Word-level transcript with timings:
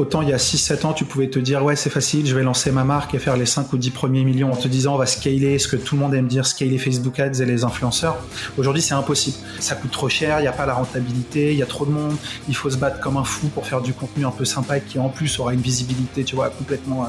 Autant 0.00 0.22
il 0.22 0.30
y 0.30 0.32
a 0.32 0.38
6-7 0.38 0.86
ans, 0.86 0.92
tu 0.94 1.04
pouvais 1.04 1.28
te 1.28 1.38
dire, 1.38 1.62
ouais, 1.62 1.76
c'est 1.76 1.90
facile, 1.90 2.26
je 2.26 2.34
vais 2.34 2.42
lancer 2.42 2.70
ma 2.70 2.84
marque 2.84 3.14
et 3.14 3.18
faire 3.18 3.36
les 3.36 3.44
5 3.44 3.70
ou 3.74 3.76
10 3.76 3.90
premiers 3.90 4.24
millions 4.24 4.50
en 4.50 4.56
te 4.56 4.66
disant, 4.66 4.94
on 4.94 4.96
va 4.96 5.04
scaler 5.04 5.58
ce 5.58 5.68
que 5.68 5.76
tout 5.76 5.94
le 5.94 6.00
monde 6.00 6.14
aime 6.14 6.26
dire, 6.26 6.46
scaler 6.46 6.78
Facebook 6.78 7.20
Ads 7.20 7.42
et 7.42 7.44
les 7.44 7.64
influenceurs. 7.64 8.16
Aujourd'hui, 8.56 8.80
c'est 8.80 8.94
impossible. 8.94 9.36
Ça 9.58 9.74
coûte 9.74 9.90
trop 9.90 10.08
cher, 10.08 10.38
il 10.38 10.42
n'y 10.42 10.48
a 10.48 10.52
pas 10.52 10.64
la 10.64 10.72
rentabilité, 10.72 11.52
il 11.52 11.58
y 11.58 11.62
a 11.62 11.66
trop 11.66 11.84
de 11.84 11.90
monde, 11.90 12.16
il 12.48 12.56
faut 12.56 12.70
se 12.70 12.78
battre 12.78 12.98
comme 13.00 13.18
un 13.18 13.24
fou 13.24 13.48
pour 13.48 13.66
faire 13.66 13.82
du 13.82 13.92
contenu 13.92 14.24
un 14.24 14.30
peu 14.30 14.46
sympa 14.46 14.78
et 14.78 14.80
qui 14.80 14.98
en 14.98 15.10
plus 15.10 15.38
aura 15.38 15.52
une 15.52 15.60
visibilité, 15.60 16.24
tu 16.24 16.34
vois, 16.34 16.48
complètement 16.48 17.04
euh, 17.04 17.08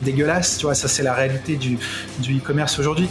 dégueulasse. 0.00 0.56
Tu 0.56 0.64
vois, 0.64 0.74
ça 0.74 0.88
c'est 0.88 1.02
la 1.02 1.12
réalité 1.12 1.56
du, 1.56 1.78
du 2.20 2.38
e-commerce 2.38 2.78
aujourd'hui. 2.78 3.10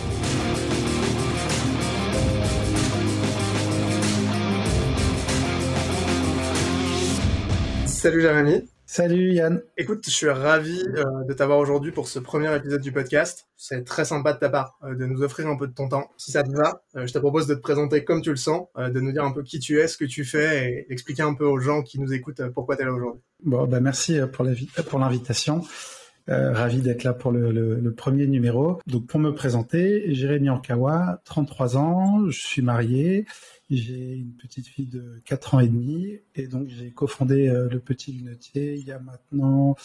Salut 7.85 8.21
Jérémy. 8.23 8.63
Salut 8.91 9.33
Yann. 9.33 9.61
Écoute, 9.77 10.03
je 10.05 10.09
suis 10.09 10.29
ravi 10.29 10.83
euh, 10.95 11.03
de 11.27 11.33
t'avoir 11.33 11.59
aujourd'hui 11.59 11.91
pour 11.91 12.07
ce 12.07 12.17
premier 12.17 12.55
épisode 12.55 12.81
du 12.81 12.91
podcast. 12.91 13.47
C'est 13.55 13.83
très 13.83 14.03
sympa 14.03 14.33
de 14.33 14.39
ta 14.39 14.49
part 14.49 14.79
euh, 14.83 14.95
de 14.95 15.05
nous 15.05 15.21
offrir 15.21 15.47
un 15.47 15.55
peu 15.55 15.67
de 15.67 15.73
ton 15.73 15.87
temps. 15.87 16.09
Si 16.17 16.31
ça 16.31 16.41
te 16.41 16.49
va, 16.49 16.81
euh, 16.95 17.05
je 17.05 17.13
te 17.13 17.19
propose 17.19 17.45
de 17.45 17.53
te 17.53 17.59
présenter 17.59 18.03
comme 18.03 18.23
tu 18.23 18.31
le 18.31 18.35
sens, 18.35 18.65
de 18.75 18.99
nous 18.99 19.11
dire 19.11 19.23
un 19.23 19.31
peu 19.31 19.43
qui 19.43 19.59
tu 19.59 19.79
es, 19.79 19.87
ce 19.87 19.95
que 19.95 20.05
tu 20.05 20.25
fais 20.25 20.87
et 20.87 20.91
expliquer 20.91 21.21
un 21.21 21.35
peu 21.35 21.45
aux 21.45 21.59
gens 21.59 21.83
qui 21.83 21.99
nous 21.99 22.11
écoutent 22.13 22.41
pourquoi 22.55 22.77
tu 22.77 22.81
es 22.81 22.85
là 22.85 22.91
aujourd'hui. 22.91 23.21
Bon, 23.43 23.67
bah 23.67 23.79
merci 23.79 24.19
pour 24.33 24.97
l'invitation. 24.97 25.61
ravi 26.27 26.81
d'être 26.81 27.03
là 27.03 27.13
pour 27.13 27.31
le, 27.31 27.51
le, 27.51 27.93
premier 27.93 28.25
numéro. 28.25 28.79
Donc 28.87 29.05
pour 29.05 29.19
me 29.19 29.35
présenter, 29.35 30.15
Jérémy 30.15 30.49
Ankawa, 30.49 31.21
33 31.25 31.77
ans, 31.77 32.27
je 32.27 32.39
suis 32.39 32.63
marié 32.63 33.27
j'ai 33.77 34.15
une 34.15 34.33
petite 34.33 34.67
fille 34.67 34.87
de 34.87 35.21
4 35.25 35.55
ans 35.55 35.59
et 35.59 35.67
demi 35.67 36.19
et 36.35 36.47
donc 36.47 36.69
j'ai 36.69 36.91
cofondé 36.91 37.47
euh, 37.47 37.69
le 37.69 37.79
Petit 37.79 38.11
Lunetier 38.11 38.75
il 38.75 38.85
y 38.85 38.91
a 38.91 38.99
maintenant 38.99 39.75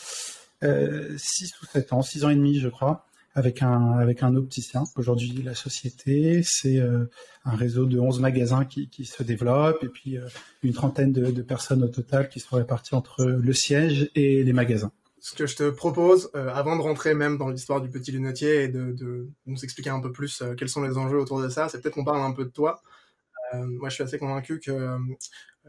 euh, 0.62 1.14
6 1.18 1.52
ou 1.62 1.66
7 1.66 1.92
ans, 1.92 2.02
6 2.02 2.24
ans 2.24 2.30
et 2.30 2.34
demi 2.36 2.58
je 2.58 2.68
crois, 2.68 3.06
avec 3.34 3.62
un, 3.62 3.92
avec 3.92 4.22
un 4.22 4.34
opticien. 4.36 4.84
Aujourd'hui 4.96 5.42
la 5.42 5.54
société 5.54 6.42
c'est 6.42 6.78
euh, 6.78 7.04
un 7.44 7.56
réseau 7.56 7.84
de 7.84 7.98
11 7.98 8.20
magasins 8.20 8.64
qui, 8.64 8.88
qui 8.88 9.04
se 9.04 9.22
développe 9.22 9.82
et 9.84 9.88
puis 9.88 10.16
euh, 10.16 10.26
une 10.62 10.72
trentaine 10.72 11.12
de, 11.12 11.42
personnes 11.42 11.82
au 11.82 11.88
total 11.88 12.28
qui 12.30 12.40
sont 12.40 12.56
réparties 12.56 12.94
entre 12.94 13.24
le 13.24 13.52
siège 13.52 14.10
et 14.14 14.42
les 14.42 14.52
magasins 14.52 14.92
ce 15.20 15.34
que 15.34 15.46
je 15.46 15.56
te 15.56 15.70
propose, 15.70 16.30
avant 16.34 16.76
de 16.76 16.82
rentrer 16.82 17.14
même 17.14 17.38
dans 17.38 17.48
l'histoire 17.48 17.80
du 17.80 17.88
petit 17.88 18.12
lunetier 18.12 18.64
et 18.64 18.68
de, 18.68 19.26
nous 19.46 19.64
expliquer 19.64 19.88
un 19.88 20.00
peu 20.00 20.12
plus 20.12 20.42
quels 20.58 20.68
sont 20.68 20.82
les 20.82 20.98
enjeux 20.98 21.18
autour 21.18 21.40
de 21.40 21.48
ça, 21.48 21.70
c'est 21.70 21.80
peut-être 21.80 21.94
qu'on 21.94 22.04
parle 22.04 22.20
un 22.20 22.32
peu 22.32 22.44
de 22.44 22.50
toi. 22.50 22.82
Euh, 23.54 23.66
moi, 23.66 23.88
je 23.88 23.94
suis 23.94 24.04
assez 24.04 24.18
convaincu 24.18 24.60
que 24.60 24.70
euh, 24.70 24.98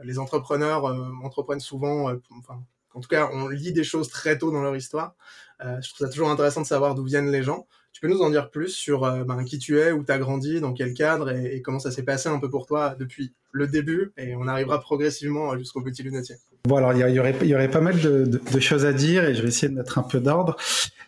les 0.04 0.20
entrepreneurs 0.20 0.86
euh, 0.86 1.12
entreprennent 1.24 1.60
souvent, 1.60 2.12
enfin, 2.38 2.64
en 2.94 3.00
tout 3.02 3.10
cas, 3.10 3.30
on 3.34 3.48
lit 3.48 3.74
des 3.74 3.84
choses 3.84 4.10
très 4.10 4.38
tôt 4.38 4.52
dans 4.52 4.62
leur 4.62 4.76
histoire. 4.76 5.16
je 5.60 5.94
trouve 5.94 6.08
ça 6.08 6.10
toujours 6.10 6.30
intéressant 6.30 6.62
de 6.62 6.66
savoir 6.66 6.96
d'où 6.96 7.04
viennent 7.04 7.32
les 7.32 7.44
gens. 7.44 7.68
Tu 7.92 8.02
peux 8.02 8.08
nous 8.08 8.22
en 8.22 8.30
dire 8.30 8.50
plus 8.50 8.70
sur 8.70 9.02
ben, 9.26 9.44
qui 9.44 9.58
tu 9.58 9.80
es, 9.80 9.92
où 9.92 10.04
tu 10.04 10.12
as 10.12 10.18
grandi, 10.18 10.62
dans 10.62 10.74
quel 10.74 10.94
cadre 10.94 11.30
et, 11.32 11.62
comment 11.62 11.80
ça 11.80 11.92
s'est 11.92 12.04
passé 12.04 12.30
un 12.30 12.40
peu 12.40 12.50
pour 12.50 12.66
toi 12.66 12.96
depuis 12.96 13.34
le 13.52 13.68
début 13.68 14.14
et 14.18 14.36
on 14.36 14.48
arrivera 14.48 14.80
progressivement 14.80 15.58
jusqu'au 15.58 15.82
petit 15.82 16.04
lunetier. 16.04 16.36
Bon, 16.66 16.78
alors 16.78 16.94
il 16.94 17.00
y, 17.00 17.20
aurait, 17.20 17.36
y 17.44 17.54
aurait 17.54 17.70
pas 17.70 17.82
mal 17.82 18.00
de, 18.00 18.26
de, 18.26 18.42
de, 18.52 18.60
choses 18.60 18.86
à 18.86 18.94
dire 18.94 19.24
et 19.24 19.36
je 19.36 19.42
vais 19.44 19.50
essayer 19.50 19.70
de 19.70 19.76
mettre 19.76 20.00
un 20.00 20.04
peu 20.04 20.20
d'ordre. 20.20 20.58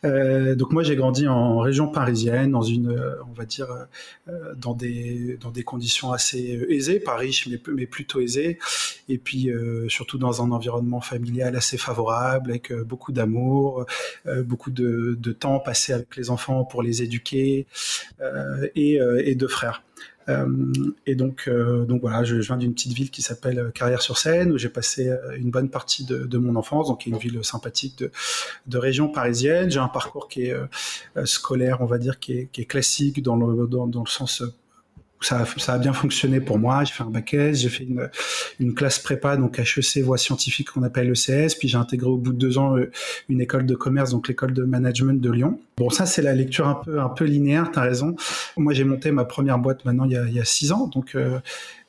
Euh, 0.05 0.53
donc 0.53 0.71
moi 0.71 0.83
j'ai 0.83 0.95
grandi 0.95 1.27
en 1.27 1.57
région 1.57 1.87
parisienne, 1.87 2.51
dans 2.51 2.61
une, 2.61 2.91
on 3.27 3.33
va 3.33 3.45
dire, 3.45 3.67
euh, 4.29 4.53
dans 4.55 4.75
des 4.75 5.39
dans 5.41 5.49
des 5.49 5.63
conditions 5.63 6.11
assez 6.11 6.63
aisées, 6.69 6.99
pas 6.99 7.15
riches 7.15 7.47
mais, 7.47 7.59
mais 7.73 7.87
plutôt 7.87 8.19
aisées, 8.19 8.59
et 9.09 9.17
puis 9.17 9.49
euh, 9.49 9.89
surtout 9.89 10.19
dans 10.19 10.43
un 10.43 10.51
environnement 10.51 11.01
familial 11.01 11.55
assez 11.55 11.77
favorable, 11.77 12.51
avec 12.51 12.71
euh, 12.71 12.83
beaucoup 12.83 13.11
d'amour, 13.11 13.87
euh, 14.27 14.43
beaucoup 14.43 14.69
de, 14.69 15.17
de, 15.19 15.31
temps 15.31 15.59
passé 15.59 15.93
avec 15.93 16.15
les 16.17 16.29
enfants 16.29 16.65
pour 16.65 16.83
les 16.83 17.01
éduquer, 17.01 17.65
et, 18.75 18.99
et 19.23 19.35
deux 19.35 19.47
frères. 19.47 19.83
Euh, 20.29 20.45
et 21.05 21.15
donc, 21.15 21.45
euh, 21.47 21.85
donc 21.85 22.01
voilà, 22.01 22.23
je, 22.23 22.35
viens 22.35 22.57
d'une 22.57 22.73
petite 22.73 22.93
ville 22.93 23.09
qui 23.09 23.21
s'appelle 23.21 23.59
euh, 23.59 23.71
Carrière-sur-Seine, 23.71 24.51
où 24.51 24.57
j'ai 24.57 24.69
passé 24.69 25.13
une 25.37 25.51
bonne 25.51 25.69
partie 25.69 26.05
de, 26.05 26.37
mon 26.37 26.55
enfance, 26.55 26.87
donc 26.87 27.05
une 27.05 27.17
ville 27.17 27.43
sympathique 27.43 28.03
de, 28.67 28.77
région 28.77 29.09
parisienne. 29.09 29.71
J'ai 29.71 29.79
un 29.79 29.87
parcours 29.87 30.27
qui 30.27 30.43
est 30.43 30.55
scolaire, 31.25 31.81
on 31.81 31.85
va 31.85 31.97
dire, 31.97 32.19
qui 32.19 32.33
est, 32.33 32.65
classique 32.65 33.21
dans 33.23 33.35
le, 33.35 33.67
dans 33.67 33.85
le 33.85 34.09
sens 34.09 34.43
ça 35.21 35.45
ça 35.57 35.73
a 35.73 35.77
bien 35.79 35.93
fonctionné 35.93 36.39
pour 36.39 36.59
moi. 36.59 36.83
J'ai 36.83 36.93
fait 36.93 37.03
un 37.03 37.09
bac 37.09 37.33
S, 37.33 37.59
j'ai 37.59 37.69
fait 37.69 37.83
une, 37.83 38.09
une 38.59 38.73
classe 38.73 38.99
prépa, 38.99 39.37
donc 39.37 39.59
HEC, 39.59 40.03
voie 40.03 40.17
scientifique 40.17 40.71
qu'on 40.71 40.83
appelle 40.83 41.11
ECS, 41.11 41.55
puis 41.57 41.67
j'ai 41.67 41.77
intégré 41.77 42.07
au 42.07 42.17
bout 42.17 42.33
de 42.33 42.37
deux 42.37 42.57
ans 42.57 42.77
euh, 42.77 42.91
une 43.29 43.41
école 43.41 43.65
de 43.65 43.75
commerce, 43.75 44.11
donc 44.11 44.27
l'école 44.27 44.53
de 44.53 44.63
management 44.63 45.19
de 45.21 45.31
Lyon. 45.31 45.59
Bon, 45.77 45.89
ça 45.89 46.05
c'est 46.05 46.21
la 46.21 46.33
lecture 46.33 46.67
un 46.67 46.75
peu 46.75 46.99
un 46.99 47.09
peu 47.09 47.25
linéaire, 47.25 47.71
t'as 47.71 47.81
raison. 47.81 48.15
Moi 48.57 48.73
j'ai 48.73 48.83
monté 48.83 49.11
ma 49.11 49.25
première 49.25 49.59
boîte 49.59 49.85
maintenant 49.85 50.05
il 50.05 50.11
y 50.11 50.17
a, 50.17 50.25
il 50.25 50.33
y 50.33 50.39
a 50.39 50.45
six 50.45 50.71
ans, 50.71 50.87
donc 50.87 51.15
euh, 51.15 51.39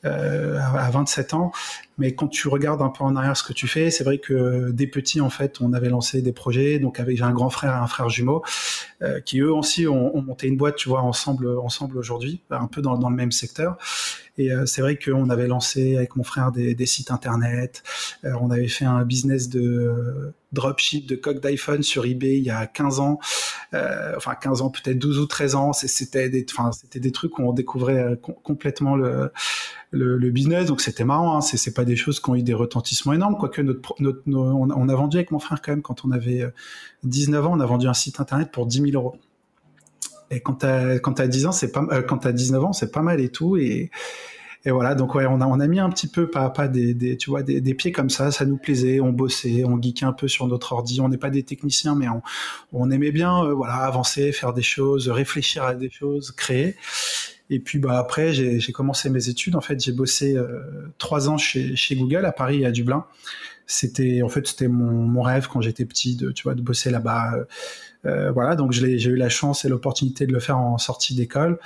euh, 0.04 0.58
à 0.60 0.90
27 0.90 1.34
ans. 1.34 1.52
Mais 1.98 2.14
quand 2.14 2.28
tu 2.28 2.46
regardes 2.46 2.80
un 2.82 2.88
peu 2.88 3.02
en 3.02 3.16
arrière 3.16 3.36
ce 3.36 3.42
que 3.42 3.52
tu 3.52 3.66
fais, 3.66 3.90
c'est 3.90 4.04
vrai 4.04 4.18
que 4.18 4.70
dès 4.70 4.86
petit, 4.86 5.20
en 5.20 5.30
fait, 5.30 5.60
on 5.60 5.72
avait 5.72 5.88
lancé 5.88 6.22
des 6.22 6.32
projets. 6.32 6.78
Donc 6.78 7.00
avec 7.00 7.20
un 7.20 7.32
grand 7.32 7.50
frère 7.50 7.72
et 7.72 7.78
un 7.78 7.86
frère 7.88 8.08
jumeau 8.08 8.44
euh, 9.02 9.20
qui 9.20 9.40
eux 9.40 9.52
aussi 9.52 9.88
ont, 9.88 10.16
ont, 10.16 10.22
monté 10.22 10.46
une 10.46 10.56
boîte, 10.56 10.76
tu 10.76 10.88
vois, 10.88 11.02
ensemble, 11.02 11.58
ensemble 11.58 11.98
aujourd'hui, 11.98 12.42
un 12.50 12.68
peu 12.68 12.80
dans, 12.80 12.96
dans 12.96 13.10
le 13.10 13.16
même 13.16 13.32
secteur. 13.32 13.76
Et 14.38 14.52
euh, 14.52 14.66
c'est 14.66 14.80
vrai 14.80 14.96
qu'on 14.96 15.28
avait 15.30 15.48
lancé 15.48 15.96
avec 15.96 16.14
mon 16.16 16.22
frère 16.22 16.52
des, 16.52 16.86
sites 16.86 17.10
internet. 17.10 17.82
Euh, 18.24 18.32
on 18.40 18.50
avait 18.50 18.68
fait 18.68 18.84
un 18.84 19.04
business 19.04 19.48
de 19.48 19.60
euh, 19.60 20.34
dropship 20.52 21.06
de 21.06 21.16
coque 21.16 21.40
d'iPhone 21.40 21.82
sur 21.82 22.06
eBay 22.06 22.38
il 22.38 22.44
y 22.44 22.50
a 22.50 22.66
15 22.66 23.00
ans. 23.00 23.18
Enfin 24.16 24.34
15 24.34 24.62
ans, 24.62 24.70
peut-être 24.70 24.98
12 24.98 25.18
ou 25.18 25.26
13 25.26 25.54
ans. 25.56 25.72
C'était 25.72 26.30
des, 26.30 26.44
trucs 27.12 27.38
où 27.38 27.42
on 27.42 27.52
découvrait 27.52 28.18
complètement 28.22 28.96
le, 28.96 30.30
business. 30.30 30.66
Donc 30.66 30.80
c'était 30.80 31.04
marrant. 31.04 31.36
Hein. 31.36 31.40
C'est 31.40 31.74
pas 31.74 31.84
des 31.84 31.96
choses 31.96 32.20
qui 32.20 32.30
ont 32.30 32.36
eu 32.36 32.42
des 32.42 32.54
retentissements 32.54 33.12
énormes. 33.12 33.36
Quoique 33.36 33.60
notre, 33.60 33.94
on 34.00 34.88
a 34.88 34.94
vendu 34.94 35.16
avec 35.16 35.32
mon 35.32 35.40
frère 35.40 35.60
quand 35.60 35.72
même 35.72 35.82
quand 35.82 36.04
on 36.04 36.12
avait 36.12 36.46
19 37.02 37.44
ans, 37.44 37.52
on 37.54 37.60
a 37.60 37.66
vendu 37.66 37.88
un 37.88 37.94
site 37.94 38.20
internet 38.20 38.50
pour 38.52 38.66
10 38.66 38.82
000 38.82 38.92
euros. 38.92 39.18
Et 40.30 40.40
quand 40.40 40.54
t'as 40.54 40.98
quand 40.98 41.20
as 41.20 41.28
10 41.28 41.46
ans, 41.46 41.52
c'est 41.52 41.72
pas 41.72 41.84
euh, 41.90 42.02
quand 42.02 42.18
t'as 42.18 42.32
19 42.32 42.64
ans, 42.64 42.72
c'est 42.72 42.92
pas 42.92 43.02
mal 43.02 43.20
et 43.20 43.30
tout 43.30 43.56
et 43.56 43.90
et 44.64 44.70
voilà, 44.70 44.96
donc 44.96 45.14
ouais, 45.14 45.24
on 45.24 45.40
a, 45.40 45.46
on 45.46 45.60
a 45.60 45.66
mis 45.68 45.78
un 45.78 45.88
petit 45.88 46.08
peu 46.08 46.28
pas 46.28 46.50
pas 46.50 46.66
des, 46.66 46.92
des 46.92 47.16
tu 47.16 47.30
vois 47.30 47.42
des, 47.42 47.60
des, 47.60 47.74
pieds 47.74 47.92
comme 47.92 48.10
ça, 48.10 48.32
ça 48.32 48.44
nous 48.44 48.56
plaisait, 48.56 49.00
on 49.00 49.12
bossait, 49.12 49.64
on 49.64 49.80
geekait 49.80 50.04
un 50.04 50.12
peu 50.12 50.26
sur 50.26 50.48
notre 50.48 50.72
ordi, 50.72 51.00
on 51.00 51.08
n'est 51.08 51.16
pas 51.16 51.30
des 51.30 51.44
techniciens 51.44 51.94
mais 51.94 52.08
on, 52.08 52.22
on 52.72 52.90
aimait 52.90 53.12
bien 53.12 53.44
euh, 53.44 53.54
voilà 53.54 53.74
avancer, 53.74 54.32
faire 54.32 54.52
des 54.52 54.62
choses, 54.62 55.08
réfléchir 55.08 55.62
à 55.64 55.74
des 55.74 55.90
choses, 55.90 56.32
créer. 56.32 56.74
Et 57.50 57.60
puis 57.60 57.78
bah 57.78 57.98
après 57.98 58.32
j'ai 58.32 58.72
commencé 58.72 59.08
mes 59.10 59.28
études, 59.28 59.54
en 59.54 59.60
fait 59.60 59.80
j'ai 59.80 59.92
bossé 59.92 60.36
euh, 60.36 60.60
trois 60.98 61.30
ans 61.30 61.38
chez, 61.38 61.76
chez 61.76 61.94
Google 61.94 62.24
à 62.26 62.32
Paris 62.32 62.62
et 62.62 62.66
à 62.66 62.72
Dublin. 62.72 63.06
C'était 63.66 64.22
en 64.22 64.28
fait 64.28 64.46
c'était 64.48 64.68
mon, 64.68 64.90
mon 64.90 65.22
rêve 65.22 65.46
quand 65.48 65.60
j'étais 65.60 65.84
petit 65.84 66.16
de 66.16 66.32
tu 66.32 66.42
vois 66.42 66.54
de 66.54 66.62
bosser 66.62 66.90
là-bas. 66.90 67.34
Euh, 67.36 67.44
voilà, 68.04 68.56
donc 68.56 68.72
j'ai 68.72 69.02
eu 69.04 69.16
la 69.16 69.28
chance 69.28 69.64
et 69.64 69.68
l'opportunité 69.68 70.26
de 70.26 70.32
le 70.32 70.40
faire 70.40 70.58
en 70.58 70.78
sortie 70.78 71.14
d'école. 71.14 71.58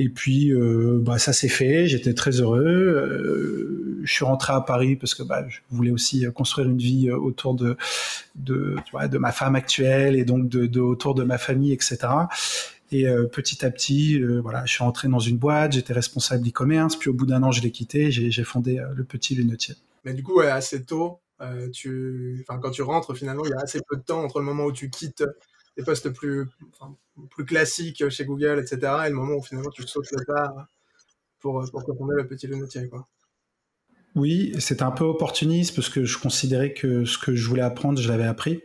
Et 0.00 0.08
puis, 0.08 0.52
euh, 0.52 1.00
bah, 1.02 1.18
ça 1.18 1.32
s'est 1.32 1.48
fait. 1.48 1.88
J'étais 1.88 2.14
très 2.14 2.40
heureux. 2.40 2.64
Euh, 2.64 3.98
je 4.04 4.12
suis 4.12 4.24
rentré 4.24 4.52
à 4.52 4.60
Paris 4.60 4.94
parce 4.94 5.12
que 5.12 5.24
bah, 5.24 5.44
je 5.48 5.58
voulais 5.72 5.90
aussi 5.90 6.24
construire 6.32 6.68
une 6.68 6.78
vie 6.78 7.10
autour 7.10 7.54
de 7.54 7.76
de, 8.36 8.76
de 9.10 9.18
ma 9.18 9.32
femme 9.32 9.56
actuelle 9.56 10.14
et 10.14 10.24
donc 10.24 10.48
de, 10.48 10.80
autour 10.80 11.16
de 11.16 11.24
ma 11.24 11.36
famille, 11.36 11.72
etc. 11.72 11.98
Et 12.92 13.08
euh, 13.08 13.26
petit 13.26 13.66
à 13.66 13.72
petit, 13.72 14.22
euh, 14.22 14.40
voilà, 14.40 14.64
je 14.66 14.72
suis 14.72 14.84
rentré 14.84 15.08
dans 15.08 15.18
une 15.18 15.36
boîte. 15.36 15.72
J'étais 15.72 15.92
responsable 15.92 16.46
e-commerce. 16.48 16.94
Puis 16.94 17.10
au 17.10 17.14
bout 17.14 17.26
d'un 17.26 17.42
an, 17.42 17.50
je 17.50 17.60
l'ai 17.60 17.72
quitté. 17.72 18.12
J'ai 18.12 18.44
fondé 18.44 18.80
le 18.94 19.02
Petit 19.02 19.34
Lunetier. 19.34 19.74
Mais 20.04 20.14
du 20.14 20.22
coup, 20.22 20.38
assez 20.38 20.84
tôt, 20.84 21.18
euh, 21.40 21.68
tu, 21.70 22.44
enfin, 22.48 22.60
quand 22.60 22.70
tu 22.70 22.82
rentres, 22.82 23.16
finalement, 23.16 23.44
il 23.44 23.50
y 23.50 23.54
a 23.54 23.60
assez 23.60 23.80
peu 23.88 23.96
de 23.96 24.02
temps 24.02 24.22
entre 24.22 24.38
le 24.38 24.44
moment 24.44 24.64
où 24.64 24.72
tu 24.72 24.90
quittes 24.90 25.24
des 25.78 25.84
postes 25.84 26.10
plus, 26.10 26.46
plus 27.30 27.44
classiques 27.44 28.08
chez 28.08 28.24
Google, 28.24 28.58
etc., 28.58 28.92
et 29.06 29.08
le 29.08 29.14
moment 29.14 29.36
où 29.36 29.42
finalement 29.42 29.70
tu 29.70 29.86
sautes 29.86 30.10
le 30.10 30.24
pas 30.24 30.68
pour, 31.38 31.64
pour 31.70 31.82
fonder 31.96 32.16
le 32.16 32.26
petit 32.26 32.48
lunetier, 32.48 32.88
quoi. 32.88 33.06
Oui, 34.16 34.52
c'était 34.58 34.82
un 34.82 34.90
peu 34.90 35.04
opportuniste 35.04 35.76
parce 35.76 35.88
que 35.88 36.04
je 36.04 36.18
considérais 36.18 36.72
que 36.72 37.04
ce 37.04 37.18
que 37.18 37.36
je 37.36 37.48
voulais 37.48 37.62
apprendre, 37.62 38.00
je 38.00 38.08
l'avais 38.08 38.24
appris. 38.24 38.62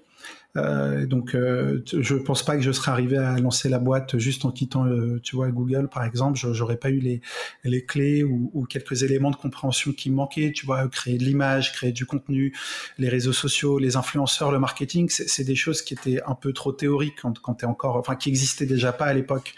Euh, 0.55 1.05
donc, 1.05 1.33
euh, 1.33 1.81
je 1.85 2.15
pense 2.15 2.43
pas 2.43 2.55
que 2.55 2.61
je 2.61 2.71
serais 2.71 2.91
arrivé 2.91 3.17
à 3.17 3.37
lancer 3.39 3.69
la 3.69 3.79
boîte 3.79 4.17
juste 4.17 4.45
en 4.45 4.51
quittant, 4.51 4.85
euh, 4.85 5.19
tu 5.23 5.35
vois, 5.35 5.49
Google, 5.49 5.89
par 5.89 6.03
exemple. 6.03 6.37
J'aurais 6.37 6.77
pas 6.77 6.89
eu 6.89 6.99
les, 6.99 7.21
les 7.63 7.85
clés 7.85 8.23
ou, 8.23 8.51
ou, 8.53 8.65
quelques 8.65 9.03
éléments 9.03 9.31
de 9.31 9.35
compréhension 9.35 9.91
qui 9.91 10.09
me 10.09 10.15
manquaient. 10.15 10.51
Tu 10.53 10.65
vois, 10.65 10.87
créer 10.87 11.17
de 11.17 11.23
l'image, 11.23 11.73
créer 11.73 11.91
du 11.91 12.05
contenu, 12.05 12.53
les 12.97 13.09
réseaux 13.09 13.33
sociaux, 13.33 13.79
les 13.79 13.95
influenceurs, 13.95 14.51
le 14.51 14.59
marketing, 14.59 15.09
c'est 15.09 15.43
des 15.43 15.55
choses 15.55 15.81
qui 15.81 15.93
étaient 15.93 16.21
un 16.25 16.35
peu 16.35 16.53
trop 16.53 16.71
théoriques 16.71 17.19
quand, 17.21 17.39
quand 17.39 17.55
t'es 17.55 17.65
encore, 17.65 17.95
enfin, 17.95 18.15
qui 18.15 18.29
existaient 18.29 18.65
déjà 18.65 18.91
pas 18.91 19.05
à 19.05 19.13
l'époque. 19.13 19.53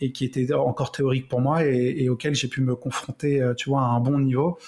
Et 0.00 0.12
qui 0.12 0.24
était 0.24 0.52
encore 0.54 0.92
théorique 0.92 1.28
pour 1.28 1.40
moi 1.40 1.64
et, 1.64 2.08
auquel 2.08 2.34
j'ai 2.34 2.48
pu 2.48 2.60
me 2.60 2.74
confronter, 2.74 3.44
tu 3.56 3.68
vois, 3.68 3.82
à 3.82 3.84
un 3.84 4.00
bon 4.00 4.18
niveau 4.18 4.58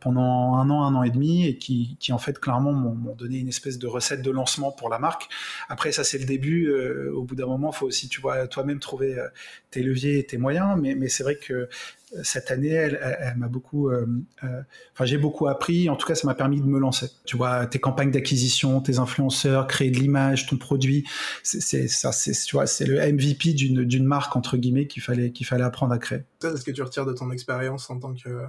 pendant 0.00 0.54
un 0.54 0.70
an, 0.70 0.82
un 0.84 0.94
an 0.94 1.02
et 1.02 1.10
demi 1.10 1.46
et 1.46 1.56
qui, 1.56 1.96
qui 1.98 2.12
en 2.12 2.18
fait 2.18 2.38
clairement 2.38 2.72
m'ont 2.72 3.14
donné 3.14 3.38
une 3.38 3.48
espèce 3.48 3.78
de 3.78 3.86
recette 3.86 4.22
de 4.22 4.30
lancement 4.30 4.70
pour 4.70 4.88
la 4.88 4.98
marque. 4.98 5.28
Après 5.68 5.92
ça 5.92 6.04
c'est 6.04 6.18
le 6.18 6.24
début. 6.24 6.72
au 7.12 7.24
bout 7.24 7.34
d'un 7.34 7.46
moment, 7.46 7.72
faut 7.72 7.86
aussi, 7.86 8.08
tu 8.08 8.20
vois, 8.20 8.46
toi-même 8.46 8.78
trouver 8.78 9.16
tes 9.70 9.82
leviers 9.82 10.18
et 10.18 10.26
tes 10.26 10.38
moyens. 10.38 10.78
Mais 10.80 11.08
c'est 11.08 11.22
vrai 11.22 11.36
que 11.36 11.68
cette 12.22 12.50
année, 12.50 12.68
elle, 12.68 13.34
m'a 13.36 13.48
beaucoup, 13.48 13.88
euh, 13.88 14.06
euh, 14.44 14.62
enfin 14.92 15.04
j'ai 15.04 15.18
beaucoup 15.18 15.48
appris. 15.48 15.88
En 15.88 15.96
tout 15.96 16.06
cas, 16.06 16.14
ça 16.14 16.26
m'a 16.26 16.34
permis 16.34 16.60
de 16.60 16.66
me 16.66 16.78
lancer. 16.78 17.10
Tu 17.24 17.36
vois, 17.36 17.66
tes 17.66 17.78
campagnes 17.78 18.10
d'acquisition, 18.10 18.80
tes 18.80 18.98
influenceurs, 18.98 19.66
créer 19.66 19.90
de 19.90 19.98
l'image, 19.98 20.46
ton 20.46 20.56
produit, 20.56 21.06
c'est 21.42 21.88
ça, 21.88 22.12
c'est 22.12 22.32
tu 22.32 22.56
vois, 22.56 22.66
c'est 22.66 22.84
le 22.84 23.00
MVP 23.00 23.52
d'une 23.54 24.04
marque 24.04 24.36
entre 24.36 24.56
guillemets 24.56 24.86
qu'il 24.86 25.02
fallait 25.02 25.32
qu'il 25.32 25.46
fallait 25.46 25.64
apprendre 25.64 25.92
à 25.92 25.98
créer. 25.98 26.24
C'est 26.40 26.56
ce 26.56 26.64
que 26.64 26.70
tu 26.70 26.82
retires 26.82 27.06
de 27.06 27.12
ton 27.12 27.30
expérience 27.30 27.88
en 27.90 27.98
tant 27.98 28.14
que 28.14 28.46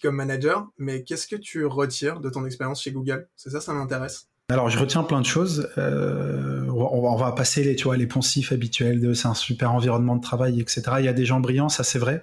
comme 0.00 0.16
manager, 0.16 0.68
mais 0.78 1.04
qu'est-ce 1.04 1.26
que 1.26 1.36
tu 1.36 1.66
retires 1.66 2.20
de 2.20 2.30
ton 2.30 2.46
expérience 2.46 2.82
chez 2.82 2.92
Google? 2.92 3.28
C'est 3.36 3.50
ça, 3.50 3.60
ça 3.60 3.74
m'intéresse. 3.74 4.28
Alors, 4.50 4.68
je 4.68 4.78
retiens 4.78 5.02
plein 5.02 5.20
de 5.20 5.26
choses. 5.26 5.70
Euh, 5.78 6.66
on, 6.68 7.16
va, 7.16 7.32
passer 7.32 7.64
les, 7.64 7.74
tu 7.74 7.84
vois, 7.84 7.96
les 7.96 8.06
poncifs 8.06 8.52
habituels 8.52 9.00
de 9.00 9.14
c'est 9.14 9.28
un 9.28 9.34
super 9.34 9.72
environnement 9.72 10.16
de 10.16 10.20
travail, 10.20 10.60
etc. 10.60 10.82
Il 10.98 11.04
y 11.04 11.08
a 11.08 11.12
des 11.12 11.24
gens 11.24 11.40
brillants, 11.40 11.70
ça 11.70 11.84
c'est 11.84 11.98
vrai. 11.98 12.22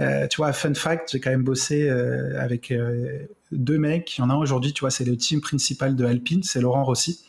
Euh, 0.00 0.26
tu 0.28 0.38
vois, 0.38 0.52
fun 0.52 0.72
fact, 0.74 1.10
j'ai 1.12 1.20
quand 1.20 1.30
même 1.30 1.42
bossé 1.42 1.88
euh, 1.90 2.40
avec 2.40 2.72
deux 3.52 3.78
mecs. 3.78 4.16
Il 4.16 4.22
y 4.22 4.24
en 4.24 4.30
a 4.30 4.34
un 4.34 4.38
aujourd'hui, 4.38 4.72
tu 4.72 4.80
vois, 4.80 4.90
c'est 4.90 5.04
le 5.04 5.16
team 5.16 5.40
principal 5.40 5.94
de 5.94 6.04
Alpine, 6.06 6.42
c'est 6.42 6.60
Laurent 6.60 6.84
Rossi. 6.84 7.20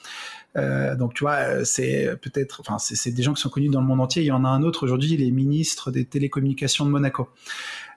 Donc 0.56 1.14
tu 1.14 1.24
vois, 1.24 1.64
c'est 1.64 2.16
peut-être, 2.22 2.62
enfin 2.62 2.78
c'est 2.80 3.12
des 3.12 3.24
gens 3.24 3.34
qui 3.34 3.42
sont 3.42 3.50
connus 3.50 3.70
dans 3.70 3.82
le 3.82 3.88
monde 3.88 4.02
entier. 4.02 4.24
Il 4.24 4.26
y 4.26 4.32
en 4.32 4.44
a 4.44 4.50
un 4.50 4.64
autre 4.64 4.84
aujourd'hui, 4.84 5.14
il 5.14 5.24
est 5.24 5.32
ministre 5.32 5.92
des 5.92 6.06
télécommunications 6.06 6.86
de 6.86 6.90
Monaco. 6.90 7.30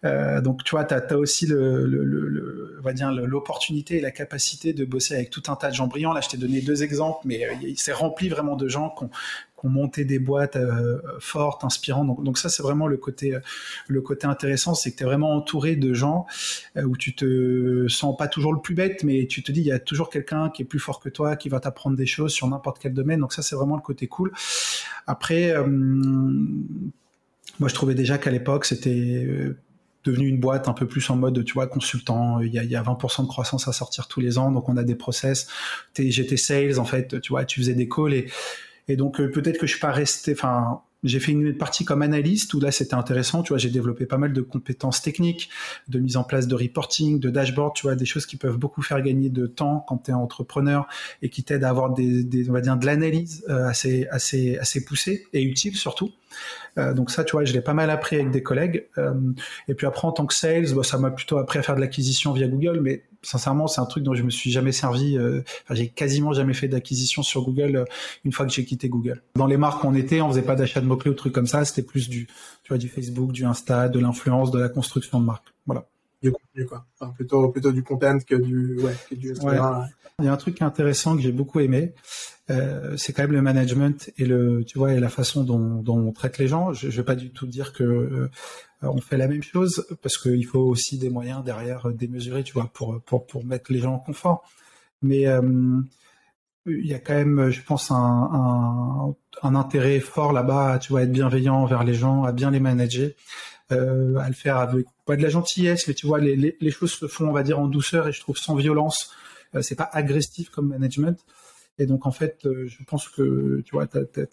Euh, 0.04 0.40
donc, 0.40 0.64
tu 0.64 0.72
vois, 0.72 0.84
tu 0.84 0.94
as, 0.94 1.16
aussi 1.16 1.46
le, 1.46 2.78
va 2.82 2.92
dire 2.92 3.12
l'opportunité 3.12 3.98
et 3.98 4.00
la 4.00 4.10
capacité 4.10 4.72
de 4.72 4.84
bosser 4.84 5.14
avec 5.14 5.30
tout 5.30 5.42
un 5.48 5.56
tas 5.56 5.70
de 5.70 5.74
gens 5.74 5.86
brillants. 5.86 6.12
Là, 6.12 6.20
je 6.20 6.28
t'ai 6.28 6.36
donné 6.36 6.60
deux 6.60 6.82
exemples, 6.82 7.20
mais 7.24 7.44
euh, 7.44 7.52
il 7.62 7.78
s'est 7.78 7.92
rempli 7.92 8.28
vraiment 8.28 8.56
de 8.56 8.68
gens 8.68 8.90
qui 8.90 9.04
ont, 9.04 9.10
ont 9.64 9.68
monté 9.68 10.04
des 10.04 10.18
boîtes 10.18 10.56
euh, 10.56 11.00
fortes, 11.18 11.64
inspirantes. 11.64 12.22
Donc, 12.22 12.38
ça, 12.38 12.48
c'est 12.48 12.62
vraiment 12.62 12.86
le 12.86 12.96
côté, 12.96 13.36
côté 14.04 14.26
intéressant, 14.26 14.74
c'est 14.74 14.92
que 14.92 14.96
tu 14.96 15.02
es 15.02 15.06
vraiment 15.06 15.34
entouré 15.34 15.76
de 15.76 15.94
gens 15.94 16.26
où 16.76 16.96
tu 16.96 17.14
te 17.14 17.86
sens 17.88 18.16
pas 18.16 18.28
toujours 18.28 18.52
le 18.52 18.60
plus 18.60 18.74
bête, 18.74 19.04
mais 19.04 19.26
tu 19.26 19.42
te 19.42 19.52
dis, 19.52 19.60
il 19.60 19.66
y 19.66 19.72
a 19.72 19.78
toujours 19.78 20.10
quelqu'un 20.10 20.50
qui 20.50 20.62
est 20.62 20.66
plus 20.66 20.78
fort 20.78 21.00
que 21.00 21.08
toi, 21.08 21.36
qui 21.36 21.48
va 21.48 21.60
t'apprendre 21.60 21.96
des 21.96 22.06
choses 22.06 22.32
sur 22.32 22.46
n'importe 22.48 22.78
quel 22.78 22.94
domaine. 22.94 23.20
Donc 23.20 23.32
ça, 23.32 23.42
c'est 23.42 23.56
vraiment 23.56 23.76
le 23.76 23.82
côté 23.82 24.06
cool. 24.06 24.32
Après, 25.06 25.54
moi, 25.66 27.68
je 27.68 27.74
trouvais 27.74 27.94
déjà 27.94 28.18
qu'à 28.18 28.30
l'époque, 28.30 28.64
c'était 28.64 29.54
devenu 30.04 30.28
une 30.28 30.40
boîte 30.40 30.68
un 30.68 30.72
peu 30.72 30.86
plus 30.86 31.08
en 31.10 31.16
mode, 31.16 31.44
tu 31.44 31.54
vois, 31.54 31.66
consultant. 31.66 32.40
Il 32.40 32.52
y 32.52 32.58
a, 32.58 32.64
y 32.64 32.76
a 32.76 32.82
20% 32.82 33.22
de 33.22 33.28
croissance 33.28 33.68
à 33.68 33.72
sortir 33.72 34.08
tous 34.08 34.20
les 34.20 34.38
ans, 34.38 34.50
donc 34.50 34.68
on 34.68 34.76
a 34.76 34.84
des 34.84 34.94
process. 34.94 35.48
J'étais 35.96 36.36
sales, 36.36 36.78
en 36.78 36.84
fait, 36.84 37.20
tu 37.20 37.32
vois, 37.32 37.44
tu 37.44 37.60
faisais 37.60 37.74
des 37.74 37.88
calls 37.88 38.14
et, 38.14 38.30
et 38.88 38.96
donc 38.96 39.20
euh, 39.20 39.30
peut-être 39.30 39.58
que 39.58 39.66
je 39.66 39.72
suis 39.72 39.80
pas 39.80 39.92
resté, 39.92 40.32
enfin, 40.32 40.82
j'ai 41.04 41.18
fait 41.18 41.32
une 41.32 41.56
partie 41.56 41.84
comme 41.84 42.02
analyste 42.02 42.54
où 42.54 42.60
là 42.60 42.70
c'était 42.70 42.94
intéressant, 42.94 43.42
tu 43.42 43.48
vois, 43.48 43.58
j'ai 43.58 43.70
développé 43.70 44.06
pas 44.06 44.18
mal 44.18 44.32
de 44.32 44.40
compétences 44.40 45.02
techniques, 45.02 45.50
de 45.88 45.98
mise 45.98 46.16
en 46.16 46.24
place 46.24 46.46
de 46.46 46.54
reporting, 46.54 47.18
de 47.18 47.30
dashboard, 47.30 47.74
tu 47.74 47.82
vois, 47.82 47.96
des 47.96 48.04
choses 48.04 48.26
qui 48.26 48.36
peuvent 48.36 48.56
beaucoup 48.56 48.82
faire 48.82 49.02
gagner 49.02 49.28
de 49.28 49.46
temps 49.46 49.84
quand 49.88 49.98
tu 49.98 50.10
es 50.12 50.14
entrepreneur 50.14 50.86
et 51.20 51.28
qui 51.28 51.42
t'aident 51.42 51.64
à 51.64 51.70
avoir 51.70 51.92
des, 51.92 52.22
des, 52.22 52.48
on 52.48 52.52
va 52.52 52.60
dire 52.60 52.76
de 52.76 52.86
l'analyse 52.86 53.44
euh, 53.48 53.66
assez 53.66 54.06
assez 54.10 54.58
assez 54.58 54.84
poussée 54.84 55.26
et 55.32 55.42
utile 55.42 55.76
surtout. 55.76 56.10
Euh, 56.78 56.94
donc 56.94 57.10
ça, 57.10 57.24
tu 57.24 57.32
vois, 57.32 57.44
je 57.44 57.52
l'ai 57.52 57.60
pas 57.60 57.74
mal 57.74 57.90
appris 57.90 58.16
avec 58.16 58.30
des 58.30 58.42
collègues. 58.42 58.86
Euh, 58.98 59.12
et 59.68 59.74
puis 59.74 59.86
après, 59.86 60.06
en 60.06 60.12
tant 60.12 60.26
que 60.26 60.34
sales, 60.34 60.72
bah, 60.74 60.82
ça 60.82 60.98
m'a 60.98 61.10
plutôt 61.10 61.38
appris 61.38 61.58
à 61.58 61.62
faire 61.62 61.76
de 61.76 61.80
l'acquisition 61.80 62.32
via 62.32 62.48
Google, 62.48 62.80
mais 62.80 63.04
sincèrement, 63.22 63.66
c'est 63.66 63.80
un 63.80 63.86
truc 63.86 64.04
dont 64.04 64.14
je 64.14 64.22
me 64.22 64.30
suis 64.30 64.50
jamais 64.50 64.72
servi. 64.72 65.16
Euh, 65.16 65.42
enfin, 65.64 65.74
j'ai 65.74 65.88
quasiment 65.88 66.32
jamais 66.32 66.54
fait 66.54 66.68
d'acquisition 66.68 67.22
sur 67.22 67.42
Google 67.42 67.84
une 68.24 68.32
fois 68.32 68.46
que 68.46 68.52
j'ai 68.52 68.64
quitté 68.64 68.88
Google. 68.88 69.22
Dans 69.36 69.46
les 69.46 69.56
marques 69.56 69.82
où 69.84 69.86
on 69.86 69.94
était, 69.94 70.20
on 70.20 70.28
faisait 70.28 70.42
pas 70.42 70.56
d'achat 70.56 70.80
de 70.80 70.86
mots-clés 70.86 71.10
ou 71.10 71.14
trucs 71.14 71.32
comme 71.32 71.46
ça. 71.46 71.64
C'était 71.64 71.82
plus 71.82 72.08
du, 72.08 72.26
tu 72.26 72.68
vois, 72.68 72.78
du 72.78 72.88
Facebook, 72.88 73.32
du 73.32 73.44
Insta, 73.44 73.88
de 73.88 73.98
l'influence, 73.98 74.50
de 74.50 74.58
la 74.58 74.68
construction 74.68 75.20
de 75.20 75.26
marque. 75.26 75.46
Voilà. 75.66 75.86
Du 76.22 76.30
contenu, 76.30 76.66
quoi. 76.66 76.84
Enfin, 76.98 77.12
plutôt, 77.12 77.48
plutôt 77.48 77.72
du 77.72 77.82
content 77.82 78.18
que 78.18 78.36
du, 78.36 78.78
ouais, 78.80 78.94
que 79.08 79.14
du 79.14 79.34
Il 80.22 80.26
y 80.26 80.28
a 80.28 80.32
un 80.32 80.36
truc 80.36 80.62
intéressant 80.62 81.16
que 81.16 81.22
j'ai 81.22 81.32
beaucoup 81.32 81.60
aimé, 81.60 81.94
euh, 82.50 82.96
c'est 82.96 83.12
quand 83.12 83.22
même 83.22 83.32
le 83.32 83.42
management 83.42 84.10
et 84.18 84.24
le, 84.24 84.64
tu 84.64 84.78
vois, 84.78 84.94
et 84.94 85.00
la 85.00 85.08
façon 85.08 85.44
dont, 85.44 85.84
on 85.86 86.12
traite 86.12 86.38
les 86.38 86.48
gens. 86.48 86.72
Je, 86.72 86.90
je 86.90 86.96
vais 86.96 87.04
pas 87.04 87.14
du 87.14 87.30
tout 87.30 87.46
dire 87.46 87.72
que 87.72 87.82
euh, 87.84 88.28
on 88.82 89.00
fait 89.00 89.16
la 89.16 89.28
même 89.28 89.42
chose 89.42 89.86
parce 90.02 90.16
qu'il 90.18 90.44
faut 90.46 90.60
aussi 90.60 90.98
des 90.98 91.10
moyens 91.10 91.44
derrière 91.44 91.88
démesurés, 91.92 92.42
tu 92.44 92.52
vois, 92.54 92.70
pour 92.72 93.00
pour 93.02 93.26
pour 93.26 93.44
mettre 93.44 93.72
les 93.72 93.78
gens 93.80 93.94
en 93.94 93.98
confort. 93.98 94.44
Mais 95.02 95.26
euh, 95.26 95.80
il 96.66 96.86
y 96.86 96.94
a 96.94 96.98
quand 96.98 97.14
même, 97.14 97.50
je 97.50 97.62
pense, 97.62 97.90
un, 97.90 99.14
intérêt 99.42 100.00
fort 100.00 100.32
là-bas, 100.32 100.78
tu 100.78 100.90
vois, 100.90 101.02
être 101.02 101.12
bienveillant 101.12 101.56
envers 101.56 101.84
les 101.84 101.94
gens, 101.94 102.24
à 102.24 102.32
bien 102.32 102.50
les 102.50 102.60
manager, 102.60 103.10
euh, 103.72 104.16
à 104.16 104.28
le 104.28 104.34
faire 104.34 104.58
avec 104.58 104.86
pas 105.04 105.16
de 105.16 105.22
la 105.22 105.28
gentillesse, 105.28 105.88
mais 105.88 105.94
tu 105.94 106.06
vois, 106.06 106.20
les, 106.20 106.36
les, 106.36 106.70
choses 106.70 106.92
se 106.92 107.08
font, 107.08 107.28
on 107.28 107.32
va 107.32 107.42
dire, 107.42 107.58
en 107.58 107.66
douceur 107.66 108.06
et 108.08 108.12
je 108.12 108.20
trouve 108.20 108.36
sans 108.36 108.54
violence. 108.54 109.10
Euh, 109.54 109.62
c'est 109.62 109.76
pas 109.76 109.88
agressif 109.92 110.50
comme 110.50 110.68
management. 110.68 111.18
Et 111.78 111.86
donc 111.86 112.06
en 112.06 112.10
fait, 112.12 112.44
euh, 112.44 112.66
je 112.66 112.84
pense 112.84 113.08
que 113.08 113.62
tu 113.64 113.72
vois, 113.74 113.88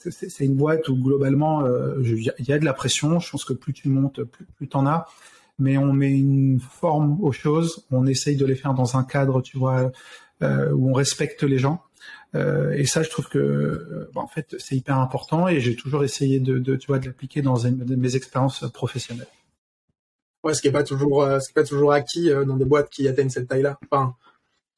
c'est 0.09 0.45
une 0.45 0.55
boîte 0.55 0.87
où 0.89 0.95
globalement 0.97 1.65
euh, 1.65 1.95
il 2.03 2.45
y 2.47 2.51
a 2.51 2.59
de 2.59 2.65
la 2.65 2.73
pression. 2.73 3.19
Je 3.19 3.31
pense 3.31 3.45
que 3.45 3.53
plus 3.53 3.73
tu 3.73 3.89
montes, 3.89 4.23
plus, 4.23 4.45
plus 4.45 4.67
tu 4.67 4.77
en 4.77 4.85
as. 4.85 5.07
Mais 5.57 5.77
on 5.77 5.91
met 5.91 6.11
une 6.11 6.59
forme 6.59 7.21
aux 7.21 7.31
choses. 7.31 7.85
On 7.91 8.05
essaye 8.07 8.35
de 8.35 8.45
les 8.45 8.55
faire 8.55 8.73
dans 8.73 8.97
un 8.97 9.03
cadre, 9.03 9.41
tu 9.41 9.57
vois, 9.57 9.91
euh, 10.41 10.71
où 10.71 10.89
on 10.89 10.93
respecte 10.93 11.43
les 11.43 11.57
gens. 11.57 11.81
Euh, 12.35 12.71
et 12.71 12.85
ça, 12.85 13.03
je 13.03 13.09
trouve 13.09 13.27
que, 13.27 14.09
bah, 14.13 14.21
en 14.21 14.27
fait, 14.27 14.55
c'est 14.57 14.75
hyper 14.75 14.97
important. 14.97 15.49
Et 15.49 15.59
j'ai 15.59 15.75
toujours 15.75 16.05
essayé 16.05 16.39
de, 16.39 16.75
tu 16.77 16.87
vois, 16.87 16.99
de 16.99 17.07
l'appliquer 17.07 17.41
dans 17.41 17.57
mes 17.65 18.15
expériences 18.15 18.63
professionnelles. 18.71 19.27
Ouais, 20.45 20.53
ce 20.53 20.61
qui 20.61 20.69
est 20.69 20.71
pas 20.71 20.83
toujours, 20.83 21.27
pas 21.53 21.63
toujours 21.65 21.91
acquis 21.91 22.29
dans 22.47 22.55
des 22.55 22.63
boîtes 22.63 22.89
qui 22.89 23.05
atteignent 23.09 23.29
cette 23.29 23.49
taille-là. 23.49 23.77
Enfin, 23.91 24.15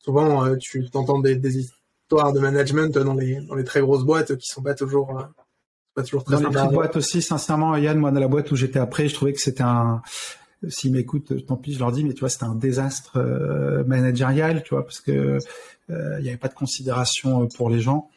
souvent, 0.03 0.55
tu 0.57 0.89
t'entends 0.89 1.19
des, 1.19 1.35
des, 1.35 1.65
de 2.11 2.39
management 2.39 2.97
dans 2.97 3.13
les, 3.13 3.39
dans 3.41 3.55
les 3.55 3.63
très 3.63 3.81
grosses 3.81 4.03
boîtes 4.03 4.35
qui 4.37 4.47
sont 4.47 4.61
pas 4.61 4.73
toujours, 4.73 5.17
euh, 5.17 5.23
pas 5.95 6.03
toujours 6.03 6.23
très 6.23 6.35
Dans 6.35 6.49
les 6.49 6.55
petites 6.55 6.71
boîtes 6.71 6.95
aussi, 6.95 7.21
sincèrement, 7.21 7.75
Yann, 7.77 7.97
moi, 7.97 8.11
dans 8.11 8.19
la 8.19 8.27
boîte 8.27 8.51
où 8.51 8.55
j'étais 8.55 8.79
après, 8.79 9.07
je 9.07 9.15
trouvais 9.15 9.33
que 9.33 9.39
c'était 9.39 9.63
un, 9.63 10.01
s'ils 10.67 10.91
m'écoutent, 10.91 11.45
tant 11.45 11.55
pis, 11.55 11.73
je 11.73 11.79
leur 11.79 11.91
dis, 11.91 12.03
mais 12.03 12.13
tu 12.13 12.19
vois, 12.21 12.29
c'était 12.29 12.45
un 12.45 12.55
désastre 12.55 13.17
euh, 13.17 13.83
managérial, 13.85 14.63
tu 14.63 14.73
vois, 14.73 14.83
parce 14.83 14.99
que 14.99 15.39
euh, 15.89 16.17
il 16.19 16.23
n'y 16.23 16.29
avait 16.29 16.37
pas 16.37 16.47
de 16.47 16.53
considération 16.53 17.47
pour 17.47 17.69
les 17.69 17.79
gens. 17.79 18.09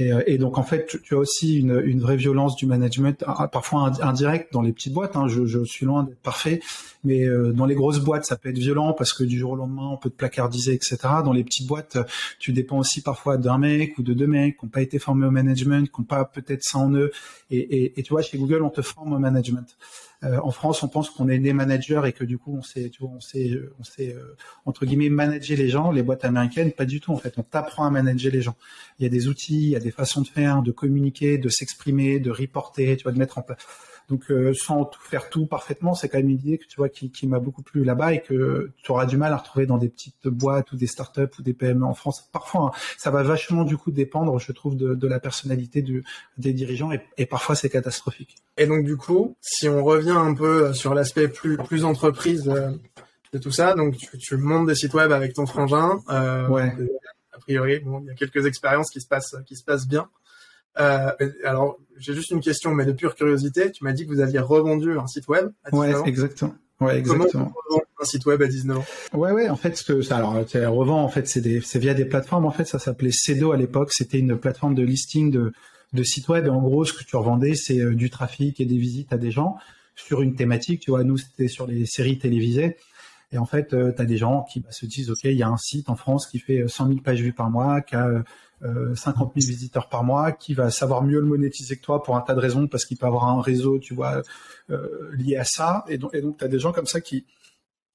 Et, 0.00 0.12
euh, 0.12 0.22
et, 0.26 0.38
donc 0.38 0.58
en 0.58 0.62
fait, 0.62 0.86
tu, 0.86 1.02
tu 1.02 1.14
as 1.14 1.18
aussi 1.18 1.58
une, 1.58 1.82
une, 1.84 2.00
vraie 2.00 2.16
violence 2.16 2.54
du 2.54 2.66
management, 2.66 3.24
parfois 3.50 3.90
indirect 4.00 4.52
dans 4.52 4.62
les 4.62 4.72
petites 4.72 4.92
boîtes. 4.92 5.16
Hein, 5.16 5.26
je, 5.26 5.44
je, 5.44 5.64
suis 5.64 5.86
loin 5.86 6.04
d'être 6.04 6.20
parfait, 6.20 6.60
mais 7.02 7.24
euh, 7.24 7.52
dans 7.52 7.66
les 7.66 7.74
grosses 7.74 7.98
boîtes, 7.98 8.24
ça 8.24 8.36
peut 8.36 8.48
être 8.48 8.58
violent 8.58 8.92
parce 8.92 9.12
que 9.12 9.24
du 9.24 9.36
jour 9.36 9.52
au 9.52 9.56
lendemain, 9.56 9.88
on 9.90 9.96
peut 9.96 10.10
te 10.10 10.14
placardiser, 10.14 10.72
etc. 10.72 10.98
Dans 11.24 11.32
les 11.32 11.42
petites 11.42 11.66
boîtes, 11.66 11.98
tu 12.38 12.52
dépends 12.52 12.78
aussi 12.78 13.02
parfois 13.02 13.38
d'un 13.38 13.58
mec 13.58 13.98
ou 13.98 14.04
de 14.04 14.14
deux 14.14 14.28
mecs 14.28 14.58
qui 14.58 14.66
n'ont 14.66 14.70
pas 14.70 14.82
été 14.82 15.00
formés 15.00 15.26
au 15.26 15.32
management, 15.32 15.90
qui 15.90 16.00
n'ont 16.00 16.06
pas 16.06 16.24
peut-être 16.24 16.62
ça 16.62 16.78
en 16.78 16.94
eux. 16.94 17.10
Et, 17.50 17.58
et, 17.58 17.98
et, 17.98 18.02
tu 18.04 18.10
vois, 18.10 18.22
chez 18.22 18.38
Google, 18.38 18.62
on 18.62 18.70
te 18.70 18.82
forme 18.82 19.14
au 19.14 19.18
management. 19.18 19.76
Euh, 20.24 20.40
en 20.42 20.50
France, 20.50 20.82
on 20.82 20.88
pense 20.88 21.10
qu'on 21.10 21.28
est 21.28 21.38
né 21.38 21.52
manager 21.52 22.04
et 22.06 22.12
que 22.12 22.24
du 22.24 22.38
coup, 22.38 22.56
on 22.56 22.62
sait, 22.62 22.90
tu 22.90 23.02
vois, 23.02 23.10
on 23.14 23.20
sait, 23.20 23.56
on 23.78 23.84
sait 23.84 24.14
euh, 24.14 24.36
entre 24.64 24.84
guillemets 24.84 25.10
manager 25.10 25.56
les 25.56 25.68
gens. 25.68 25.92
Les 25.92 26.02
boîtes 26.02 26.24
américaines, 26.24 26.72
pas 26.72 26.86
du 26.86 27.00
tout. 27.00 27.12
En 27.12 27.18
fait, 27.18 27.34
on 27.38 27.42
t'apprend 27.42 27.86
à 27.86 27.90
manager 27.90 28.32
les 28.32 28.42
gens. 28.42 28.56
Il 28.98 29.04
y 29.04 29.06
a 29.06 29.10
des 29.10 29.28
outils, 29.28 29.62
il 29.62 29.70
y 29.70 29.76
a 29.76 29.80
des 29.80 29.92
façons 29.92 30.22
de 30.22 30.28
faire, 30.28 30.62
de 30.62 30.72
communiquer, 30.72 31.38
de 31.38 31.48
s'exprimer, 31.48 32.18
de 32.18 32.30
reporter, 32.30 32.96
tu 32.96 33.04
vois, 33.04 33.12
de 33.12 33.18
mettre 33.18 33.38
en 33.38 33.42
place 33.42 33.58
donc 34.08 34.30
euh, 34.30 34.54
sans 34.54 34.86
tout 34.86 35.00
faire 35.02 35.28
tout 35.28 35.46
parfaitement, 35.46 35.94
c'est 35.94 36.08
quand 36.08 36.16
même 36.18 36.30
une 36.30 36.38
idée 36.38 36.58
que 36.58 36.64
tu 36.66 36.76
vois 36.76 36.88
qui, 36.88 37.10
qui 37.10 37.26
m'a 37.26 37.40
beaucoup 37.40 37.62
plu 37.62 37.84
là-bas 37.84 38.14
et 38.14 38.22
que 38.22 38.70
tu 38.82 38.90
auras 38.90 39.04
du 39.04 39.18
mal 39.18 39.32
à 39.32 39.36
retrouver 39.36 39.66
dans 39.66 39.76
des 39.76 39.90
petites 39.90 40.28
boîtes 40.28 40.72
ou 40.72 40.76
des 40.76 40.86
startups 40.86 41.28
ou 41.38 41.42
des 41.42 41.52
PME 41.52 41.84
en 41.84 41.92
France. 41.92 42.26
Parfois, 42.32 42.72
hein, 42.74 42.78
ça 42.96 43.10
va 43.10 43.22
vachement 43.22 43.64
du 43.64 43.76
coup 43.76 43.90
dépendre, 43.90 44.38
je 44.38 44.50
trouve, 44.52 44.76
de, 44.76 44.94
de 44.94 45.08
la 45.08 45.20
personnalité 45.20 45.82
du, 45.82 46.04
des 46.38 46.54
dirigeants 46.54 46.90
et, 46.90 47.02
et 47.18 47.26
parfois 47.26 47.54
c'est 47.54 47.68
catastrophique. 47.68 48.36
Et 48.56 48.66
donc 48.66 48.84
du 48.84 48.96
coup, 48.96 49.36
si 49.42 49.68
on 49.68 49.84
revient 49.84 50.10
un 50.10 50.32
peu 50.32 50.72
sur 50.72 50.94
l'aspect 50.94 51.28
plus 51.28 51.58
plus 51.58 51.84
entreprise 51.84 52.48
euh, 52.48 52.70
de 53.34 53.38
tout 53.38 53.52
ça, 53.52 53.74
donc 53.74 53.98
tu, 53.98 54.16
tu, 54.16 54.36
montes 54.38 54.68
des 54.68 54.74
sites 54.74 54.94
web 54.94 55.12
avec 55.12 55.34
ton 55.34 55.44
frangin. 55.44 56.00
Euh, 56.08 56.48
ouais. 56.48 56.72
A 57.32 57.38
priori, 57.40 57.78
bon, 57.80 58.00
il 58.00 58.06
y 58.06 58.10
a 58.10 58.14
quelques 58.14 58.46
expériences 58.46 58.90
qui 58.90 59.02
se 59.02 59.06
passent 59.06 59.36
qui 59.46 59.54
se 59.54 59.64
passent 59.64 59.86
bien. 59.86 60.08
Euh, 60.78 61.10
alors, 61.44 61.78
j'ai 61.98 62.14
juste 62.14 62.30
une 62.30 62.40
question, 62.40 62.74
mais 62.74 62.84
de 62.84 62.92
pure 62.92 63.14
curiosité. 63.14 63.72
Tu 63.72 63.84
m'as 63.84 63.92
dit 63.92 64.06
que 64.06 64.12
vous 64.12 64.20
aviez 64.20 64.38
revendu 64.38 64.98
un 64.98 65.06
site 65.06 65.28
web 65.28 65.50
à 65.64 65.70
19 65.70 66.02
ouais, 66.02 66.08
exactement. 66.08 66.54
Ouais, 66.80 66.96
exactement. 66.96 67.52
Comment 67.68 67.82
on 67.98 68.02
un 68.02 68.04
site 68.04 68.26
web 68.26 68.40
à 68.40 68.46
19 68.46 68.78
ans 68.78 68.84
Ouais, 69.12 69.32
ouais. 69.32 69.48
En 69.48 69.56
fait, 69.56 69.76
ce 69.76 69.82
que 69.82 70.02
ça, 70.02 70.18
alors, 70.18 70.34
revend. 70.34 71.02
En 71.02 71.08
fait, 71.08 71.26
c'est 71.26 71.40
des, 71.40 71.60
c'est 71.60 71.80
via 71.80 71.94
des 71.94 72.04
plateformes. 72.04 72.46
En 72.46 72.52
fait, 72.52 72.64
ça 72.64 72.78
s'appelait 72.78 73.10
Cedo 73.12 73.50
à 73.52 73.56
l'époque. 73.56 73.92
C'était 73.92 74.18
une 74.18 74.36
plateforme 74.36 74.74
de 74.74 74.82
listing 74.82 75.30
de 75.30 75.52
de 75.94 76.02
site 76.02 76.28
web. 76.28 76.46
Et 76.46 76.50
en 76.50 76.60
gros, 76.60 76.84
ce 76.84 76.92
que 76.92 77.02
tu 77.02 77.16
revendais, 77.16 77.54
c'est 77.54 77.94
du 77.94 78.10
trafic 78.10 78.60
et 78.60 78.66
des 78.66 78.76
visites 78.76 79.12
à 79.12 79.18
des 79.18 79.30
gens 79.30 79.56
sur 79.96 80.22
une 80.22 80.36
thématique. 80.36 80.80
Tu 80.80 80.90
vois, 80.90 81.02
nous, 81.02 81.16
c'était 81.16 81.48
sur 81.48 81.66
les 81.66 81.86
séries 81.86 82.18
télévisées. 82.18 82.76
Et 83.30 83.38
en 83.38 83.44
fait, 83.44 83.68
tu 83.68 84.02
as 84.02 84.04
des 84.06 84.16
gens 84.16 84.44
qui 84.50 84.60
bah, 84.60 84.72
se 84.72 84.86
disent, 84.86 85.10
OK, 85.10 85.24
il 85.24 85.32
y 85.32 85.42
a 85.42 85.48
un 85.48 85.56
site 85.56 85.90
en 85.90 85.96
France 85.96 86.26
qui 86.26 86.38
fait 86.38 86.66
100 86.66 86.88
000 86.88 87.00
pages 87.00 87.20
vues 87.20 87.34
par 87.34 87.50
mois, 87.50 87.82
qui 87.82 87.94
a 87.94 88.24
50 88.62 89.32
000 89.36 89.46
visiteurs 89.46 89.88
par 89.88 90.02
mois, 90.02 90.32
qui 90.32 90.54
va 90.54 90.70
savoir 90.70 91.02
mieux 91.02 91.20
le 91.20 91.26
monétiser 91.26 91.76
que 91.76 91.82
toi 91.82 92.02
pour 92.02 92.16
un 92.16 92.22
tas 92.22 92.34
de 92.34 92.40
raisons, 92.40 92.66
parce 92.68 92.84
qu'il 92.84 92.96
peut 92.96 93.06
avoir 93.06 93.28
un 93.28 93.42
réseau, 93.42 93.78
tu 93.78 93.94
vois, 93.94 94.22
lié 95.12 95.36
à 95.36 95.44
ça. 95.44 95.84
Et 95.88 95.98
donc, 95.98 96.14
et 96.14 96.22
as 96.40 96.48
des 96.48 96.58
gens 96.58 96.72
comme 96.72 96.86
ça 96.86 97.02
qui, 97.02 97.26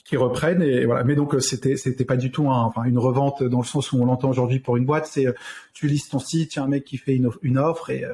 qui 0.04 0.18
reprennent 0.18 0.62
et 0.62 0.86
voilà 0.86 1.04
mais 1.04 1.16
donc 1.16 1.34
euh, 1.34 1.40
c'était 1.40 1.78
c'était 1.78 2.06
pas 2.06 2.18
du 2.18 2.32
tout 2.32 2.48
une 2.48 2.98
revente 2.98 3.44
dans 3.44 3.60
le 3.60 3.66
sens 3.66 3.92
où 3.92 4.02
on 4.02 4.06
l'entend 4.06 4.30
aujourd'hui 4.30 4.60
pour 4.60 4.76
une 4.76 4.86
boîte 4.86 5.06
c'est 5.06 5.28
euh, 5.28 5.34
tu 5.74 5.88
listes 5.88 6.12
ton 6.12 6.20
site 6.20 6.56
il 6.56 6.58
y 6.58 6.60
a 6.60 6.64
un 6.64 6.68
mec 6.68 6.84
qui 6.84 6.98
fait 6.98 7.16
une, 7.16 7.58
offre 7.58 7.90
et 7.90 8.04
euh, 8.04 8.14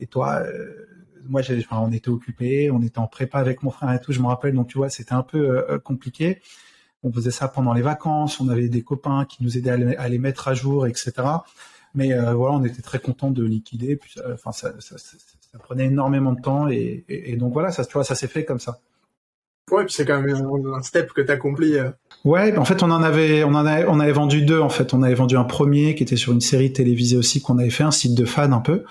et 0.00 0.06
toi 0.06 0.42
moi 1.28 1.42
j'ai 1.42 1.58
enfin, 1.58 1.80
on 1.80 1.92
était 1.92 2.08
occupé 2.08 2.70
on 2.70 2.82
était 2.82 2.98
en 2.98 3.06
prépa 3.06 3.38
avec 3.38 3.62
mon 3.62 3.70
frère 3.70 3.92
et 3.92 4.00
tout 4.00 4.12
je 4.12 4.20
me 4.20 4.26
rappelle 4.26 4.54
donc 4.54 4.68
tu 4.68 4.78
vois 4.78 4.90
c'était 4.90 5.12
un 5.12 5.22
peu 5.22 5.78
compliqué 5.84 6.40
on 7.02 7.12
faisait 7.12 7.30
ça 7.30 7.48
pendant 7.48 7.72
les 7.72 7.82
vacances 7.82 8.40
on 8.40 8.48
avait 8.48 8.68
des 8.68 8.82
copains 8.82 9.24
qui 9.24 9.42
nous 9.42 9.56
aidaient 9.56 9.96
à 9.96 10.08
les, 10.08 10.18
mettre 10.18 10.48
à 10.48 10.54
jour 10.54 10.86
etc 10.86 11.12
mais 11.94 12.12
voilà 12.32 12.56
on 12.56 12.64
était 12.64 12.82
très 12.82 12.98
content 12.98 13.30
de 13.30 13.44
liquider 13.44 13.96
puis 13.96 14.14
enfin 14.32 14.52
ça, 14.52 14.72
ça, 14.80 14.96
ça, 14.98 15.58
prenait 15.58 15.86
énormément 15.86 16.32
de 16.32 16.40
temps 16.40 16.68
et, 16.68 17.04
et, 17.08 17.32
et 17.32 17.36
donc 17.36 17.52
voilà 17.52 17.70
ça 17.70 17.84
tu 17.84 17.92
vois 17.92 18.04
ça 18.04 18.14
s'est 18.14 18.28
fait 18.28 18.44
comme 18.44 18.60
ça 18.60 18.80
Ouais, 19.70 19.84
puis 19.84 19.94
c'est 19.94 20.04
quand 20.04 20.20
même 20.20 20.46
un 20.74 20.82
step 20.82 21.12
que 21.12 21.20
tu 21.20 21.30
accompli. 21.30 21.76
Euh. 21.76 21.90
Ouais, 22.24 22.56
en 22.56 22.64
fait, 22.64 22.82
on 22.82 22.90
en 22.90 23.02
avait, 23.02 23.44
on 23.44 23.48
en 23.48 23.66
avait, 23.66 23.84
on 23.86 24.00
avait 24.00 24.12
vendu 24.12 24.42
deux. 24.42 24.60
En 24.60 24.68
fait, 24.68 24.94
on 24.94 25.02
avait 25.02 25.14
vendu 25.14 25.36
un 25.36 25.44
premier 25.44 25.94
qui 25.94 26.02
était 26.02 26.16
sur 26.16 26.32
une 26.32 26.40
série 26.40 26.72
télévisée 26.72 27.16
aussi 27.16 27.40
qu'on 27.40 27.58
avait 27.58 27.70
fait, 27.70 27.84
un 27.84 27.90
site 27.90 28.14
de 28.14 28.24
fans 28.24 28.52
un 28.52 28.60
peu. 28.60 28.84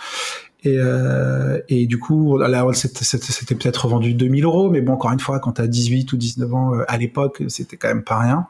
Et, 0.63 0.77
euh, 0.79 1.59
et 1.69 1.85
du 1.85 1.99
coup, 1.99 2.37
là, 2.37 2.65
c'était 2.73 3.55
peut-être 3.55 3.87
vendu 3.87 4.13
2000 4.13 4.43
euros, 4.43 4.69
mais 4.69 4.81
bon, 4.81 4.93
encore 4.93 5.11
une 5.11 5.19
fois, 5.19 5.39
quand 5.39 5.53
tu 5.53 5.61
as 5.61 5.67
18 5.67 6.11
ou 6.13 6.17
19 6.17 6.53
ans, 6.53 6.73
euh, 6.73 6.83
à 6.87 6.97
l'époque, 6.97 7.43
c'était 7.47 7.77
quand 7.77 7.89
même 7.89 8.03
pas 8.03 8.19
rien. 8.19 8.47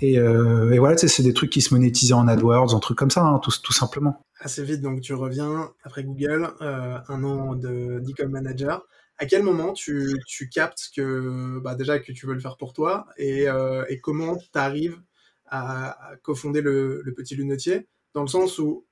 Et, 0.00 0.18
euh, 0.18 0.72
et 0.72 0.78
voilà, 0.78 0.96
c'est 0.96 1.22
des 1.22 1.32
trucs 1.32 1.50
qui 1.50 1.60
se 1.60 1.72
monétisaient 1.72 2.14
en 2.14 2.26
AdWords, 2.26 2.74
un 2.74 2.80
truc 2.80 2.98
comme 2.98 3.10
ça, 3.10 3.22
hein, 3.22 3.38
tout, 3.38 3.72
simplement. 3.72 4.20
Assez 4.40 4.64
vite, 4.64 4.80
donc 4.80 5.00
tu 5.00 5.14
reviens 5.14 5.70
après 5.84 6.02
Google, 6.02 6.48
un 6.60 7.24
an 7.24 7.54
de 7.54 8.00
d'e 8.00 8.26
manager 8.28 8.82
à 9.22 9.26
quel 9.26 9.44
moment 9.44 9.72
tu, 9.72 10.18
captes 10.52 10.90
que 10.96 11.60
bah 11.60 11.76
déjà 11.76 12.00
que 12.00 12.10
tu 12.10 12.26
veux 12.26 12.34
le 12.34 12.40
faire 12.40 12.56
pour 12.56 12.72
toi 12.72 13.06
et, 13.16 13.48
euh, 13.48 13.84
comment 14.02 14.36
tu 14.36 14.48
arrives 14.54 15.00
à, 15.46 16.16
cofonder 16.22 16.60
le, 16.60 17.04
petit 17.16 17.36
lunetier? 17.36 17.86
Dans 18.14 18.22
le 18.22 18.28
sens 18.28 18.58
où 18.58 18.84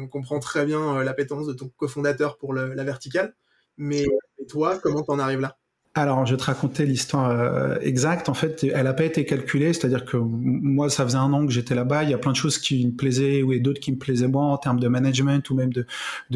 on 0.00 0.08
comprend 0.08 0.38
très 0.40 0.66
bien 0.66 0.96
euh, 0.96 1.04
l'appétence 1.04 1.46
de 1.46 1.52
ton 1.52 1.68
cofondateur 1.76 2.38
pour 2.38 2.54
la 2.54 2.84
verticale, 2.84 3.34
mais 3.76 4.06
toi, 4.48 4.78
comment 4.78 5.02
tu 5.02 5.10
en 5.10 5.18
arrives 5.18 5.40
là? 5.40 5.56
Alors, 5.94 6.24
je 6.24 6.34
vais 6.34 6.38
te 6.38 6.44
raconter 6.44 6.86
l'histoire 6.86 7.30
euh, 7.30 7.76
exacte. 7.80 8.28
En 8.28 8.34
fait, 8.34 8.62
elle 8.62 8.84
n'a 8.84 8.94
pas 8.94 9.04
été 9.04 9.24
calculée, 9.24 9.72
c'est-à-dire 9.72 10.04
que 10.04 10.16
moi, 10.16 10.88
ça 10.88 11.04
faisait 11.04 11.18
un 11.18 11.32
an 11.32 11.44
que 11.44 11.52
j'étais 11.52 11.74
là-bas. 11.74 12.04
Il 12.04 12.10
y 12.10 12.14
a 12.14 12.18
plein 12.18 12.30
de 12.30 12.36
choses 12.36 12.58
qui 12.58 12.86
me 12.86 12.92
plaisaient 12.92 13.42
ou 13.42 13.58
d'autres 13.58 13.80
qui 13.80 13.90
me 13.90 13.98
plaisaient 13.98 14.28
moins 14.28 14.52
en 14.52 14.56
termes 14.56 14.78
de 14.78 14.86
management 14.86 15.50
ou 15.50 15.56
même 15.56 15.72
de, 15.72 15.84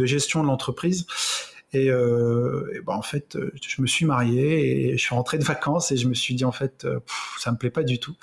gestion 0.06 0.42
de 0.42 0.48
l'entreprise. 0.48 1.06
Et, 1.72 1.88
euh, 1.88 2.82
bah, 2.84 2.94
en 2.94 3.02
fait, 3.02 3.36
euh, 3.36 3.52
je 3.62 3.80
me 3.80 3.86
suis 3.86 4.06
marié 4.06 4.90
et 4.90 4.98
je 4.98 5.02
suis 5.02 5.14
rentré 5.14 5.38
de 5.38 5.44
vacances 5.44 5.92
et 5.92 5.96
je 5.96 6.08
me 6.08 6.14
suis 6.14 6.34
dit 6.34 6.44
en 6.44 6.52
fait, 6.52 6.84
euh, 6.84 6.98
ça 7.38 7.52
me 7.52 7.56
plaît 7.56 7.70
pas 7.70 7.84
du 7.84 8.00
tout. 8.00 8.16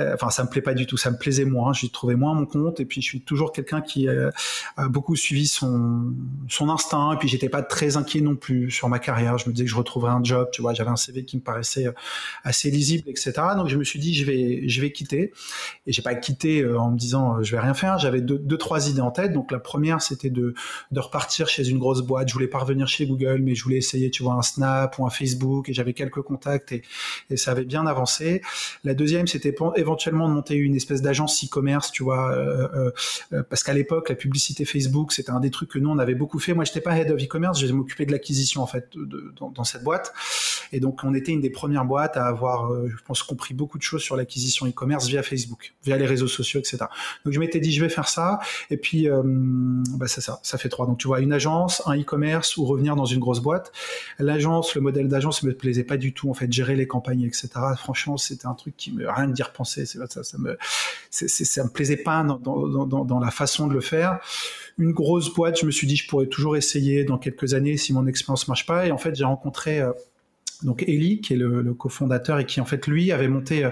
Euh, 0.00 0.14
enfin 0.14 0.28
ça 0.30 0.42
me 0.42 0.48
plaît 0.48 0.62
pas 0.62 0.74
du 0.74 0.86
tout, 0.86 0.96
ça 0.96 1.12
me 1.12 1.16
plaisait 1.16 1.44
moins, 1.44 1.72
j'ai 1.72 1.88
trouvé 1.88 2.16
moins 2.16 2.34
mon 2.34 2.46
compte. 2.46 2.80
Et 2.80 2.84
puis 2.84 3.00
je 3.00 3.06
suis 3.06 3.20
toujours 3.20 3.52
quelqu'un 3.52 3.80
qui 3.80 4.08
euh, 4.08 4.30
a 4.76 4.88
beaucoup 4.88 5.14
suivi 5.14 5.46
son 5.46 6.14
instinct. 6.68 7.12
Et 7.12 7.16
puis 7.16 7.28
j'étais 7.28 7.48
pas 7.48 7.62
très 7.62 7.96
inquiet 7.96 8.20
non 8.20 8.34
plus 8.34 8.70
sur 8.70 8.88
ma 8.88 8.98
carrière, 8.98 9.38
je 9.38 9.48
me 9.48 9.54
disais 9.54 9.64
que 9.64 9.70
je 9.70 9.76
retrouverais 9.76 10.12
un 10.12 10.22
job, 10.24 10.48
tu 10.52 10.62
vois, 10.62 10.74
j'avais 10.74 10.90
un 10.90 10.96
CV 10.96 11.24
qui 11.24 11.36
me 11.36 11.42
paraissait 11.42 11.86
euh, 11.86 11.92
assez 12.42 12.70
lisible, 12.70 13.08
etc. 13.08 13.32
Donc 13.56 13.68
je 13.68 13.76
me 13.76 13.84
suis 13.84 13.98
dit 14.00 14.14
je 14.14 14.24
vais 14.24 14.68
je 14.68 14.80
vais 14.80 14.90
quitter. 14.90 15.32
Et 15.86 15.92
j'ai 15.92 16.02
pas 16.02 16.14
quitté 16.14 16.66
en 16.66 16.90
me 16.90 16.98
disant 16.98 17.42
je 17.42 17.52
vais 17.54 17.60
rien 17.60 17.74
faire, 17.74 17.98
j'avais 17.98 18.20
deux, 18.20 18.38
deux 18.38 18.58
trois 18.58 18.88
idées 18.88 19.00
en 19.00 19.10
tête. 19.12 19.32
Donc 19.32 19.52
la 19.52 19.60
première 19.60 20.02
c'était 20.02 20.30
de 20.30 20.54
de 20.90 21.00
repartir 21.00 21.48
chez 21.48 21.68
une 21.68 21.78
grosse 21.78 22.02
boîte, 22.02 22.28
je 22.28 22.34
voulais 22.34 22.48
pas 22.48 22.58
revenir 22.58 22.88
chez 22.88 23.06
Google 23.06 23.40
mais 23.42 23.54
je 23.54 23.62
voulais 23.62 23.76
essayer 23.76 24.10
tu 24.10 24.22
vois 24.22 24.34
un 24.34 24.42
Snap 24.42 24.98
ou 24.98 25.06
un 25.06 25.10
Facebook. 25.10 25.68
Et 25.68 25.72
j'avais 25.72 25.92
quelques 25.92 26.22
contacts 26.22 26.72
et, 26.72 26.82
et 27.30 27.36
ça 27.36 27.52
avait 27.52 27.64
bien 27.64 27.86
avancé. 27.86 28.42
La 28.82 28.94
deuxième 28.94 29.26
c'était 29.28 29.52
éventuellement 29.84 30.28
de 30.28 30.34
monter 30.34 30.54
une 30.54 30.74
espèce 30.74 31.02
d'agence 31.02 31.44
e-commerce, 31.44 31.92
tu 31.92 32.02
vois, 32.02 32.32
euh, 32.32 32.68
euh, 32.74 32.90
euh, 33.32 33.42
parce 33.48 33.62
qu'à 33.62 33.74
l'époque, 33.74 34.08
la 34.08 34.14
publicité 34.14 34.64
Facebook, 34.64 35.12
c'était 35.12 35.30
un 35.30 35.40
des 35.40 35.50
trucs 35.50 35.70
que 35.70 35.78
nous, 35.78 35.90
on 35.90 35.98
avait 35.98 36.14
beaucoup 36.14 36.38
fait. 36.38 36.54
Moi, 36.54 36.64
j'étais 36.64 36.80
pas 36.80 36.96
head 36.96 37.10
of 37.10 37.22
e-commerce, 37.22 37.60
je 37.60 37.72
m'occupais 37.72 38.06
de 38.06 38.12
l'acquisition, 38.12 38.62
en 38.62 38.66
fait, 38.66 38.88
dans, 39.38 39.64
cette 39.64 39.84
boîte. 39.84 40.12
Et 40.72 40.80
donc, 40.80 41.00
on 41.04 41.14
était 41.14 41.32
une 41.32 41.40
des 41.40 41.50
premières 41.50 41.84
boîtes 41.84 42.16
à 42.16 42.26
avoir, 42.26 42.70
je 42.86 42.96
pense, 43.06 43.22
compris 43.22 43.54
beaucoup 43.54 43.78
de 43.78 43.82
choses 43.82 44.02
sur 44.02 44.16
l'acquisition 44.16 44.66
e-commerce 44.66 45.06
via 45.06 45.22
Facebook, 45.22 45.74
via 45.84 45.96
les 45.96 46.06
réseaux 46.06 46.28
sociaux, 46.28 46.60
etc. 46.60 46.78
Donc, 47.24 47.34
je 47.34 47.40
m'étais 47.40 47.60
dit, 47.60 47.72
je 47.72 47.82
vais 47.82 47.88
faire 47.88 48.08
ça. 48.08 48.40
Et 48.70 48.76
puis, 48.76 49.08
bah, 49.08 50.06
c'est 50.06 50.20
ça, 50.20 50.40
ça 50.42 50.58
fait 50.58 50.68
trois. 50.68 50.86
Donc, 50.86 50.98
tu 50.98 51.06
vois, 51.06 51.20
une 51.20 51.32
agence, 51.32 51.82
un 51.86 51.98
e-commerce 51.98 52.56
ou 52.56 52.64
revenir 52.64 52.96
dans 52.96 53.06
une 53.06 53.20
grosse 53.20 53.40
boîte. 53.40 53.72
L'agence, 54.18 54.74
le 54.74 54.80
modèle 54.80 55.08
d'agence 55.08 55.42
me 55.42 55.52
plaisait 55.52 55.84
pas 55.84 55.96
du 55.96 56.12
tout, 56.12 56.30
en 56.30 56.34
fait, 56.34 56.50
gérer 56.52 56.76
les 56.76 56.86
campagnes, 56.86 57.22
etc. 57.22 57.48
Franchement, 57.76 58.16
c'était 58.16 58.46
un 58.46 58.54
truc 58.54 58.76
qui 58.76 58.92
me, 58.92 59.08
rien 59.10 59.28
de 59.28 59.32
dire 59.32 59.52
penser, 59.52 59.73
ça, 59.74 60.22
ça 60.22 60.38
me, 60.38 61.68
plaisait 61.72 61.96
pas 61.96 62.22
dans, 62.24 63.20
la 63.20 63.30
façon 63.30 63.66
de 63.66 63.74
le 63.74 63.80
faire. 63.80 64.20
Une 64.78 64.92
grosse 64.92 65.32
boîte, 65.32 65.60
je 65.60 65.66
me 65.66 65.70
suis 65.70 65.86
dit, 65.86 65.96
je 65.96 66.08
pourrais 66.08 66.26
toujours 66.26 66.56
essayer 66.56 67.04
dans 67.04 67.18
quelques 67.18 67.54
années 67.54 67.76
si 67.76 67.92
mon 67.92 68.06
expérience 68.06 68.48
marche 68.48 68.66
pas. 68.66 68.86
Et 68.86 68.90
en 68.90 68.98
fait, 68.98 69.14
j'ai 69.14 69.24
rencontré 69.24 69.80
euh, 69.80 69.92
donc 70.62 70.82
Eli, 70.86 71.20
qui 71.20 71.34
est 71.34 71.36
le, 71.36 71.74
cofondateur 71.74 72.38
et 72.38 72.46
qui 72.46 72.60
en 72.60 72.64
fait 72.64 72.86
lui 72.86 73.12
avait 73.12 73.28
monté 73.28 73.64
euh, 73.64 73.70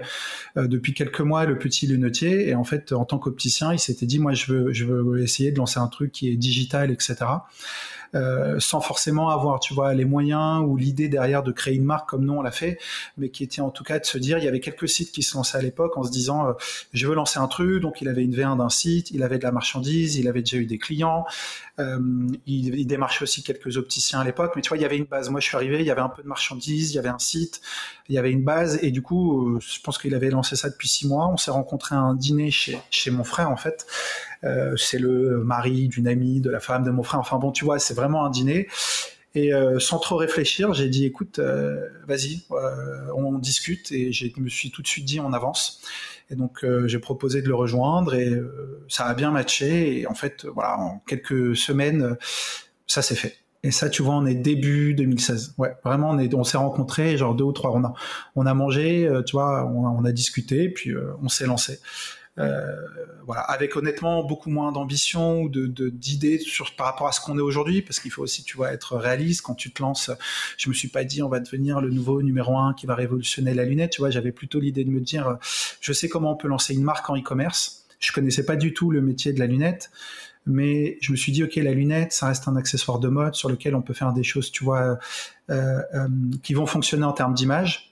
euh, 0.57 0.67
depuis 0.67 0.95
quelques 0.95 1.21
mois 1.21 1.45
le 1.47 1.59
petit 1.59 1.87
lunetier 1.87 2.49
et 2.49 2.55
en 2.55 2.65
fait 2.65 2.93
en 2.93 3.05
tant 3.05 3.19
qu'opticien 3.19 3.73
il 3.73 3.79
s'était 3.79 4.07
dit 4.07 4.19
moi 4.19 4.35
je 4.35 4.53
veux 4.53 5.23
essayer 5.23 5.53
de 5.53 5.59
lancer 5.59 5.79
un 5.79 5.87
truc 5.87 6.11
qui 6.11 6.29
est 6.29 6.37
digital 6.37 6.91
etc 6.91 7.17
euh, 8.15 8.61
sans 8.61 8.81
forcément 8.81 9.31
avoir, 9.31 9.61
tu 9.61 9.73
vois, 9.75 9.95
les 9.95 10.05
moyens 10.05 10.63
ou 10.67 10.77
l'idée 10.77 11.09
derrière 11.09 11.43
de 11.43 11.51
créer 11.53 11.75
une 11.75 11.85
marque 11.85 12.11
comme 12.11 12.25
nous 12.25 12.35
on 12.35 12.43
l'a 12.43 12.51
fait, 12.51 12.79
mais 13.17 13.31
qui 13.31 13.43
était 13.43 13.61
en 13.61 13.71
tout 13.71 13.85
cas 13.85 13.99
de 13.99 14.05
se 14.05 14.19
dire, 14.19 14.39
il 14.39 14.45
y 14.45 14.49
avait 14.49 14.61
quelques 14.61 14.89
sites 14.89 15.13
qui 15.13 15.23
se 15.23 15.37
lançaient 15.37 15.59
à 15.59 15.63
l'époque 15.63 15.97
en 15.97 16.03
se 16.03 16.11
disant, 16.11 16.49
euh, 16.49 16.53
je 16.93 17.07
veux 17.07 17.15
lancer 17.15 17.39
un 17.39 17.49
truc, 17.49 17.81
donc 17.81 18.03
il 18.03 18.09
avait 18.09 18.23
une 18.23 18.35
V1 18.35 18.59
d'un 18.59 18.69
site, 18.69 19.11
il 19.11 19.23
avait 19.23 19.39
de 19.39 19.45
la 19.45 19.53
marchandise, 19.53 20.17
il 20.17 20.29
avait 20.29 20.43
déjà 20.43 20.59
eu 20.59 20.67
des 20.67 20.79
clients, 20.79 21.25
il, 21.79 22.75
il, 22.75 22.87
démarchait 22.87 23.23
aussi 23.23 23.43
quelques 23.43 23.77
opticiens 23.77 24.21
à 24.21 24.25
l'époque, 24.25 24.53
mais 24.55 24.63
tu 24.63 24.69
vois, 24.69 24.79
il 24.79 24.83
y 24.83 24.85
avait 24.85 24.99
une 24.99 25.05
base. 25.05 25.31
Moi, 25.31 25.41
je 25.41 25.47
suis 25.47 25.57
arrivé, 25.57 25.81
il 25.81 25.87
y 25.87 25.91
avait 25.91 26.01
un 26.01 26.09
peu 26.09 26.23
de 26.23 26.29
marchandise, 26.29 26.93
il 26.93 26.97
y 26.97 26.99
avait 26.99 27.09
un 27.09 27.19
site, 27.19 27.61
il 28.09 28.15
y 28.15 28.19
avait 28.19 28.31
une 28.31 28.45
base, 28.45 28.79
et 28.83 28.91
du 28.91 29.03
coup, 29.03 29.59
je 29.61 29.81
pense 29.81 29.99
qu'il 29.99 30.15
avait 30.15 30.31
lancé 30.31 30.55
ça 30.55 30.69
depuis 30.71 30.89
six 30.89 31.09
mois. 31.09 31.29
On 31.29 31.37
s'est 31.37 31.51
rencontré 31.51 31.95
à 31.95 31.99
un 31.99 32.15
dîner 32.15 32.51
chez, 32.51 32.79
chez 32.91 33.11
mon 33.11 33.25
frère, 33.25 33.51
en 33.51 33.57
fait. 33.57 33.87
Euh, 34.45 34.77
c'est 34.77 34.99
le 34.99 35.45
mari 35.45 35.89
d'une 35.89 36.09
amie, 36.09 36.41
de 36.41 36.51
la 36.51 36.61
femme 36.61 36.85
de 36.85 36.91
mon 36.91 37.03
frère. 37.03 37.21
Enfin 37.21 37.39
bon, 37.39 37.53
tu 37.53 37.65
vois, 37.65 37.79
c'est 37.79 37.95
vraiment 37.95 38.25
un 38.25 38.31
dîner. 38.31 38.69
Et 39.35 39.55
euh, 39.55 39.79
sans 39.79 39.99
trop 39.99 40.17
réfléchir, 40.17 40.75
j'ai 40.75 40.89
dit 40.89 41.07
écoute, 41.07 41.39
euh, 41.39 41.89
vas-y, 42.07 42.43
on 43.15 43.39
discute. 43.39 43.91
Et 43.93 44.13
je 44.13 44.29
me 44.39 44.49
suis 44.49 44.71
tout 44.71 44.83
de 44.83 44.87
suite 44.87 45.05
dit 45.05 45.21
on 45.21 45.33
avance. 45.33 45.81
Et 46.31 46.37
donc 46.37 46.65
j'ai 46.87 46.99
proposé 46.99 47.43
de 47.43 47.49
le 47.49 47.55
rejoindre 47.55 48.15
et 48.15 48.33
ça 48.89 49.05
a 49.05 49.15
bien 49.15 49.31
matché. 49.31 50.01
Et 50.01 50.07
en 50.07 50.15
fait, 50.15 50.47
voilà, 50.47 50.79
en 50.79 51.03
quelques 51.07 51.57
semaines, 51.57 52.17
ça 52.87 53.03
s'est 53.03 53.17
fait. 53.17 53.37
Et 53.65 53.71
ça, 53.71 53.89
tu 53.89 54.03
vois, 54.03 54.15
on 54.15 54.27
est 54.27 54.35
début 54.35 54.95
2016. 54.95 55.55
Ouais, 55.59 55.77
vraiment, 55.85 56.11
on 56.11 56.19
est, 56.19 56.35
on 56.35 56.43
s'est 56.43 56.57
rencontrés, 56.57 57.17
genre 57.17 57.35
deux 57.35 57.45
ou 57.45 57.53
trois. 57.53 57.71
On 57.73 57.85
a, 57.85 57.93
on 58.35 58.47
a 58.47 58.55
mangé, 58.55 59.09
tu 59.27 59.33
vois, 59.33 59.67
on, 59.67 59.85
on 59.85 60.05
a 60.05 60.13
discuté, 60.13 60.69
puis 60.69 60.93
on 61.23 61.29
s'est 61.29 61.47
lancé. 61.47 61.79
Euh, 62.39 62.75
voilà, 63.27 63.43
avec 63.43 63.77
honnêtement 63.77 64.25
beaucoup 64.25 64.49
moins 64.49 64.73
d'ambition 64.73 65.43
ou 65.43 65.49
de 65.51 65.67
d'idées 65.91 66.39
sur 66.39 66.75
par 66.75 66.87
rapport 66.87 67.07
à 67.07 67.13
ce 67.13 67.21
qu'on 67.21 67.39
est 67.39 67.43
aujourd'hui, 67.43 67.83
parce 67.83 68.01
qu'il 68.01 68.11
faut 68.11 68.23
aussi, 68.23 68.43
tu 68.43 68.57
vois, 68.57 68.73
être 68.73 68.97
réaliste. 68.97 69.43
Quand 69.43 69.55
tu 69.55 69.71
te 69.71 69.83
lances, 69.83 70.11
je 70.57 70.69
me 70.69 70.75
suis 70.75 70.89
pas 70.89 71.05
dit 71.05 71.23
on 71.23 71.29
va 71.29 71.41
devenir 71.41 71.81
le 71.81 71.91
nouveau 71.91 72.23
numéro 72.23 72.57
un 72.57 72.75
qui 72.75 72.87
va 72.87 72.95
révolutionner 72.95 73.55
la 73.55 73.65
lunette. 73.65 73.93
Tu 73.93 74.01
vois, 74.01 74.11
j'avais 74.11 74.33
plutôt 74.33 74.61
l'idée 74.61 74.85
de 74.85 74.91
me 74.91 75.01
dire, 75.01 75.39
je 75.81 75.93
sais 75.93 76.09
comment 76.09 76.33
on 76.33 76.37
peut 76.37 76.49
lancer 76.49 76.75
une 76.75 76.83
marque 76.83 77.09
en 77.11 77.17
e-commerce. 77.17 77.87
Je 78.01 78.13
connaissais 78.13 78.45
pas 78.45 78.57
du 78.57 78.75
tout 78.75 78.91
le 78.91 79.01
métier 79.01 79.33
de 79.33 79.39
la 79.39 79.47
lunette 79.47 79.91
mais 80.47 80.99
je 81.01 81.13
me 81.13 81.17
suis 81.17 81.31
dit 81.31 81.45
ok 81.45 81.55
la 81.57 81.73
lunette 81.73 82.13
ça 82.13 82.27
reste 82.27 82.49
un 82.49 82.57
accessoire 82.57 82.99
de 82.99 83.09
mode 83.09 83.35
sur 83.37 83.49
lequel 83.49 83.77
on 83.77 83.83
peut 83.83 83.95
faire 83.95 84.13
des 84.13 84.25
choses 84.25 84.51
tu 84.51 84.65
vois 84.65 84.99
euh, 85.51 85.81
euh, 85.95 86.09
qui 86.43 86.55
vont 86.55 86.67
fonctionner 86.67 87.05
en 87.05 87.13
termes 87.13 87.35
d'image 87.35 87.92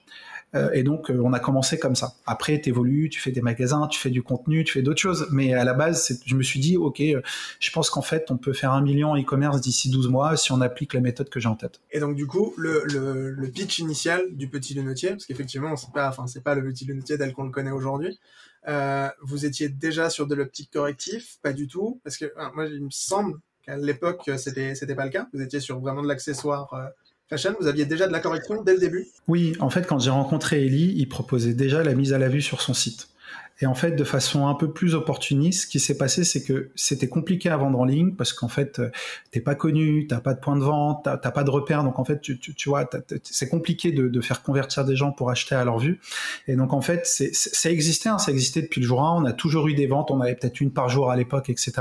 et 0.73 0.83
donc, 0.83 1.09
euh, 1.09 1.21
on 1.23 1.31
a 1.31 1.39
commencé 1.39 1.79
comme 1.79 1.95
ça. 1.95 2.13
Après, 2.25 2.59
tu 2.59 2.69
évolues, 2.69 3.09
tu 3.09 3.21
fais 3.21 3.31
des 3.31 3.41
magasins, 3.41 3.87
tu 3.87 3.99
fais 3.99 4.09
du 4.09 4.21
contenu, 4.21 4.63
tu 4.65 4.73
fais 4.73 4.81
d'autres 4.81 4.99
choses. 4.99 5.27
Mais 5.31 5.53
à 5.53 5.63
la 5.63 5.73
base, 5.73 6.19
je 6.25 6.35
me 6.35 6.43
suis 6.43 6.59
dit, 6.59 6.75
OK, 6.75 6.99
euh, 6.99 7.21
je 7.59 7.71
pense 7.71 7.89
qu'en 7.89 8.01
fait, 8.01 8.29
on 8.31 8.37
peut 8.37 8.51
faire 8.51 8.73
un 8.73 8.81
million 8.81 9.15
e-commerce 9.15 9.61
d'ici 9.61 9.89
12 9.89 10.09
mois 10.09 10.35
si 10.35 10.51
on 10.51 10.59
applique 10.59 10.93
la 10.93 10.99
méthode 10.99 11.29
que 11.29 11.39
j'ai 11.39 11.47
en 11.47 11.55
tête. 11.55 11.79
Et 11.91 11.99
donc, 11.99 12.15
du 12.15 12.27
coup, 12.27 12.53
le, 12.57 12.83
le, 12.85 13.31
le 13.31 13.47
pitch 13.49 13.79
initial 13.79 14.23
du 14.31 14.49
petit 14.49 14.73
lunetier, 14.73 15.11
parce 15.11 15.25
qu'effectivement, 15.25 15.75
c'est 15.77 15.91
pas, 15.93 16.09
enfin, 16.09 16.27
c'est 16.27 16.43
pas 16.43 16.55
le 16.55 16.63
petit 16.63 16.83
lunetier 16.83 17.17
tel 17.17 17.33
qu'on 17.33 17.43
le 17.43 17.51
connaît 17.51 17.71
aujourd'hui. 17.71 18.19
Euh, 18.67 19.09
vous 19.21 19.45
étiez 19.45 19.69
déjà 19.69 20.09
sur 20.09 20.27
de 20.27 20.35
l'optique 20.35 20.69
correctif 20.71 21.39
Pas 21.41 21.53
du 21.53 21.67
tout 21.67 21.99
Parce 22.03 22.17
que 22.17 22.31
moi, 22.53 22.67
il 22.67 22.83
me 22.83 22.91
semble 22.91 23.39
À 23.67 23.77
l'époque, 23.77 24.29
c'était 24.37 24.75
c'était 24.75 24.95
pas 24.95 25.05
le 25.05 25.11
cas. 25.11 25.27
Vous 25.33 25.41
étiez 25.41 25.59
sur 25.61 25.79
vraiment 25.79 26.03
de 26.03 26.07
l'accessoire 26.07 26.91
fashion. 27.31 27.55
Vous 27.59 27.67
aviez 27.67 27.85
déjà 27.85 28.07
de 28.07 28.11
la 28.11 28.19
correction 28.19 28.61
dès 28.61 28.73
le 28.73 28.79
début? 28.79 29.07
Oui, 29.27 29.53
en 29.59 29.69
fait, 29.69 29.87
quand 29.87 29.99
j'ai 29.99 30.11
rencontré 30.11 30.65
Eli, 30.65 30.93
il 30.97 31.07
proposait 31.07 31.53
déjà 31.53 31.83
la 31.83 31.95
mise 31.95 32.13
à 32.13 32.19
la 32.19 32.29
vue 32.29 32.41
sur 32.41 32.61
son 32.61 32.73
site. 32.73 33.07
Et 33.61 33.67
en 33.67 33.75
fait, 33.75 33.91
de 33.91 34.03
façon 34.03 34.47
un 34.47 34.55
peu 34.55 34.71
plus 34.71 34.95
opportuniste, 34.95 35.63
ce 35.63 35.67
qui 35.67 35.79
s'est 35.79 35.97
passé, 35.97 36.23
c'est 36.23 36.43
que 36.43 36.71
c'était 36.75 37.07
compliqué 37.07 37.49
à 37.49 37.57
vendre 37.57 37.79
en 37.79 37.85
ligne 37.85 38.15
parce 38.15 38.33
qu'en 38.33 38.47
fait, 38.47 38.79
euh, 38.79 38.89
t'es 39.29 39.39
pas 39.39 39.53
connu, 39.53 40.07
t'as 40.07 40.19
pas 40.19 40.33
de 40.33 40.39
point 40.39 40.55
de 40.55 40.63
vente, 40.63 41.03
t'as 41.03 41.17
pas 41.17 41.43
de 41.43 41.49
repère. 41.51 41.83
Donc 41.83 41.99
en 41.99 42.03
fait, 42.03 42.21
tu, 42.21 42.69
vois, 42.69 42.89
c'est 43.23 43.49
compliqué 43.49 43.91
de, 43.91 44.21
faire 44.21 44.43
convertir 44.43 44.85
des 44.85 44.95
gens 44.95 45.11
pour 45.11 45.29
acheter 45.29 45.55
à 45.55 45.63
leur 45.63 45.77
vue. 45.77 45.99
Et 46.47 46.55
donc 46.55 46.73
en 46.73 46.81
fait, 46.81 47.05
c'est, 47.05 47.33
ça 47.33 47.69
existait, 47.69 48.09
hein, 48.09 48.17
ça 48.17 48.31
existait 48.31 48.61
depuis 48.61 48.81
le 48.81 48.87
jour 48.87 49.03
1. 49.03 49.21
On 49.21 49.25
a 49.25 49.33
toujours 49.33 49.67
eu 49.67 49.75
des 49.75 49.87
ventes, 49.87 50.09
on 50.11 50.21
avait 50.21 50.35
peut-être 50.35 50.59
une 50.59 50.71
par 50.71 50.89
jour 50.89 51.11
à 51.11 51.15
l'époque, 51.15 51.49
etc. 51.49 51.73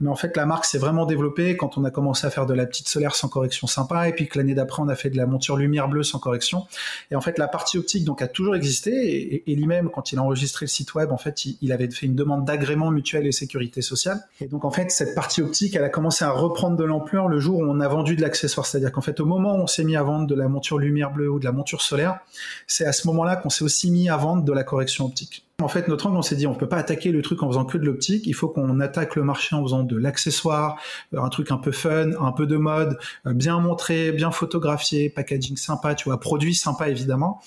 Mais 0.00 0.08
en 0.08 0.16
fait, 0.16 0.36
la 0.36 0.46
marque 0.46 0.64
s'est 0.64 0.78
vraiment 0.78 1.06
développée 1.06 1.56
quand 1.56 1.78
on 1.78 1.84
a 1.84 1.90
commencé 1.90 2.26
à 2.26 2.30
faire 2.30 2.46
de 2.46 2.54
la 2.54 2.66
petite 2.66 2.88
solaire 2.88 3.14
sans 3.14 3.28
correction 3.28 3.66
sympa, 3.66 4.08
et 4.08 4.12
puis 4.12 4.28
que 4.28 4.38
l'année 4.38 4.54
d'après, 4.54 4.82
on 4.82 4.88
a 4.88 4.94
fait 4.94 5.10
de 5.10 5.16
la 5.16 5.26
monture 5.26 5.56
lumière 5.56 5.88
bleue 5.88 6.02
sans 6.02 6.18
correction. 6.18 6.66
Et 7.10 7.16
en 7.16 7.20
fait, 7.20 7.38
la 7.38 7.48
partie 7.48 7.78
optique 7.78 8.04
donc 8.04 8.22
a 8.22 8.28
toujours 8.28 8.54
existé. 8.54 9.42
Et 9.46 9.54
lui-même, 9.54 9.90
quand 9.92 10.12
il 10.12 10.18
a 10.18 10.22
enregistré 10.22 10.66
le 10.66 10.70
site 10.70 10.91
web, 10.94 11.12
en 11.12 11.16
fait, 11.16 11.44
il, 11.44 11.72
avait 11.72 11.90
fait 11.90 12.06
une 12.06 12.14
demande 12.14 12.44
d'agrément 12.44 12.90
mutuel 12.90 13.26
et 13.26 13.32
sécurité 13.32 13.82
sociale. 13.82 14.20
Et 14.40 14.46
donc, 14.46 14.64
en 14.64 14.70
fait, 14.70 14.90
cette 14.90 15.14
partie 15.14 15.42
optique, 15.42 15.76
elle 15.76 15.84
a 15.84 15.88
commencé 15.88 16.24
à 16.24 16.30
reprendre 16.30 16.76
de 16.76 16.84
l'ampleur 16.84 17.28
le 17.28 17.38
jour 17.38 17.58
où 17.58 17.64
on 17.64 17.80
a 17.80 17.88
vendu 17.88 18.16
de 18.16 18.22
l'accessoire. 18.22 18.66
C'est-à-dire 18.66 18.92
qu'en 18.92 19.00
fait, 19.00 19.20
au 19.20 19.26
moment 19.26 19.56
où 19.56 19.60
on 19.60 19.66
s'est 19.66 19.84
mis 19.84 19.96
à 19.96 20.02
vendre 20.02 20.26
de 20.26 20.34
la 20.34 20.48
monture 20.48 20.78
lumière 20.78 21.12
bleue 21.12 21.30
ou 21.30 21.38
de 21.38 21.44
la 21.44 21.52
monture 21.52 21.82
solaire, 21.82 22.18
c'est 22.66 22.84
à 22.84 22.92
ce 22.92 23.06
moment-là 23.08 23.36
qu'on 23.36 23.50
s'est 23.50 23.64
aussi 23.64 23.90
mis 23.90 24.08
à 24.08 24.16
vendre 24.16 24.44
de 24.44 24.52
la 24.52 24.64
correction 24.64 25.06
optique. 25.06 25.44
En 25.62 25.68
fait, 25.68 25.88
notre 25.88 26.06
angle, 26.06 26.16
on 26.16 26.22
s'est 26.22 26.36
dit, 26.36 26.46
on 26.46 26.54
peut 26.54 26.68
pas 26.68 26.76
attaquer 26.76 27.10
le 27.10 27.22
truc 27.22 27.42
en 27.42 27.48
faisant 27.48 27.64
que 27.64 27.78
de 27.78 27.84
l'optique. 27.84 28.26
Il 28.26 28.34
faut 28.34 28.48
qu'on 28.48 28.80
attaque 28.80 29.16
le 29.16 29.22
marché 29.22 29.54
en 29.54 29.62
faisant 29.62 29.82
de 29.82 29.96
l'accessoire, 29.96 30.78
euh, 31.14 31.20
un 31.20 31.28
truc 31.28 31.50
un 31.50 31.56
peu 31.56 31.72
fun, 31.72 32.10
un 32.20 32.32
peu 32.32 32.46
de 32.46 32.56
mode, 32.56 32.98
euh, 33.26 33.32
bien 33.32 33.58
montré, 33.60 34.12
bien 34.12 34.30
photographié, 34.30 35.08
packaging 35.08 35.56
sympa, 35.56 35.94
tu 35.94 36.04
vois, 36.04 36.20
produit 36.20 36.54
sympa 36.54 36.88
évidemment. 36.88 37.40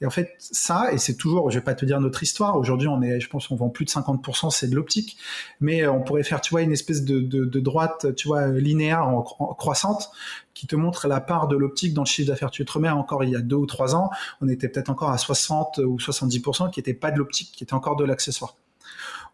Et 0.00 0.06
en 0.06 0.10
fait, 0.10 0.34
ça, 0.38 0.92
et 0.92 0.98
c'est 0.98 1.16
toujours, 1.16 1.50
je 1.50 1.58
vais 1.58 1.64
pas 1.64 1.74
te 1.74 1.84
dire 1.84 2.00
notre 2.00 2.22
histoire. 2.22 2.56
Aujourd'hui, 2.56 2.88
on 2.88 3.02
est, 3.02 3.20
je 3.20 3.28
pense, 3.28 3.50
on 3.50 3.56
vend 3.56 3.68
plus 3.68 3.84
de 3.84 3.90
50%, 3.90 4.50
c'est 4.50 4.68
de 4.68 4.74
l'optique. 4.74 5.16
Mais 5.60 5.82
euh, 5.82 5.92
on 5.92 6.02
pourrait 6.02 6.24
faire, 6.24 6.40
tu 6.40 6.50
vois, 6.50 6.62
une 6.62 6.72
espèce 6.72 7.04
de, 7.04 7.60
droite, 7.60 8.14
tu 8.16 8.28
vois, 8.28 8.48
linéaire 8.48 9.06
en 9.06 9.22
croissante 9.22 10.10
qui 10.54 10.66
te 10.66 10.76
montre 10.76 11.08
la 11.08 11.20
part 11.20 11.48
de 11.48 11.56
l'optique 11.56 11.94
dans 11.94 12.02
le 12.02 12.06
chiffre 12.06 12.28
d'affaires. 12.28 12.50
Tu 12.50 12.64
te 12.64 12.78
encore 12.78 13.24
il 13.24 13.30
y 13.30 13.36
a 13.36 13.40
deux 13.40 13.56
ou 13.56 13.66
trois 13.66 13.94
ans, 13.94 14.10
on 14.40 14.48
était 14.48 14.68
peut-être 14.68 14.90
encore 14.90 15.10
à 15.10 15.18
60 15.18 15.78
ou 15.78 15.96
70% 15.96 16.70
qui 16.70 16.80
n'était 16.80 16.94
pas 16.94 17.10
de 17.10 17.18
l'optique, 17.18 17.52
qui 17.52 17.64
était 17.64 17.74
encore 17.74 17.96
de 17.96 18.04
l'accessoire. 18.04 18.56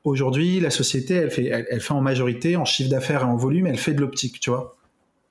Aujourd'hui, 0.04 0.60
la 0.60 0.70
société, 0.70 1.14
elle 1.14 1.30
fait, 1.30 1.46
elle, 1.46 1.80
fait 1.80 1.92
en 1.92 2.00
majorité, 2.00 2.56
en 2.56 2.64
chiffre 2.64 2.90
d'affaires 2.90 3.22
et 3.22 3.24
en 3.24 3.36
volume, 3.36 3.66
elle 3.66 3.78
fait 3.78 3.92
de 3.92 4.00
l'optique, 4.00 4.38
tu 4.38 4.50
vois. 4.50 4.76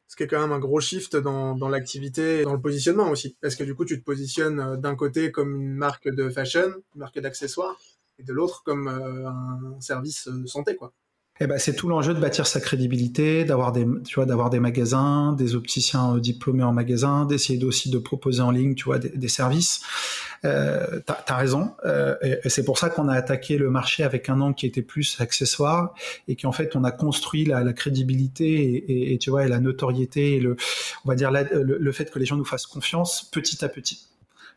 Ce 0.08 0.16
qui 0.16 0.24
est 0.24 0.28
quand 0.28 0.40
même 0.40 0.52
un 0.52 0.60
gros 0.60 0.80
shift 0.80 1.16
dans, 1.16 1.56
dans 1.56 1.70
l'activité, 1.70 2.44
dans 2.44 2.54
le 2.54 2.62
positionnement 2.62 3.10
aussi. 3.10 3.36
Parce 3.42 3.56
que 3.56 3.64
du 3.64 3.74
coup, 3.74 3.86
tu 3.86 4.00
te 4.00 4.04
positionnes 4.04 4.60
euh, 4.60 4.78
d'un 4.78 4.96
côté 4.96 5.32
comme 5.32 5.56
une 5.56 5.76
marque 5.76 6.10
de 6.10 6.30
fashion, 6.30 6.68
une 6.96 7.00
marque 7.00 7.20
d'accessoires, 7.20 7.78
et 8.20 8.24
de 8.24 8.34
l'autre 8.34 8.64
comme 8.64 8.88
euh, 8.88 9.28
un 9.28 9.80
service 9.82 10.28
euh, 10.28 10.46
santé, 10.46 10.76
quoi. 10.76 10.94
Eh 11.42 11.48
ben, 11.48 11.58
c'est 11.58 11.76
tout 11.76 11.90
l'enjeu 11.90 12.14
de 12.14 12.20
bâtir 12.22 12.48
sa 12.48 12.62
crédibilité, 12.62 13.44
d'avoir 13.44 13.74
des, 13.74 13.86
tu 14.06 14.16
vois, 14.16 14.26
d'avoir 14.26 14.50
des 14.50 14.62
magasins, 14.62 15.34
des 15.34 15.54
opticiens 15.56 16.16
euh, 16.16 16.20
diplômés 16.22 16.64
en 16.64 16.72
magasin, 16.72 17.26
d'essayer 17.26 17.62
aussi 17.66 17.90
de 17.90 17.98
proposer 17.98 18.42
en 18.42 18.52
ligne, 18.52 18.74
tu 18.74 18.86
vois, 18.86 19.00
des, 19.00 19.28
services. 19.28 19.82
Euh, 20.46 21.02
t'as, 21.06 21.18
as 21.28 21.36
raison. 21.36 21.74
Euh, 21.84 22.16
et, 22.22 22.50
c'est 22.50 22.64
pour 22.64 22.78
ça 22.78 22.90
qu'on 22.90 23.10
a 23.10 23.14
attaqué 23.14 23.58
le 23.58 23.70
marché 23.70 24.04
avec 24.04 24.30
un 24.30 24.40
angle 24.40 24.56
qui 24.56 24.66
était 24.66 24.82
plus 24.82 25.20
accessoire 25.20 25.94
et 26.30 26.38
qu'en 26.38 26.54
fait 26.54 26.74
on 26.78 26.86
a 26.86 26.92
construit 26.92 27.44
la, 27.44 27.66
la 27.66 27.74
crédibilité 27.74 28.46
et, 28.46 29.14
et, 29.14 29.18
tu 29.18 29.30
vois, 29.30 29.46
et 29.46 29.50
la 29.50 29.60
notoriété 29.60 30.38
et 30.38 30.40
le, 30.40 30.56
on 31.04 31.10
va 31.10 31.16
dire 31.16 31.32
le, 31.32 31.64
le 31.64 31.92
fait 31.92 32.12
que 32.12 32.20
les 32.20 32.26
gens 32.26 32.38
nous 32.38 32.46
fassent 32.46 32.68
confiance 32.68 33.30
petit 33.30 33.66
à 33.66 33.68
petit. 33.68 34.08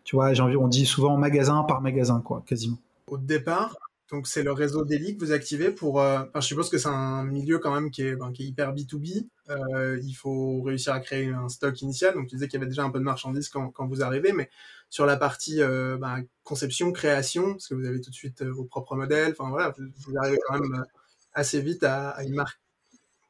Tu 0.05 0.15
vois, 0.15 0.33
j'ai 0.33 0.43
envie, 0.43 0.57
on 0.57 0.69
dit 0.69 0.87
souvent 0.87 1.17
magasin 1.17 1.65
par 1.65 1.81
magasin, 1.81 2.23
quoi, 2.25 2.45
quasiment. 2.47 2.79
Au 3.09 3.19
départ, 3.19 3.75
donc 4.11 4.27
c'est 4.27 4.43
le 4.43 4.53
réseau 4.53 4.85
d'élite 4.85 5.21
que 5.21 5.25
vous 5.27 5.33
activez 5.33 5.71
pour. 5.71 6.01
Euh, 6.01 6.25
je 6.35 6.41
suppose 6.41 6.71
que 6.71 6.79
c'est 6.79 6.89
un 6.89 7.25
milieu 7.25 7.59
quand 7.59 7.75
même 7.75 7.91
qui 7.91 8.03
est, 8.03 8.13
est 8.15 8.41
hyper 8.41 8.75
B2B. 8.75 9.27
Euh, 9.51 10.01
il 10.03 10.15
faut 10.15 10.63
réussir 10.63 10.95
à 10.95 11.01
créer 11.01 11.29
un 11.29 11.49
stock 11.51 11.81
initial. 11.83 12.15
Donc 12.15 12.29
tu 12.29 12.37
disais 12.37 12.49
qu'il 12.49 12.59
y 12.59 12.63
avait 12.63 12.71
déjà 12.71 12.85
un 12.85 12.91
peu 12.91 12.99
de 12.99 13.05
marchandises 13.05 13.51
quand, 13.51 13.87
vous 13.87 14.03
arrivez, 14.03 14.33
mais 14.33 14.49
sur 14.89 15.05
la 15.05 15.19
partie 15.19 15.61
euh, 15.61 15.99
bah, 15.99 16.17
conception, 16.43 16.91
création, 16.93 17.53
parce 17.53 17.69
que 17.69 17.75
vous 17.75 17.85
avez 17.85 18.01
tout 18.01 18.11
de 18.11 18.15
suite 18.15 18.43
vos 18.43 18.65
propres 18.65 18.97
modèles. 18.97 19.33
Enfin 19.39 19.51
voilà, 19.51 19.75
vous, 19.77 20.17
arrivez 20.17 20.39
quand 20.47 20.59
même 20.59 20.85
assez 21.35 21.61
vite 21.61 21.85
à, 21.85 22.11
à, 22.11 22.25
une 22.25 22.35
marque 22.35 22.59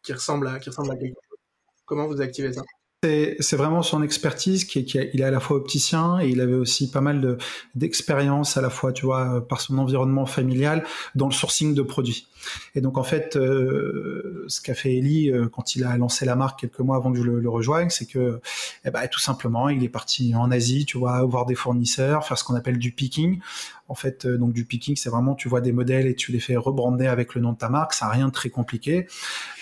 qui 0.02 0.12
ressemble 0.12 0.46
à 0.46 0.60
qui 0.60 0.70
ressemble 0.70 0.92
à 0.92 0.96
quelque 0.96 1.18
chose. 1.28 1.38
Comment 1.86 2.06
vous 2.06 2.20
activez 2.20 2.52
ça? 2.52 2.62
C'est 3.04 3.54
vraiment 3.54 3.82
son 3.82 4.02
expertise 4.02 4.64
qui 4.64 4.80
est, 4.80 4.84
qui 4.84 4.98
il 5.14 5.20
est 5.20 5.24
à 5.24 5.30
la 5.30 5.38
fois 5.38 5.56
opticien 5.56 6.18
et 6.18 6.28
il 6.30 6.40
avait 6.40 6.56
aussi 6.56 6.90
pas 6.90 7.00
mal 7.00 7.38
d'expérience 7.76 8.56
à 8.56 8.61
la 8.61 8.70
fois, 8.70 8.92
tu 8.92 9.06
vois, 9.06 9.46
par 9.46 9.61
son 9.61 9.78
environnement 9.78 10.26
familial 10.26 10.82
dans 11.14 11.26
le 11.28 11.32
sourcing 11.32 11.76
de 11.76 11.82
produits. 11.82 12.26
Et 12.74 12.80
donc 12.80 12.98
en 12.98 13.04
fait, 13.04 13.37
euh, 13.37 14.44
ce 14.48 14.61
qu'a 14.61 14.74
fait 14.74 14.96
Eli 14.96 15.30
euh, 15.30 15.46
quand 15.46 15.76
il 15.76 15.84
a 15.84 15.96
lancé 15.96 16.24
la 16.24 16.34
marque 16.34 16.58
quelques 16.58 16.80
mois 16.80 16.96
avant 16.96 17.12
que 17.12 17.18
je 17.18 17.22
le, 17.22 17.38
le 17.38 17.48
rejoigne, 17.48 17.88
c'est 17.88 18.06
que, 18.06 18.40
eh 18.84 18.90
ben, 18.90 19.06
tout 19.06 19.20
simplement, 19.20 19.68
il 19.68 19.84
est 19.84 19.88
parti 19.88 20.34
en 20.34 20.50
Asie, 20.50 20.84
tu 20.84 20.98
vois, 20.98 21.22
voir 21.22 21.46
des 21.46 21.54
fournisseurs, 21.54 22.26
faire 22.26 22.37
ce 22.37 22.42
qu'on 22.42 22.56
appelle 22.56 22.78
du 22.78 22.90
picking. 22.90 23.38
En 23.87 23.94
fait, 23.94 24.26
euh, 24.26 24.38
donc 24.38 24.52
du 24.52 24.64
picking, 24.64 24.96
c'est 24.96 25.08
vraiment 25.08 25.37
tu 25.37 25.48
vois 25.48 25.61
des 25.61 25.72
modèles 25.72 26.08
et 26.08 26.16
tu 26.16 26.32
les 26.32 26.40
fais 26.40 26.56
rebrander 26.56 27.06
avec 27.06 27.37
le 27.37 27.42
nom 27.42 27.52
de 27.52 27.58
ta 27.58 27.68
marque. 27.68 27.92
Ça 27.92 28.06
n'a 28.06 28.12
rien 28.12 28.26
de 28.26 28.32
très 28.32 28.50
compliqué. 28.50 29.06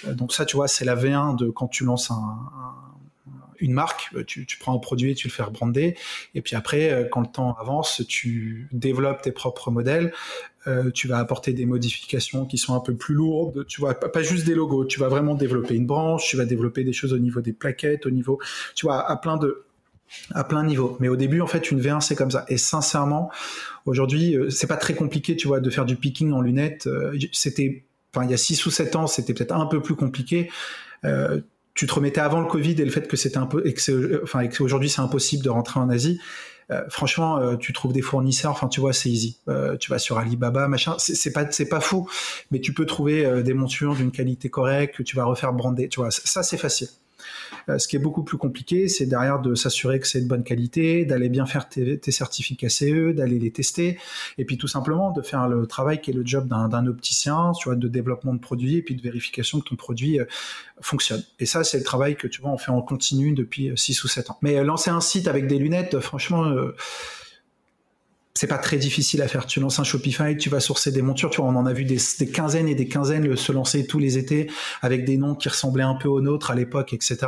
donc 0.07 0.33
ça, 0.33 0.46
tu 0.46 0.57
vois, 0.57 0.68
c'est 0.68 0.87
la 0.87 0.96
V1 0.96 1.37
de 1.37 1.51
quand 1.51 1.68
tu 1.68 1.85
lances 1.85 2.11
un, 2.11 2.14
un 2.14 2.86
une 3.61 3.73
marque, 3.73 4.11
euh, 4.14 4.25
tu, 4.25 4.47
prends 4.59 4.75
un 4.75 4.79
produit, 4.79 5.14
tu 5.14 5.29
le 5.29 5.33
fais 5.33 5.42
rebrander, 5.42 5.97
et 6.35 6.42
puis 6.42 6.57
après, 6.57 6.90
euh, 6.90 7.05
quand 7.11 7.21
le 7.21 7.27
temps 7.27 7.57
avance, 7.61 8.03
tu 8.09 8.69
développes 8.73 9.23
tes 9.23 9.33
propres 9.33 9.71
modèles, 9.71 10.12
euh, 10.66 10.90
tu 10.90 11.09
vas 11.09 11.19
apporter 11.19 11.53
des 11.53 11.66
modifications 11.66 12.45
qui 12.45 12.59
sont 12.59 12.75
un 12.75 12.81
peu 12.81 12.95
plus 12.95 13.14
lourdes, 13.14 13.66
tu 13.66 13.81
vois, 13.81 13.95
pas, 13.95 14.23
juste 14.23 14.47
des 14.47 14.55
logos, 14.55 14.85
tu 14.85 14.99
vas 14.99 15.09
vraiment 15.09 15.35
développer 15.35 15.75
une 15.75 15.87
branche, 15.87 16.29
tu 16.29 16.37
vas 16.37 16.45
développer 16.45 16.85
des 16.85 16.92
choses 16.92 17.12
au 17.12 17.19
niveau 17.19 17.40
des 17.40 17.53
plaquettes, 17.53 18.07
au 18.07 18.11
niveau, 18.11 18.40
tu 18.75 18.87
vois, 18.87 19.09
à 19.09 19.16
plein 19.16 19.37
de 19.37 19.62
à 20.31 20.45
plein 20.45 20.62
niveau. 20.62 20.97
Mais 21.01 21.09
au 21.09 21.16
début, 21.16 21.40
en 21.40 21.49
fait, 21.49 21.73
une 21.73 21.81
V1, 21.81 22.01
c'est 22.01 22.14
comme 22.14 22.31
ça. 22.31 22.45
Et 22.49 22.59
sincèrement, 22.59 23.29
aujourd'hui, 23.85 24.37
c'est 24.51 24.69
pas 24.69 24.77
très 24.77 24.95
compliqué, 24.95 25.35
tu 25.35 25.49
vois, 25.49 25.59
de 25.59 25.69
faire 25.69 25.85
du 25.85 25.97
picking 25.97 26.33
en 26.33 26.40
lunettes. 26.40 26.88
C'était, 27.33 27.85
enfin, 28.14 28.25
il 28.25 28.31
y 28.31 28.35
a 28.35 28.37
6 28.37 28.66
ou 28.66 28.71
7 28.71 28.95
ans, 28.95 29.09
c'était 29.09 29.35
peut-être 29.35 29.53
un 29.53 29.66
peu 29.66 29.83
plus 29.83 29.97
compliqué 29.97 30.49
tu 31.77 31.87
te 31.87 31.95
remettais 31.95 32.21
avant 32.21 32.41
le 32.41 32.47
Covid 32.47 32.73
et 32.73 32.85
le 32.85 32.91
fait 32.91 33.07
que 33.07 33.17
c'était 33.17 33.37
un 33.37 33.47
peu, 33.47 33.65
et 33.65 33.75
que 33.75 34.23
enfin, 34.25 34.49
qu'aujourd'hui 34.49 34.89
c'est 34.89 35.03
impossible 35.03 35.45
de 35.45 35.51
rentrer 35.51 35.79
en 35.79 35.89
Asie. 35.89 36.19
Euh, 36.73 36.83
franchement, 36.89 37.39
euh, 37.39 37.57
tu 37.57 37.73
trouves 37.73 37.93
des 37.93 38.03
fournisseurs, 38.03 38.51
enfin 38.51 38.67
tu 38.67 38.81
vois, 38.81 38.93
c'est 38.93 39.09
easy. 39.09 39.39
Euh, 39.47 39.77
tu 39.77 39.91
vas 39.91 40.01
sur 40.01 40.19
Alibaba, 40.19 40.67
machin, 40.67 40.97
c'est 40.99 41.33
pas 41.33 41.49
c'est 41.53 41.69
pas 41.69 41.81
fou, 41.81 42.09
mais 42.51 42.61
tu 42.61 42.73
peux 42.73 42.87
trouver 42.87 43.43
des 43.43 43.55
montures 43.55 43.95
d'une 43.95 44.11
qualité 44.11 44.49
correcte 44.49 44.97
que 44.97 45.03
tu 45.05 45.15
vas 45.15 45.25
refaire 45.25 45.53
brander. 45.53 45.89
Tu 45.89 46.01
vois, 46.01 46.11
ça 46.11 46.43
c'est 46.43 46.57
facile. 46.57 46.89
Euh, 47.69 47.79
ce 47.79 47.89
qui 47.89 47.97
est 47.97 48.01
beaucoup 48.01 48.23
plus 48.23 48.39
compliqué, 48.39 48.89
c'est 48.89 49.07
derrière 49.07 49.41
de 49.41 49.55
s'assurer 49.55 50.01
que 50.01 50.07
c'est 50.07 50.21
de 50.21 50.29
bonne 50.29 50.45
qualité, 50.45 51.05
d'aller 51.05 51.29
bien 51.29 51.47
faire 51.47 51.69
tes, 51.69 52.01
certificats 52.11 52.69
CE, 52.69 53.12
d'aller 53.12 53.39
les 53.39 53.51
tester, 53.51 53.99
et 54.39 54.45
puis 54.45 54.57
tout 54.57 54.69
simplement 54.69 55.12
de 55.12 55.23
faire 55.23 55.49
le 55.49 55.67
travail 55.67 56.01
qui 56.01 56.11
est 56.11 56.15
le 56.15 56.25
job 56.25 56.49
d'un 56.49 56.87
opticien, 56.87 57.53
tu 57.59 57.69
vois, 57.69 57.77
de 57.77 57.89
développement 57.89 58.35
de 58.35 58.41
produits 58.41 58.77
et 58.77 58.83
puis 58.83 58.95
de 58.95 59.03
vérification 59.03 59.61
que 59.61 59.69
ton 59.69 59.77
produit 59.77 60.21
euh, 60.21 60.25
fonctionne. 60.81 61.23
Et 61.41 61.47
ça, 61.47 61.65
c'est 61.65 61.79
le 61.79 61.85
travail 61.85 62.17
que 62.17 62.27
tu 62.27 62.41
vois, 62.41 62.51
on 62.51 62.59
fait 62.59 62.71
en 62.71 62.83
continu 62.83 63.33
depuis 63.33 63.71
6 63.75 64.05
ou 64.05 64.09
7 64.09 64.31
ans. 64.31 64.39
Mais 64.43 64.59
euh, 64.59 64.65
lancer 64.65 64.91
un 64.91 65.01
site 65.01 65.29
avec 65.29 65.47
des 65.47 65.59
lunettes, 65.59 65.99
franchement, 66.01 66.55
c'est 68.37 68.46
pas 68.46 68.59
très 68.59 68.77
difficile 68.77 69.22
à 69.22 69.29
faire. 69.29 69.46
Tu 69.46 69.61
lances 69.61 69.79
un 69.79 69.85
Shopify, 69.85 70.37
tu 70.37 70.51
vas 70.51 70.61
sourcer 70.61 70.92
des 70.92 71.01
montures. 71.01 71.31
Tu 71.31 71.40
vois, 71.40 71.51
on 71.51 71.57
en 71.57 71.64
a 71.64 71.72
vu 71.72 71.85
des, 71.85 71.99
quinzaines 72.31 72.68
et 72.68 72.75
des 72.75 72.87
quinzaines 72.87 73.35
se 73.35 73.51
lancer 73.51 73.87
tous 73.87 73.99
les 73.99 74.18
étés 74.18 74.51
avec 74.83 75.07
des 75.07 75.16
noms 75.16 75.35
qui 75.35 75.49
ressemblaient 75.49 75.83
un 75.83 75.94
peu 75.94 76.09
aux 76.09 76.20
nôtres 76.20 76.51
à 76.51 76.55
l'époque, 76.55 76.92
etc. 76.92 77.18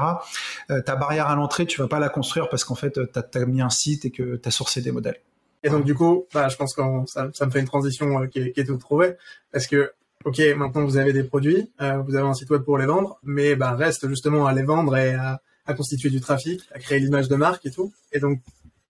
Euh, 0.70 0.82
ta 0.82 0.96
barrière 0.96 1.28
à 1.28 1.34
l'entrée, 1.34 1.64
tu 1.64 1.80
vas 1.80 1.88
pas 1.88 1.98
la 1.98 2.10
construire 2.10 2.50
parce 2.50 2.62
qu'en 2.62 2.74
fait, 2.74 2.92
tu 2.92 3.38
as, 3.38 3.46
mis 3.46 3.62
un 3.62 3.70
site 3.70 4.04
et 4.04 4.10
que 4.10 4.36
tu 4.36 4.48
as 4.48 4.50
sourcé 4.50 4.82
des 4.82 4.92
modèles. 4.92 5.18
Et 5.64 5.70
donc, 5.70 5.84
du 5.84 5.94
coup, 5.94 6.26
bah, 6.34 6.48
je 6.50 6.56
pense 6.56 6.74
que 6.74 6.82
ça, 7.06 7.30
ça, 7.32 7.46
me 7.46 7.50
fait 7.50 7.60
une 7.60 7.66
transition 7.66 8.22
euh, 8.22 8.26
qui, 8.26 8.40
est, 8.40 8.52
qui 8.52 8.60
est 8.60 8.64
toute 8.64 8.80
trouvée. 8.80 9.14
Parce 9.50 9.66
que, 9.66 9.92
OK, 10.26 10.40
maintenant 10.56 10.84
vous 10.84 10.98
avez 10.98 11.14
des 11.14 11.24
produits, 11.24 11.72
euh, 11.80 12.02
vous 12.06 12.16
avez 12.16 12.28
un 12.28 12.34
site 12.34 12.50
web 12.50 12.62
pour 12.62 12.76
les 12.76 12.86
vendre, 12.86 13.18
mais 13.22 13.56
bah, 13.56 13.72
reste 13.72 14.06
justement 14.08 14.46
à 14.46 14.52
les 14.52 14.62
vendre 14.62 14.94
et 14.96 15.14
à, 15.14 15.40
à 15.64 15.72
constituer 15.72 16.10
du 16.10 16.20
trafic, 16.20 16.60
à 16.74 16.78
créer 16.78 17.00
l'image 17.00 17.28
de 17.28 17.36
marque 17.36 17.64
et 17.64 17.70
tout. 17.70 17.92
Et 18.12 18.20
donc, 18.20 18.40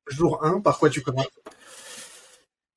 jour 0.09 0.45
1, 0.45 0.61
par 0.61 0.79
quoi 0.79 0.91
tu 0.91 1.01
commences? 1.01 1.29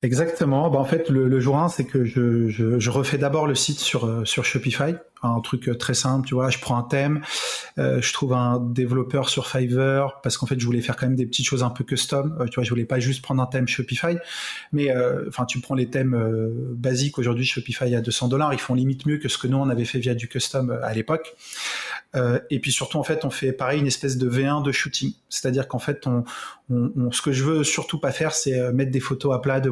Exactement. 0.04 0.68
Bah, 0.68 0.80
en 0.80 0.84
fait, 0.84 1.08
le, 1.10 1.38
jour 1.38 1.58
1, 1.58 1.68
c'est 1.68 1.84
que 1.84 2.04
je, 2.04 2.48
je, 2.48 2.80
je 2.80 2.90
refais 2.90 3.18
d'abord 3.18 3.46
le 3.46 3.54
site 3.54 3.78
sur, 3.78 4.04
euh, 4.04 4.24
sur 4.24 4.44
Shopify. 4.44 4.96
Un 5.22 5.40
truc 5.40 5.68
euh, 5.68 5.76
très 5.76 5.94
simple, 5.94 6.26
tu 6.26 6.34
vois. 6.34 6.50
Je 6.50 6.58
prends 6.58 6.76
un 6.76 6.82
thème, 6.82 7.22
euh, 7.78 8.02
je 8.02 8.12
trouve 8.12 8.32
un 8.32 8.58
développeur 8.58 9.28
sur 9.28 9.46
Fiverr 9.46 10.20
parce 10.20 10.36
qu'en 10.36 10.46
fait, 10.46 10.58
je 10.58 10.66
voulais 10.66 10.80
faire 10.80 10.96
quand 10.96 11.06
même 11.06 11.14
des 11.14 11.26
petites 11.26 11.46
choses 11.46 11.62
un 11.62 11.70
peu 11.70 11.84
custom. 11.84 12.44
tu 12.50 12.56
vois, 12.56 12.64
je 12.64 12.70
voulais 12.70 12.84
pas 12.84 12.98
juste 12.98 13.22
prendre 13.22 13.40
un 13.40 13.46
thème 13.46 13.68
Shopify, 13.68 14.16
mais 14.72 14.92
enfin, 15.28 15.44
tu 15.44 15.60
prends 15.60 15.76
les 15.76 15.88
thèmes 15.88 16.18
basiques 16.72 17.20
aujourd'hui. 17.20 17.44
Shopify 17.44 17.94
à 17.94 18.00
200 18.00 18.26
dollars, 18.26 18.52
ils 18.52 18.58
font 18.58 18.74
limite 18.74 19.06
mieux 19.06 19.18
que 19.18 19.28
ce 19.28 19.38
que 19.38 19.46
nous 19.46 19.58
on 19.58 19.68
avait 19.68 19.84
fait 19.84 20.00
via 20.00 20.16
du 20.16 20.26
custom 20.26 20.76
à 20.82 20.92
l'époque. 20.92 21.36
Euh, 22.14 22.38
et 22.50 22.58
puis 22.58 22.72
surtout, 22.72 22.98
en 22.98 23.02
fait, 23.02 23.24
on 23.24 23.30
fait 23.30 23.52
pareil 23.52 23.80
une 23.80 23.86
espèce 23.86 24.18
de 24.18 24.28
V1 24.28 24.62
de 24.62 24.72
shooting. 24.72 25.14
C'est-à-dire 25.28 25.66
qu'en 25.66 25.78
fait, 25.78 26.06
on, 26.06 26.24
on, 26.70 27.10
ce 27.10 27.22
que 27.22 27.32
je 27.32 27.44
veux 27.44 27.64
surtout 27.64 27.98
pas 27.98 28.12
faire, 28.12 28.34
c'est 28.34 28.58
euh, 28.58 28.72
mettre 28.72 28.90
des 28.90 29.00
photos 29.00 29.34
à 29.34 29.38
plat 29.38 29.60
de 29.60 29.70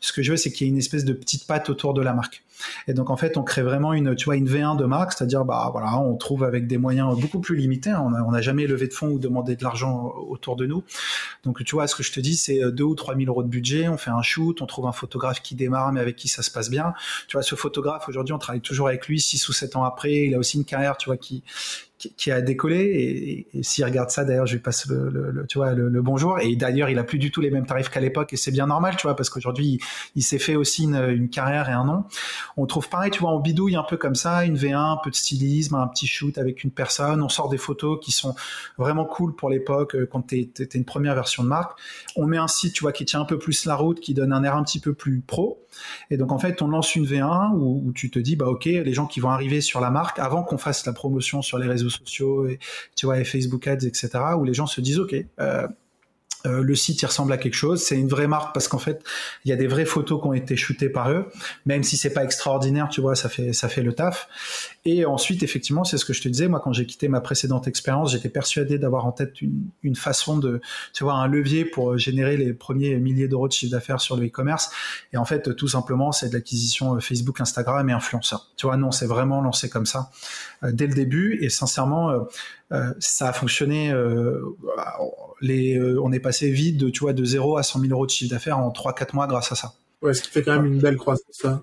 Ce 0.00 0.12
que 0.12 0.22
je 0.22 0.32
veux, 0.32 0.36
c'est 0.36 0.52
qu'il 0.52 0.66
y 0.66 0.70
ait 0.70 0.72
une 0.72 0.78
espèce 0.78 1.04
de 1.04 1.12
petite 1.12 1.46
patte 1.46 1.70
autour 1.70 1.94
de 1.94 2.02
la 2.02 2.12
marque. 2.14 2.42
Et 2.86 2.94
donc 2.94 3.10
en 3.10 3.16
fait, 3.16 3.36
on 3.36 3.42
crée 3.42 3.62
vraiment 3.62 3.92
une, 3.92 4.14
tu 4.14 4.26
vois, 4.26 4.36
une 4.36 4.48
V1 4.48 4.76
de 4.76 4.84
marque, 4.84 5.12
c'est-à-dire 5.12 5.44
bah 5.44 5.68
voilà, 5.72 5.98
on 5.98 6.16
trouve 6.16 6.44
avec 6.44 6.66
des 6.66 6.78
moyens 6.78 7.18
beaucoup 7.18 7.40
plus 7.40 7.56
limités. 7.56 7.90
Hein. 7.90 8.12
On 8.26 8.30
n'a 8.30 8.40
jamais 8.40 8.66
levé 8.66 8.88
de 8.88 8.92
fonds 8.92 9.08
ou 9.08 9.18
demandé 9.18 9.56
de 9.56 9.62
l'argent 9.62 10.14
autour 10.28 10.56
de 10.56 10.66
nous. 10.66 10.84
Donc 11.44 11.62
tu 11.64 11.74
vois, 11.74 11.86
ce 11.86 11.94
que 11.94 12.02
je 12.02 12.12
te 12.12 12.20
dis, 12.20 12.36
c'est 12.36 12.60
2 12.70 12.84
ou 12.84 12.94
3 12.94 13.16
000 13.16 13.28
euros 13.28 13.42
de 13.42 13.48
budget. 13.48 13.88
On 13.88 13.96
fait 13.96 14.10
un 14.10 14.22
shoot, 14.22 14.62
on 14.62 14.66
trouve 14.66 14.86
un 14.86 14.92
photographe 14.92 15.42
qui 15.42 15.54
démarre, 15.54 15.92
mais 15.92 16.00
avec 16.00 16.16
qui 16.16 16.28
ça 16.28 16.42
se 16.42 16.50
passe 16.50 16.70
bien. 16.70 16.94
Tu 17.28 17.36
vois, 17.36 17.42
ce 17.42 17.54
photographe 17.54 18.08
aujourd'hui, 18.08 18.32
on 18.32 18.38
travaille 18.38 18.62
toujours 18.62 18.88
avec 18.88 19.06
lui 19.08 19.20
6 19.20 19.48
ou 19.48 19.52
7 19.52 19.76
ans 19.76 19.84
après. 19.84 20.26
Il 20.26 20.34
a 20.34 20.38
aussi 20.38 20.56
une 20.56 20.64
carrière, 20.64 20.96
tu 20.96 21.08
vois, 21.08 21.16
qui 21.16 21.42
qui, 21.98 22.30
a 22.30 22.40
décollé. 22.40 23.46
Et, 23.54 23.62
s'il 23.62 23.84
regarde 23.84 24.10
ça 24.10 24.24
d'ailleurs 24.24 24.46
je 24.46 24.54
lui 24.54 24.60
passe 24.60 24.86
le, 24.88 25.44
tu 25.48 25.58
vois 25.58 25.72
le, 25.72 26.02
bonjour. 26.02 26.38
Et 26.40 26.56
d'ailleurs 26.56 26.88
il 26.88 26.98
a 26.98 27.04
plus 27.04 27.18
du 27.18 27.30
tout 27.30 27.40
les 27.40 27.50
mêmes 27.50 27.66
tarifs 27.66 27.88
qu'à 27.88 28.00
l'époque 28.00 28.32
et 28.32 28.36
c'est 28.36 28.50
bien 28.50 28.66
normal 28.66 28.96
tu 28.96 29.06
vois 29.06 29.16
parce 29.16 29.30
qu'aujourd'hui 29.30 29.80
il, 30.14 30.22
s'est 30.22 30.38
fait 30.38 30.56
aussi 30.56 30.84
une, 30.84 31.28
carrière 31.28 31.68
et 31.68 31.72
un 31.72 31.84
nom. 31.84 32.04
On 32.56 32.66
trouve 32.66 32.88
pareil 32.88 33.10
tu 33.10 33.20
vois 33.20 33.32
on 33.32 33.40
bidouille 33.40 33.76
un 33.76 33.82
peu 33.82 33.96
comme 33.96 34.14
ça 34.14 34.44
une 34.44 34.56
V1 34.56 34.76
un 34.76 34.98
peu 35.02 35.10
de 35.10 35.16
stylisme 35.16 35.74
un 35.76 35.86
petit 35.88 36.06
shoot 36.06 36.36
avec 36.38 36.64
une 36.64 36.70
personne. 36.70 37.22
On 37.22 37.28
sort 37.28 37.48
des 37.48 37.58
photos 37.58 37.98
qui 38.02 38.12
sont 38.12 38.34
vraiment 38.78 39.04
cool 39.04 39.34
pour 39.34 39.50
l'époque 39.50 39.94
euh, 39.94 40.08
quand 40.10 40.22
t'es 40.22 40.50
es 40.58 40.64
une 40.74 40.84
première 40.84 41.14
version 41.14 41.42
de 41.42 41.48
marque. 41.48 41.78
On 42.16 42.26
met 42.26 42.38
un 42.38 42.48
site 42.48 42.74
tu 42.74 42.82
vois 42.82 42.92
qui 42.92 43.04
tient 43.04 43.20
un 43.20 43.26
peu 43.26 43.38
plus 43.38 43.66
la 43.66 43.76
route 43.76 44.00
qui 44.00 44.14
donne 44.14 44.32
un 44.32 44.42
air 44.42 44.56
un 44.56 44.64
petit 44.64 44.80
peu 44.80 44.94
plus 44.94 45.20
pro. 45.20 45.60
Et 46.10 46.16
donc 46.16 46.32
en 46.32 46.38
fait 46.38 46.62
on 46.62 46.68
lance 46.68 46.94
une 46.94 47.06
V1 47.06 47.52
où, 47.54 47.82
où 47.86 47.92
tu 47.92 48.10
te 48.10 48.18
dis 48.18 48.36
bah 48.36 48.46
ok 48.46 48.64
les 48.64 48.92
gens 48.92 49.06
qui 49.06 49.20
vont 49.20 49.30
arriver 49.30 49.60
sur 49.60 49.80
la 49.80 49.90
marque 49.90 50.18
avant 50.18 50.42
qu'on 50.42 50.58
fasse 50.58 50.86
la 50.86 50.92
promotion 50.92 51.42
sur 51.42 51.58
les 51.58 51.66
réseaux 51.66 51.83
sociaux 51.88 52.46
et 52.46 52.58
tu 52.96 53.06
vois 53.06 53.18
et 53.18 53.24
Facebook 53.24 53.66
Ads 53.66 53.86
etc 53.86 54.10
où 54.38 54.44
les 54.44 54.54
gens 54.54 54.66
se 54.66 54.80
disent 54.80 54.98
ok 54.98 55.14
euh, 55.40 55.68
euh, 56.46 56.62
le 56.62 56.74
site 56.74 57.00
il 57.00 57.06
ressemble 57.06 57.32
à 57.32 57.38
quelque 57.38 57.54
chose, 57.54 57.82
c'est 57.82 57.98
une 57.98 58.08
vraie 58.08 58.26
marque 58.26 58.52
parce 58.52 58.68
qu'en 58.68 58.78
fait 58.78 59.02
il 59.44 59.48
y 59.48 59.52
a 59.52 59.56
des 59.56 59.66
vraies 59.66 59.86
photos 59.86 60.20
qui 60.20 60.28
ont 60.28 60.34
été 60.34 60.56
shootées 60.56 60.90
par 60.90 61.10
eux, 61.10 61.30
même 61.64 61.82
si 61.82 61.96
c'est 61.96 62.12
pas 62.12 62.22
extraordinaire, 62.22 62.88
tu 62.90 63.00
vois, 63.00 63.14
ça 63.14 63.28
fait 63.28 63.52
ça 63.52 63.68
fait 63.68 63.82
le 63.82 63.94
taf. 63.94 64.28
Et 64.84 65.06
ensuite 65.06 65.42
effectivement 65.42 65.84
c'est 65.84 65.96
ce 65.96 66.04
que 66.04 66.12
je 66.12 66.22
te 66.22 66.28
disais, 66.28 66.48
moi 66.48 66.60
quand 66.60 66.72
j'ai 66.72 66.86
quitté 66.86 67.08
ma 67.08 67.20
précédente 67.20 67.66
expérience, 67.66 68.12
j'étais 68.12 68.28
persuadé 68.28 68.78
d'avoir 68.78 69.06
en 69.06 69.12
tête 69.12 69.40
une, 69.40 69.68
une, 69.82 69.96
façon 69.96 70.38
de, 70.38 70.60
tu 70.92 71.04
vois, 71.04 71.14
un 71.14 71.26
levier 71.26 71.64
pour 71.64 71.96
générer 71.96 72.36
les 72.36 72.52
premiers 72.52 72.96
milliers 72.96 73.28
d'euros 73.28 73.48
de 73.48 73.52
chiffre 73.52 73.72
d'affaires 73.72 74.00
sur 74.00 74.16
le 74.16 74.26
e-commerce. 74.26 74.70
Et 75.12 75.16
en 75.16 75.24
fait 75.24 75.56
tout 75.56 75.68
simplement 75.68 76.12
c'est 76.12 76.28
de 76.28 76.34
l'acquisition 76.34 76.94
euh, 76.94 77.00
Facebook, 77.00 77.40
Instagram 77.40 77.88
et 77.88 77.92
influenceurs. 77.92 78.50
Tu 78.56 78.66
vois, 78.66 78.76
non 78.76 78.90
c'est 78.90 79.06
vraiment 79.06 79.40
lancé 79.40 79.70
comme 79.70 79.86
ça 79.86 80.10
euh, 80.62 80.72
dès 80.72 80.86
le 80.86 80.94
début 80.94 81.38
et 81.40 81.48
sincèrement 81.48 82.26
ça 82.98 83.28
a 83.28 83.32
fonctionné. 83.32 83.94
les, 85.40 85.80
on 86.02 86.12
est 86.12 86.20
passé 86.20 86.50
vite 86.50 86.78
de, 86.78 86.90
tu 86.90 87.00
vois, 87.00 87.12
de 87.12 87.24
0 87.24 87.56
à 87.56 87.62
100 87.62 87.80
000 87.80 87.92
euros 87.92 88.06
de 88.06 88.10
chiffre 88.10 88.30
d'affaires 88.30 88.58
en 88.58 88.70
3-4 88.70 89.14
mois 89.14 89.26
grâce 89.26 89.52
à 89.52 89.54
ça. 89.54 89.74
Ouais, 90.04 90.12
ce 90.12 90.22
qui 90.22 90.30
fait 90.30 90.42
quand 90.42 90.56
même 90.56 90.66
une 90.66 90.80
belle 90.80 90.96
croissance, 90.96 91.24
ça. 91.30 91.62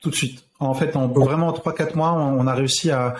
Tout 0.00 0.10
de 0.10 0.14
suite. 0.14 0.44
En 0.60 0.74
fait, 0.74 0.94
en 0.94 1.08
vraiment 1.08 1.52
3-4 1.52 1.96
mois, 1.96 2.12
on, 2.12 2.46
a 2.46 2.54
réussi 2.54 2.90
à, 2.92 3.16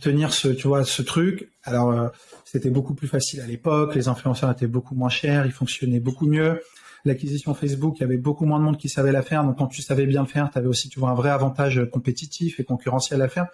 tenir 0.00 0.32
ce, 0.32 0.48
tu 0.48 0.66
vois, 0.66 0.84
ce 0.84 1.00
truc. 1.02 1.48
Alors, 1.62 1.92
euh, 1.92 2.08
c'était 2.44 2.70
beaucoup 2.70 2.94
plus 2.94 3.06
facile 3.06 3.40
à 3.40 3.46
l'époque. 3.46 3.94
Les 3.94 4.08
influenceurs 4.08 4.50
étaient 4.50 4.66
beaucoup 4.66 4.96
moins 4.96 5.08
chers. 5.08 5.46
Ils 5.46 5.52
fonctionnaient 5.52 6.00
beaucoup 6.00 6.26
mieux. 6.26 6.60
L'acquisition 7.04 7.54
Facebook, 7.54 7.98
il 7.98 8.00
y 8.00 8.04
avait 8.04 8.16
beaucoup 8.16 8.44
moins 8.44 8.58
de 8.58 8.64
monde 8.64 8.78
qui 8.78 8.88
savait 8.88 9.12
la 9.12 9.22
faire. 9.22 9.44
Donc, 9.44 9.58
quand 9.58 9.68
tu 9.68 9.80
savais 9.80 10.06
bien 10.06 10.22
le 10.22 10.26
faire, 10.26 10.50
tu 10.50 10.58
avais 10.58 10.66
aussi, 10.66 10.88
tu 10.88 10.98
vois, 10.98 11.10
un 11.10 11.14
vrai 11.14 11.30
avantage 11.30 11.80
compétitif 11.92 12.58
et 12.58 12.64
concurrentiel 12.64 13.22
à 13.22 13.28
faire. 13.28 13.46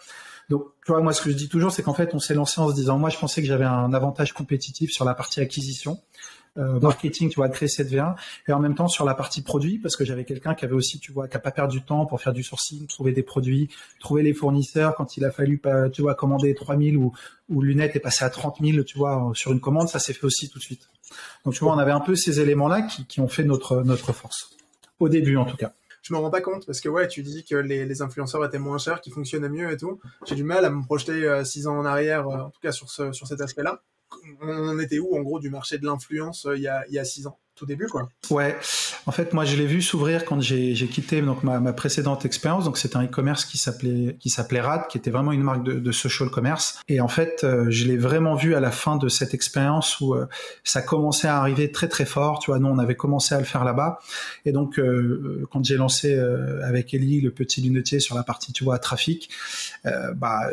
Donc, 0.51 0.65
tu 0.85 0.93
vois, 0.93 1.01
moi, 1.01 1.13
ce 1.13 1.23
que 1.23 1.31
je 1.31 1.37
dis 1.37 1.49
toujours, 1.49 1.73
c'est 1.73 1.83
qu'en 1.83 1.95
fait, 1.95 2.15
on 2.15 2.19
s'est 2.19 2.35
lancé 2.35 2.61
en 2.61 2.69
se 2.69 2.75
disant, 2.75 2.99
moi, 2.99 3.11
je 3.11 3.19
pensais 3.19 3.41
que 3.41 3.49
j'avais 3.49 3.65
un 3.65 3.93
avantage 3.95 4.33
compétitif 4.33 4.91
sur 4.91 5.05
la 5.05 5.15
partie 5.15 5.41
acquisition. 5.41 5.99
Euh, 6.57 6.79
marketing, 6.79 7.31
tu 7.31 7.37
vois, 7.37 7.49
créer 7.49 7.69
cette 7.69 7.91
V1, 7.91 8.15
et 8.47 8.53
en 8.53 8.61
même 8.61 8.77
temps 8.77 8.87
sur 8.87 9.05
la 9.05 9.15
partie 9.15 9.43
produit, 9.43 9.79
parce 9.79 9.97
que 9.97 10.05
j'avais 10.05 10.25
quelqu'un 10.25 10.55
qui 10.55 10.65
avait 10.65 10.75
aussi, 10.75 11.01
tu 11.01 11.11
vois, 11.11 11.27
qui 11.27 11.37
a 11.37 11.41
pas 11.41 11.51
perdu 11.51 11.81
du 11.81 11.85
temps 11.85 12.07
pour 12.07 12.21
faire 12.21 12.33
du 12.33 12.45
sourcing, 12.45 12.87
trouver 12.87 13.11
des 13.11 13.25
produits, 13.25 13.69
trouver 13.99 14.23
les 14.23 14.33
fournisseurs 14.35 14.95
quand 14.95 15.17
il 15.17 15.25
a 15.25 15.33
fallu, 15.33 15.61
tu 15.93 16.03
vois, 16.03 16.15
commander 16.15 16.55
3000 16.55 16.97
ou, 16.97 17.13
ou 17.49 17.61
lunettes 17.61 17.97
et 17.97 17.99
passer 17.99 18.25
à 18.25 18.31
30 18.31 18.59
000, 18.63 18.85
tu 18.85 18.99
vois, 18.99 19.33
sur 19.35 19.51
une 19.51 19.59
commande, 19.59 19.89
ça 19.89 19.99
s'est 19.99 20.13
fait 20.13 20.27
aussi 20.27 20.49
tout 20.49 20.61
de 20.61 20.63
suite. 20.63 20.89
Donc, 21.45 21.55
tu 21.55 21.65
vois, 21.65 21.75
on 21.75 21.79
avait 21.79 21.91
un 21.91 21.99
peu 21.99 22.15
ces 22.15 22.39
éléments-là 22.39 22.83
qui, 22.83 23.05
qui 23.05 23.21
ont 23.21 23.27
fait 23.27 23.43
notre, 23.43 23.83
notre 23.83 24.13
force. 24.13 24.51
Au 25.01 25.09
début, 25.09 25.37
en 25.37 25.47
tout 25.47 25.57
cas 25.57 25.73
je 26.05 26.13
me 26.13 26.19
rends 26.19 26.31
pas 26.31 26.43
compte 26.43 26.67
parce 26.67 26.81
que 26.83 26.89
ouais, 26.89 27.09
tu 27.09 27.23
dis 27.23 27.45
que 27.45 27.57
les, 27.57 27.87
les 27.87 28.03
influenceurs 28.03 28.45
étaient 28.45 28.59
moins 28.59 28.77
chers, 28.77 29.01
qu'ils 29.01 29.15
fonctionnaient 29.15 29.49
mieux 29.49 29.73
et 29.73 29.79
tout. 29.79 30.01
J'ai 30.27 30.35
du 30.35 30.45
mal 30.45 30.65
à 30.65 30.71
me 30.71 30.85
projeter 30.85 31.25
euh, 31.25 31.45
six 31.45 31.67
ans 31.67 31.79
en 31.79 31.87
arrière, 31.87 32.29
euh, 32.29 32.43
en 32.43 32.51
tout 32.51 32.61
cas 32.61 32.73
sur 32.73 32.91
ce 32.91 33.13
sur 33.13 33.27
cet 33.27 33.41
aspect-là. 33.41 33.83
On 34.43 34.79
était 34.79 34.99
où 34.99 35.17
en 35.17 35.23
gros 35.23 35.41
du 35.41 35.49
marché 35.49 35.79
de 35.79 35.87
l'influence 35.87 36.45
euh, 36.45 36.57
il 36.57 36.63
y 36.63 36.69
a 36.69 36.85
il 36.89 36.95
y 36.95 36.99
a 36.99 37.05
six 37.05 37.27
ans? 37.27 37.39
Tout 37.55 37.67
début, 37.67 37.87
quoi. 37.87 38.09
Ouais. 38.31 38.57
En 39.07 39.13
fait, 39.13 39.33
moi, 39.33 39.45
je 39.45 39.57
l'ai 39.57 39.67
vu 39.67 39.81
s'ouvrir 39.81 40.25
quand 40.25 40.41
j'ai 40.41 40.75
quitté 40.89 41.23
donc 41.23 41.45
ma, 41.45 41.73
précédente 41.73 42.25
expérience. 42.25 42.65
Donc, 42.65 42.79
c'était 42.79 42.97
un 42.97 43.05
e-commerce 43.05 43.45
qui 43.45 43.59
s'appelait 43.59 44.17
qui 44.19 44.29
s'appelait 44.29 44.61
Rad, 44.61 44.89
qui 44.89 44.99
était 44.99 45.11
vraiment 45.11 45.31
une 45.31 45.43
marque 45.43 45.63
de, 45.63 45.93
social 45.93 46.31
commerce. 46.31 46.81
Et 46.89 47.01
en 47.01 47.09
fait, 47.09 47.45
euh, 47.45 47.67
je 47.69 47.85
l'ai 47.85 47.97
vraiment 47.97 48.35
vu 48.35 48.57
à 48.57 48.61
la 48.61 48.73
fin 48.73 48.97
de 48.97 49.09
cette 49.09 49.35
expérience 49.35 50.01
où 50.01 50.15
euh, 50.15 50.27
ça 50.65 50.83
commençait 50.83 51.29
à 51.29 51.39
arriver 51.39 51.71
très 51.71 51.87
très 51.87 52.07
fort. 52.07 52.41
Tu 52.41 52.51
vois, 52.51 52.59
nous, 52.59 52.69
on 52.69 52.79
avait 52.79 52.97
commencé 52.97 53.35
à 53.35 53.39
le 53.39 53.45
faire 53.45 53.65
là-bas. 53.65 54.01
Et 54.45 54.53
donc, 54.53 54.79
euh, 54.81 55.47
quand 55.53 55.65
j'ai 55.65 55.77
lancé 55.77 56.19
avec 56.63 56.93
Ellie 56.93 57.21
le 57.21 57.31
petit 57.31 57.61
lunetier 57.61 58.01
sur 58.01 58.17
la 58.17 58.25
partie, 58.25 58.53
tu 58.53 58.65
vois, 58.65 58.79
trafic, 58.79 59.31
bah, 60.17 60.51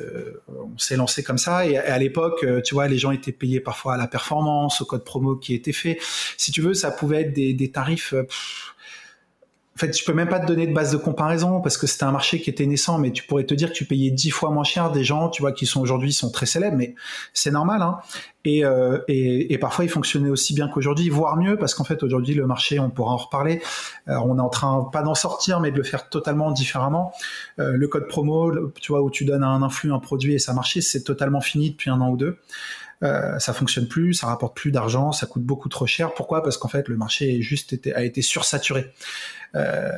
on 0.47 0.77
s'est 0.77 0.97
lancé 0.97 1.23
comme 1.23 1.39
ça. 1.39 1.65
Et, 1.65 1.77
à 1.77 1.97
l'époque, 1.97 2.45
tu 2.63 2.75
vois, 2.75 2.87
les 2.87 2.97
gens 2.97 3.11
étaient 3.11 3.31
payés 3.31 3.59
parfois 3.59 3.95
à 3.95 3.97
la 3.97 4.07
performance, 4.07 4.81
au 4.81 4.85
code 4.85 5.03
promo 5.03 5.35
qui 5.35 5.55
était 5.55 5.73
fait. 5.73 5.97
Si 6.37 6.51
tu 6.51 6.61
veux, 6.61 6.73
ça 6.73 6.90
pouvait 6.91 7.21
être 7.21 7.33
des, 7.33 7.71
tarifs. 7.71 8.13
Euh, 8.13 8.27
en 9.75 9.79
fait, 9.79 9.97
je 9.97 10.03
peux 10.03 10.13
même 10.13 10.27
pas 10.27 10.39
te 10.39 10.45
donner 10.45 10.67
de 10.67 10.73
base 10.73 10.91
de 10.91 10.97
comparaison 10.97 11.61
parce 11.61 11.77
que 11.77 11.87
c'était 11.87 12.03
un 12.03 12.11
marché 12.11 12.41
qui 12.41 12.49
était 12.49 12.65
naissant, 12.65 12.99
mais 12.99 13.11
tu 13.11 13.23
pourrais 13.23 13.45
te 13.45 13.53
dire 13.53 13.69
que 13.69 13.73
tu 13.73 13.85
payais 13.85 14.11
dix 14.11 14.29
fois 14.29 14.51
moins 14.51 14.65
cher 14.65 14.91
des 14.91 15.03
gens, 15.03 15.29
tu 15.29 15.41
vois, 15.41 15.53
qui 15.53 15.65
sont 15.65 15.81
aujourd'hui 15.81 16.11
sont 16.11 16.29
très 16.29 16.45
célèbres, 16.45 16.77
mais 16.77 16.93
c'est 17.33 17.51
normal. 17.51 17.81
Hein. 17.81 17.99
Euh, 18.47 18.99
et, 19.07 19.53
et, 19.53 19.57
parfois, 19.57 19.85
ils 19.85 19.89
fonctionnaient 19.89 20.29
aussi 20.29 20.53
bien 20.53 20.67
qu'aujourd'hui, 20.67 21.09
voire 21.09 21.37
mieux, 21.37 21.57
parce 21.57 21.73
qu'en 21.73 21.83
fait, 21.85 22.03
aujourd'hui, 22.03 22.33
le 22.33 22.45
marché, 22.45 22.79
on 22.79 22.89
pourra 22.89 23.13
en 23.13 23.17
reparler. 23.17 23.61
Euh, 24.09 24.17
on 24.25 24.37
est 24.37 24.41
en 24.41 24.49
train, 24.49 24.89
pas 24.91 25.03
d'en 25.03 25.15
sortir, 25.15 25.61
mais 25.61 25.71
de 25.71 25.77
le 25.77 25.83
faire 25.83 26.09
totalement 26.09 26.51
différemment. 26.51 27.13
le 27.57 27.87
code 27.87 28.07
promo, 28.07 28.71
tu 28.81 28.91
vois, 28.91 29.01
où 29.01 29.09
tu 29.09 29.25
donnes 29.25 29.43
à 29.43 29.47
un 29.47 29.63
influx 29.63 29.93
un 29.93 29.99
produit 29.99 30.33
et 30.33 30.39
ça 30.39 30.53
marchait, 30.53 30.81
c'est 30.81 31.03
totalement 31.03 31.41
fini 31.41 31.71
depuis 31.71 31.89
un 31.89 32.01
an 32.01 32.09
ou 32.09 32.17
deux. 32.17 32.37
Euh, 33.03 33.39
ça 33.39 33.53
fonctionne 33.53 33.87
plus, 33.87 34.13
ça 34.13 34.27
rapporte 34.27 34.55
plus 34.55 34.71
d'argent, 34.71 35.11
ça 35.11 35.25
coûte 35.25 35.43
beaucoup 35.43 35.69
trop 35.69 35.87
cher. 35.87 36.13
Pourquoi? 36.13 36.43
Parce 36.43 36.57
qu'en 36.57 36.67
fait, 36.67 36.87
le 36.87 36.97
marché 36.97 37.41
juste 37.41 37.73
été, 37.73 37.95
a 37.95 38.03
été 38.03 38.21
sursaturé 38.21 38.93
euh, 39.55 39.91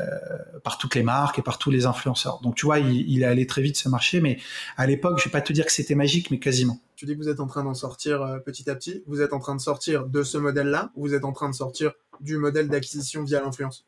par 0.63 0.77
toutes 0.77 0.95
les 0.95 1.03
marques 1.03 1.39
et 1.39 1.41
par 1.41 1.57
tous 1.57 1.69
les 1.69 1.85
influenceurs. 1.85 2.39
Donc 2.41 2.55
tu 2.55 2.65
vois, 2.65 2.79
il, 2.79 3.09
il 3.09 3.23
est 3.23 3.25
allé 3.25 3.45
très 3.45 3.61
vite 3.61 3.75
ce 3.75 3.89
marché, 3.89 4.21
mais 4.21 4.39
à 4.77 4.87
l'époque, 4.87 5.19
je 5.19 5.25
vais 5.25 5.31
pas 5.31 5.41
te 5.41 5.51
dire 5.51 5.65
que 5.65 5.71
c'était 5.71 5.95
magique, 5.95 6.31
mais 6.31 6.39
quasiment. 6.39 6.79
Tu 6.95 7.05
dis 7.05 7.13
que 7.13 7.17
vous 7.17 7.29
êtes 7.29 7.41
en 7.41 7.47
train 7.47 7.63
d'en 7.63 7.73
sortir 7.73 8.21
euh, 8.21 8.39
petit 8.39 8.69
à 8.69 8.75
petit. 8.75 9.03
Vous 9.05 9.21
êtes 9.21 9.33
en 9.33 9.39
train 9.39 9.55
de 9.55 9.61
sortir 9.61 10.05
de 10.05 10.23
ce 10.23 10.37
modèle-là, 10.37 10.91
ou 10.95 11.07
vous 11.07 11.13
êtes 11.13 11.25
en 11.25 11.33
train 11.33 11.49
de 11.49 11.55
sortir 11.55 11.91
du 12.21 12.37
modèle 12.37 12.69
d'acquisition 12.69 13.23
via 13.23 13.41
l'influence? 13.41 13.85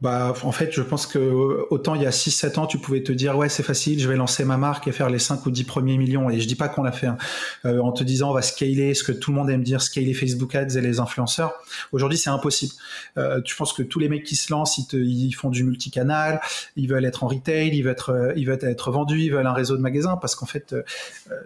Bah, 0.00 0.32
en 0.44 0.52
fait, 0.52 0.72
je 0.72 0.80
pense 0.80 1.06
que 1.06 1.66
autant 1.68 1.94
il 1.94 2.02
y 2.02 2.06
a 2.06 2.10
6-7 2.10 2.58
ans, 2.58 2.66
tu 2.66 2.78
pouvais 2.78 3.02
te 3.02 3.12
dire, 3.12 3.36
ouais, 3.36 3.50
c'est 3.50 3.62
facile, 3.62 4.00
je 4.00 4.08
vais 4.08 4.16
lancer 4.16 4.44
ma 4.44 4.56
marque 4.56 4.88
et 4.88 4.92
faire 4.92 5.10
les 5.10 5.18
5 5.18 5.44
ou 5.44 5.50
10 5.50 5.64
premiers 5.64 5.98
millions. 5.98 6.30
Et 6.30 6.40
je 6.40 6.48
dis 6.48 6.54
pas 6.54 6.68
qu'on 6.68 6.82
l'a 6.82 6.92
fait, 6.92 7.06
hein. 7.06 7.18
euh, 7.66 7.80
en 7.80 7.92
te 7.92 8.02
disant, 8.02 8.30
on 8.30 8.32
va 8.32 8.40
scaler 8.40 8.94
ce 8.94 9.04
que 9.04 9.12
tout 9.12 9.30
le 9.30 9.36
monde 9.36 9.50
aime 9.50 9.62
dire, 9.62 9.82
scaler 9.82 10.14
Facebook 10.14 10.54
Ads 10.54 10.78
et 10.78 10.80
les 10.80 11.00
influenceurs. 11.00 11.52
Aujourd'hui, 11.92 12.16
c'est 12.16 12.30
impossible. 12.30 12.72
Euh, 13.18 13.42
tu 13.42 13.54
penses 13.56 13.74
que 13.74 13.82
tous 13.82 13.98
les 13.98 14.08
mecs 14.08 14.24
qui 14.24 14.36
se 14.36 14.50
lancent, 14.50 14.78
ils, 14.78 14.86
te, 14.86 15.36
font 15.36 15.50
du 15.50 15.64
multicanal, 15.64 16.40
ils 16.76 16.88
veulent 16.88 17.04
être 17.04 17.22
en 17.24 17.28
retail, 17.28 17.68
ils 17.68 17.82
veulent 17.82 17.92
être, 17.92 18.10
euh, 18.10 18.32
ils 18.36 18.46
veulent 18.46 18.58
être 18.62 18.90
vendus, 18.90 19.20
ils 19.20 19.32
veulent 19.32 19.46
un 19.46 19.52
réseau 19.52 19.76
de 19.76 19.82
magasins 19.82 20.16
parce 20.16 20.34
qu'en 20.34 20.46
fait, 20.46 20.72
euh, 20.72 20.82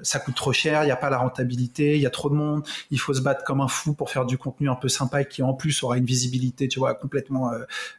ça 0.03 0.21
coûte 0.21 0.37
trop 0.37 0.53
cher, 0.53 0.85
il 0.85 0.87
n'y 0.87 0.93
a 0.93 0.97
pas 0.97 1.11
la 1.11 1.19
rentabilité, 1.19 1.97
il 1.97 2.03
y 2.03 2.07
a 2.07 2.11
trop 2.11 2.31
de 2.31 2.35
monde, 2.35 2.63
il 2.93 3.01
faut 3.01 3.15
se 3.15 3.21
battre 3.21 3.43
comme 3.43 3.61
un 3.61 3.69
fou 3.69 3.95
pour 3.95 4.11
faire 4.11 4.27
du 4.27 4.39
contenu 4.39 4.71
un 4.71 4.77
peu 4.77 4.89
sympa 4.89 5.23
et 5.23 5.27
qui 5.27 5.43
en 5.43 5.55
plus 5.55 5.83
aura 5.83 5.99
une 5.99 6.05
visibilité, 6.05 6.69
tu 6.69 6.79
vois, 6.79 6.95
complètement 6.95 7.51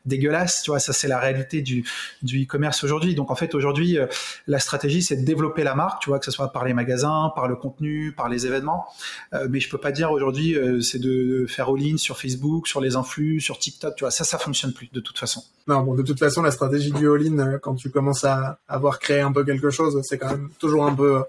dégueulasse 0.06 0.45
tu 0.64 0.72
vois, 0.72 0.80
ça 0.80 0.94
c'est 0.94 1.08
la 1.08 1.20
réalité 1.20 1.62
du, 1.62 1.86
du 2.22 2.44
e-commerce 2.44 2.84
aujourd'hui. 2.84 3.16
Donc 3.16 3.32
en 3.32 3.36
fait 3.36 3.56
aujourd'hui, 3.56 3.98
euh, 3.98 4.08
la 4.48 4.60
stratégie 4.60 5.02
c'est 5.02 5.18
de 5.18 5.26
développer 5.26 5.64
la 5.64 5.76
marque, 5.76 6.02
tu 6.02 6.10
vois, 6.10 6.20
que 6.20 6.26
ce 6.26 6.32
soit 6.32 6.52
par 6.52 6.66
les 6.66 6.74
magasins, 6.74 7.32
par 7.36 7.48
le 7.48 7.56
contenu, 7.56 8.12
par 8.12 8.30
les 8.30 8.46
événements. 8.46 8.86
Euh, 9.34 9.48
mais 9.50 9.60
je 9.60 9.70
peux 9.70 9.78
pas 9.78 9.92
dire 9.92 10.12
aujourd'hui 10.12 10.56
euh, 10.56 10.82
c'est 10.82 11.00
de 11.00 11.46
faire 11.48 11.70
all-in 11.70 11.98
sur 11.98 12.18
Facebook, 12.18 12.68
sur 12.68 12.82
les 12.82 12.96
influx, 12.96 13.40
sur 13.40 13.60
TikTok, 13.60 13.96
tu 13.96 14.04
vois, 14.04 14.12
ça 14.12 14.24
ça 14.24 14.38
fonctionne 14.38 14.74
plus 14.74 14.90
de 14.92 15.00
toute 15.00 15.18
façon. 15.18 15.44
Non, 15.68 15.82
bon, 15.82 15.96
de 15.96 16.04
toute 16.04 16.20
façon 16.20 16.42
la 16.42 16.52
stratégie 16.52 16.92
du 16.92 17.10
all-in 17.10 17.60
quand 17.60 17.76
tu 17.76 17.90
commences 17.90 18.24
à 18.24 18.60
avoir 18.68 19.00
créé 19.00 19.22
un 19.22 19.32
peu 19.32 19.44
quelque 19.44 19.70
chose, 19.70 20.00
c'est 20.04 20.18
quand 20.18 20.30
même 20.30 20.50
toujours 20.60 20.86
un 20.86 20.94
peu 20.94 21.24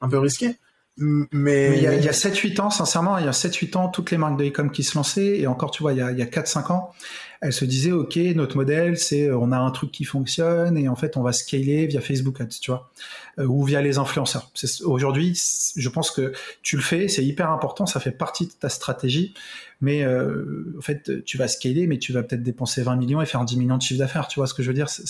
un 0.00 0.08
peu 0.08 0.18
risqué. 0.18 0.56
Mais 0.96 1.76
il 1.76 1.82
y 1.82 1.86
a, 1.88 1.90
a 1.90 2.12
7-8 2.12 2.60
ans, 2.60 2.70
sincèrement, 2.70 3.18
il 3.18 3.24
y 3.24 3.28
a 3.28 3.32
7-8 3.32 3.76
ans, 3.76 3.88
toutes 3.88 4.12
les 4.12 4.16
marques 4.16 4.38
de 4.38 4.44
e-com 4.44 4.70
qui 4.70 4.84
se 4.84 4.96
lançaient, 4.96 5.40
et 5.40 5.48
encore, 5.48 5.72
tu 5.72 5.82
vois, 5.82 5.92
il 5.92 5.98
y 5.98 6.02
a, 6.02 6.12
il 6.12 6.18
y 6.18 6.22
a 6.22 6.26
4-5 6.26 6.72
ans, 6.72 6.92
elles 7.40 7.52
se 7.52 7.64
disaient, 7.64 7.90
OK, 7.90 8.16
notre 8.36 8.56
modèle, 8.56 8.96
c'est 8.96 9.32
on 9.32 9.50
a 9.50 9.58
un 9.58 9.70
truc 9.72 9.90
qui 9.90 10.04
fonctionne, 10.04 10.78
et 10.78 10.88
en 10.88 10.94
fait, 10.94 11.16
on 11.16 11.22
va 11.22 11.32
scaler 11.32 11.88
via 11.88 12.00
Facebook 12.00 12.40
Ads, 12.40 12.60
tu 12.60 12.70
vois, 12.70 12.92
euh, 13.40 13.44
ou 13.44 13.64
via 13.64 13.82
les 13.82 13.98
influenceurs. 13.98 14.52
Aujourd'hui, 14.84 15.36
je 15.74 15.88
pense 15.88 16.12
que 16.12 16.32
tu 16.62 16.76
le 16.76 16.82
fais, 16.82 17.08
c'est 17.08 17.24
hyper 17.24 17.50
important, 17.50 17.86
ça 17.86 17.98
fait 17.98 18.12
partie 18.12 18.46
de 18.46 18.52
ta 18.52 18.68
stratégie, 18.68 19.34
mais 19.80 20.04
euh, 20.04 20.76
en 20.78 20.80
fait, 20.80 21.24
tu 21.24 21.38
vas 21.38 21.48
scaler, 21.48 21.88
mais 21.88 21.98
tu 21.98 22.12
vas 22.12 22.22
peut-être 22.22 22.44
dépenser 22.44 22.82
20 22.82 22.94
millions 22.94 23.20
et 23.20 23.26
faire 23.26 23.44
10 23.44 23.56
millions 23.56 23.78
de 23.78 23.82
chiffre 23.82 23.98
d'affaires, 23.98 24.28
tu 24.28 24.38
vois 24.38 24.46
ce 24.46 24.54
que 24.54 24.62
je 24.62 24.68
veux 24.68 24.74
dire 24.74 24.88
c 24.88 25.02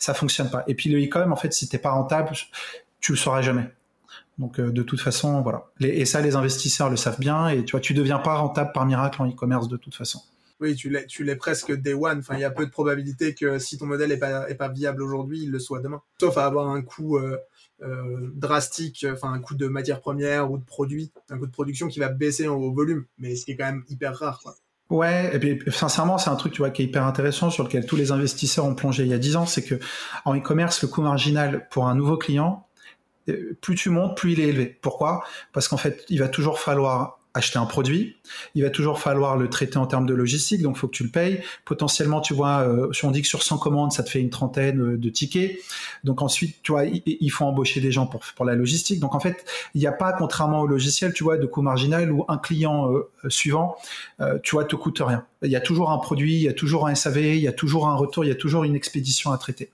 Ça 0.00 0.14
fonctionne 0.14 0.50
pas. 0.50 0.64
Et 0.66 0.74
puis 0.74 0.90
le 0.90 1.00
e-com, 1.00 1.32
en 1.32 1.36
fait, 1.36 1.52
si 1.52 1.68
t'es 1.68 1.78
pas 1.78 1.90
rentable, 1.90 2.30
tu 2.98 3.12
le 3.12 3.18
sauras 3.18 3.40
jamais. 3.40 3.70
Donc 4.38 4.60
euh, 4.60 4.70
de 4.70 4.82
toute 4.82 5.00
façon, 5.00 5.42
voilà. 5.42 5.64
et 5.80 6.04
ça, 6.04 6.20
les 6.20 6.36
investisseurs 6.36 6.90
le 6.90 6.96
savent 6.96 7.20
bien. 7.20 7.48
Et 7.48 7.64
tu 7.64 7.72
vois, 7.72 7.80
tu 7.80 7.94
deviens 7.94 8.18
pas 8.18 8.36
rentable 8.36 8.72
par 8.72 8.86
miracle 8.86 9.20
en 9.22 9.28
e-commerce 9.28 9.68
de 9.68 9.76
toute 9.76 9.94
façon. 9.94 10.20
Oui, 10.60 10.74
tu 10.74 10.88
l'es, 10.88 11.06
tu 11.06 11.22
l'es 11.22 11.36
presque 11.36 11.72
day 11.72 11.92
one. 11.92 12.18
Enfin, 12.18 12.34
il 12.34 12.40
y 12.40 12.44
a 12.44 12.50
peu 12.50 12.64
de 12.64 12.70
probabilité 12.70 13.34
que 13.34 13.58
si 13.58 13.76
ton 13.76 13.86
modèle 13.86 14.10
est 14.12 14.18
pas, 14.18 14.48
est 14.48 14.54
pas 14.54 14.68
viable 14.68 15.02
aujourd'hui, 15.02 15.42
il 15.42 15.50
le 15.50 15.58
soit 15.58 15.80
demain. 15.80 16.00
Sauf 16.18 16.38
à 16.38 16.46
avoir 16.46 16.68
un 16.68 16.80
coût 16.80 17.18
euh, 17.18 17.36
euh, 17.82 18.30
drastique, 18.34 19.06
enfin 19.10 19.32
un 19.32 19.38
coût 19.38 19.54
de 19.54 19.68
matière 19.68 20.00
première 20.00 20.50
ou 20.50 20.56
de 20.56 20.64
produit, 20.64 21.12
un 21.28 21.38
coût 21.38 21.46
de 21.46 21.52
production 21.52 21.88
qui 21.88 21.98
va 21.98 22.08
baisser 22.08 22.48
en 22.48 22.58
volume. 22.70 23.04
Mais 23.18 23.36
ce 23.36 23.44
qui 23.44 23.52
est 23.52 23.56
quand 23.56 23.66
même 23.66 23.84
hyper 23.88 24.16
rare. 24.16 24.40
Quoi. 24.42 24.54
Ouais, 24.88 25.34
et 25.34 25.38
puis 25.38 25.60
sincèrement, 25.72 26.16
c'est 26.16 26.30
un 26.30 26.36
truc 26.36 26.52
tu 26.52 26.58
vois 26.58 26.70
qui 26.70 26.82
est 26.82 26.84
hyper 26.84 27.04
intéressant 27.04 27.50
sur 27.50 27.64
lequel 27.64 27.84
tous 27.86 27.96
les 27.96 28.12
investisseurs 28.12 28.64
ont 28.64 28.74
plongé 28.74 29.02
il 29.02 29.08
y 29.08 29.14
a 29.14 29.18
10 29.18 29.36
ans, 29.36 29.46
c'est 29.46 29.64
que 29.64 29.80
en 30.24 30.36
e-commerce, 30.36 30.80
le 30.82 30.88
coût 30.88 31.02
marginal 31.02 31.66
pour 31.70 31.88
un 31.88 31.96
nouveau 31.96 32.16
client, 32.16 32.65
plus 33.60 33.74
tu 33.74 33.90
montes, 33.90 34.16
plus 34.16 34.32
il 34.32 34.40
est 34.40 34.48
élevé. 34.48 34.78
Pourquoi? 34.80 35.24
Parce 35.52 35.68
qu'en 35.68 35.76
fait, 35.76 36.04
il 36.08 36.18
va 36.18 36.28
toujours 36.28 36.58
falloir 36.58 37.18
acheter 37.36 37.58
un 37.58 37.66
produit, 37.66 38.16
il 38.54 38.62
va 38.62 38.70
toujours 38.70 38.98
falloir 38.98 39.36
le 39.36 39.50
traiter 39.50 39.76
en 39.76 39.86
termes 39.86 40.06
de 40.06 40.14
logistique, 40.14 40.62
donc 40.62 40.76
il 40.76 40.78
faut 40.78 40.88
que 40.88 40.96
tu 40.96 41.04
le 41.04 41.10
payes. 41.10 41.42
Potentiellement, 41.66 42.22
tu 42.22 42.32
vois, 42.32 42.60
euh, 42.60 42.90
si 42.94 43.04
on 43.04 43.10
dit 43.10 43.20
que 43.20 43.28
sur 43.28 43.42
100 43.42 43.58
commandes, 43.58 43.92
ça 43.92 44.02
te 44.02 44.08
fait 44.08 44.20
une 44.20 44.30
trentaine 44.30 44.80
euh, 44.80 44.96
de 44.96 45.08
tickets. 45.10 45.58
Donc 46.02 46.22
ensuite, 46.22 46.62
tu 46.62 46.72
vois, 46.72 46.86
il, 46.86 47.28
faut 47.28 47.44
embaucher 47.44 47.82
des 47.82 47.92
gens 47.92 48.06
pour, 48.06 48.20
pour 48.34 48.46
la 48.46 48.54
logistique. 48.54 49.00
Donc 49.00 49.14
en 49.14 49.20
fait, 49.20 49.44
il 49.74 49.80
n'y 49.82 49.86
a 49.86 49.92
pas, 49.92 50.14
contrairement 50.14 50.62
au 50.62 50.66
logiciel, 50.66 51.12
tu 51.12 51.24
vois, 51.24 51.36
de 51.36 51.44
coût 51.44 51.60
marginal 51.60 52.10
où 52.10 52.24
un 52.28 52.38
client 52.38 52.90
suivant, 53.28 53.76
tu 54.42 54.52
vois, 54.52 54.64
te 54.64 54.76
coûte 54.76 55.02
rien. 55.04 55.26
Il 55.42 55.50
y 55.50 55.56
a 55.56 55.60
toujours 55.60 55.90
un 55.90 55.98
produit, 55.98 56.34
il 56.36 56.42
y 56.42 56.48
a 56.48 56.54
toujours 56.54 56.86
un 56.86 56.94
SAV, 56.94 57.18
il 57.18 57.42
y 57.42 57.48
a 57.48 57.52
toujours 57.52 57.88
un 57.88 57.96
retour, 57.96 58.24
il 58.24 58.28
y 58.28 58.32
a 58.32 58.36
toujours 58.36 58.64
une 58.64 58.74
expédition 58.74 59.32
à 59.32 59.38
traiter. 59.38 59.70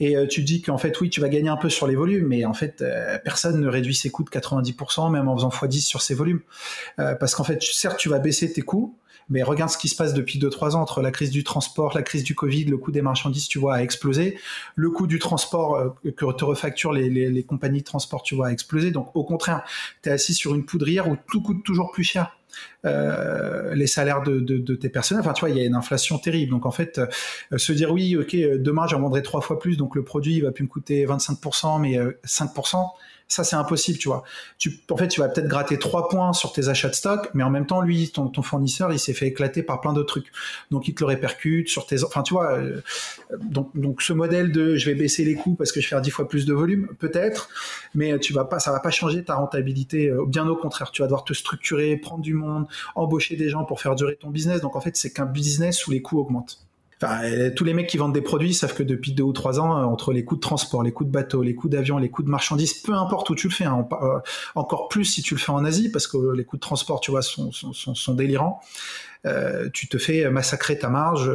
Et 0.00 0.16
euh, 0.16 0.26
tu 0.26 0.42
dis 0.42 0.62
qu'en 0.62 0.78
fait, 0.78 0.98
oui, 1.00 1.10
tu 1.10 1.20
vas 1.20 1.28
gagner 1.28 1.48
un 1.48 1.56
peu 1.56 1.68
sur 1.68 1.86
les 1.86 1.94
volumes, 1.94 2.26
mais 2.26 2.44
en 2.44 2.54
fait, 2.54 2.82
euh, 2.82 3.18
personne 3.24 3.60
ne 3.60 3.68
réduit 3.68 3.94
ses 3.94 4.10
coûts 4.10 4.24
de 4.24 4.30
90%, 4.30 5.10
même 5.10 5.28
en 5.28 5.36
faisant 5.36 5.48
x10 5.48 5.80
sur 5.80 6.02
ses 6.02 6.14
volumes. 6.14 6.40
Euh, 6.98 7.14
parce 7.14 7.34
qu'en 7.34 7.44
fait, 7.44 7.62
certes, 7.62 7.98
tu 7.98 8.08
vas 8.08 8.18
baisser 8.18 8.52
tes 8.52 8.62
coûts, 8.62 8.96
mais 9.28 9.42
regarde 9.42 9.70
ce 9.70 9.78
qui 9.78 9.88
se 9.88 9.96
passe 9.96 10.14
depuis 10.14 10.38
2-3 10.38 10.74
ans 10.74 10.80
entre 10.80 11.02
la 11.02 11.10
crise 11.10 11.30
du 11.30 11.44
transport, 11.44 11.94
la 11.94 12.02
crise 12.02 12.24
du 12.24 12.34
Covid, 12.34 12.64
le 12.64 12.78
coût 12.78 12.90
des 12.90 13.02
marchandises, 13.02 13.46
tu 13.46 13.58
vois, 13.58 13.76
a 13.76 13.82
explosé. 13.82 14.38
Le 14.74 14.90
coût 14.90 15.06
du 15.06 15.18
transport 15.18 15.94
que 16.02 16.32
te 16.32 16.44
refacturent 16.44 16.92
les, 16.92 17.08
les, 17.08 17.42
compagnies 17.44 17.80
de 17.80 17.84
transport, 17.84 18.22
tu 18.22 18.34
vois, 18.34 18.48
a 18.48 18.50
explosé. 18.50 18.90
Donc, 18.90 19.14
au 19.14 19.22
contraire, 19.22 19.62
tu 20.02 20.08
es 20.08 20.12
assis 20.12 20.34
sur 20.34 20.54
une 20.54 20.64
poudrière 20.64 21.08
où 21.08 21.16
tout 21.30 21.42
coûte 21.42 21.62
toujours 21.64 21.92
plus 21.92 22.04
cher. 22.04 22.39
Euh, 22.86 23.74
les 23.74 23.86
salaires 23.86 24.22
de, 24.22 24.74
tes 24.74 24.88
personnels. 24.88 25.20
Enfin, 25.20 25.34
tu 25.34 25.40
vois, 25.40 25.50
il 25.50 25.56
y 25.56 25.60
a 25.60 25.64
une 25.64 25.74
inflation 25.74 26.18
terrible. 26.18 26.50
Donc, 26.50 26.64
en 26.64 26.70
fait, 26.70 26.98
euh, 26.98 27.58
se 27.58 27.72
dire 27.72 27.92
oui, 27.92 28.16
ok, 28.16 28.34
demain 28.34 28.86
j'en 28.86 29.00
vendrai 29.00 29.22
trois 29.22 29.40
fois 29.40 29.58
plus, 29.58 29.76
donc 29.76 29.94
le 29.94 30.02
produit 30.02 30.36
il 30.36 30.42
va 30.42 30.50
plus 30.50 30.64
me 30.64 30.68
coûter 30.68 31.04
25%, 31.04 31.80
mais 31.80 31.98
5%, 32.24 32.76
euh, 32.78 32.82
ça, 33.30 33.44
c'est 33.44 33.54
impossible, 33.54 33.96
tu 33.96 34.08
vois. 34.08 34.24
Tu, 34.58 34.80
en 34.90 34.96
fait, 34.96 35.06
tu 35.06 35.20
vas 35.20 35.28
peut-être 35.28 35.46
gratter 35.46 35.78
trois 35.78 36.08
points 36.08 36.32
sur 36.32 36.52
tes 36.52 36.68
achats 36.68 36.88
de 36.88 36.94
stock, 36.96 37.30
mais 37.32 37.44
en 37.44 37.50
même 37.50 37.64
temps, 37.64 37.80
lui, 37.80 38.10
ton, 38.10 38.26
ton 38.26 38.42
fournisseur, 38.42 38.92
il 38.92 38.98
s'est 38.98 39.12
fait 39.12 39.28
éclater 39.28 39.62
par 39.62 39.80
plein 39.80 39.92
d'autres 39.92 40.08
trucs. 40.08 40.32
Donc, 40.72 40.88
il 40.88 40.94
te 40.94 41.04
le 41.04 41.06
répercute 41.06 41.68
sur 41.68 41.86
tes, 41.86 42.02
enfin, 42.02 42.24
tu 42.24 42.34
vois. 42.34 42.58
Euh, 42.58 42.82
donc, 43.40 43.70
donc, 43.76 44.02
ce 44.02 44.12
modèle 44.12 44.50
de, 44.50 44.74
je 44.74 44.90
vais 44.90 44.96
baisser 44.96 45.24
les 45.24 45.36
coûts 45.36 45.54
parce 45.54 45.70
que 45.70 45.80
je 45.80 45.86
vais 45.86 45.90
faire 45.90 46.00
dix 46.00 46.10
fois 46.10 46.26
plus 46.26 46.44
de 46.44 46.52
volume, 46.52 46.88
peut-être, 46.98 47.50
mais 47.94 48.18
tu 48.18 48.32
vas 48.32 48.44
pas, 48.44 48.58
ça 48.58 48.72
va 48.72 48.80
pas 48.80 48.90
changer 48.90 49.22
ta 49.22 49.36
rentabilité. 49.36 50.08
Euh, 50.08 50.24
bien 50.26 50.48
au 50.48 50.56
contraire, 50.56 50.90
tu 50.90 51.02
vas 51.02 51.06
devoir 51.06 51.22
te 51.22 51.32
structurer, 51.32 51.96
prendre 51.98 52.22
du 52.22 52.34
monde, 52.34 52.66
embaucher 52.96 53.36
des 53.36 53.48
gens 53.48 53.64
pour 53.64 53.80
faire 53.80 53.94
durer 53.94 54.16
ton 54.16 54.30
business. 54.30 54.60
Donc, 54.60 54.74
en 54.74 54.80
fait, 54.80 54.96
c'est 54.96 55.12
qu'un 55.12 55.26
business 55.26 55.86
où 55.86 55.92
les 55.92 56.02
coûts 56.02 56.18
augmentent. 56.18 56.58
Euh, 57.02 57.50
tous 57.54 57.64
les 57.64 57.72
mecs 57.72 57.88
qui 57.88 57.96
vendent 57.96 58.12
des 58.12 58.20
produits 58.20 58.52
savent 58.52 58.74
que 58.74 58.82
depuis 58.82 59.12
deux 59.12 59.22
ou 59.22 59.32
trois 59.32 59.58
ans, 59.58 59.78
euh, 59.78 59.84
entre 59.84 60.12
les 60.12 60.24
coûts 60.24 60.36
de 60.36 60.40
transport, 60.40 60.82
les 60.82 60.92
coûts 60.92 61.04
de 61.04 61.10
bateau, 61.10 61.42
les 61.42 61.54
coûts 61.54 61.68
d'avion, 61.68 61.98
les 61.98 62.10
coûts 62.10 62.22
de 62.22 62.28
marchandises, 62.28 62.74
peu 62.74 62.92
importe 62.92 63.30
où 63.30 63.34
tu 63.34 63.48
le 63.48 63.54
fais, 63.54 63.64
hein, 63.64 63.88
euh, 64.02 64.18
encore 64.54 64.88
plus 64.88 65.04
si 65.04 65.22
tu 65.22 65.34
le 65.34 65.40
fais 65.40 65.52
en 65.52 65.64
Asie, 65.64 65.90
parce 65.90 66.06
que 66.06 66.32
les 66.34 66.44
coûts 66.44 66.56
de 66.56 66.60
transport, 66.60 67.00
tu 67.00 67.10
vois, 67.10 67.22
sont, 67.22 67.50
délirants. 68.14 68.60
tu 69.72 69.88
te 69.88 69.98
fais 69.98 70.28
massacrer 70.30 70.78
ta 70.78 70.88
marge 70.88 71.30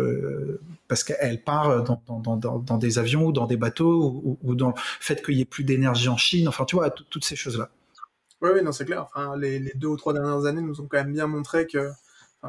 parce 0.88 1.04
qu'elle 1.04 1.42
part 1.42 1.84
dans, 1.84 2.78
des 2.78 3.00
avions 3.00 3.28
ou 3.28 3.32
dans 3.32 3.48
des 3.48 3.58
bateaux 3.58 4.38
ou, 4.44 4.56
dans 4.56 4.70
le 4.70 4.74
fait 4.78 5.24
qu'il 5.24 5.36
n'y 5.36 5.42
ait 5.42 5.46
plus 5.46 5.64
d'énergie 5.64 6.10
en 6.10 6.18
Chine. 6.18 6.48
Enfin, 6.48 6.66
tu 6.66 6.76
vois, 6.76 6.90
toutes 6.90 7.26
ces 7.26 7.36
choses-là. 7.36 7.70
Oui, 8.42 8.50
oui, 8.54 8.64
non, 8.64 8.72
c'est 8.72 8.86
clair. 8.86 9.04
Enfin, 9.04 9.36
les, 9.38 9.60
les, 9.60 9.74
deux 9.76 9.88
ou 9.88 9.98
trois 9.98 10.14
dernières 10.14 10.46
années 10.46 10.62
nous 10.62 10.82
ont 10.82 10.88
quand 10.88 10.98
même 10.98 11.14
bien 11.14 11.28
montré 11.28 11.66
que 11.66 11.92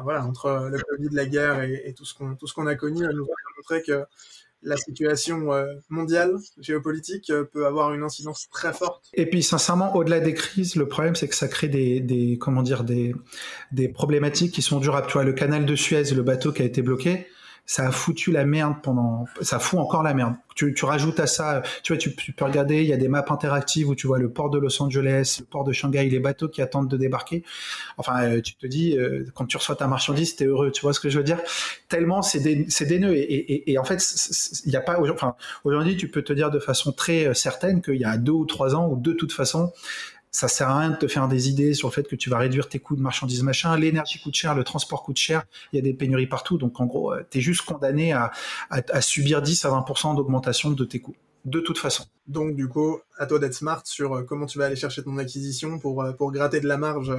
voilà, 0.03 0.25
entre 0.25 0.69
le 0.71 0.77
Covid, 0.77 1.09
la 1.11 1.25
guerre 1.25 1.61
et, 1.63 1.93
tout 1.95 2.05
ce 2.05 2.13
qu'on 2.13 2.35
tout 2.35 2.47
a 2.61 2.75
connu, 2.75 3.03
elle 3.03 3.15
nous 3.15 3.23
a 3.23 3.57
montré 3.57 3.81
que 3.83 4.05
la 4.63 4.77
situation 4.77 5.53
euh, 5.53 5.65
mondiale, 5.89 6.35
géopolitique, 6.59 7.29
euh, 7.29 7.43
peut 7.43 7.65
avoir 7.65 7.93
une 7.93 8.03
incidence 8.03 8.47
très 8.51 8.73
forte. 8.73 9.05
Et 9.13 9.27
puis, 9.27 9.43
sincèrement, 9.43 9.95
au-delà 9.95 10.19
des 10.19 10.33
crises, 10.33 10.75
le 10.75 10.87
problème, 10.87 11.15
c'est 11.15 11.27
que 11.27 11.35
ça 11.35 11.47
crée 11.47 11.67
des, 11.67 11.99
des 11.99 12.37
comment 12.37 12.63
dire, 12.63 12.83
des, 12.83 13.15
des 13.71 13.87
problématiques 13.87 14.53
qui 14.53 14.61
sont 14.61 14.79
durables. 14.79 15.07
Tu 15.07 15.13
vois, 15.13 15.23
le 15.23 15.33
canal 15.33 15.65
de 15.65 15.75
Suez, 15.75 16.11
le 16.13 16.23
bateau 16.23 16.51
qui 16.51 16.63
a 16.63 16.65
été 16.65 16.81
bloqué, 16.81 17.27
ça 17.69 17.85
a 17.85 17.91
foutu 17.91 18.31
la 18.31 18.45
merde 18.45 18.75
pendant, 18.81 19.25
ça 19.41 19.59
fout 19.59 19.77
encore 19.77 20.01
la 20.01 20.13
merde. 20.13 20.35
Tu, 20.55 20.73
tu 20.73 20.85
rajoutes 20.85 21.19
à 21.19 21.27
ça, 21.27 21.61
tu 21.83 21.93
vois, 21.93 21.99
tu, 21.99 22.09
peux 22.09 22.45
regarder, 22.45 22.77
il 22.77 22.87
y 22.87 22.93
a 22.93 22.97
des 22.97 23.09
maps 23.09 23.25
interactives 23.29 23.89
où 23.89 23.93
tu 23.93 24.07
vois 24.07 24.19
le 24.19 24.31
port 24.31 24.49
de 24.49 24.57
Los 24.57 24.81
Angeles, 24.81 25.37
le 25.41 25.45
port 25.45 25.65
de 25.65 25.73
Shanghai, 25.73 26.09
les 26.09 26.19
bateaux 26.19 26.47
qui 26.47 26.61
attendent 26.61 26.89
de 26.89 26.95
débarquer. 26.95 27.43
Enfin, 27.97 28.23
euh, 28.23 28.41
tu 28.41 28.55
te 28.55 28.65
dis, 28.65 28.97
euh, 28.97 29.25
quand 29.35 29.45
tu 29.45 29.57
reçois 29.57 29.75
ta 29.75 29.85
marchandise, 29.85 30.37
t'es 30.37 30.45
heureux, 30.45 30.71
tu 30.71 30.81
vois 30.81 30.93
ce 30.93 31.01
que 31.01 31.09
je 31.09 31.17
veux 31.17 31.25
dire? 31.25 31.39
Tellement 31.89 32.21
c'est 32.21 32.39
des, 32.39 32.65
c'est 32.69 32.85
des 32.85 32.99
nœuds 32.99 33.13
et, 33.13 33.21
et, 33.21 33.71
et, 33.73 33.77
en 33.77 33.83
fait, 33.83 34.01
il 34.65 34.69
n'y 34.69 34.77
a 34.77 34.81
pas, 34.81 34.97
enfin, 35.11 35.35
aujourd'hui, 35.65 35.97
tu 35.97 36.07
peux 36.07 36.21
te 36.21 36.31
dire 36.31 36.49
de 36.49 36.59
façon 36.59 36.93
très 36.93 37.27
euh, 37.27 37.33
certaine 37.33 37.81
qu'il 37.81 37.97
y 37.97 38.05
a 38.05 38.17
deux 38.17 38.31
ou 38.31 38.45
trois 38.45 38.75
ans 38.75 38.87
ou 38.87 38.95
de 38.95 39.11
toute 39.11 39.33
façon, 39.33 39.73
ça 40.37 40.47
sert 40.47 40.69
à 40.69 40.79
rien 40.81 40.91
de 40.91 40.95
te 40.95 41.07
faire 41.07 41.27
des 41.27 41.49
idées 41.49 41.73
sur 41.73 41.87
le 41.87 41.93
fait 41.93 42.07
que 42.07 42.15
tu 42.15 42.29
vas 42.29 42.37
réduire 42.37 42.69
tes 42.69 42.77
coûts 42.77 42.95
de 42.95 43.01
marchandises 43.01 43.41
machin. 43.41 43.75
L'énergie 43.75 44.21
coûte 44.21 44.35
cher, 44.35 44.53
le 44.53 44.63
transport 44.63 45.01
coûte 45.01 45.17
cher. 45.17 45.45
Il 45.73 45.77
y 45.77 45.79
a 45.79 45.81
des 45.81 45.93
pénuries 45.93 46.27
partout. 46.27 46.59
Donc 46.59 46.79
en 46.79 46.85
gros, 46.85 47.11
euh, 47.11 47.23
tu 47.27 47.39
es 47.39 47.41
juste 47.41 47.63
condamné 47.63 48.13
à, 48.13 48.31
à, 48.69 49.01
subir 49.01 49.41
10 49.41 49.65
à 49.65 49.69
20% 49.69 50.15
d'augmentation 50.15 50.69
de 50.69 50.85
tes 50.85 50.99
coûts. 50.99 51.15
De 51.45 51.59
toute 51.59 51.79
façon. 51.79 52.03
Donc 52.27 52.55
du 52.55 52.67
coup, 52.67 52.99
à 53.17 53.25
toi 53.25 53.39
d'être 53.39 53.55
smart 53.55 53.81
sur 53.85 54.13
euh, 54.13 54.21
comment 54.21 54.45
tu 54.45 54.59
vas 54.59 54.65
aller 54.65 54.75
chercher 54.75 55.01
ton 55.01 55.17
acquisition 55.17 55.79
pour, 55.79 56.03
euh, 56.03 56.11
pour 56.11 56.31
gratter 56.31 56.59
de 56.59 56.67
la 56.67 56.77
marge 56.77 57.11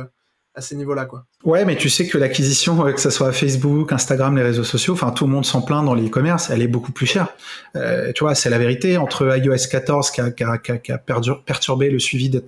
à 0.55 0.61
ces 0.61 0.77
niveaux-là, 0.77 1.05
quoi. 1.05 1.25
Ouais, 1.45 1.65
mais 1.65 1.77
tu 1.77 1.89
sais 1.89 2.07
que 2.07 2.19
l'acquisition, 2.19 2.83
que 2.93 3.01
ce 3.01 3.11
soit 3.11 3.33
Facebook, 3.33 3.93
Instagram, 3.93 4.37
les 4.37 4.43
réseaux 4.43 4.65
sociaux, 4.65 4.95
enfin 4.95 5.13
tout 5.13 5.25
le 5.25 5.33
monde 5.33 5.47
s'en 5.47 5.63
plaint 5.63 5.85
dans 5.85 5.95
les 5.95 6.07
e-commerce, 6.07 6.51
elle 6.51 6.63
est 6.63 6.69
beaucoup 6.69 6.91
plus 6.91 7.07
chère. 7.07 7.29
Euh, 7.77 8.13
tu 8.13 8.25
vois, 8.25 8.35
c'est 8.35 8.51
la 8.51 8.59
vérité. 8.59 8.97
Entre 8.97 9.39
iOS 9.39 9.69
14 9.71 10.11
qui 10.11 10.21
a, 10.21 10.31
qui 10.31 10.43
a, 10.45 10.59
qui 10.59 10.93
a 10.93 10.99
perturbé 10.99 11.91
le 11.91 11.99
suivi 12.01 12.29
de, 12.29 12.45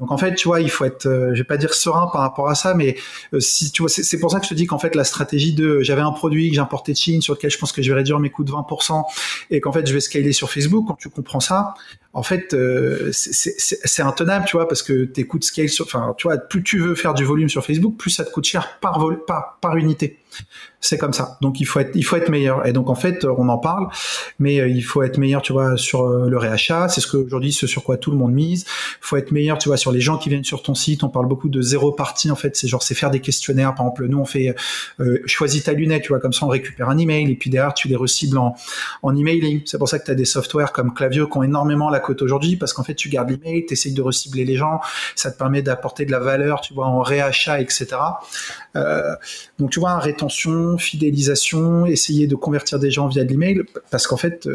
donc 0.00 0.10
en 0.10 0.18
fait, 0.18 0.34
tu 0.34 0.48
vois, 0.48 0.60
il 0.60 0.70
faut 0.70 0.84
être, 0.84 1.06
euh, 1.06 1.30
je 1.34 1.38
vais 1.38 1.44
pas 1.44 1.56
dire 1.56 1.72
serein 1.72 2.08
par 2.12 2.22
rapport 2.22 2.48
à 2.48 2.54
ça, 2.54 2.74
mais 2.74 2.96
euh, 3.32 3.40
si 3.40 3.70
tu 3.70 3.82
vois, 3.82 3.88
c'est 3.88 4.18
pour 4.18 4.30
ça 4.30 4.40
que 4.40 4.44
je 4.44 4.50
te 4.50 4.54
dis 4.54 4.66
qu'en 4.66 4.78
fait 4.78 4.94
la 4.96 5.04
stratégie 5.04 5.54
de, 5.54 5.80
j'avais 5.82 6.00
un 6.00 6.10
produit 6.10 6.50
que 6.50 6.56
j'importais 6.56 6.92
de 6.92 6.96
Chine 6.96 7.22
sur 7.22 7.34
lequel 7.34 7.50
je 7.50 7.58
pense 7.58 7.72
que 7.72 7.80
je 7.80 7.90
vais 7.90 7.94
réduire 7.94 8.18
mes 8.18 8.30
coûts 8.30 8.44
de 8.44 8.50
20% 8.50 9.04
et 9.50 9.60
qu'en 9.60 9.72
fait 9.72 9.86
je 9.86 9.94
vais 9.94 10.00
scaler 10.00 10.32
sur 10.32 10.50
Facebook. 10.50 10.86
Quand 10.88 10.94
tu 10.94 11.08
comprends 11.10 11.40
ça, 11.40 11.74
en 12.12 12.22
fait, 12.22 12.54
euh, 12.54 13.10
c'est 13.12 14.02
intenable, 14.02 14.46
tu 14.46 14.56
vois, 14.56 14.66
parce 14.66 14.82
que 14.82 15.04
tes 15.04 15.24
coûts 15.24 15.38
de 15.38 15.44
scale, 15.44 15.68
enfin, 15.80 16.14
tu 16.18 16.26
vois, 16.26 16.38
plus 16.38 16.62
tu 16.62 16.78
veux 16.78 16.94
faire 16.94 17.14
du 17.14 17.24
volume 17.24 17.48
sur 17.48 17.64
Facebook, 17.64 17.96
plus 17.96 18.10
ça 18.10 18.24
te 18.24 18.30
coûte 18.30 18.44
cher 18.44 18.78
par, 18.80 18.98
vol, 18.98 19.24
par, 19.24 19.58
par 19.60 19.76
unité 19.76 20.18
c'est 20.84 20.98
comme 20.98 21.14
ça. 21.14 21.38
Donc 21.40 21.60
il 21.60 21.64
faut 21.64 21.80
être, 21.80 21.92
il 21.94 22.04
faut 22.04 22.16
être 22.16 22.28
meilleur. 22.28 22.66
Et 22.66 22.72
donc 22.72 22.90
en 22.90 22.94
fait, 22.94 23.24
on 23.24 23.48
en 23.48 23.56
parle, 23.58 23.88
mais 24.38 24.60
euh, 24.60 24.68
il 24.68 24.84
faut 24.84 25.02
être 25.02 25.16
meilleur, 25.16 25.40
tu 25.40 25.54
vois, 25.54 25.78
sur 25.78 26.02
euh, 26.02 26.28
le 26.28 26.36
réachat. 26.36 26.88
C'est 26.88 27.00
ce 27.00 27.06
que 27.06 27.16
aujourd'hui, 27.16 27.52
ce 27.52 27.66
sur 27.66 27.84
quoi 27.84 27.96
tout 27.96 28.10
le 28.10 28.18
monde 28.18 28.32
mise. 28.32 28.64
Il 28.66 29.06
faut 29.06 29.16
être 29.16 29.32
meilleur, 29.32 29.56
tu 29.56 29.70
vois, 29.70 29.78
sur 29.78 29.92
les 29.92 30.02
gens 30.02 30.18
qui 30.18 30.28
viennent 30.28 30.44
sur 30.44 30.62
ton 30.62 30.74
site. 30.74 31.02
On 31.02 31.08
parle 31.08 31.26
beaucoup 31.26 31.48
de 31.48 31.62
zéro 31.62 31.90
partie. 31.92 32.30
En 32.30 32.36
fait, 32.36 32.54
c'est 32.56 32.68
genre, 32.68 32.82
c'est 32.82 32.94
faire 32.94 33.10
des 33.10 33.20
questionnaires. 33.20 33.74
Par 33.74 33.86
exemple, 33.86 34.06
nous, 34.08 34.18
on 34.18 34.26
fait 34.26 34.54
euh, 35.00 35.20
choisis 35.24 35.64
ta 35.64 35.72
lunette, 35.72 36.02
tu 36.02 36.08
vois, 36.08 36.20
comme 36.20 36.34
ça, 36.34 36.44
on 36.44 36.50
récupère 36.50 36.90
un 36.90 36.98
email 36.98 37.30
et 37.30 37.36
puis 37.36 37.48
derrière, 37.48 37.72
tu 37.72 37.88
les 37.88 37.96
recibles 37.96 38.36
en, 38.36 38.54
en 39.02 39.16
emailing. 39.16 39.62
C'est 39.64 39.78
pour 39.78 39.88
ça 39.88 39.98
que 39.98 40.04
tu 40.04 40.10
as 40.10 40.14
des 40.14 40.26
softwares 40.26 40.72
comme 40.72 40.92
Clavio 40.92 41.28
qui 41.28 41.38
ont 41.38 41.42
énormément 41.42 41.88
la 41.88 42.00
cote 42.00 42.20
aujourd'hui 42.20 42.56
parce 42.56 42.74
qu'en 42.74 42.84
fait, 42.84 42.94
tu 42.94 43.08
gardes 43.08 43.30
l'email, 43.30 43.64
tu 43.64 43.72
essayes 43.72 43.94
de 43.94 44.02
recibler 44.02 44.44
les 44.44 44.56
gens. 44.56 44.80
Ça 45.16 45.30
te 45.30 45.38
permet 45.38 45.62
d'apporter 45.62 46.04
de 46.04 46.10
la 46.10 46.18
valeur, 46.20 46.60
tu 46.60 46.74
vois, 46.74 46.86
en 46.86 47.00
réachat, 47.00 47.58
etc. 47.60 47.86
Euh, 48.76 49.14
donc, 49.58 49.70
tu 49.70 49.80
vois, 49.80 49.98
rétention 49.98 50.73
fidélisation, 50.78 51.86
essayer 51.86 52.26
de 52.26 52.34
convertir 52.34 52.78
des 52.78 52.90
gens 52.90 53.08
via 53.08 53.24
de 53.24 53.28
l'email, 53.30 53.62
parce 53.90 54.06
qu'en 54.06 54.16
fait, 54.16 54.48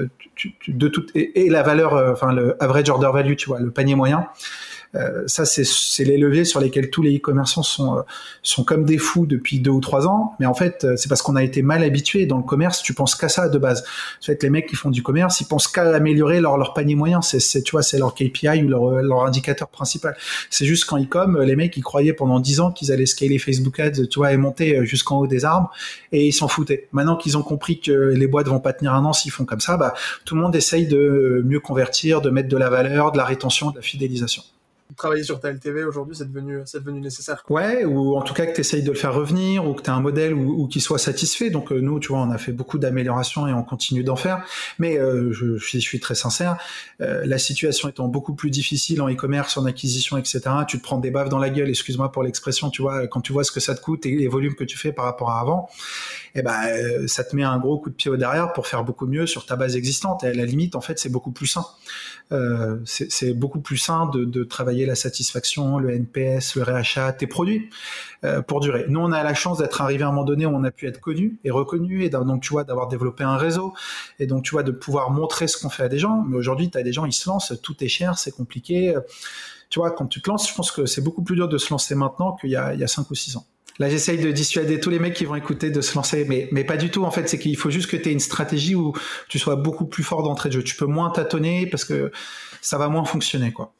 de 0.68 0.88
toute 0.88 1.12
et, 1.16 1.50
la 1.50 1.64
valeur, 1.64 1.94
euh, 1.94 2.14
enfin 2.14 2.34
le 2.34 2.62
average 2.64 2.90
order 2.90 3.10
value, 3.14 3.36
tu 3.36 3.48
vois, 3.48 3.60
le 3.60 3.72
panier 3.72 3.96
moyen, 3.96 4.28
Euh, 4.28 4.79
ça, 5.28 5.46
c'est 5.46 6.04
les 6.04 6.18
leviers 6.18 6.46
sur 6.46 6.60
lesquels 6.60 6.90
tous 6.90 7.02
les 7.02 7.16
e-commerçants 7.18 7.64
sont, 7.64 7.98
euh, 7.98 8.02
sont 8.42 8.64
comme 8.64 8.86
des 8.86 8.98
fous 8.98 9.28
depuis 9.28 9.60
deux 9.60 9.72
ou 9.72 9.82
trois 9.82 10.08
ans. 10.08 10.34
Mais 10.40 10.46
en 10.46 10.56
fait, 10.56 10.84
euh, 10.84 10.96
c'est 10.98 11.10
parce 11.10 11.22
qu'on 11.22 11.36
a 11.36 11.44
été 11.44 11.62
mal 11.62 11.84
habitué. 11.84 12.26
Dans 12.26 12.38
le 12.38 12.44
commerce, 12.44 12.82
tu 12.82 12.94
penses 12.94 13.16
qu'à 13.16 13.30
ça 13.30 13.50
de 13.50 13.58
base. 13.58 13.84
En 14.22 14.26
fait, 14.26 14.42
les 14.42 14.50
mecs 14.50 14.68
qui 14.68 14.76
font 14.76 14.90
du 14.90 15.04
commerce, 15.04 15.42
ils 15.42 15.48
pensent 15.48 15.68
qu'à 15.68 15.94
améliorer 15.94 16.42
leur, 16.42 16.58
leur 16.58 16.74
panier 16.74 16.96
moyen. 16.96 17.22
C'est, 17.22 17.62
tu 17.62 17.72
vois, 17.72 17.84
c'est 17.84 18.00
leur 18.00 18.16
KPI 18.16 18.64
ou 18.64 18.68
leur, 18.68 18.90
leur 19.02 19.26
indicateur 19.26 19.68
principal. 19.68 20.18
C'est 20.50 20.66
juste 20.66 20.86
quand 20.86 21.00
e-com, 21.00 21.40
les 21.42 21.56
mecs, 21.56 21.78
ils 21.78 21.84
croyaient 21.84 22.14
pendant 22.14 22.40
dix 22.40 22.60
ans 22.60 22.72
qu'ils 22.72 22.92
allaient 22.92 23.06
scaler 23.06 23.38
Facebook 23.38 23.80
Ads, 23.80 24.08
tu 24.10 24.20
vois, 24.20 24.34
et 24.34 24.38
monter 24.38 24.86
jusqu'en 24.86 25.20
haut 25.20 25.28
des 25.28 25.46
arbres, 25.46 25.72
et 26.12 26.28
ils 26.28 26.34
s'en 26.34 26.48
foutaient. 26.48 26.88
Maintenant 26.92 27.16
qu'ils 27.16 27.38
ont 27.38 27.44
compris 27.44 27.80
que 27.80 27.92
les 27.92 28.28
boîtes 28.28 28.48
vont 28.48 28.60
pas 28.60 28.74
tenir 28.74 28.94
un 28.94 29.06
an 29.06 29.14
s'ils 29.14 29.32
font 29.32 29.46
comme 29.46 29.62
ça, 29.62 29.78
bah, 29.78 29.94
tout 30.26 30.36
le 30.36 30.42
monde 30.42 30.56
essaye 30.56 30.88
de 30.88 31.44
mieux 31.46 31.60
convertir, 31.60 32.22
de 32.22 32.30
mettre 32.30 32.50
de 32.50 32.58
la 32.58 32.70
valeur, 32.70 33.12
de 33.12 33.18
la 33.18 33.26
rétention, 33.26 33.72
de 33.72 33.78
la 33.78 33.82
fidélisation 33.82 34.44
travailler 35.00 35.24
sur 35.24 35.40
ta 35.40 35.50
LTV 35.52 35.86
aujourd'hui, 35.86 36.16
c'est 36.16 36.30
devenu, 36.30 36.62
devenu 36.74 37.00
nécessaire. 37.00 37.44
Ouais, 37.50 37.86
ou 37.86 38.18
en 38.18 38.22
tout 38.22 38.34
cas 38.34 38.46
que 38.46 38.54
tu 38.54 38.62
essayes 38.62 38.84
de 38.84 38.92
le 38.92 38.98
faire 38.98 39.14
revenir, 39.14 39.66
ou 39.66 39.74
que 39.74 39.82
tu 39.82 39.90
as 39.90 39.94
un 39.94 40.02
modèle 40.02 40.34
ou, 40.34 40.68
qu'il 40.68 40.82
soit 40.82 41.00
satisfait. 41.00 41.50
Donc 41.50 41.72
euh, 41.72 41.80
nous, 41.80 42.00
tu 42.00 42.10
vois, 42.10 42.20
on 42.20 42.30
a 42.30 42.38
fait 42.38 42.52
beaucoup 42.52 42.78
d'améliorations 42.78 43.48
et 43.48 43.54
on 43.54 43.64
continue 43.64 44.04
d'en 44.04 44.18
faire. 44.18 44.46
Mais 44.78 45.00
euh, 45.00 45.32
je, 45.32 45.58
suis 45.58 46.00
très 46.00 46.16
sincère, 46.16 46.58
euh, 47.02 47.24
la 47.26 47.38
situation 47.38 47.88
étant 47.88 48.10
beaucoup 48.10 48.36
plus 48.36 48.50
difficile 48.50 49.02
en 49.02 49.10
e-commerce, 49.10 49.58
en 49.58 49.66
acquisition, 49.66 50.18
etc., 50.18 50.42
tu 50.68 50.78
te 50.78 50.84
prends 50.84 51.00
des 51.00 51.12
baves 51.12 51.30
dans 51.30 51.40
la 51.40 51.50
gueule, 51.50 51.70
excuse-moi 51.70 52.12
pour 52.12 52.24
l'expression, 52.24 52.70
tu 52.70 52.82
vois, 52.82 53.08
quand 53.08 53.22
tu 53.22 53.32
vois 53.32 53.46
ce 53.46 53.52
que 53.52 53.62
ça 53.62 53.76
te 53.76 53.82
coûte 53.82 54.06
et 54.06 54.16
les 54.16 54.28
volumes 54.28 54.56
que 54.56 54.66
tu 54.66 54.78
fais 54.78 54.92
par 54.92 55.06
rapport 55.06 55.32
à 55.32 55.40
avant, 55.40 55.70
eh 56.36 56.42
ben, 56.42 57.08
ça 57.08 57.24
te 57.24 57.36
met 57.36 57.44
un 57.44 57.58
gros 57.58 57.80
coup 57.80 57.90
de 57.90 57.96
pied 57.96 58.12
au 58.12 58.18
derrière 58.18 58.52
pour 58.52 58.68
faire 58.68 58.84
beaucoup 58.84 59.08
mieux 59.08 59.26
sur 59.26 59.46
ta 59.46 59.56
base 59.56 59.78
existante. 59.78 60.24
Et 60.26 60.28
à 60.28 60.34
la 60.34 60.46
limite, 60.46 60.76
en 60.76 60.82
fait, 60.82 61.00
c'est 61.00 61.10
beaucoup 61.10 61.32
plus 61.32 61.48
sain. 61.48 61.66
C'est 62.86 63.34
beaucoup 63.34 63.62
plus 63.62 63.78
sain 63.78 64.08
de, 64.08 64.26
de, 64.26 64.44
travailler 64.44 64.86
la 64.90 64.96
satisfaction, 64.96 65.80
le 65.80 65.92
NPS, 65.92 66.56
le 66.56 66.64
réachat, 66.64 67.14
tes 67.14 67.28
produits 67.28 67.70
euh, 68.26 68.42
pour 68.42 68.60
durer. 68.60 68.86
Nous, 68.90 69.00
on 69.00 69.12
a 69.12 69.24
la 69.24 69.34
chance 69.34 69.60
d'être 69.60 69.82
arrivé 69.82 70.04
à 70.04 70.08
un 70.08 70.12
moment 70.12 70.26
donné 70.26 70.46
où 70.46 70.50
on 70.50 70.64
a 70.64 70.72
pu 70.72 70.88
être 70.88 71.00
connu 71.00 71.40
et 71.44 71.52
reconnu 71.52 72.04
et 72.04 72.10
donc 72.10 72.42
tu 72.42 72.50
vois 72.50 72.64
d'avoir 72.64 72.88
développé 72.88 73.24
un 73.24 73.38
réseau 73.38 73.74
et 74.20 74.28
donc 74.28 74.44
tu 74.44 74.52
vois 74.52 74.64
de 74.64 74.72
pouvoir 74.72 75.12
montrer 75.12 75.48
ce 75.48 75.58
qu'on 75.58 75.70
fait 75.70 75.84
à 75.84 75.90
des 75.90 76.00
gens. 76.00 76.24
Mais 76.28 76.36
aujourd'hui, 76.36 76.70
tu 76.70 76.78
as 76.78 76.84
des 76.84 76.92
gens, 76.94 77.06
ils 77.06 77.14
se 77.14 77.30
lancent, 77.30 77.54
tout 77.64 77.82
est 77.84 77.88
cher, 77.88 78.18
c'est 78.18 78.32
compliqué. 78.32 78.94
Tu 79.70 79.80
vois, 79.80 79.92
quand 79.92 80.08
tu 80.08 80.22
te 80.22 80.30
lances, 80.30 80.50
je 80.50 80.56
pense 80.56 80.72
que 80.72 80.86
c'est 80.86 81.02
beaucoup 81.02 81.24
plus 81.24 81.36
dur 81.36 81.48
de 81.48 81.58
se 81.58 81.70
lancer 81.70 81.96
maintenant 81.96 82.36
qu'il 82.36 82.50
y 82.50 82.56
a, 82.56 82.74
il 82.74 82.80
y 82.80 82.84
a 82.84 82.88
5 82.88 83.10
ou 83.10 83.16
6 83.16 83.38
ans. 83.38 83.46
Là, 83.80 83.90
j'essaye 83.90 84.18
de 84.18 84.30
dissuader 84.32 84.82
tous 84.82 84.90
les 84.90 85.00
mecs 85.00 85.14
qui 85.14 85.24
vont 85.24 85.36
écouter 85.36 85.72
de 85.72 85.80
se 85.80 85.96
lancer, 85.96 86.26
mais, 86.28 86.50
mais 86.52 86.66
pas 86.66 86.76
du 86.76 86.92
tout. 86.92 87.06
En 87.06 87.12
fait, 87.12 87.30
c'est 87.30 87.40
qu'il 87.40 87.56
faut 87.56 87.70
juste 87.70 87.90
que 87.90 87.96
tu 87.96 88.10
aies 88.10 88.12
une 88.12 88.20
stratégie 88.20 88.76
où 88.76 88.94
tu 89.30 89.40
sois 89.40 89.56
beaucoup 89.56 89.86
plus 89.86 90.04
fort 90.04 90.22
d'entrée 90.22 90.50
de 90.50 90.56
jeu. 90.56 90.64
Tu 90.64 90.76
peux 90.76 90.86
moins 90.86 91.10
tâtonner 91.12 91.66
parce 91.66 91.86
que 91.86 92.12
ça 92.60 92.78
va 92.78 92.90
moins 92.90 93.06
fonctionner, 93.06 93.54
quoi. 93.54 93.74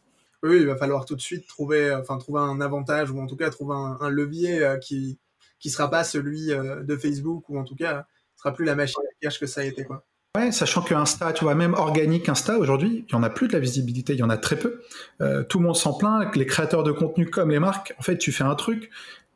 Oui, 0.44 0.58
il 0.62 0.66
va 0.66 0.78
falloir 0.78 1.06
tout 1.06 1.16
de 1.16 1.22
suite 1.22 1.48
trouver, 1.48 1.94
enfin, 1.94 2.18
trouver 2.18 2.42
un 2.42 2.62
avantage 2.62 3.12
ou 3.12 3.20
en 3.20 3.28
tout 3.28 3.36
cas 3.36 3.50
trouver 3.50 3.76
un, 3.76 4.10
levier 4.10 4.64
euh, 4.64 4.78
qui 4.78 5.20
qui 5.60 5.70
sera 5.70 5.90
pas 5.90 6.04
celui 6.04 6.52
euh, 6.52 6.84
de 6.84 6.96
Facebook 6.96 7.50
ou 7.50 7.60
en 7.60 7.64
tout 7.64 7.76
cas 7.76 8.06
sera 8.38 8.54
plus 8.54 8.66
la 8.66 8.76
machine 8.76 9.02
à 9.04 9.14
cash 9.22 9.40
que 9.40 9.46
ça 9.46 9.62
a 9.62 9.64
été, 9.66 9.84
quoi. 9.84 10.06
Ouais, 10.38 10.52
sachant 10.52 10.84
que 10.84 10.94
Insta, 10.94 11.34
tu 11.34 11.44
vois, 11.44 11.56
même 11.56 11.74
organique 11.74 12.30
Insta 12.30 12.60
aujourd'hui, 12.60 13.04
il 13.08 13.12
y 13.12 13.16
en 13.16 13.24
a 13.24 13.32
plus 13.32 13.48
de 13.48 13.54
la 13.54 13.60
visibilité, 13.60 14.14
il 14.14 14.20
y 14.20 14.24
en 14.24 14.30
a 14.30 14.38
très 14.38 14.58
peu. 14.58 14.82
Euh, 15.22 15.44
tout 15.44 15.58
le 15.58 15.66
monde 15.66 15.76
s'en 15.76 15.94
plaint, 15.94 16.36
les 16.36 16.46
créateurs 16.46 16.84
de 16.84 16.92
contenu 16.92 17.26
comme 17.26 17.50
les 17.50 17.60
marques. 17.60 17.96
En 17.98 18.04
fait, 18.04 18.18
tu 18.18 18.32
fais 18.32 18.44
un 18.44 18.54
truc, 18.54 18.92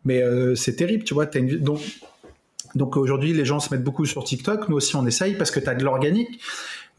mais 0.05 0.21
euh, 0.21 0.53
c'est 0.53 0.75
terrible, 0.75 1.03
tu 1.03 1.15
vois. 1.15 1.25
Donc, 1.25 1.81
donc 2.75 2.95
aujourd'hui, 2.95 3.33
les 3.33 3.43
gens 3.43 3.59
se 3.59 3.73
mettent 3.73 3.83
beaucoup 3.83 4.05
sur 4.05 4.23
TikTok. 4.23 4.69
Nous 4.69 4.75
aussi, 4.75 4.95
on 4.95 5.05
essaye 5.07 5.35
parce 5.35 5.49
que 5.49 5.59
tu 5.59 5.67
as 5.67 5.73
de 5.73 5.83
l'organique. 5.83 6.39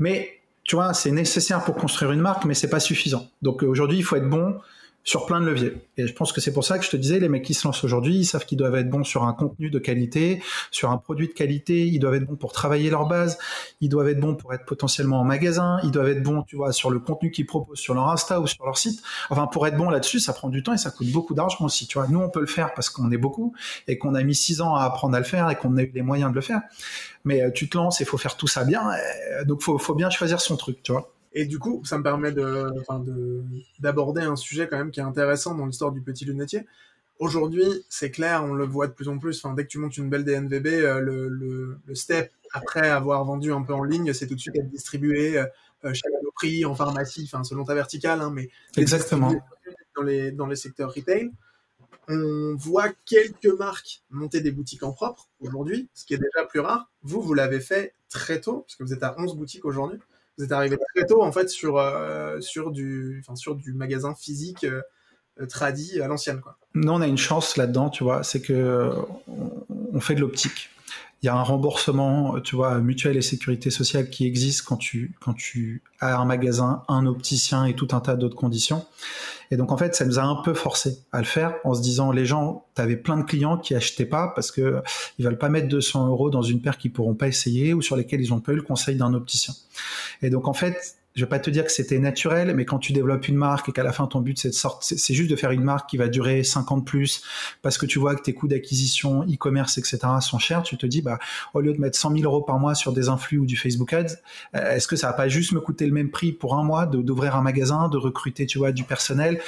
Mais 0.00 0.40
tu 0.64 0.76
vois, 0.76 0.94
c'est 0.94 1.10
nécessaire 1.10 1.62
pour 1.64 1.76
construire 1.76 2.12
une 2.12 2.20
marque, 2.20 2.44
mais 2.44 2.54
c'est 2.54 2.70
pas 2.70 2.80
suffisant. 2.80 3.28
Donc 3.42 3.62
aujourd'hui, 3.62 3.98
il 3.98 4.02
faut 4.02 4.16
être 4.16 4.28
bon 4.28 4.58
sur 5.04 5.26
plein 5.26 5.40
de 5.40 5.46
leviers. 5.46 5.74
Et 5.98 6.06
je 6.06 6.12
pense 6.14 6.32
que 6.32 6.40
c'est 6.40 6.52
pour 6.52 6.64
ça 6.64 6.78
que 6.78 6.84
je 6.84 6.90
te 6.90 6.96
disais, 6.96 7.20
les 7.20 7.28
mecs 7.28 7.44
qui 7.44 7.52
se 7.52 7.68
lancent 7.68 7.84
aujourd'hui, 7.84 8.16
ils 8.16 8.24
savent 8.24 8.46
qu'ils 8.46 8.56
doivent 8.56 8.74
être 8.74 8.88
bons 8.88 9.04
sur 9.04 9.24
un 9.24 9.34
contenu 9.34 9.68
de 9.68 9.78
qualité, 9.78 10.42
sur 10.70 10.90
un 10.90 10.96
produit 10.96 11.28
de 11.28 11.34
qualité, 11.34 11.86
ils 11.86 11.98
doivent 11.98 12.14
être 12.14 12.24
bons 12.24 12.36
pour 12.36 12.52
travailler 12.52 12.88
leur 12.88 13.06
base, 13.06 13.38
ils 13.82 13.90
doivent 13.90 14.08
être 14.08 14.18
bons 14.18 14.34
pour 14.34 14.54
être 14.54 14.64
potentiellement 14.64 15.20
en 15.20 15.24
magasin, 15.24 15.78
ils 15.84 15.90
doivent 15.90 16.08
être 16.08 16.22
bons, 16.22 16.42
tu 16.42 16.56
vois, 16.56 16.72
sur 16.72 16.90
le 16.90 16.98
contenu 17.00 17.30
qu'ils 17.30 17.44
proposent 17.44 17.78
sur 17.78 17.92
leur 17.92 18.08
Insta 18.08 18.40
ou 18.40 18.46
sur 18.46 18.64
leur 18.64 18.78
site. 18.78 19.02
Enfin, 19.28 19.46
pour 19.46 19.66
être 19.66 19.76
bon 19.76 19.90
là-dessus, 19.90 20.20
ça 20.20 20.32
prend 20.32 20.48
du 20.48 20.62
temps 20.62 20.72
et 20.72 20.78
ça 20.78 20.90
coûte 20.90 21.12
beaucoup 21.12 21.34
d'argent 21.34 21.66
aussi, 21.66 21.86
tu 21.86 21.98
vois. 21.98 22.08
Nous, 22.08 22.20
on 22.20 22.30
peut 22.30 22.40
le 22.40 22.46
faire 22.46 22.72
parce 22.72 22.88
qu'on 22.88 23.10
est 23.10 23.18
beaucoup 23.18 23.54
et 23.86 23.98
qu'on 23.98 24.14
a 24.14 24.22
mis 24.22 24.34
six 24.34 24.62
ans 24.62 24.74
à 24.74 24.84
apprendre 24.84 25.14
à 25.14 25.18
le 25.18 25.26
faire 25.26 25.50
et 25.50 25.56
qu'on 25.56 25.76
a 25.76 25.82
eu 25.82 25.92
les 25.94 26.02
moyens 26.02 26.30
de 26.30 26.34
le 26.34 26.40
faire. 26.40 26.62
Mais 27.26 27.42
euh, 27.42 27.50
tu 27.50 27.68
te 27.68 27.76
lances 27.76 28.00
et 28.00 28.06
faut 28.06 28.18
faire 28.18 28.36
tout 28.36 28.46
ça 28.46 28.64
bien, 28.64 28.90
donc 29.44 29.60
faut, 29.62 29.76
faut 29.78 29.94
bien 29.94 30.08
choisir 30.08 30.40
son 30.40 30.56
truc, 30.56 30.82
tu 30.82 30.92
vois. 30.92 31.10
Et 31.34 31.46
du 31.46 31.58
coup, 31.58 31.82
ça 31.84 31.98
me 31.98 32.02
permet 32.02 32.30
de, 32.32 32.66
d'aborder 33.80 34.22
un 34.22 34.36
sujet 34.36 34.68
quand 34.68 34.78
même 34.78 34.92
qui 34.92 35.00
est 35.00 35.04
intéressant 35.04 35.54
dans 35.54 35.66
l'histoire 35.66 35.90
du 35.90 36.00
petit 36.00 36.24
lunetier. 36.24 36.64
Aujourd'hui, 37.18 37.84
c'est 37.88 38.10
clair, 38.10 38.44
on 38.44 38.54
le 38.54 38.64
voit 38.64 38.86
de 38.86 38.92
plus 38.92 39.08
en 39.08 39.18
plus. 39.18 39.44
Enfin, 39.44 39.54
dès 39.54 39.64
que 39.64 39.68
tu 39.68 39.78
montes 39.78 39.96
une 39.96 40.08
belle 40.08 40.24
DNVB, 40.24 40.66
euh, 40.66 41.00
le, 41.00 41.28
le, 41.28 41.78
le, 41.84 41.94
step 41.94 42.32
après 42.52 42.88
avoir 42.88 43.24
vendu 43.24 43.52
un 43.52 43.62
peu 43.62 43.72
en 43.72 43.84
ligne, 43.84 44.12
c'est 44.12 44.26
tout 44.26 44.34
de 44.34 44.40
suite 44.40 44.56
être 44.56 44.70
distribué 44.70 45.38
euh, 45.38 45.92
chez 45.92 46.08
prix, 46.34 46.64
en 46.64 46.74
pharmacie, 46.74 47.28
enfin 47.32 47.44
selon 47.44 47.64
ta 47.64 47.74
verticale, 47.74 48.20
hein, 48.20 48.30
mais 48.34 48.50
exactement 48.76 49.32
dans 49.96 50.02
les 50.02 50.32
dans 50.32 50.46
les 50.46 50.56
secteurs 50.56 50.92
retail. 50.92 51.30
On 52.08 52.54
voit 52.56 52.90
quelques 53.06 53.46
marques 53.46 54.02
monter 54.10 54.40
des 54.40 54.50
boutiques 54.50 54.82
en 54.82 54.92
propre 54.92 55.28
aujourd'hui, 55.40 55.88
ce 55.94 56.04
qui 56.04 56.14
est 56.14 56.18
déjà 56.18 56.46
plus 56.46 56.60
rare. 56.60 56.90
Vous, 57.02 57.22
vous 57.22 57.34
l'avez 57.34 57.60
fait 57.60 57.94
très 58.10 58.40
tôt, 58.40 58.64
puisque 58.66 58.82
vous 58.82 58.92
êtes 58.92 59.02
à 59.02 59.14
11 59.18 59.36
boutiques 59.36 59.64
aujourd'hui 59.64 59.98
vous 60.36 60.44
êtes 60.44 60.52
arrivé 60.52 60.76
très 60.94 61.06
tôt 61.06 61.22
en 61.22 61.32
fait 61.32 61.48
sur 61.48 61.78
euh, 61.78 62.40
sur 62.40 62.70
du 62.70 63.24
sur 63.34 63.54
du 63.54 63.72
magasin 63.72 64.14
physique 64.14 64.64
euh, 64.64 64.82
euh, 65.40 65.46
tradit 65.46 66.00
à 66.00 66.08
l'ancienne 66.08 66.40
quoi. 66.40 66.58
Nous 66.74 66.92
on 66.92 67.00
a 67.00 67.06
une 67.06 67.18
chance 67.18 67.56
là-dedans, 67.56 67.88
tu 67.88 68.04
vois, 68.04 68.24
c'est 68.24 68.40
que 68.40 68.92
on 69.92 70.00
fait 70.00 70.14
de 70.14 70.20
l'optique. 70.20 70.70
Il 71.24 71.28
y 71.28 71.30
a 71.30 71.36
un 71.36 71.42
remboursement, 71.42 72.38
tu 72.40 72.54
vois, 72.54 72.80
mutuelle 72.80 73.16
et 73.16 73.22
sécurité 73.22 73.70
sociale 73.70 74.10
qui 74.10 74.26
existe 74.26 74.60
quand 74.60 74.76
tu 74.76 75.14
quand 75.22 75.32
tu 75.32 75.82
as 75.98 76.18
un 76.18 76.26
magasin, 76.26 76.82
un 76.86 77.06
opticien 77.06 77.64
et 77.64 77.74
tout 77.74 77.88
un 77.92 78.00
tas 78.00 78.14
d'autres 78.14 78.36
conditions. 78.36 78.84
Et 79.50 79.56
donc 79.56 79.72
en 79.72 79.78
fait, 79.78 79.94
ça 79.94 80.04
nous 80.04 80.18
a 80.18 80.22
un 80.22 80.42
peu 80.42 80.52
forcé 80.52 80.98
à 81.12 81.20
le 81.20 81.24
faire 81.24 81.54
en 81.64 81.72
se 81.72 81.80
disant 81.80 82.12
les 82.12 82.26
gens, 82.26 82.66
tu 82.76 82.82
avais 82.82 82.96
plein 82.96 83.16
de 83.16 83.22
clients 83.22 83.56
qui 83.56 83.74
achetaient 83.74 84.04
pas 84.04 84.32
parce 84.34 84.52
que 84.52 84.82
ils 85.18 85.24
veulent 85.24 85.38
pas 85.38 85.48
mettre 85.48 85.68
200 85.68 86.08
euros 86.08 86.28
dans 86.28 86.42
une 86.42 86.60
paire 86.60 86.76
qu'ils 86.76 86.92
pourront 86.92 87.14
pas 87.14 87.28
essayer 87.28 87.72
ou 87.72 87.80
sur 87.80 87.96
lesquelles 87.96 88.20
ils 88.20 88.34
ont 88.34 88.40
pas 88.40 88.52
eu 88.52 88.56
le 88.56 88.62
conseil 88.62 88.96
d'un 88.96 89.14
opticien. 89.14 89.54
Et 90.20 90.28
donc 90.28 90.46
en 90.46 90.52
fait, 90.52 90.98
je 91.14 91.24
vais 91.24 91.28
pas 91.28 91.38
te 91.38 91.48
dire 91.50 91.64
que 91.64 91.70
c'était 91.70 91.98
naturel, 91.98 92.54
mais 92.54 92.64
quand 92.64 92.78
tu 92.78 92.92
développes 92.92 93.28
une 93.28 93.36
marque 93.36 93.68
et 93.68 93.72
qu'à 93.72 93.84
la 93.84 93.92
fin 93.92 94.06
ton 94.06 94.20
but 94.20 94.38
c'est 94.38 94.48
de 94.48 94.54
sortir, 94.54 94.98
c'est 94.98 95.14
juste 95.14 95.30
de 95.30 95.36
faire 95.36 95.52
une 95.52 95.62
marque 95.62 95.88
qui 95.88 95.96
va 95.96 96.08
durer 96.08 96.42
50 96.42 96.84
plus, 96.84 97.22
parce 97.62 97.78
que 97.78 97.86
tu 97.86 97.98
vois 97.98 98.16
que 98.16 98.22
tes 98.22 98.34
coûts 98.34 98.48
d'acquisition, 98.48 99.22
e-commerce, 99.22 99.78
etc. 99.78 99.98
sont 100.20 100.38
chers, 100.38 100.62
tu 100.62 100.76
te 100.76 100.86
dis 100.86 101.02
bah 101.02 101.18
au 101.54 101.60
lieu 101.60 101.72
de 101.72 101.80
mettre 101.80 101.96
100 101.98 102.16
000 102.16 102.24
euros 102.24 102.42
par 102.42 102.58
mois 102.58 102.74
sur 102.74 102.92
des 102.92 103.08
influx 103.08 103.38
ou 103.38 103.46
du 103.46 103.56
Facebook 103.56 103.92
Ads, 103.92 104.16
euh, 104.56 104.72
est-ce 104.72 104.88
que 104.88 104.96
ça 104.96 105.08
va 105.08 105.12
pas 105.12 105.28
juste 105.28 105.52
me 105.52 105.60
coûter 105.60 105.86
le 105.86 105.92
même 105.92 106.10
prix 106.10 106.32
pour 106.32 106.56
un 106.56 106.64
mois 106.64 106.86
d'ouvrir 106.86 107.36
un 107.36 107.42
magasin, 107.42 107.88
de 107.88 107.96
recruter 107.96 108.46
tu 108.46 108.58
vois 108.58 108.72
du 108.72 108.84
personnel 108.84 109.40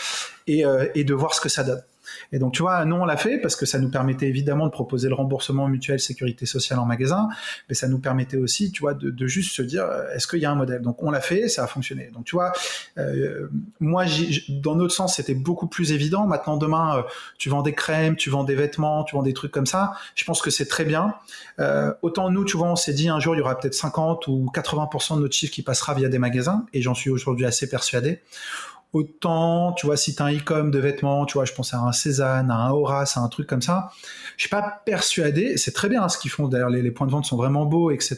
et, 0.46 0.64
euh, 0.64 0.86
et 0.94 1.04
de 1.04 1.14
voir 1.14 1.34
ce 1.34 1.40
que 1.40 1.48
ça 1.48 1.64
donne? 1.64 1.82
Et 2.32 2.38
donc, 2.38 2.54
tu 2.54 2.62
vois, 2.62 2.84
nous, 2.84 2.96
on 2.96 3.04
l'a 3.04 3.16
fait 3.16 3.38
parce 3.38 3.56
que 3.56 3.66
ça 3.66 3.78
nous 3.78 3.90
permettait 3.90 4.28
évidemment 4.28 4.66
de 4.66 4.70
proposer 4.70 5.08
le 5.08 5.14
remboursement 5.14 5.68
mutuel 5.68 6.00
sécurité 6.00 6.46
sociale 6.46 6.78
en 6.78 6.86
magasin, 6.86 7.28
mais 7.68 7.74
ça 7.74 7.88
nous 7.88 7.98
permettait 7.98 8.36
aussi, 8.36 8.72
tu 8.72 8.80
vois, 8.80 8.94
de, 8.94 9.26
juste 9.26 9.54
se 9.54 9.62
dire, 9.62 9.84
euh, 9.84 10.08
est-ce 10.14 10.26
qu'il 10.26 10.38
y 10.38 10.44
a 10.44 10.50
un 10.50 10.54
modèle? 10.54 10.82
Donc, 10.82 11.02
on 11.02 11.10
l'a 11.10 11.20
fait, 11.20 11.48
ça 11.48 11.64
a 11.64 11.66
fonctionné. 11.66 12.10
Donc, 12.12 12.24
tu 12.24 12.36
vois, 12.36 12.52
euh, 12.98 13.48
moi, 13.80 14.04
dans 14.48 14.76
notre 14.76 14.94
sens, 14.94 15.16
c'était 15.16 15.34
beaucoup 15.34 15.66
plus 15.66 15.92
évident. 15.92 16.26
Maintenant, 16.26 16.56
demain, 16.56 16.98
euh, 16.98 17.02
tu 17.38 17.48
vends 17.48 17.62
des 17.62 17.74
crèmes, 17.74 18.16
tu 18.16 18.30
vends 18.30 18.44
des 18.44 18.54
vêtements, 18.54 19.04
tu 19.04 19.16
vends 19.16 19.22
des 19.22 19.34
trucs 19.34 19.52
comme 19.52 19.66
ça. 19.66 19.92
Je 20.14 20.24
pense 20.24 20.42
que 20.42 20.50
c'est 20.50 20.66
très 20.66 20.84
bien. 20.84 21.14
autant 22.02 22.30
nous, 22.30 22.44
tu 22.44 22.56
vois, 22.56 22.70
on 22.70 22.76
s'est 22.76 22.92
dit 22.92 23.08
un 23.08 23.20
jour, 23.20 23.34
il 23.34 23.38
y 23.38 23.40
aura 23.40 23.58
peut-être 23.58 23.74
50 23.74 24.28
ou 24.28 24.50
80% 24.52 25.16
de 25.16 25.22
notre 25.22 25.34
chiffre 25.34 25.52
qui 25.52 25.62
passera 25.62 25.94
via 25.94 26.08
des 26.08 26.18
magasins, 26.18 26.66
et 26.72 26.82
j'en 26.82 26.94
suis 26.94 27.10
aujourd'hui 27.10 27.46
assez 27.46 27.68
persuadé. 27.68 28.20
Autant, 28.96 29.74
tu 29.74 29.84
vois, 29.84 29.98
si 29.98 30.14
tu 30.14 30.22
as 30.22 30.24
un 30.24 30.34
e-com 30.34 30.70
de 30.70 30.78
vêtements, 30.78 31.26
tu 31.26 31.34
vois, 31.34 31.44
je 31.44 31.52
pense 31.52 31.74
à 31.74 31.80
un 31.80 31.92
Cézanne, 31.92 32.50
à 32.50 32.54
un 32.54 32.70
Horace, 32.70 33.18
à 33.18 33.20
un 33.20 33.28
truc 33.28 33.46
comme 33.46 33.60
ça. 33.60 33.90
Je 34.38 34.44
suis 34.44 34.48
pas 34.48 34.80
persuadé, 34.86 35.58
c'est 35.58 35.72
très 35.72 35.90
bien 35.90 36.02
hein, 36.02 36.08
ce 36.08 36.16
qu'ils 36.16 36.30
font, 36.30 36.48
d'ailleurs, 36.48 36.70
les, 36.70 36.90
points 36.90 37.06
de 37.06 37.12
vente 37.12 37.26
sont 37.26 37.36
vraiment 37.36 37.66
beaux, 37.66 37.90
etc. 37.90 38.16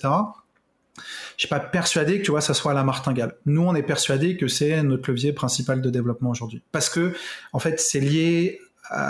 Je 0.97 1.03
suis 1.37 1.49
pas 1.49 1.59
persuadé 1.59 2.21
que, 2.21 2.25
tu 2.25 2.31
vois, 2.31 2.41
ça 2.41 2.55
soit 2.55 2.71
à 2.71 2.75
la 2.75 2.85
martingale. 2.85 3.35
Nous, 3.45 3.61
on 3.61 3.75
est 3.75 3.83
persuadé 3.83 4.37
que 4.37 4.47
c'est 4.47 4.81
notre 4.85 5.11
levier 5.11 5.33
principal 5.33 5.83
de 5.83 5.91
développement 5.91 6.31
aujourd'hui. 6.31 6.63
Parce 6.71 6.89
que, 6.89 7.13
en 7.53 7.59
fait, 7.59 7.81
c'est 7.81 7.99
lié 7.99 8.61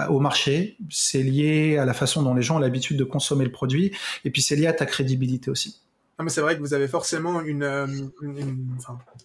au 0.08 0.20
marché, 0.20 0.78
c'est 0.88 1.22
lié 1.22 1.76
à 1.76 1.84
la 1.84 1.92
façon 1.92 2.22
dont 2.22 2.32
les 2.32 2.40
gens 2.40 2.56
ont 2.56 2.60
l'habitude 2.60 2.96
de 2.96 3.04
consommer 3.04 3.44
le 3.44 3.52
produit, 3.52 3.92
et 4.24 4.30
puis 4.30 4.40
c'est 4.40 4.56
lié 4.56 4.68
à 4.68 4.72
ta 4.72 4.86
crédibilité 4.86 5.50
aussi 5.50 5.82
mais 6.24 6.30
c'est 6.30 6.40
vrai 6.40 6.56
que 6.56 6.60
vous 6.60 6.74
avez 6.74 6.88
forcément 6.88 7.40
euh, 7.40 7.86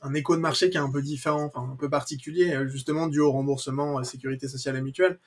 un 0.02 0.14
écho 0.14 0.36
de 0.36 0.41
marché 0.41 0.70
qui 0.70 0.78
est 0.78 0.82
un 0.82 0.91
peu 0.91 1.02
différent, 1.02 1.52
un 1.56 1.76
peu 1.76 1.89
particulier, 1.89 2.54
euh, 2.54 2.68
justement 2.68 3.08
dû 3.08 3.20
au 3.20 3.32
remboursement 3.32 4.00
euh, 4.00 4.04
sécurité 4.04 4.48
sociale 4.48 4.76
et 4.76 4.82
mutuelle. 4.82 5.20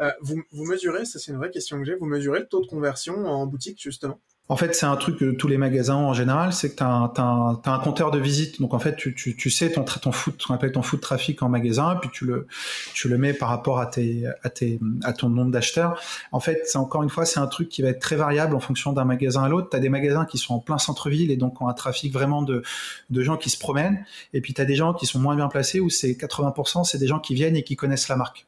Euh, 0.00 0.10
vous, 0.20 0.42
vous 0.52 0.64
mesurez, 0.64 1.04
ça 1.04 1.18
c'est 1.18 1.32
une 1.32 1.38
vraie 1.38 1.50
question 1.50 1.78
que 1.78 1.84
j'ai, 1.84 1.94
vous 1.94 2.06
mesurez 2.06 2.40
le 2.40 2.46
taux 2.46 2.60
de 2.60 2.66
conversion 2.66 3.26
en 3.26 3.46
boutique 3.46 3.80
justement? 3.80 4.20
En 4.48 4.56
fait, 4.56 4.74
c'est 4.74 4.86
un 4.86 4.96
truc 4.96 5.18
que 5.18 5.30
tous 5.30 5.48
les 5.48 5.56
magasins 5.56 5.94
en 5.94 6.12
général, 6.12 6.52
c'est 6.52 6.70
que 6.70 6.76
tu 6.76 6.82
as, 6.82 7.72
un 7.72 7.78
compteur 7.78 8.10
de 8.10 8.18
visite. 8.18 8.60
Donc 8.60 8.74
en 8.74 8.78
fait, 8.78 8.96
tu, 8.96 9.14
tu, 9.14 9.34
tu 9.36 9.50
sais 9.50 9.70
ton, 9.70 9.84
ton 9.84 10.12
foot, 10.12 10.42
qu'on 10.44 10.52
appelle 10.52 10.72
ton 10.72 10.82
foot 10.82 11.00
trafic 11.00 11.42
en 11.42 11.48
magasin, 11.48 11.96
puis 12.00 12.10
tu 12.12 12.26
le, 12.26 12.46
tu 12.92 13.08
le 13.08 13.16
mets 13.18 13.32
par 13.32 13.48
rapport 13.48 13.78
à, 13.78 13.86
tes, 13.86 14.24
à, 14.42 14.50
tes, 14.50 14.78
à 15.04 15.12
ton 15.12 15.30
nombre 15.30 15.52
d'acheteurs. 15.52 15.98
En 16.32 16.40
fait, 16.40 16.68
encore 16.74 17.02
une 17.02 17.08
fois, 17.08 17.24
c'est 17.24 17.40
un 17.40 17.46
truc 17.46 17.68
qui 17.68 17.82
va 17.82 17.88
être 17.88 18.00
très 18.00 18.16
variable 18.16 18.54
en 18.54 18.60
fonction 18.60 18.92
d'un 18.92 19.04
magasin 19.04 19.44
à 19.44 19.48
l'autre. 19.48 19.70
Tu 19.70 19.80
des 19.80 19.88
magasins 19.88 20.26
qui 20.26 20.38
sont 20.38 20.54
en 20.54 20.60
plein 20.60 20.78
centre-ville 20.78 21.30
et 21.30 21.36
donc 21.36 21.62
ont 21.62 21.68
un 21.68 21.74
trafic 21.74 22.12
vraiment 22.12 22.42
de, 22.42 22.62
de 23.10 23.22
gens 23.22 23.36
qui 23.36 23.48
se 23.48 23.58
promènent. 23.58 24.04
Et 24.34 24.40
puis 24.40 24.54
tu 24.54 24.60
as 24.60 24.64
des 24.66 24.74
gens 24.74 24.92
qui 24.92 25.06
sont 25.06 25.20
moins 25.20 25.36
bien 25.36 25.48
placés 25.48 25.80
où 25.80 25.88
c'est 25.88 26.12
80%, 26.12 26.84
c'est 26.84 26.98
des 26.98 27.06
gens 27.06 27.20
qui 27.20 27.34
viennent 27.34 27.56
et 27.56 27.62
qui 27.62 27.76
connaissent 27.76 28.08
la 28.08 28.16
marque. 28.16 28.46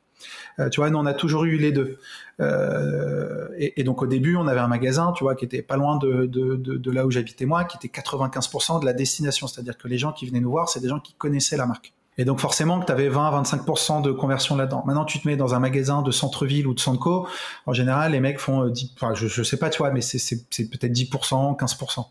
Euh, 0.59 0.69
tu 0.69 0.81
vois, 0.81 0.91
nous, 0.91 0.99
on 0.99 1.07
a 1.07 1.15
toujours 1.15 1.45
eu 1.45 1.57
les 1.57 1.73
deux. 1.73 1.99
Euh, 2.41 3.49
et, 3.57 3.85
donc 3.85 4.03
au 4.03 4.07
début, 4.07 4.37
on 4.37 4.47
avait 4.47 4.61
un 4.61 4.69
magasin, 4.69 5.13
tu 5.17 5.25
vois, 5.25 5.35
qui 5.35 5.45
était 5.45 5.63
pas 5.63 5.77
loin 5.77 5.99
de, 5.99 6.27
de 6.27 6.91
là 6.91 7.07
où 7.07 7.11
j'habitais 7.11 7.47
moi, 7.47 7.65
qui 7.65 7.77
était 7.77 8.01
95% 8.01 8.81
de 8.81 8.87
la 8.87 8.93
destination, 8.93 9.47
c'est-à-dire 9.47 9.79
que 9.79 9.89
les 9.89 9.99
gens 9.99 10.13
qui 10.13 10.27
venaient 10.27 10.41
nous 10.41 10.51
voir, 10.51 10.69
c'est 10.69 10.81
des 10.81 10.89
gens 10.89 11.01
qui 11.01 11.15
connaissaient 11.15 11.57
la 11.57 11.67
marque. 11.67 11.93
Et 12.17 12.25
donc 12.25 12.39
forcément 12.39 12.81
que 12.81 12.87
tu 12.87 12.93
avais 12.93 13.09
20-25% 13.09 14.03
de 14.03 14.13
conversion 14.13 14.57
là-dedans. 14.57 14.85
Maintenant, 14.87 15.05
tu 15.05 15.21
te 15.21 15.27
mets 15.27 15.37
dans 15.37 15.55
un 15.55 15.59
magasin 15.59 16.03
de 16.03 16.11
centre-ville 16.11 16.67
ou 16.67 16.75
de 16.75 16.81
centre-co, 16.81 17.27
en 17.67 17.73
général, 17.73 18.13
les 18.13 18.21
mecs 18.21 18.39
font 18.39 18.67
10, 18.67 18.85
euh, 18.85 18.89
enfin, 18.97 19.15
je, 19.15 19.27
je 19.27 19.43
sais 19.43 19.57
pas, 19.57 19.71
tu 19.71 19.79
vois, 19.79 19.91
mais 19.91 20.01
c'est 20.01 20.37
peut-être 20.49 20.93
10%, 20.93 21.59
15%. 21.59 22.07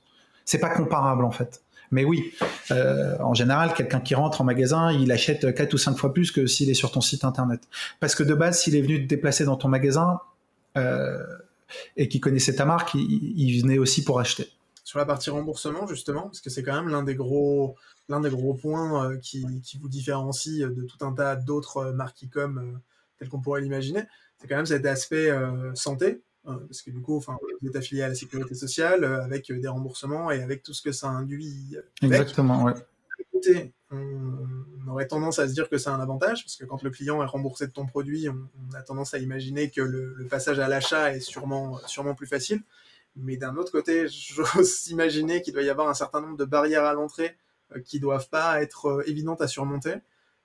C'est 0.46 0.60
pas 0.60 0.70
comparable 0.70 1.24
en 1.24 1.32
fait. 1.32 1.63
Mais 1.94 2.06
oui, 2.06 2.34
euh, 2.72 3.16
en 3.20 3.36
général, 3.36 3.74
quelqu'un 3.76 4.00
qui 4.00 4.16
rentre 4.16 4.42
en 4.42 4.44
magasin, 4.44 4.92
il 4.92 5.12
achète 5.12 5.54
4 5.54 5.74
ou 5.76 5.78
5 5.78 5.96
fois 5.96 6.12
plus 6.12 6.32
que 6.32 6.48
s'il 6.48 6.70
est 6.72 6.74
sur 6.74 6.92
ton 6.92 7.02
site 7.02 7.24
internet. 7.24 7.62
Parce 8.00 8.16
que 8.16 8.24
de 8.24 8.34
base, 8.34 8.60
s'il 8.60 8.76
est 8.76 8.82
venu 8.82 9.04
te 9.04 9.08
déplacer 9.08 9.46
dans 9.46 9.56
ton 9.56 9.68
magasin 9.68 10.20
euh, 10.76 11.24
et 11.96 12.10
qu'il 12.10 12.20
connaissait 12.20 12.56
ta 12.56 12.66
marque, 12.66 12.96
il, 12.96 13.62
venait 13.62 13.78
aussi 13.78 14.04
pour 14.04 14.20
acheter. 14.20 14.50
Sur 14.84 14.98
la 14.98 15.06
partie 15.06 15.30
remboursement, 15.30 15.86
justement, 15.86 16.24
parce 16.24 16.42
que 16.42 16.50
c'est 16.50 16.64
quand 16.64 16.74
même 16.74 16.90
l'un 16.90 17.04
des 17.04 17.16
gros 17.16 17.76
l'un 18.10 18.20
des 18.20 18.32
gros 18.32 18.54
points 18.56 19.12
euh, 19.12 19.18
qui, 19.18 19.46
vous 19.80 19.88
différencie 19.88 20.60
de 20.62 20.84
tout 20.84 21.06
un 21.06 21.14
tas 21.14 21.36
d'autres 21.36 21.92
marques 21.92 22.26
e-com 22.26 22.80
telles 23.18 23.30
qu'on 23.30 23.40
pourrait 23.40 23.62
l'imaginer, 23.62 24.02
c'est 24.40 24.48
quand 24.48 24.58
même 24.58 24.66
cet 24.66 24.86
aspect 24.86 25.32
santé 25.76 26.22
parce 26.44 26.82
que 26.82 26.92
du 26.92 27.02
coup, 27.02 27.18
enfin, 27.18 27.38
vous 27.62 27.70
êtes 27.70 27.76
affilié 27.76 28.04
à 28.04 28.10
la 28.10 28.16
sécurité 28.16 28.54
sociale 28.56 29.04
euh, 29.04 29.24
avec 29.24 29.50
euh, 29.50 29.60
des 29.60 29.68
remboursements 29.68 30.32
et 30.32 30.42
avec 30.42 30.64
tout 30.64 30.74
ce 30.74 30.82
que 30.82 30.92
ça 30.92 31.08
induit. 31.08 31.78
Exactement, 32.02 32.64
ouais. 32.64 32.74
Écoutez, 33.20 33.74
on, 33.92 34.90
aurait 34.90 35.08
tendance 35.08 35.40
à 35.40 35.48
se 35.48 35.54
dire 35.54 35.70
que 35.70 35.78
c'est 35.78 35.90
un 35.90 36.00
avantage 36.00 36.44
parce 36.44 36.56
que 36.56 36.66
quand 36.66 36.84
le 36.84 36.90
client 36.90 37.24
est 37.24 37.26
remboursé 37.26 37.66
de 37.68 37.72
ton 37.72 37.86
produit, 37.86 38.28
on, 38.30 38.76
a 38.76 38.82
tendance 38.82 39.14
à 39.14 39.20
imaginer 39.20 39.70
que 39.70 39.82
le, 39.82 40.28
passage 40.30 40.60
à 40.60 40.68
l'achat 40.68 41.16
est 41.16 41.22
sûrement, 41.22 41.80
sûrement 41.88 42.14
plus 42.14 42.28
facile. 42.28 42.62
Mais 43.16 43.38
d'un 43.38 43.56
autre 43.56 43.72
côté, 43.72 44.08
j'ose 44.10 44.88
imaginer 44.90 45.42
qu'il 45.42 45.54
doit 45.54 45.64
y 45.64 45.70
avoir 45.70 45.88
un 45.88 45.94
certain 45.94 46.22
nombre 46.22 46.38
de 46.38 46.46
barrières 46.46 46.86
à 46.86 46.94
l'entrée 46.94 47.38
euh, 47.76 47.80
qui 47.80 48.00
doivent 48.00 48.30
pas 48.30 48.62
être 48.62 49.04
évidentes 49.08 49.42
à 49.42 49.48
surmonter. 49.48 49.96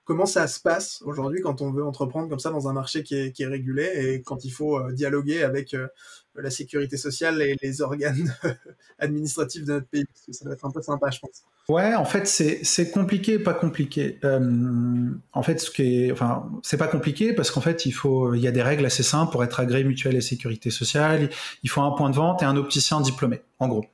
Comment 0.08 0.24
ça 0.24 0.46
se 0.46 0.58
passe 0.58 1.02
aujourd'hui 1.04 1.42
quand 1.42 1.60
on 1.60 1.70
veut 1.70 1.84
entreprendre 1.84 2.30
comme 2.30 2.38
ça 2.38 2.48
dans 2.48 2.66
un 2.66 2.72
marché 2.72 3.02
qui 3.02 3.14
est, 3.14 3.46
régulé 3.46 3.90
et 3.94 4.22
quand 4.22 4.42
il 4.42 4.48
faut 4.48 4.78
euh, 4.78 4.90
dialoguer 4.90 5.42
avec 5.42 5.74
euh, 5.74 5.86
la 6.34 6.48
sécurité 6.48 6.96
sociale 6.96 7.42
et 7.42 7.58
les 7.60 7.82
organes 7.82 8.34
administratifs 8.98 9.66
de 9.66 9.74
notre 9.74 9.86
pays? 9.86 10.06
Parce 10.06 10.24
que 10.24 10.32
ça 10.32 10.46
doit 10.46 10.54
être 10.54 10.64
un 10.64 10.70
peu 10.70 10.80
sympa, 10.80 11.10
je 11.10 11.18
pense. 11.18 11.42
Ouais, 11.68 11.94
en 11.94 12.06
fait, 12.06 12.26
c'est 12.26 12.90
compliqué, 12.90 13.38
pas 13.38 13.52
compliqué. 13.52 14.18
Euh, 14.24 15.10
en 15.34 15.42
fait, 15.42 15.60
ce 15.60 15.70
qui 15.70 16.04
est, 16.04 16.12
enfin, 16.12 16.50
c'est 16.62 16.78
pas 16.78 16.88
compliqué 16.88 17.34
parce 17.34 17.50
qu'en 17.50 17.60
fait, 17.60 17.84
il 17.84 17.92
faut, 17.92 18.32
il 18.32 18.40
y 18.40 18.48
a 18.48 18.50
des 18.50 18.62
règles 18.62 18.86
assez 18.86 19.02
simples 19.02 19.30
pour 19.30 19.44
être 19.44 19.60
agréé 19.60 19.84
mutuel 19.84 20.16
et 20.16 20.22
sécurité 20.22 20.70
sociale. 20.70 21.28
Il 21.64 21.68
faut 21.68 21.82
un 21.82 21.90
point 21.90 22.08
de 22.08 22.16
vente 22.16 22.42
et 22.42 22.46
un 22.46 22.56
opticien 22.56 23.02
diplômé, 23.02 23.42
en 23.58 23.68
gros. 23.68 23.84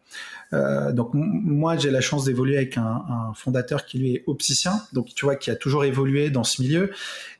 Euh, 0.54 0.92
donc 0.92 1.10
moi 1.12 1.76
j'ai 1.76 1.90
la 1.90 2.00
chance 2.00 2.24
d'évoluer 2.24 2.56
avec 2.56 2.78
un, 2.78 3.04
un, 3.08 3.32
fondateur 3.34 3.84
qui 3.84 3.98
lui 3.98 4.14
est 4.14 4.24
opticien, 4.26 4.72
donc 4.92 5.08
tu 5.14 5.24
vois 5.24 5.36
qui 5.36 5.50
a 5.50 5.56
toujours 5.56 5.84
évolué 5.84 6.30
dans 6.30 6.44
ce 6.44 6.62
milieu 6.62 6.92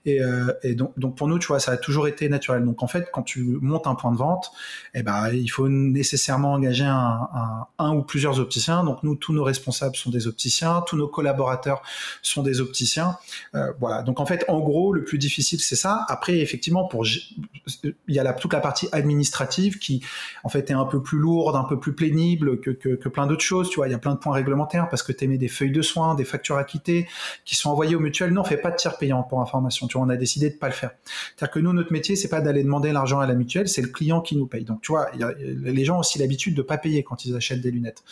et, 0.04 0.20
euh, 0.20 0.52
et 0.62 0.74
donc, 0.74 0.98
donc, 0.98 1.16
pour 1.16 1.28
nous, 1.28 1.38
tu 1.38 1.46
vois, 1.46 1.60
ça 1.60 1.72
a 1.72 1.76
toujours 1.76 2.08
été 2.08 2.28
naturel. 2.28 2.64
Donc 2.64 2.82
en 2.82 2.86
fait, 2.86 3.08
quand 3.12 3.22
tu 3.22 3.42
montes 3.60 3.86
un 3.86 3.94
point 3.94 4.12
de 4.12 4.16
vente, 4.16 4.52
eh 4.94 5.02
ben, 5.02 5.30
il 5.32 5.48
faut 5.48 5.68
nécessairement 5.68 6.52
engager 6.52 6.84
un, 6.84 7.28
un, 7.34 7.66
un, 7.78 7.94
ou 7.94 8.02
plusieurs 8.02 8.40
opticiens. 8.40 8.84
Donc 8.84 9.02
nous, 9.02 9.14
tous 9.16 9.32
nos 9.32 9.44
responsables 9.44 9.96
sont 9.96 10.10
des 10.10 10.26
opticiens, 10.26 10.82
tous 10.86 10.96
nos 10.96 11.08
collaborateurs 11.08 11.82
sont 12.22 12.42
des 12.42 12.60
opticiens. 12.60 13.16
Euh, 13.54 13.72
voilà. 13.80 14.02
Donc 14.02 14.20
en 14.20 14.26
fait, 14.26 14.44
en 14.48 14.60
gros, 14.60 14.92
le 14.92 15.04
plus 15.04 15.18
difficile, 15.18 15.60
c'est 15.60 15.76
ça. 15.76 16.04
Après, 16.08 16.38
effectivement, 16.38 16.86
pour 16.86 17.06
il 17.06 17.94
y 18.14 18.18
a 18.18 18.22
la, 18.22 18.32
toute 18.34 18.52
la 18.52 18.60
partie 18.60 18.88
administrative 18.92 19.78
qui, 19.78 20.02
en 20.42 20.48
fait, 20.48 20.70
est 20.70 20.74
un 20.74 20.84
peu 20.84 21.02
plus 21.02 21.18
lourde, 21.18 21.56
un 21.56 21.64
peu 21.64 21.78
plus 21.78 21.94
pénible 21.94 22.60
que, 22.60 22.70
que, 22.70 22.90
que 22.90 23.08
plein 23.08 23.26
d'autres 23.26 23.44
choses. 23.44 23.70
Tu 23.70 23.76
vois, 23.76 23.88
il 23.88 23.92
y 23.92 23.94
a 23.94 23.98
plein 23.98 24.12
de 24.12 24.18
points 24.18 24.34
réglementaires 24.34 24.88
parce 24.88 25.02
que 25.02 25.12
tu 25.12 25.24
émets 25.24 25.38
des 25.38 25.48
feuilles 25.48 25.72
de 25.72 25.82
soins, 25.82 26.14
des 26.14 26.24
factures 26.24 26.56
à 26.56 26.64
quitter 26.64 27.08
qui 27.44 27.54
sont 27.54 27.70
envoyées 27.70 27.96
aux 27.96 28.00
mutuelles. 28.00 28.32
Non, 28.32 28.42
on 28.42 28.44
fait 28.44 28.56
pas 28.56 28.70
de 28.70 28.76
tiers 28.76 28.98
payant 28.98 29.22
pour 29.22 29.40
information 29.40 29.86
on 30.00 30.08
a 30.08 30.16
décidé 30.16 30.50
de 30.50 30.56
pas 30.56 30.68
le 30.68 30.74
faire. 30.74 30.90
C'est-à-dire 31.04 31.52
que 31.52 31.58
nous, 31.60 31.72
notre 31.72 31.92
métier, 31.92 32.16
c'est 32.16 32.28
pas 32.28 32.40
d'aller 32.40 32.62
demander 32.62 32.92
l'argent 32.92 33.20
à 33.20 33.26
la 33.26 33.34
mutuelle, 33.34 33.68
c'est 33.68 33.82
le 33.82 33.88
client 33.88 34.20
qui 34.20 34.36
nous 34.36 34.46
paye. 34.46 34.64
Donc, 34.64 34.80
tu 34.82 34.92
vois, 34.92 35.10
les 35.38 35.84
gens 35.84 35.96
ont 35.96 36.00
aussi 36.00 36.18
l'habitude 36.18 36.54
de 36.54 36.62
pas 36.62 36.78
payer 36.78 37.02
quand 37.02 37.24
ils 37.24 37.34
achètent 37.36 37.60
des 37.60 37.70
lunettes. 37.70 38.02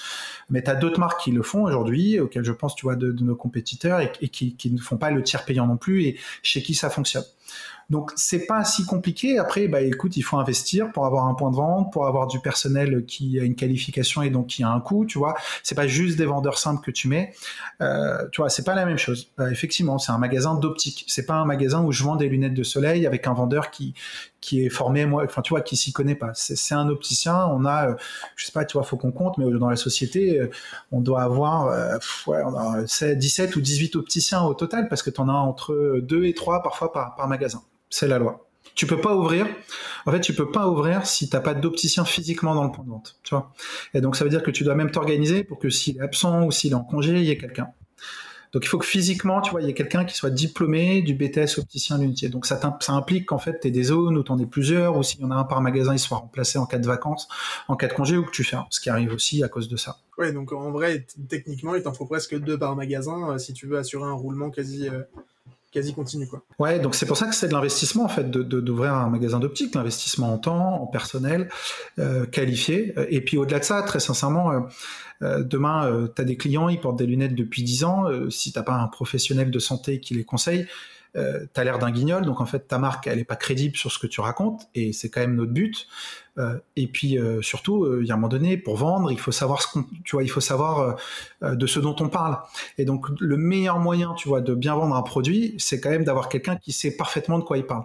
Mais 0.51 0.63
tu 0.63 0.71
as 0.71 0.75
d'autres 0.75 1.01
marques 1.01 1.21
qui 1.21 1.31
le 1.31 1.43
font 1.43 1.65
aujourd'hui, 1.65 2.21
auxquelles 2.21 2.45
je 2.45 2.53
pense, 2.53 2.75
tu 2.75 2.87
vois, 2.87 2.97
de, 2.97 3.13
nos 3.13 3.37
compétiteurs 3.37 4.01
et, 4.01 4.29
qui, 4.29 4.55
qui, 4.57 4.71
ne 4.71 4.79
font 4.79 4.97
pas 4.97 5.11
le 5.11 5.23
tiers 5.23 5.45
payant 5.45 5.67
non 5.67 5.77
plus 5.77 6.05
et 6.05 6.19
chez 6.43 6.63
qui 6.63 6.75
ça 6.75 6.91
fonctionne. 6.91 7.25
Donc 7.93 8.11
c'est 8.17 8.47
pas 8.47 8.65
si 8.65 8.87
compliqué. 8.87 9.39
Après, 9.39 9.69
bah 9.69 9.83
écoute, 9.83 10.17
il 10.17 10.23
faut 10.23 10.39
investir 10.39 10.91
pour 10.93 11.05
avoir 11.05 11.27
un 11.27 11.35
point 11.35 11.51
de 11.51 11.57
vente, 11.57 11.93
pour 11.93 12.07
avoir 12.07 12.27
du 12.27 12.41
personnel 12.41 13.05
qui 13.05 13.39
a 13.39 13.43
une 13.43 13.55
qualification 13.55 14.23
et 14.23 14.31
donc 14.31 14.47
qui 14.47 14.63
a 14.63 14.71
un 14.71 14.81
coût. 14.81 15.05
Tu 15.05 15.19
vois, 15.19 15.35
c'est 15.63 15.75
pas 15.75 15.87
juste 15.87 16.17
des 16.17 16.25
vendeurs 16.25 16.57
simples 16.57 16.83
que 16.83 16.91
tu 16.91 17.07
mets. 17.07 17.35
Euh, 17.83 18.27
tu 18.33 18.41
vois, 18.41 18.49
c'est 18.49 18.65
pas 18.65 18.75
la 18.75 18.87
même 18.87 18.97
chose. 18.97 19.31
Euh, 19.41 19.51
effectivement, 19.51 19.99
c'est 19.99 20.11
un 20.11 20.17
magasin 20.17 20.55
d'optique. 20.55 21.05
C'est 21.07 21.27
pas 21.27 21.35
un 21.35 21.45
magasin 21.45 21.85
où 21.85 21.93
je 21.93 22.03
vends 22.03 22.17
des 22.17 22.31
lunettes 22.31 22.55
de 22.55 22.63
soleil 22.63 23.07
avec 23.07 23.27
un 23.27 23.35
vendeur 23.35 23.71
qui 23.71 23.93
qui 24.43 24.67
est 24.67 24.69
formé 24.69 25.07
moi 25.07 25.23
enfin 25.25 25.41
tu 25.41 25.51
vois 25.51 25.63
qui 25.63 25.77
s'y 25.77 25.93
connaît 25.93 26.17
pas 26.17 26.33
c'est 26.35 26.75
un 26.75 26.89
opticien 26.89 27.47
on 27.47 27.65
a 27.65 27.91
euh, 27.91 27.95
je 28.35 28.47
sais 28.47 28.53
pas 28.53 28.65
tu 28.65 28.73
vois 28.73 28.83
faut 28.83 28.97
qu'on 28.97 29.13
compte 29.13 29.39
mais 29.39 29.49
dans 29.53 29.71
la 29.71 29.77
société 29.77 30.41
euh, 30.41 30.51
on 30.91 31.01
doit 31.01 31.23
avoir 31.23 31.69
euh, 31.69 31.97
ouais, 32.27 32.43
on 32.45 32.55
a 32.57 32.83
17 32.83 33.55
ou 33.55 33.61
18 33.61 33.95
opticiens 33.97 34.43
au 34.43 34.55
total 34.55 34.89
parce 34.89 35.03
que 35.03 35.11
tu 35.11 35.21
en 35.21 35.29
as 35.29 35.33
entre 35.33 36.01
2 36.03 36.25
et 36.25 36.35
3 36.35 36.63
parfois 36.63 36.93
par, 36.93 37.15
par 37.15 37.29
magasin 37.29 37.63
c'est 37.93 38.09
la 38.09 38.19
loi. 38.19 38.49
Tu 38.75 38.87
peux 38.87 39.01
pas 39.01 39.15
ouvrir. 39.15 39.47
En 40.07 40.13
fait, 40.13 40.21
tu 40.21 40.35
peux 40.35 40.51
pas 40.51 40.67
ouvrir 40.67 41.07
si 41.07 41.29
t'as 41.29 41.41
pas 41.41 41.53
d'opticien 41.53 42.05
physiquement 42.05 42.55
dans 42.55 42.65
le 42.65 42.71
point 42.71 42.85
de 42.85 42.91
vente. 42.91 43.21
Et 43.93 44.01
donc, 44.01 44.17
ça 44.17 44.25
veut 44.25 44.31
dire 44.31 44.43
que 44.43 44.51
tu 44.51 44.65
dois 44.65 44.75
même 44.75 44.91
t'organiser 44.91 45.45
pour 45.45 45.59
que 45.59 45.69
s'il 45.69 45.99
est 45.99 46.01
absent 46.01 46.47
ou 46.47 46.51
s'il 46.51 46.73
est 46.73 46.75
en 46.75 46.83
congé, 46.83 47.19
il 47.19 47.25
y 47.25 47.31
ait 47.31 47.37
quelqu'un. 47.37 47.69
Donc, 48.53 48.65
il 48.65 48.69
faut 48.69 48.79
que 48.79 48.87
physiquement, 48.87 49.41
tu 49.41 49.51
vois, 49.51 49.63
il 49.63 49.67
y 49.67 49.71
ait 49.71 49.75
quelqu'un 49.75 50.05
qui 50.05 50.15
soit 50.15 50.31
diplômé 50.31 51.03
du 51.03 51.15
BTS 51.15 51.59
opticien 51.59 51.99
lunetier. 51.99 52.31
Donc, 52.31 52.47
ça, 52.47 52.61
implique 52.89 53.27
qu'en 53.27 53.39
fait, 53.39 53.61
tu 53.61 53.71
des 53.71 53.83
zones 53.83 54.17
où 54.17 54.23
tu 54.23 54.33
en 54.33 54.39
es 54.39 54.47
plusieurs, 54.47 54.97
ou 54.97 55.03
s'il 55.03 55.21
y 55.21 55.25
en 55.25 55.31
a 55.31 55.37
un 55.37 55.45
par 55.45 55.61
magasin, 55.61 55.95
il 55.95 55.99
soit 55.99 56.19
remplacé 56.19 56.59
en 56.59 56.67
cas 56.67 56.79
de 56.79 56.87
vacances, 56.87 57.29
en 57.69 57.77
cas 57.77 57.89
de 57.89 57.95
congé, 57.95 58.17
ou 58.17 58.25
que 58.25 58.31
tu 58.31 58.45
fermes, 58.45 58.67
ce 58.71 58.81
qui 58.81 58.89
arrive 58.89 59.13
aussi 59.13 59.43
à 59.45 59.49
cause 59.49 59.69
de 59.69 59.77
ça. 59.77 59.99
Ouais, 60.19 60.33
donc 60.33 60.53
en 60.53 60.71
vrai, 60.71 61.07
techniquement, 61.29 61.75
il 61.75 61.83
t'en 61.83 61.95
faut 61.95 62.07
presque 62.07 62.39
deux 62.39 62.59
par 62.59 62.77
magasin 62.77 63.31
euh, 63.31 63.39
si 63.39 63.55
tu 63.55 63.67
veux 63.67 63.79
assurer 63.79 64.05
un 64.05 64.13
roulement 64.13 64.51
quasi, 64.51 64.89
euh, 64.89 65.03
quasi 65.73 65.95
continu 65.95 66.27
quoi. 66.29 66.45
Ouais, 66.59 66.79
donc 66.79 66.95
c'est 66.95 67.07
pour 67.07 67.17
ça 67.17 67.27
que 67.27 67.35
c'est 67.35 67.49
de 67.49 67.53
l'investissement 67.53 68.05
en 68.05 68.09
fait 68.09 68.31
de 68.31 68.43
d'ouvrir 68.43 68.95
un 68.95 69.09
magasin 69.09 69.41
d'optique, 69.41 69.75
l'investissement 69.75 70.33
en 70.33 70.39
temps, 70.39 70.83
en 70.83 70.87
personnel 70.87 71.49
euh, 71.99 72.27
qualifié 72.27 72.95
et 73.09 73.23
puis 73.23 73.39
au-delà 73.39 73.59
de 73.59 73.65
ça, 73.65 73.83
très 73.83 74.01
sincèrement 74.01 74.53
euh, 74.53 74.61
euh 75.23 75.43
demain 75.43 75.87
euh, 75.87 76.09
tu 76.15 76.25
des 76.25 76.37
clients, 76.37 76.69
ils 76.69 76.79
portent 76.79 76.99
des 76.99 77.07
lunettes 77.07 77.35
depuis 77.35 77.63
10 77.63 77.85
ans, 77.85 78.05
si 78.31 78.53
t'as 78.53 78.63
pas 78.63 78.75
un 78.75 78.87
professionnel 78.87 79.51
de 79.51 79.59
santé 79.59 79.99
qui 79.99 80.15
les 80.15 80.25
conseille, 80.25 80.67
euh, 81.17 81.47
tu 81.53 81.61
as 81.61 81.65
l'air 81.65 81.79
d'un 81.79 81.91
guignol, 81.91 82.25
donc 82.25 82.41
en 82.41 82.47
fait 82.47 82.69
ta 82.69 82.79
marque 82.79 83.07
elle 83.07 83.19
est 83.19 83.25
pas 83.25 83.37
crédible 83.37 83.77
sur 83.77 83.93
ce 83.93 83.99
que 83.99 84.07
tu 84.07 84.21
racontes 84.21 84.69
et 84.75 84.93
c'est 84.93 85.11
quand 85.11 85.21
même 85.21 85.37
notre 85.37 85.53
but. 85.53 85.87
Euh, 86.39 86.59
et 86.77 86.87
puis 86.87 87.19
euh, 87.19 87.43
surtout, 87.43 87.85
euh, 87.85 88.01
il 88.03 88.09
y 88.09 88.11
a 88.11 88.15
un 88.15 88.17
moment 88.17 88.29
donné, 88.29 88.57
pour 88.57 88.77
vendre, 88.77 89.13
il 89.13 89.21
faut 89.21 89.33
savoir 89.33 89.61
ce 89.61 89.69
qu'on, 89.69 89.85
tu 90.05 90.17
vois, 90.17 90.23
il 90.23 90.31
faut 90.31 90.41
savoir 90.41 90.97
de 91.43 91.67
ce 91.67 91.81
dont 91.81 91.97
on 92.01 92.09
parle. 92.09 92.39
Et 92.79 92.85
donc 92.85 93.07
le 93.21 93.37
meilleur 93.37 93.79
moyen, 93.79 94.15
tu 94.15 94.29
vois, 94.29 94.41
de 94.41 94.55
bien 94.55 94.75
vendre 94.75 94.97
un 94.97 95.03
produit, 95.03 95.55
c'est 95.59 95.81
quand 95.81 95.91
même 95.91 96.05
d'avoir 96.05 96.29
quelqu'un 96.29 96.57
qui 96.57 96.73
sait 96.73 96.97
parfaitement 96.97 97.39
de 97.39 97.45
quoi 97.45 97.59
il 97.59 97.67
parle. 97.67 97.85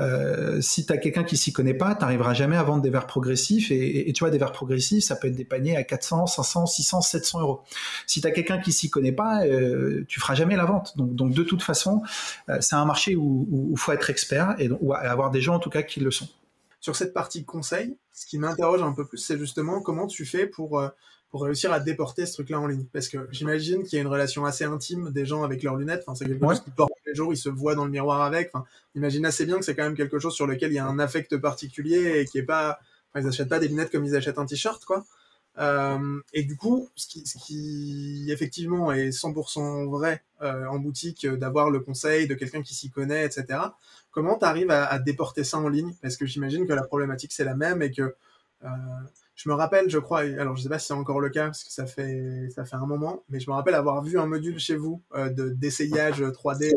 Euh, 0.00 0.60
si 0.60 0.86
tu 0.86 0.92
as 0.92 0.98
quelqu'un 0.98 1.24
qui 1.24 1.36
s'y 1.36 1.52
connaît 1.52 1.74
pas, 1.74 1.94
tu 1.94 2.02
n'arriveras 2.02 2.34
jamais 2.34 2.56
à 2.56 2.62
vendre 2.62 2.82
des 2.82 2.90
verres 2.90 3.06
progressifs. 3.06 3.70
Et, 3.70 4.12
tu 4.14 4.20
vois, 4.20 4.30
des 4.30 4.38
verres 4.38 4.52
progressifs, 4.52 5.04
ça 5.04 5.16
peut 5.16 5.28
être 5.28 5.36
des 5.36 5.44
paniers 5.44 5.76
à 5.76 5.82
400, 5.82 6.26
500, 6.26 6.66
600, 6.66 7.00
700 7.02 7.40
euros. 7.40 7.60
Si 8.06 8.20
tu 8.20 8.26
as 8.26 8.30
quelqu'un 8.30 8.58
qui 8.58 8.72
s'y 8.72 8.90
connaît 8.90 9.12
pas, 9.12 9.44
euh, 9.44 10.04
tu 10.08 10.20
feras 10.20 10.34
jamais 10.34 10.56
la 10.56 10.64
vente. 10.64 10.96
Donc, 10.96 11.14
donc 11.14 11.32
de 11.32 11.42
toute 11.42 11.62
façon, 11.62 12.02
euh, 12.48 12.58
c'est 12.60 12.76
un 12.76 12.84
marché 12.84 13.16
où 13.16 13.68
il 13.70 13.78
faut 13.78 13.92
être 13.92 14.10
expert 14.10 14.54
et 14.58 14.68
ou 14.80 14.92
avoir 14.94 15.30
des 15.30 15.40
gens 15.40 15.54
en 15.54 15.58
tout 15.58 15.70
cas 15.70 15.82
qui 15.82 16.00
le 16.00 16.10
sont. 16.10 16.28
Sur 16.80 16.94
cette 16.94 17.12
partie 17.12 17.44
conseil, 17.44 17.96
ce 18.12 18.26
qui 18.26 18.38
m'interroge 18.38 18.82
un 18.82 18.92
peu 18.92 19.04
plus, 19.04 19.18
c'est 19.18 19.38
justement 19.38 19.80
comment 19.80 20.06
tu 20.06 20.24
fais 20.24 20.46
pour 20.46 20.78
euh, 20.78 20.88
pour 21.30 21.42
réussir 21.42 21.72
à 21.72 21.80
déporter 21.80 22.26
ce 22.26 22.32
truc-là 22.34 22.58
en 22.58 22.66
ligne. 22.66 22.86
Parce 22.92 23.08
que 23.08 23.28
j'imagine 23.30 23.82
qu'il 23.82 23.96
y 23.96 23.98
a 23.98 24.02
une 24.02 24.08
relation 24.08 24.44
assez 24.44 24.64
intime 24.64 25.10
des 25.10 25.26
gens 25.26 25.42
avec 25.42 25.62
leurs 25.62 25.76
lunettes. 25.76 26.02
Enfin, 26.06 26.14
c'est 26.14 26.26
quelque 26.26 26.46
chose 26.46 26.62
qu'ils 26.62 26.72
portent 26.72 26.92
tous 27.04 27.08
les 27.08 27.14
jours, 27.14 27.32
ils 27.32 27.38
se 27.38 27.48
voient 27.48 27.74
dans 27.74 27.84
le 27.84 27.90
miroir 27.90 28.22
avec. 28.22 28.50
Enfin, 28.52 28.64
imagine 28.94 29.26
assez 29.26 29.44
bien 29.44 29.58
que 29.58 29.64
c'est 29.64 29.74
quand 29.74 29.84
même 29.84 29.96
quelque 29.96 30.18
chose 30.18 30.34
sur 30.34 30.46
lequel 30.46 30.72
il 30.72 30.76
y 30.76 30.78
a 30.78 30.86
un 30.86 30.98
affect 30.98 31.36
particulier 31.36 32.20
et 32.20 32.24
qui 32.24 32.38
est 32.38 32.42
pas, 32.42 32.78
enfin, 33.10 33.24
ils 33.24 33.28
achètent 33.28 33.48
pas 33.48 33.58
des 33.58 33.68
lunettes 33.68 33.90
comme 33.90 34.04
ils 34.04 34.16
achètent 34.16 34.38
un 34.38 34.46
t-shirt, 34.46 34.84
quoi. 34.84 35.04
Euh, 35.58 36.20
et 36.32 36.44
du 36.44 36.56
coup, 36.56 36.88
ce 36.94 37.08
qui, 37.08 37.26
ce 37.26 37.36
qui, 37.36 38.28
effectivement 38.30 38.92
est 38.92 39.08
100% 39.08 39.90
vrai 39.90 40.22
euh, 40.40 40.66
en 40.66 40.78
boutique, 40.78 41.24
euh, 41.24 41.36
d'avoir 41.36 41.70
le 41.70 41.80
conseil 41.80 42.28
de 42.28 42.34
quelqu'un 42.34 42.62
qui 42.62 42.74
s'y 42.74 42.90
connaît, 42.90 43.26
etc. 43.26 43.58
Comment 44.12 44.38
tu 44.38 44.44
arrives 44.44 44.70
à, 44.70 44.86
à, 44.86 45.00
déporter 45.00 45.42
ça 45.42 45.58
en 45.58 45.68
ligne? 45.68 45.94
Parce 46.00 46.16
que 46.16 46.26
j'imagine 46.26 46.66
que 46.66 46.72
la 46.72 46.84
problématique 46.84 47.32
c'est 47.32 47.44
la 47.44 47.56
même 47.56 47.82
et 47.82 47.90
que 47.90 48.14
euh, 48.64 48.68
je 49.38 49.48
me 49.48 49.54
rappelle, 49.54 49.88
je 49.88 49.98
crois, 49.98 50.20
alors 50.20 50.56
je 50.56 50.62
sais 50.62 50.68
pas 50.68 50.80
si 50.80 50.88
c'est 50.88 50.94
encore 50.94 51.20
le 51.20 51.30
cas 51.30 51.46
parce 51.46 51.62
que 51.62 51.70
ça 51.72 51.86
fait 51.86 52.48
ça 52.52 52.64
fait 52.64 52.74
un 52.74 52.86
moment, 52.86 53.22
mais 53.30 53.38
je 53.38 53.48
me 53.48 53.54
rappelle 53.54 53.76
avoir 53.76 54.02
vu 54.02 54.18
un 54.18 54.26
module 54.26 54.58
chez 54.58 54.74
vous 54.74 55.00
euh, 55.14 55.28
de 55.30 55.50
d'essayage 55.50 56.20
3D 56.20 56.72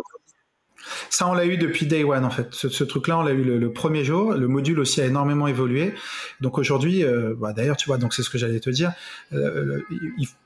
ça, 1.10 1.28
on 1.28 1.34
l'a 1.34 1.46
eu 1.46 1.58
depuis 1.58 1.86
day 1.86 2.04
one, 2.04 2.26
en 2.26 2.32
fait. 2.32 2.48
Ce, 2.54 2.84
truc-là, 2.84 3.20
on 3.20 3.22
l'a 3.22 3.34
eu 3.34 3.44
le, 3.44 3.72
premier 3.72 4.04
jour. 4.04 4.34
Le 4.34 4.48
module 4.48 4.80
aussi 4.80 5.00
a 5.00 5.06
énormément 5.06 5.48
évolué. 5.48 5.94
Donc 6.40 6.58
aujourd'hui, 6.58 7.04
euh, 7.04 7.36
bah, 7.38 7.54
d'ailleurs, 7.54 7.78
tu 7.78 7.86
vois, 7.86 8.00
donc 8.00 8.16
c'est 8.16 8.24
ce 8.24 8.32
que 8.32 8.40
j'allais 8.40 8.60
te 8.60 8.72
dire. 8.72 8.92
Euh, 9.32 9.82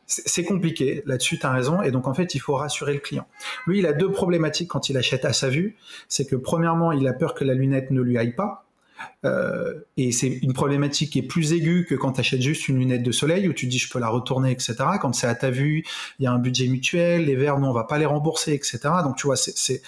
c'est 0.06 0.44
compliqué. 0.44 1.04
Là-dessus, 1.06 1.40
tu 1.40 1.46
as 1.46 1.52
raison. 1.52 1.82
Et 1.82 1.92
donc, 1.92 2.08
en 2.08 2.14
fait, 2.14 2.36
il 2.36 2.40
faut 2.40 2.56
rassurer 2.56 2.94
le 2.94 3.00
client. 3.00 3.28
Lui, 3.66 3.80
il 3.80 3.86
a 3.86 3.94
deux 3.94 4.12
problématiques 4.12 4.68
quand 4.70 4.90
il 4.90 4.98
achète 4.98 5.24
à 5.24 5.32
sa 5.32 5.50
vue. 5.50 5.78
C'est 6.10 6.26
que, 6.26 6.36
premièrement, 6.36 6.92
il 6.92 7.08
a 7.08 7.14
peur 7.14 7.34
que 7.34 7.46
la 7.46 7.54
lunette 7.54 7.92
ne 7.92 8.02
lui 8.02 8.18
aille 8.18 8.36
pas. 8.36 8.65
Euh, 9.26 9.74
et 9.98 10.12
c'est 10.12 10.28
une 10.28 10.54
problématique 10.54 11.12
qui 11.12 11.20
est 11.20 11.24
plus 11.28 11.54
aiguë 11.54 11.86
que 11.88 11.96
quand 11.96 12.14
tu 12.14 12.20
achètes 12.20 12.42
juste 12.42 12.68
une 12.68 12.80
lunette 12.80 13.04
de 13.04 13.12
soleil 13.12 13.48
où 13.48 13.54
tu 13.54 13.68
dis 13.68 13.78
je 13.78 13.90
peux 13.90 14.00
la 14.00 14.10
retourner, 14.10 14.52
etc. 14.52 14.76
Quand 15.02 15.14
c'est 15.14 15.28
à 15.28 15.36
ta 15.36 15.50
vue, 15.50 15.84
il 16.20 16.24
y 16.24 16.28
a 16.28 16.32
un 16.32 16.40
budget 16.40 16.68
mutuel, 16.68 17.26
les 17.26 17.36
verres, 17.36 17.60
non, 17.60 17.70
on 17.70 17.74
va 17.74 17.86
pas 17.86 17.98
les 17.98 18.06
rembourser, 18.06 18.54
etc. 18.54 18.80
Donc 19.04 19.18
tu 19.18 19.28
vois, 19.28 19.36
c'est 19.36 19.82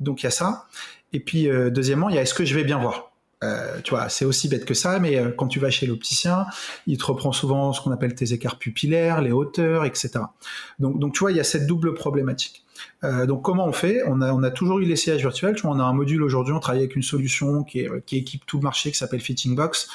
donc 0.00 0.22
il 0.22 0.26
y 0.26 0.28
a 0.28 0.30
ça. 0.30 0.66
Et 1.12 1.20
puis 1.20 1.48
euh, 1.48 1.70
deuxièmement, 1.70 2.08
il 2.08 2.16
y 2.16 2.18
a 2.18 2.22
est-ce 2.22 2.34
que 2.34 2.44
je 2.44 2.54
vais 2.54 2.64
bien 2.64 2.78
voir? 2.78 3.07
Euh, 3.44 3.80
tu 3.82 3.90
vois, 3.90 4.08
c'est 4.08 4.24
aussi 4.24 4.48
bête 4.48 4.64
que 4.64 4.74
ça, 4.74 4.98
mais 4.98 5.16
euh, 5.16 5.30
quand 5.30 5.46
tu 5.46 5.60
vas 5.60 5.70
chez 5.70 5.86
l'opticien, 5.86 6.46
il 6.86 6.98
te 6.98 7.04
reprend 7.04 7.32
souvent 7.32 7.72
ce 7.72 7.80
qu'on 7.80 7.92
appelle 7.92 8.14
tes 8.14 8.32
écarts 8.32 8.58
pupillaires, 8.58 9.22
les 9.22 9.30
hauteurs, 9.30 9.84
etc. 9.84 10.10
Donc, 10.78 10.98
donc 10.98 11.14
tu 11.14 11.20
vois, 11.20 11.30
il 11.30 11.36
y 11.36 11.40
a 11.40 11.44
cette 11.44 11.66
double 11.66 11.94
problématique. 11.94 12.64
Euh, 13.04 13.26
donc 13.26 13.42
comment 13.42 13.66
on 13.66 13.72
fait? 13.72 14.02
On 14.06 14.20
a, 14.22 14.32
on 14.32 14.42
a 14.42 14.50
toujours 14.50 14.80
eu 14.80 14.84
l'essayage 14.84 15.20
virtuel. 15.20 15.54
Tu 15.54 15.62
vois, 15.62 15.72
on 15.72 15.80
a 15.80 15.84
un 15.84 15.92
module 15.92 16.22
aujourd'hui, 16.22 16.52
on 16.52 16.60
travaille 16.60 16.82
avec 16.82 16.96
une 16.96 17.02
solution 17.02 17.62
qui, 17.62 17.80
est, 17.80 18.04
qui 18.06 18.16
équipe 18.16 18.44
tout 18.46 18.58
le 18.58 18.64
marché, 18.64 18.90
qui 18.90 18.98
s'appelle 18.98 19.20
Fitting 19.20 19.54
Box, 19.54 19.88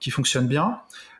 qui 0.00 0.10
fonctionne 0.10 0.46
bien. 0.46 0.78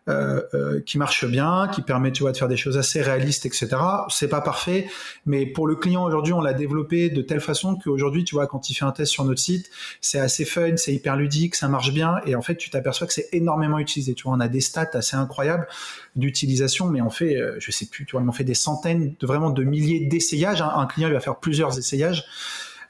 Euh, 0.08 0.40
euh, 0.54 0.80
qui 0.82 0.98
marche 0.98 1.24
bien, 1.26 1.68
qui 1.74 1.82
permet 1.82 2.12
tu 2.12 2.22
vois 2.22 2.30
de 2.30 2.36
faire 2.36 2.46
des 2.46 2.56
choses 2.56 2.78
assez 2.78 3.02
réalistes, 3.02 3.44
etc. 3.44 3.70
C'est 4.08 4.28
pas 4.28 4.40
parfait, 4.40 4.86
mais 5.24 5.46
pour 5.46 5.66
le 5.66 5.74
client 5.74 6.04
aujourd'hui, 6.04 6.32
on 6.32 6.40
l'a 6.40 6.52
développé 6.52 7.10
de 7.10 7.22
telle 7.22 7.40
façon 7.40 7.74
qu'aujourd'hui, 7.74 8.22
tu 8.22 8.36
vois, 8.36 8.46
quand 8.46 8.70
il 8.70 8.74
fait 8.74 8.84
un 8.84 8.92
test 8.92 9.10
sur 9.10 9.24
notre 9.24 9.40
site, 9.40 9.68
c'est 10.00 10.20
assez 10.20 10.44
fun, 10.44 10.76
c'est 10.76 10.94
hyper 10.94 11.16
ludique, 11.16 11.56
ça 11.56 11.66
marche 11.66 11.92
bien, 11.92 12.20
et 12.24 12.36
en 12.36 12.42
fait, 12.42 12.54
tu 12.54 12.70
t'aperçois 12.70 13.08
que 13.08 13.12
c'est 13.12 13.28
énormément 13.32 13.80
utilisé. 13.80 14.14
Tu 14.14 14.22
vois, 14.22 14.34
on 14.34 14.40
a 14.40 14.46
des 14.46 14.60
stats 14.60 14.90
assez 14.92 15.16
incroyables 15.16 15.66
d'utilisation, 16.14 16.86
mais 16.86 17.02
on 17.02 17.10
fait, 17.10 17.34
euh, 17.34 17.56
je 17.58 17.72
sais 17.72 17.86
plus, 17.86 18.06
tu 18.06 18.12
vois, 18.12 18.24
on 18.24 18.30
fait 18.30 18.44
des 18.44 18.54
centaines, 18.54 19.16
de 19.18 19.26
vraiment 19.26 19.50
de 19.50 19.64
milliers 19.64 20.06
d'essayages. 20.06 20.62
Un, 20.62 20.86
client, 20.86 21.08
il 21.08 21.14
va 21.14 21.20
faire 21.20 21.40
plusieurs 21.40 21.80
essayages 21.80 22.26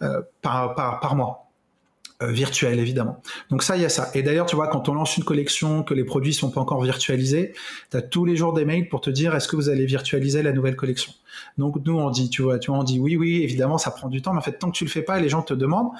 euh, 0.02 0.20
par, 0.42 0.74
par, 0.74 1.00
par 1.00 1.16
mois. 1.16 1.45
Euh, 2.22 2.32
virtuel 2.32 2.78
évidemment. 2.78 3.20
Donc 3.50 3.62
ça, 3.62 3.76
il 3.76 3.82
y 3.82 3.84
a 3.84 3.90
ça. 3.90 4.10
Et 4.14 4.22
d'ailleurs, 4.22 4.46
tu 4.46 4.56
vois, 4.56 4.68
quand 4.68 4.88
on 4.88 4.94
lance 4.94 5.18
une 5.18 5.24
collection, 5.24 5.82
que 5.82 5.92
les 5.92 6.02
produits 6.02 6.32
sont 6.32 6.50
pas 6.50 6.62
encore 6.62 6.82
virtualisés, 6.82 7.52
tu 7.90 7.96
as 7.98 8.00
tous 8.00 8.24
les 8.24 8.36
jours 8.36 8.54
des 8.54 8.64
mails 8.64 8.88
pour 8.88 9.02
te 9.02 9.10
dire 9.10 9.34
est-ce 9.34 9.48
que 9.48 9.54
vous 9.54 9.68
allez 9.68 9.84
virtualiser 9.84 10.42
la 10.42 10.52
nouvelle 10.52 10.76
collection? 10.76 11.12
Donc 11.58 11.76
nous, 11.84 11.98
on 11.98 12.08
dit, 12.08 12.30
tu 12.30 12.40
vois, 12.40 12.58
tu 12.58 12.70
vois, 12.70 12.80
on 12.80 12.84
dit 12.84 12.98
oui, 12.98 13.16
oui, 13.16 13.42
évidemment, 13.42 13.76
ça 13.76 13.90
prend 13.90 14.08
du 14.08 14.22
temps, 14.22 14.32
mais 14.32 14.38
en 14.38 14.42
fait, 14.42 14.58
tant 14.58 14.70
que 14.70 14.78
tu 14.78 14.84
le 14.84 14.90
fais 14.90 15.02
pas, 15.02 15.20
les 15.20 15.28
gens 15.28 15.42
te 15.42 15.52
demandent, 15.52 15.90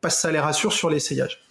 passe 0.00 0.20
ça 0.20 0.30
les 0.30 0.38
rassure 0.38 0.72
sur 0.72 0.88
l'essayage. 0.88 1.45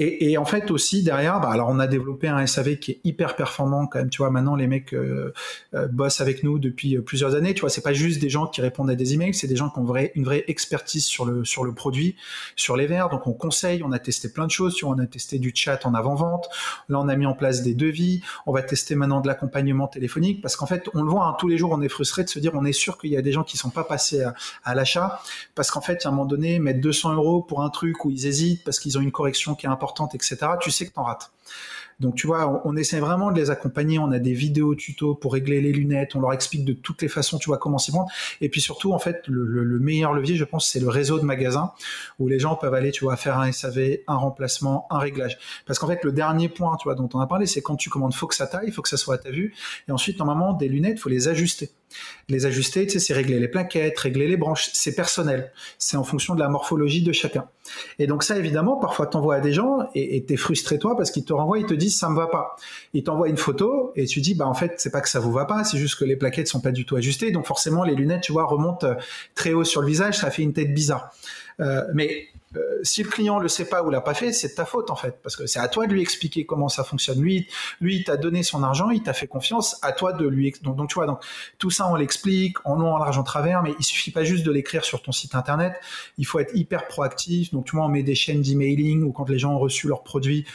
Et, 0.00 0.30
et, 0.30 0.38
en 0.38 0.44
fait 0.44 0.70
aussi 0.70 1.02
derrière, 1.02 1.40
bah, 1.40 1.50
alors 1.50 1.68
on 1.70 1.80
a 1.80 1.88
développé 1.88 2.28
un 2.28 2.46
SAV 2.46 2.76
qui 2.76 2.92
est 2.92 3.00
hyper 3.02 3.34
performant 3.34 3.88
quand 3.88 3.98
même. 3.98 4.10
Tu 4.10 4.18
vois, 4.18 4.30
maintenant 4.30 4.54
les 4.54 4.68
mecs 4.68 4.94
euh, 4.94 5.32
euh, 5.74 5.88
bossent 5.88 6.20
avec 6.20 6.44
nous 6.44 6.60
depuis 6.60 6.96
euh, 6.96 7.02
plusieurs 7.02 7.34
années. 7.34 7.52
Tu 7.52 7.62
vois, 7.62 7.70
c'est 7.70 7.82
pas 7.82 7.92
juste 7.92 8.20
des 8.20 8.30
gens 8.30 8.46
qui 8.46 8.60
répondent 8.60 8.90
à 8.90 8.94
des 8.94 9.14
emails, 9.14 9.34
c'est 9.34 9.48
des 9.48 9.56
gens 9.56 9.70
qui 9.70 9.80
ont 9.80 9.94
une 10.14 10.24
vraie 10.24 10.44
expertise 10.46 11.04
sur 11.04 11.24
le 11.24 11.44
sur 11.44 11.64
le 11.64 11.74
produit, 11.74 12.14
sur 12.54 12.76
les 12.76 12.86
verres. 12.86 13.08
Donc 13.08 13.26
on 13.26 13.32
conseille, 13.32 13.82
on 13.82 13.90
a 13.90 13.98
testé 13.98 14.28
plein 14.28 14.46
de 14.46 14.52
choses. 14.52 14.76
Tu 14.76 14.84
vois, 14.84 14.94
on 14.94 14.98
a 15.00 15.06
testé 15.06 15.40
du 15.40 15.50
chat 15.52 15.84
en 15.84 15.94
avant 15.94 16.14
vente. 16.14 16.48
Là, 16.88 17.00
on 17.00 17.08
a 17.08 17.16
mis 17.16 17.26
en 17.26 17.34
place 17.34 17.62
des 17.62 17.74
devis. 17.74 18.22
On 18.46 18.52
va 18.52 18.62
tester 18.62 18.94
maintenant 18.94 19.20
de 19.20 19.26
l'accompagnement 19.26 19.88
téléphonique 19.88 20.42
parce 20.42 20.54
qu'en 20.54 20.66
fait, 20.66 20.88
on 20.94 21.02
le 21.02 21.10
voit 21.10 21.26
hein, 21.26 21.36
tous 21.40 21.48
les 21.48 21.58
jours, 21.58 21.72
on 21.72 21.82
est 21.82 21.88
frustré 21.88 22.22
de 22.22 22.28
se 22.28 22.38
dire, 22.38 22.52
on 22.54 22.64
est 22.64 22.72
sûr 22.72 22.98
qu'il 22.98 23.10
y 23.10 23.16
a 23.16 23.22
des 23.22 23.32
gens 23.32 23.42
qui 23.42 23.56
sont 23.56 23.70
pas 23.70 23.84
passés 23.84 24.22
à, 24.22 24.34
à 24.62 24.76
l'achat 24.76 25.20
parce 25.56 25.72
qu'en 25.72 25.80
fait, 25.80 26.06
à 26.06 26.10
un 26.10 26.12
moment 26.12 26.24
donné, 26.24 26.60
mettre 26.60 26.80
200 26.80 27.14
euros 27.14 27.42
pour 27.42 27.62
un 27.62 27.70
truc 27.70 28.04
où 28.04 28.10
ils 28.12 28.26
hésitent 28.26 28.62
parce 28.62 28.78
qu'ils 28.78 28.96
ont 28.96 29.00
une 29.00 29.10
correction 29.10 29.56
qui 29.56 29.66
est 29.66 29.68
importante 29.68 29.87
etc., 30.14 30.36
tu 30.60 30.70
sais 30.70 30.86
que 30.86 30.92
tu 30.92 30.98
en 30.98 31.04
rates. 31.04 31.30
Donc 32.00 32.14
tu 32.14 32.28
vois, 32.28 32.62
on, 32.64 32.76
essaie 32.76 33.00
vraiment 33.00 33.32
de 33.32 33.40
les 33.40 33.50
accompagner. 33.50 33.98
On 33.98 34.12
a 34.12 34.20
des 34.20 34.32
vidéos 34.32 34.74
tutos 34.76 35.14
pour 35.16 35.32
régler 35.32 35.60
les 35.60 35.72
lunettes. 35.72 36.14
On 36.14 36.20
leur 36.20 36.32
explique 36.32 36.64
de 36.64 36.72
toutes 36.72 37.02
les 37.02 37.08
façons, 37.08 37.38
tu 37.38 37.46
vois, 37.46 37.58
comment 37.58 37.78
s'y 37.78 37.90
prendre. 37.90 38.08
Et 38.40 38.48
puis 38.48 38.60
surtout, 38.60 38.92
en 38.92 39.00
fait, 39.00 39.22
le, 39.26 39.78
meilleur 39.80 40.12
levier, 40.12 40.36
je 40.36 40.44
pense, 40.44 40.70
c'est 40.70 40.78
le 40.78 40.88
réseau 40.88 41.18
de 41.18 41.24
magasins 41.24 41.72
où 42.20 42.28
les 42.28 42.38
gens 42.38 42.54
peuvent 42.54 42.74
aller, 42.74 42.92
tu 42.92 43.04
vois, 43.04 43.16
faire 43.16 43.38
un 43.38 43.50
SAV, 43.50 43.98
un 44.06 44.14
remplacement, 44.14 44.86
un 44.90 44.98
réglage. 44.98 45.38
Parce 45.66 45.78
qu'en 45.80 45.88
fait, 45.88 46.04
le 46.04 46.12
dernier 46.12 46.48
point, 46.48 46.76
tu 46.76 46.84
vois, 46.84 46.94
dont 46.94 47.08
on 47.14 47.20
a 47.20 47.26
parlé, 47.26 47.46
c'est 47.46 47.62
quand 47.62 47.76
tu 47.76 47.90
commandes, 47.90 48.14
faut 48.14 48.28
que 48.28 48.36
ça 48.36 48.46
taille, 48.46 48.70
faut 48.70 48.82
que 48.82 48.88
ça 48.88 48.96
soit 48.96 49.16
à 49.16 49.18
ta 49.18 49.30
vue. 49.30 49.54
Et 49.88 49.92
ensuite, 49.92 50.18
normalement, 50.18 50.52
des 50.52 50.68
lunettes, 50.68 51.00
faut 51.00 51.08
les 51.08 51.26
ajuster. 51.26 51.70
Les 52.28 52.46
ajuster, 52.46 52.86
tu 52.86 52.92
sais, 52.92 52.98
c'est 52.98 53.14
régler 53.14 53.40
les 53.40 53.48
plaquettes, 53.48 53.98
régler 53.98 54.28
les 54.28 54.36
branches. 54.36 54.70
C'est 54.74 54.94
personnel. 54.94 55.52
C'est 55.78 55.96
en 55.96 56.04
fonction 56.04 56.34
de 56.34 56.40
la 56.40 56.48
morphologie 56.48 57.02
de 57.02 57.12
chacun. 57.12 57.48
Et 57.98 58.06
donc 58.06 58.22
ça, 58.22 58.36
évidemment, 58.36 58.76
parfois 58.76 59.06
t'envoies 59.06 59.36
à 59.36 59.40
des 59.40 59.52
gens 59.52 59.88
et 59.94 60.24
t'es 60.24 60.36
frustré 60.36 60.78
toi 60.78 60.96
parce 60.96 61.10
qu'ils 61.10 61.24
te 61.24 61.32
renvoient, 61.32 61.58
ils 61.58 61.66
te 61.66 61.74
disent 61.74 61.98
ça 61.98 62.08
me 62.08 62.16
va 62.16 62.26
pas. 62.26 62.56
Ils 62.94 63.02
t'envoient 63.02 63.28
une 63.28 63.36
photo 63.36 63.92
et 63.96 64.06
tu 64.06 64.20
dis 64.20 64.34
bah 64.34 64.46
en 64.46 64.54
fait 64.54 64.74
c'est 64.78 64.90
pas 64.90 65.00
que 65.00 65.08
ça 65.08 65.20
vous 65.20 65.32
va 65.32 65.44
pas, 65.44 65.64
c'est 65.64 65.78
juste 65.78 65.98
que 65.98 66.04
les 66.04 66.16
plaquettes 66.16 66.48
sont 66.48 66.60
pas 66.60 66.72
du 66.72 66.84
tout 66.84 66.96
ajustées. 66.96 67.30
Donc 67.30 67.46
forcément 67.46 67.84
les 67.84 67.94
lunettes, 67.94 68.22
tu 68.22 68.32
vois, 68.32 68.44
remontent 68.44 68.86
euh, 68.86 68.94
très 69.34 69.52
haut 69.52 69.64
sur 69.64 69.80
le 69.80 69.86
visage, 69.86 70.18
ça 70.18 70.30
fait 70.30 70.42
une 70.42 70.52
tête 70.52 70.74
bizarre. 70.74 71.10
Euh, 71.60 71.82
mais 71.94 72.28
euh, 72.56 72.80
si 72.82 73.02
le 73.02 73.10
client 73.10 73.38
le 73.38 73.48
sait 73.48 73.66
pas 73.66 73.82
ou 73.82 73.90
l'a 73.90 74.00
pas 74.00 74.14
fait, 74.14 74.32
c'est 74.32 74.48
de 74.48 74.54
ta 74.54 74.64
faute 74.64 74.90
en 74.90 74.96
fait, 74.96 75.20
parce 75.22 75.36
que 75.36 75.46
c'est 75.46 75.58
à 75.58 75.68
toi 75.68 75.86
de 75.86 75.92
lui 75.92 76.00
expliquer 76.00 76.46
comment 76.46 76.68
ça 76.68 76.82
fonctionne. 76.82 77.20
Lui, 77.20 77.46
lui, 77.80 77.96
il 77.96 78.04
t'a 78.04 78.16
donné 78.16 78.42
son 78.42 78.62
argent, 78.62 78.90
il 78.90 79.02
t'a 79.02 79.12
fait 79.12 79.26
confiance, 79.26 79.78
à 79.82 79.92
toi 79.92 80.12
de 80.12 80.26
lui. 80.26 80.54
Donc, 80.62 80.76
donc 80.76 80.88
tu 80.88 80.94
vois, 80.94 81.06
donc 81.06 81.22
tout 81.58 81.70
ça 81.70 81.88
on 81.90 81.94
l'explique 81.94 82.56
en 82.64 82.76
long, 82.76 82.94
en 82.94 82.98
large, 82.98 83.18
en 83.18 83.22
travers, 83.22 83.62
mais 83.62 83.74
il 83.78 83.84
suffit 83.84 84.10
pas 84.10 84.24
juste 84.24 84.44
de 84.44 84.50
l'écrire 84.50 84.84
sur 84.84 85.02
ton 85.02 85.12
site 85.12 85.34
internet. 85.34 85.74
Il 86.16 86.26
faut 86.26 86.38
être 86.38 86.54
hyper 86.54 86.86
proactif. 86.88 87.52
Donc 87.52 87.66
tu 87.66 87.76
vois, 87.76 87.84
on 87.84 87.88
met 87.88 88.02
des 88.02 88.14
chaînes 88.14 88.40
d'emailing 88.40 89.02
ou 89.02 89.12
quand 89.12 89.28
les 89.28 89.38
gens 89.38 89.54
ont 89.54 89.58
reçu 89.58 89.88
leurs 89.88 90.02
produits, 90.02 90.46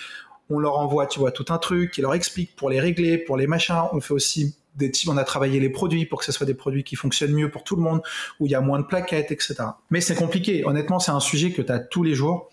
on 0.50 0.60
leur 0.60 0.78
envoie, 0.78 1.06
tu 1.08 1.20
vois, 1.20 1.32
tout 1.32 1.46
un 1.50 1.58
truc, 1.58 1.92
qui 1.92 2.02
leur 2.02 2.14
explique 2.14 2.56
pour 2.56 2.70
les 2.70 2.80
régler, 2.80 3.18
pour 3.18 3.38
les 3.38 3.48
machins. 3.48 3.84
On 3.92 4.02
fait 4.02 4.14
aussi 4.14 4.56
des 4.76 4.92
types, 4.92 5.10
on 5.10 5.18
a 5.18 5.24
travaillé 5.24 5.60
les 5.60 5.70
produits 5.70 6.06
pour 6.06 6.20
que 6.20 6.26
ce 6.26 6.32
soit 6.32 6.46
des 6.46 6.54
produits 6.54 6.84
qui 6.84 6.96
fonctionnent 6.96 7.34
mieux 7.34 7.52
pour 7.52 7.64
tout 7.64 7.76
le 7.76 7.82
monde, 7.82 8.02
où 8.40 8.46
il 8.46 8.52
y 8.52 8.56
a 8.56 8.62
moins 8.62 8.80
de 8.80 8.86
plaquettes, 8.86 9.32
etc. 9.32 9.56
Mais 9.90 10.02
c'est 10.02 10.16
compliqué. 10.16 10.66
Honnêtement, 10.66 11.00
c'est 11.00 11.12
un 11.12 11.20
sujet 11.20 11.52
que 11.52 11.62
tu 11.62 11.72
as 11.72 11.80
tous 11.80 12.04
les 12.04 12.16
jours. 12.16 12.50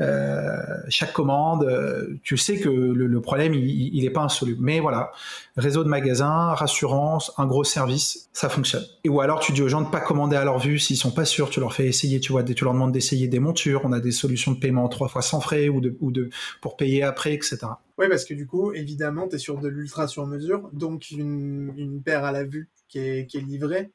Euh, 0.00 0.62
chaque 0.88 1.12
commande, 1.12 1.64
euh, 1.64 2.18
tu 2.22 2.36
sais 2.36 2.58
que 2.58 2.68
le, 2.68 3.20
problème, 3.20 3.54
il 3.54 4.02
n'est 4.02 4.10
pas 4.10 4.22
insoluble. 4.22 4.62
Mais 4.62 4.80
voilà, 4.80 5.12
réseau 5.56 5.84
de 5.84 5.88
magasins, 5.88 6.54
rassurance, 6.54 7.32
un 7.38 7.46
gros 7.46 7.64
service, 7.64 8.28
ça 8.32 8.48
fonctionne. 8.48 8.84
Et 9.04 9.08
ou 9.08 9.20
alors 9.20 9.40
tu 9.40 9.52
dis 9.52 9.62
aux 9.62 9.68
gens 9.68 9.82
de 9.82 9.90
pas 9.90 10.00
commander 10.00 10.36
à 10.36 10.44
leur 10.44 10.58
vue 10.58 10.78
s'ils 10.78 10.96
sont 10.96 11.10
pas 11.10 11.24
sûrs, 11.24 11.50
tu 11.50 11.60
leur 11.60 11.74
fais 11.74 11.86
essayer, 11.86 12.20
tu 12.20 12.32
vois, 12.32 12.42
tu 12.42 12.64
leur 12.64 12.72
demandes 12.72 12.92
d'essayer 12.92 13.28
des 13.28 13.38
montures. 13.38 13.82
On 13.84 13.92
a 13.92 14.00
des 14.00 14.12
solutions 14.12 14.52
de 14.52 14.58
paiement 14.58 14.88
trois 14.88 15.08
fois 15.08 15.22
sans 15.22 15.40
frais 15.40 15.68
ou 15.68 15.80
de, 15.80 15.96
ou 16.00 16.10
de 16.10 16.30
pour 16.60 16.76
payer 16.76 17.02
après, 17.02 17.34
etc. 17.34 17.58
Oui, 17.98 18.08
parce 18.08 18.24
que 18.24 18.34
du 18.34 18.46
coup, 18.46 18.72
évidemment, 18.72 19.28
tu 19.28 19.36
es 19.36 19.38
sur 19.38 19.58
de 19.58 19.68
l'ultra 19.68 20.08
sur 20.08 20.26
mesure, 20.26 20.70
donc 20.72 21.10
une, 21.10 21.72
une, 21.76 22.02
paire 22.02 22.24
à 22.24 22.32
la 22.32 22.44
vue 22.44 22.70
qui 22.88 22.98
est, 22.98 23.26
qui 23.26 23.36
est 23.36 23.42
livrée, 23.42 23.92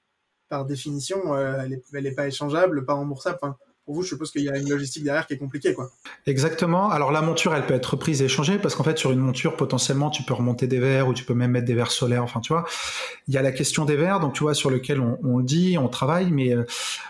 par 0.49 0.65
définition, 0.65 1.33
euh, 1.33 1.61
elle, 1.63 1.73
est, 1.73 1.83
elle 1.93 2.05
est 2.05 2.15
pas 2.15 2.27
échangeable, 2.27 2.85
pas 2.85 2.93
remboursable. 2.93 3.37
Enfin, 3.41 3.57
pour 3.87 3.95
vous, 3.95 4.03
je 4.03 4.09
suppose 4.09 4.31
qu'il 4.31 4.43
y 4.43 4.49
a 4.49 4.57
une 4.57 4.69
logistique 4.69 5.05
derrière 5.05 5.25
qui 5.25 5.35
est 5.35 5.37
compliquée, 5.37 5.73
quoi. 5.73 5.89
Exactement. 6.25 6.89
Alors 6.89 7.13
la 7.13 7.21
monture, 7.21 7.55
elle 7.55 7.65
peut 7.65 7.73
être 7.73 7.85
reprise 7.85 8.21
et 8.21 8.25
échangée 8.25 8.59
parce 8.59 8.75
qu'en 8.75 8.83
fait, 8.83 8.97
sur 8.97 9.13
une 9.13 9.19
monture, 9.19 9.55
potentiellement, 9.55 10.09
tu 10.09 10.23
peux 10.23 10.33
remonter 10.33 10.67
des 10.67 10.79
verres 10.79 11.07
ou 11.07 11.13
tu 11.13 11.23
peux 11.23 11.33
même 11.33 11.51
mettre 11.51 11.67
des 11.67 11.73
verres 11.73 11.91
solaires. 11.91 12.21
Enfin, 12.21 12.41
tu 12.41 12.51
vois, 12.51 12.65
il 13.29 13.33
y 13.33 13.37
a 13.37 13.41
la 13.41 13.53
question 13.53 13.85
des 13.85 13.95
verres, 13.95 14.19
donc 14.19 14.33
tu 14.33 14.43
vois, 14.43 14.53
sur 14.53 14.69
lequel 14.69 14.99
on, 14.99 15.17
on 15.23 15.39
dit, 15.39 15.77
on 15.77 15.87
travaille, 15.87 16.31
mais 16.31 16.53
euh, 16.53 16.65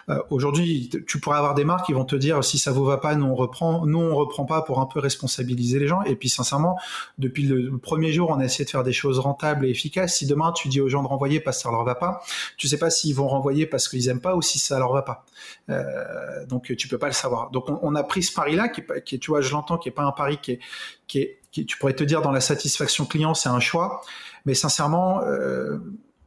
euh, 0.10 0.20
aujourd'hui, 0.30 0.92
tu 1.08 1.20
pourrais 1.20 1.40
avoir 1.40 1.56
des 1.56 1.64
marques 1.64 1.88
qui 1.88 1.94
vont 1.94 2.06
te 2.06 2.16
dire 2.16 2.44
si 2.44 2.60
ça 2.60 2.72
vous 2.72 2.86
va 2.86 2.98
pas, 2.98 3.16
nous 3.16 3.26
on 3.26 3.34
reprend, 3.34 3.88
nous 3.88 4.00
on 4.00 4.16
reprend 4.16 4.46
pas 4.46 4.62
pour 4.62 4.80
un 4.80 4.86
peu 4.86 5.00
responsabiliser 5.00 5.80
les 5.80 5.88
gens. 5.88 6.04
Et 6.04 6.16
puis 6.16 6.30
sincèrement, 6.30 6.78
depuis 7.18 7.44
le 7.44 7.76
premier 7.80 8.12
jour, 8.14 8.30
on 8.30 8.40
a 8.40 8.46
essayé 8.46 8.66
de 8.66 8.70
faire 8.70 8.84
des 8.84 8.94
choses 8.94 9.18
rentables 9.18 9.66
et 9.66 9.70
efficaces. 9.70 10.18
Si 10.18 10.28
demain 10.28 10.52
tu 10.52 10.68
dis 10.68 10.80
aux 10.80 10.90
gens 10.90 11.02
de 11.02 11.08
renvoyer 11.08 11.40
parce 11.40 11.58
que 11.58 11.64
ça 11.64 11.72
leur 11.72 11.84
va 11.84 11.96
pas, 11.96 12.22
tu 12.56 12.68
sais 12.68 12.78
pas 12.78 12.92
s'ils 12.92 13.16
vont 13.16 13.28
renvoyer 13.28 13.66
parce 13.66 13.90
qu'ils 13.90 14.08
aiment 14.10 14.22
pas 14.22 14.36
ou 14.36 14.44
si 14.44 14.60
ça 14.60 14.78
leur 14.78 14.94
va 14.94 15.02
pas. 15.02 15.26
Euh, 15.70 16.46
donc 16.46 16.67
tu 16.74 16.88
peux 16.88 16.98
pas 16.98 17.08
le 17.08 17.14
savoir. 17.14 17.52
Donc 17.52 17.66
on, 17.70 17.96
a 17.96 18.04
pris 18.04 18.24
ce 18.24 18.34
pari-là, 18.34 18.70
qui, 18.70 18.84
qui, 19.06 19.20
tu 19.20 19.32
vois, 19.32 19.42
je 19.42 19.52
l'entends, 19.52 19.78
qui 19.78 19.90
est 19.90 19.92
pas 19.92 20.04
un 20.04 20.12
pari 20.12 20.38
qui 20.38 20.54
est, 20.54 20.60
qui 21.08 21.20
est, 21.20 21.40
qui, 21.52 21.66
tu 21.66 21.78
pourrais 21.78 21.94
te 21.94 22.04
dire 22.04 22.22
dans 22.22 22.32
la 22.32 22.42
satisfaction 22.42 23.06
client, 23.06 23.34
c'est 23.34 23.50
un 23.50 23.60
choix, 23.60 24.02
mais 24.46 24.54
sincèrement. 24.54 25.22
Euh, 25.22 25.78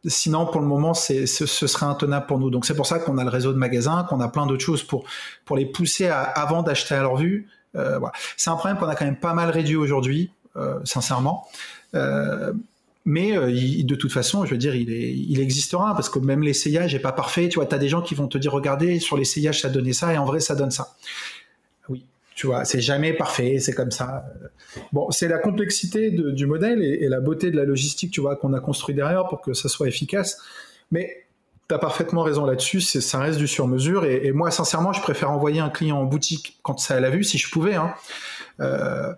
sinon, 0.07 0.47
pour 0.47 0.61
le 0.61 0.67
moment, 0.67 0.95
c'est, 0.95 1.27
ce, 1.27 1.47
serait 1.47 1.87
intenable 1.87 2.27
pour 2.27 2.39
nous. 2.39 2.51
Donc, 2.51 2.65
c'est 2.65 2.75
pour 2.75 2.87
ça 2.87 2.99
qu'on 2.99 3.19
a 3.19 3.25
le 3.25 3.31
réseau 3.31 3.53
de 3.53 3.59
magasins, 3.59 4.05
qu'on 4.09 4.21
a 4.21 4.29
plein 4.29 4.47
d'autres 4.47 4.65
choses 4.65 4.83
pour, 4.83 5.05
pour 5.45 5.57
les 5.57 5.67
pousser 5.67 6.09
avant 6.09 6.63
d'acheter 6.63 6.95
à 6.95 7.03
leur 7.03 7.17
vue. 7.17 7.49
Euh. 7.77 8.01
C'est 8.37 8.51
un 8.51 8.57
problème 8.57 8.79
qu'on 8.79 8.89
a 8.89 8.97
quand 8.97 9.05
même 9.05 9.21
pas 9.21 9.35
mal 9.35 9.51
réduit 9.51 9.77
aujourd'hui, 9.77 10.33
euh, 10.57 10.81
sincèrement. 10.85 11.47
Mais 13.05 13.33
de 13.33 13.95
toute 13.95 14.13
façon, 14.13 14.45
je 14.45 14.51
veux 14.51 14.59
dire, 14.59 14.75
il, 14.75 14.93
est, 14.93 15.13
il 15.13 15.41
existera 15.41 15.95
parce 15.95 16.11
que 16.11 16.19
même 16.19 16.43
l'essayage 16.43 16.95
n'est 16.95 17.01
pas 17.01 17.13
parfait. 17.13 17.49
Tu 17.49 17.57
vois, 17.57 17.67
tu 17.67 17.75
as 17.75 17.79
des 17.79 17.89
gens 17.89 18.03
qui 18.03 18.15
vont 18.15 18.29
te 18.29 18.37
dire, 18.37 18.53
regardez, 18.53 19.01
sur 19.01 19.17
l'essayage, 19.17 19.63
ça 19.63 19.71
donnait 19.71 19.95
ça 19.95 20.13
et 20.13 20.19
en 20.19 20.27
vrai, 20.27 20.41
ça 20.41 20.55
donne 20.55 20.71
ça. 20.71 20.95
Oui, 21.89 22.05
tu 22.35 22.47
vois, 22.47 22.65
c'est 22.65 22.81
jamais 22.81 23.15
parfait, 23.15 23.59
c'est 23.59 23.73
comme 23.73 23.91
ça. 23.91 24.27
Bon, 24.93 25.11
c'est 25.11 25.29
la 25.29 25.39
complexité 25.39 26.11
du 26.11 26.47
modèle 26.47 26.83
et, 26.83 27.09
la 27.09 27.21
beauté 27.21 27.51
de 27.51 27.57
la 27.57 27.65
logistique, 27.65 28.11
tu 28.11 28.21
vois, 28.21 28.37
qu'on 28.37 28.53
a 28.53 28.61
construit 28.61 28.95
derrière 28.95 29.27
pour 29.29 29.41
que 29.41 29.55
ça 29.55 29.71
soit 29.71 29.89
efficace. 29.89 30.39
Mais 30.91 31.27
tu 31.69 31.75
as 31.75 31.79
parfaitement 31.79 32.23
raison 32.23 32.45
là-dessus, 32.45 32.83
ça 32.83 33.19
reste 33.19 33.39
du 33.39 33.49
sur-mesure. 33.49 34.05
Et, 34.05 34.31
moi, 34.33 34.51
sincèrement, 34.51 34.93
je 34.93 35.01
préfère 35.01 35.31
envoyer 35.31 35.61
un 35.61 35.71
client 35.71 35.97
en 35.97 36.05
boutique 36.05 36.59
quand 36.63 36.79
ça 36.79 37.01
l'a 37.01 37.11
vu, 37.11 37.25
si 37.25 37.39
je 37.39 37.51
pouvais. 37.51 37.77
Hein. 37.77 37.95
Euh, 38.61 39.15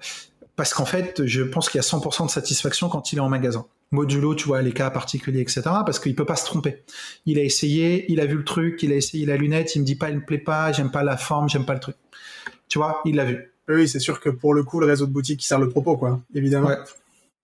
parce 0.63 0.75
qu'en 0.75 0.85
fait, 0.85 1.27
je 1.27 1.43
pense 1.43 1.69
qu'il 1.69 1.79
y 1.79 1.81
a 1.81 1.83
100% 1.83 2.27
de 2.27 2.31
satisfaction 2.31 2.89
quand 2.89 3.13
il 3.13 3.19
est 3.19 3.21
en 3.21 3.29
magasin. 3.29 3.67
Modulo, 3.91 4.37
tu 4.37 4.47
vois, 4.47 4.63
les 4.63 4.71
cas 4.71 4.91
particuliers, 4.91 5.41
etc. 5.41 5.63
Parce 5.65 5.99
qu'il 5.99 6.15
peut 6.15 6.25
pas 6.25 6.37
se 6.37 6.45
tromper. 6.45 6.85
Il 7.27 7.37
a 7.41 7.43
essayé, 7.43 8.05
il 8.13 8.21
a 8.21 8.27
vu 8.27 8.37
le 8.37 8.45
truc, 8.45 8.81
il 8.85 8.93
a 8.93 8.95
essayé 8.95 9.27
la 9.27 9.37
lunette, 9.37 9.75
il 9.75 9.81
me 9.81 9.85
dit 9.85 9.97
pas, 9.97 10.11
il 10.11 10.19
me 10.19 10.25
plaît 10.25 10.39
pas, 10.39 10.71
j'aime 10.71 10.93
pas 10.93 11.03
la 11.03 11.17
forme, 11.17 11.49
j'aime 11.49 11.65
pas 11.65 11.75
le 11.75 11.81
truc. 11.81 11.97
Tu 12.69 12.79
vois, 12.79 13.01
il 13.05 13.17
l'a 13.17 13.25
vu. 13.25 13.53
Oui, 13.69 13.89
c'est 13.89 13.99
sûr 13.99 14.21
que 14.21 14.29
pour 14.29 14.55
le 14.55 14.63
coup, 14.63 14.79
le 14.79 14.87
réseau 14.87 15.07
de 15.07 15.11
boutiques 15.11 15.41
qui 15.41 15.49
sert 15.49 15.59
le 15.59 15.69
propos, 15.69 15.97
quoi, 15.97 16.21
évidemment. 16.33 16.71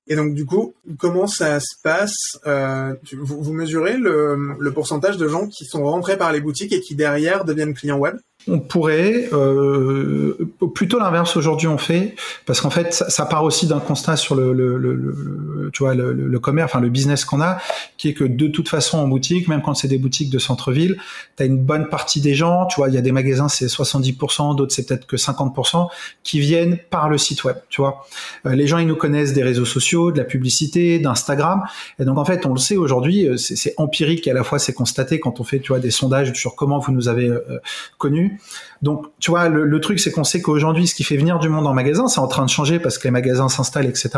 Et 0.07 0.15
donc 0.15 0.35
du 0.35 0.47
coup, 0.47 0.75
comment 0.97 1.27
ça 1.27 1.59
se 1.59 1.75
passe 1.83 2.39
euh, 2.47 2.95
vous, 3.13 3.43
vous, 3.43 3.53
mesurez 3.53 3.97
le, 3.97 4.55
le, 4.61 4.73
pourcentage 4.73 5.17
de 5.17 5.27
gens 5.27 5.49
qui 5.49 5.65
sont 5.65 5.83
rentrés 5.83 6.17
par 6.17 6.33
les 6.33 6.41
boutiques 6.41 6.73
et 6.73 6.81
qui 6.81 6.95
derrière 6.95 7.45
deviennent 7.45 7.75
clients 7.75 7.99
web? 7.99 8.17
On 8.49 8.61
pourrait 8.61 9.29
euh, 9.33 10.37
plutôt 10.75 10.99
l'inverse 10.99 11.37
aujourd'hui 11.37 11.67
on 11.69 11.79
fait 11.79 12.15
parce 12.47 12.61
qu'en 12.61 12.71
fait 12.71 12.93
ça, 12.93 13.27
part 13.27 13.45
aussi 13.45 13.67
d'un 13.67 13.81
constat 13.81 14.17
sur 14.17 14.35
le, 14.35 14.53
le, 14.53 14.77
le, 14.77 15.71
tu 15.73 15.83
vois 15.83 15.95
le, 15.95 16.13
le, 16.13 16.39
commerce 16.39 16.71
enfin 16.71 16.81
le 16.81 16.89
business 16.89 17.25
qu'on 17.25 17.41
a 17.41 17.59
qui 17.97 18.09
est 18.09 18.15
que 18.15 18.25
de 18.25 18.49
toute 18.49 18.69
façon 18.69 18.99
en 18.99 19.09
boutique 19.09 19.49
même 19.49 19.63
quand 19.63 19.75
c'est 19.75 19.89
des 19.89 19.99
boutiques 19.99 20.31
de 20.31 20.39
centre-ville 20.39 20.99
tu 21.37 21.43
as 21.43 21.47
une 21.47 21.59
bonne 21.59 21.89
partie 21.89 22.21
des 22.21 22.35
gens 22.35 22.67
tu 22.67 22.77
vois 22.77 22.89
il 22.89 22.95
y 22.95 22.99
a 22.99 23.03
des 23.03 23.13
magasins 23.13 23.49
c'est 23.49 23.67
70% 23.67 24.57
d'autres 24.57 24.73
c'est 24.73 24.87
peut-être 24.87 25.07
que 25.07 25.17
50% 25.17 25.89
qui 26.23 26.41
viennent 26.41 26.79
par 26.91 27.09
le 27.09 27.19
site 27.19 27.45
web 27.45 27.57
tu 27.69 27.81
vois. 27.81 28.07
Euh, 28.47 28.55
les 28.55 28.67
gens 28.67 28.79
ils 28.79 28.87
nous 28.87 28.97
connaissent 28.97 29.33
des 29.33 29.43
réseaux 29.43 29.65
sociaux 29.65 30.13
de 30.13 30.19
la 30.19 30.25
publicité 30.25 30.99
d'Instagram 30.99 31.65
et 31.99 32.05
donc 32.05 32.19
en 32.19 32.25
fait 32.25 32.47
on 32.47 32.53
le 32.53 32.59
sait 32.59 32.77
aujourd'hui 32.77 33.27
euh, 33.27 33.37
c'est 33.37 33.75
empirique 33.77 34.27
et 34.27 34.31
à 34.31 34.35
la 34.35 34.45
fois 34.45 34.59
c'est 34.59 34.73
constaté 34.73 35.21
quand 35.21 35.41
on 35.41 35.45
fait 35.45 35.61
tu 35.61 35.69
vois 35.69 35.81
des 35.81 35.91
sondages 35.91 36.33
sur 36.33 36.55
comment 36.55 36.79
vous 36.79 36.93
nous 36.93 37.09
avez 37.09 37.29
euh, 37.29 37.61
connus 37.99 38.38
donc, 38.83 39.07
tu 39.19 39.31
vois, 39.31 39.49
le, 39.49 39.81
truc, 39.81 39.99
c'est 39.99 40.13
qu'on 40.13 40.25
sait 40.25 40.41
qu'aujourd'hui, 40.41 40.87
ce 40.87 40.95
qui 40.95 41.03
fait 41.03 41.17
venir 41.17 41.39
du 41.39 41.49
monde 41.49 41.67
en 41.67 41.75
magasin, 41.75 42.07
c'est 42.09 42.21
en 42.21 42.29
train 42.29 42.45
de 42.45 42.51
changer 42.51 42.79
parce 42.79 42.97
que 42.97 43.05
les 43.05 43.11
magasins 43.11 43.49
s'installent, 43.49 43.87
etc. 43.87 44.11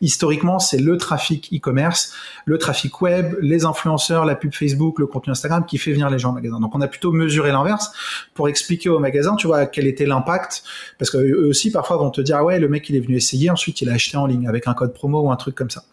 Historiquement, 0.00 0.58
c'est 0.58 0.78
le 0.78 0.96
trafic 0.96 1.50
e-commerce, 1.52 2.14
le 2.46 2.56
trafic 2.58 3.00
web, 3.02 3.34
les 3.40 3.64
influenceurs, 3.64 4.24
la 4.24 4.34
pub 4.34 4.54
Facebook, 4.54 4.98
le 4.98 5.06
contenu 5.06 5.32
Instagram 5.32 5.66
qui 5.66 5.76
fait 5.76 5.92
venir 5.92 6.08
les 6.08 6.18
gens 6.18 6.30
en 6.30 6.32
magasin. 6.32 6.60
Donc, 6.60 6.74
on 6.74 6.80
a 6.80 6.88
plutôt 6.88 7.12
mesuré 7.12 7.52
l'inverse 7.52 7.92
pour 8.34 8.48
expliquer 8.48 8.88
aux 8.88 8.98
magasins, 8.98 9.36
tu 9.36 9.46
vois, 9.46 9.66
quel 9.66 9.86
était 9.86 10.06
l'impact. 10.06 10.62
Parce 10.98 11.10
qu'eux 11.10 11.46
aussi, 11.48 11.70
parfois, 11.70 11.98
vont 11.98 12.10
te 12.10 12.20
dire, 12.22 12.36
ah 12.38 12.44
ouais, 12.44 12.58
le 12.58 12.68
mec, 12.68 12.88
il 12.88 12.96
est 12.96 13.00
venu 13.00 13.16
essayer, 13.16 13.50
ensuite, 13.50 13.80
il 13.82 13.90
a 13.90 13.92
acheté 13.92 14.16
en 14.16 14.26
ligne 14.26 14.48
avec 14.48 14.66
un 14.66 14.74
code 14.74 14.94
promo 14.94 15.20
ou 15.20 15.30
un 15.30 15.36
truc 15.36 15.54
comme 15.54 15.70
ça. 15.70 15.84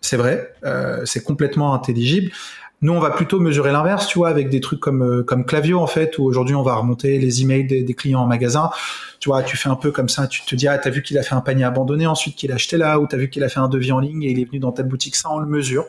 C'est 0.00 0.16
vrai, 0.16 0.54
euh, 0.64 1.04
c'est 1.04 1.24
complètement 1.24 1.74
intelligible. 1.74 2.30
Nous, 2.80 2.92
on 2.92 3.00
va 3.00 3.10
plutôt 3.10 3.40
mesurer 3.40 3.72
l'inverse, 3.72 4.06
tu 4.06 4.18
vois, 4.18 4.28
avec 4.28 4.50
des 4.50 4.60
trucs 4.60 4.78
comme 4.78 5.02
euh, 5.02 5.22
comme 5.24 5.44
Clavio 5.44 5.80
en 5.80 5.88
fait, 5.88 6.16
où 6.18 6.24
aujourd'hui 6.24 6.54
on 6.54 6.62
va 6.62 6.76
remonter 6.76 7.18
les 7.18 7.42
emails 7.42 7.66
des, 7.66 7.82
des, 7.82 7.94
clients 7.94 8.20
en 8.20 8.26
magasin. 8.26 8.70
Tu 9.18 9.28
vois, 9.28 9.42
tu 9.42 9.56
fais 9.56 9.68
un 9.68 9.74
peu 9.74 9.90
comme 9.90 10.08
ça, 10.08 10.28
tu 10.28 10.42
te 10.42 10.54
dis 10.54 10.68
ah 10.68 10.78
t'as 10.78 10.90
vu 10.90 11.02
qu'il 11.02 11.18
a 11.18 11.24
fait 11.24 11.34
un 11.34 11.40
panier 11.40 11.64
abandonné, 11.64 12.06
ensuite 12.06 12.36
qu'il 12.36 12.52
a 12.52 12.54
acheté 12.54 12.76
là, 12.76 13.00
ou 13.00 13.08
t'as 13.08 13.16
vu 13.16 13.30
qu'il 13.30 13.42
a 13.42 13.48
fait 13.48 13.58
un 13.58 13.68
devis 13.68 13.90
en 13.90 13.98
ligne 13.98 14.22
et 14.22 14.30
il 14.30 14.38
est 14.38 14.44
venu 14.44 14.60
dans 14.60 14.70
telle 14.70 14.86
boutique. 14.86 15.16
Ça, 15.16 15.28
on 15.32 15.38
le 15.38 15.48
mesure, 15.48 15.86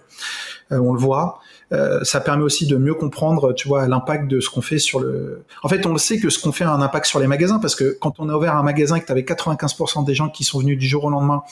euh, 0.72 0.80
on 0.80 0.94
le 0.94 1.00
voit. 1.00 1.40
Euh, 1.72 2.04
ça 2.04 2.20
permet 2.20 2.44
aussi 2.44 2.66
de 2.66 2.78
mieux 2.78 2.96
comprendre, 2.96 3.54
tu 3.54 3.68
vois, 3.68 3.88
l'impact 3.88 4.28
de 4.28 4.40
ce 4.40 4.50
qu'on 4.50 4.62
fait 4.62 4.80
sur 4.80 5.00
le. 5.00 5.44
En 5.62 5.70
fait, 5.70 5.86
on 5.86 5.92
le 5.92 6.00
sait 6.00 6.20
que 6.20 6.30
ce 6.30 6.40
qu'on 6.40 6.52
fait 6.52 6.64
a 6.64 6.72
un 6.72 6.82
impact 6.82 7.06
sur 7.06 7.20
les 7.20 7.28
magasins 7.28 7.60
parce 7.60 7.76
que 7.76 7.98
quand 8.00 8.20
on 8.20 8.30
a 8.30 8.36
ouvert 8.36 8.56
un 8.56 8.64
magasin 8.64 8.96
et 8.96 9.02
que 9.02 9.06
tu 9.06 9.12
avais 9.12 9.22
95% 9.22 10.04
des 10.06 10.16
gens 10.16 10.30
qui 10.30 10.44
sont 10.44 10.60
venus 10.60 10.78
du 10.78 10.88
jour 10.88 11.04
au 11.04 11.10
lendemain, 11.10 11.44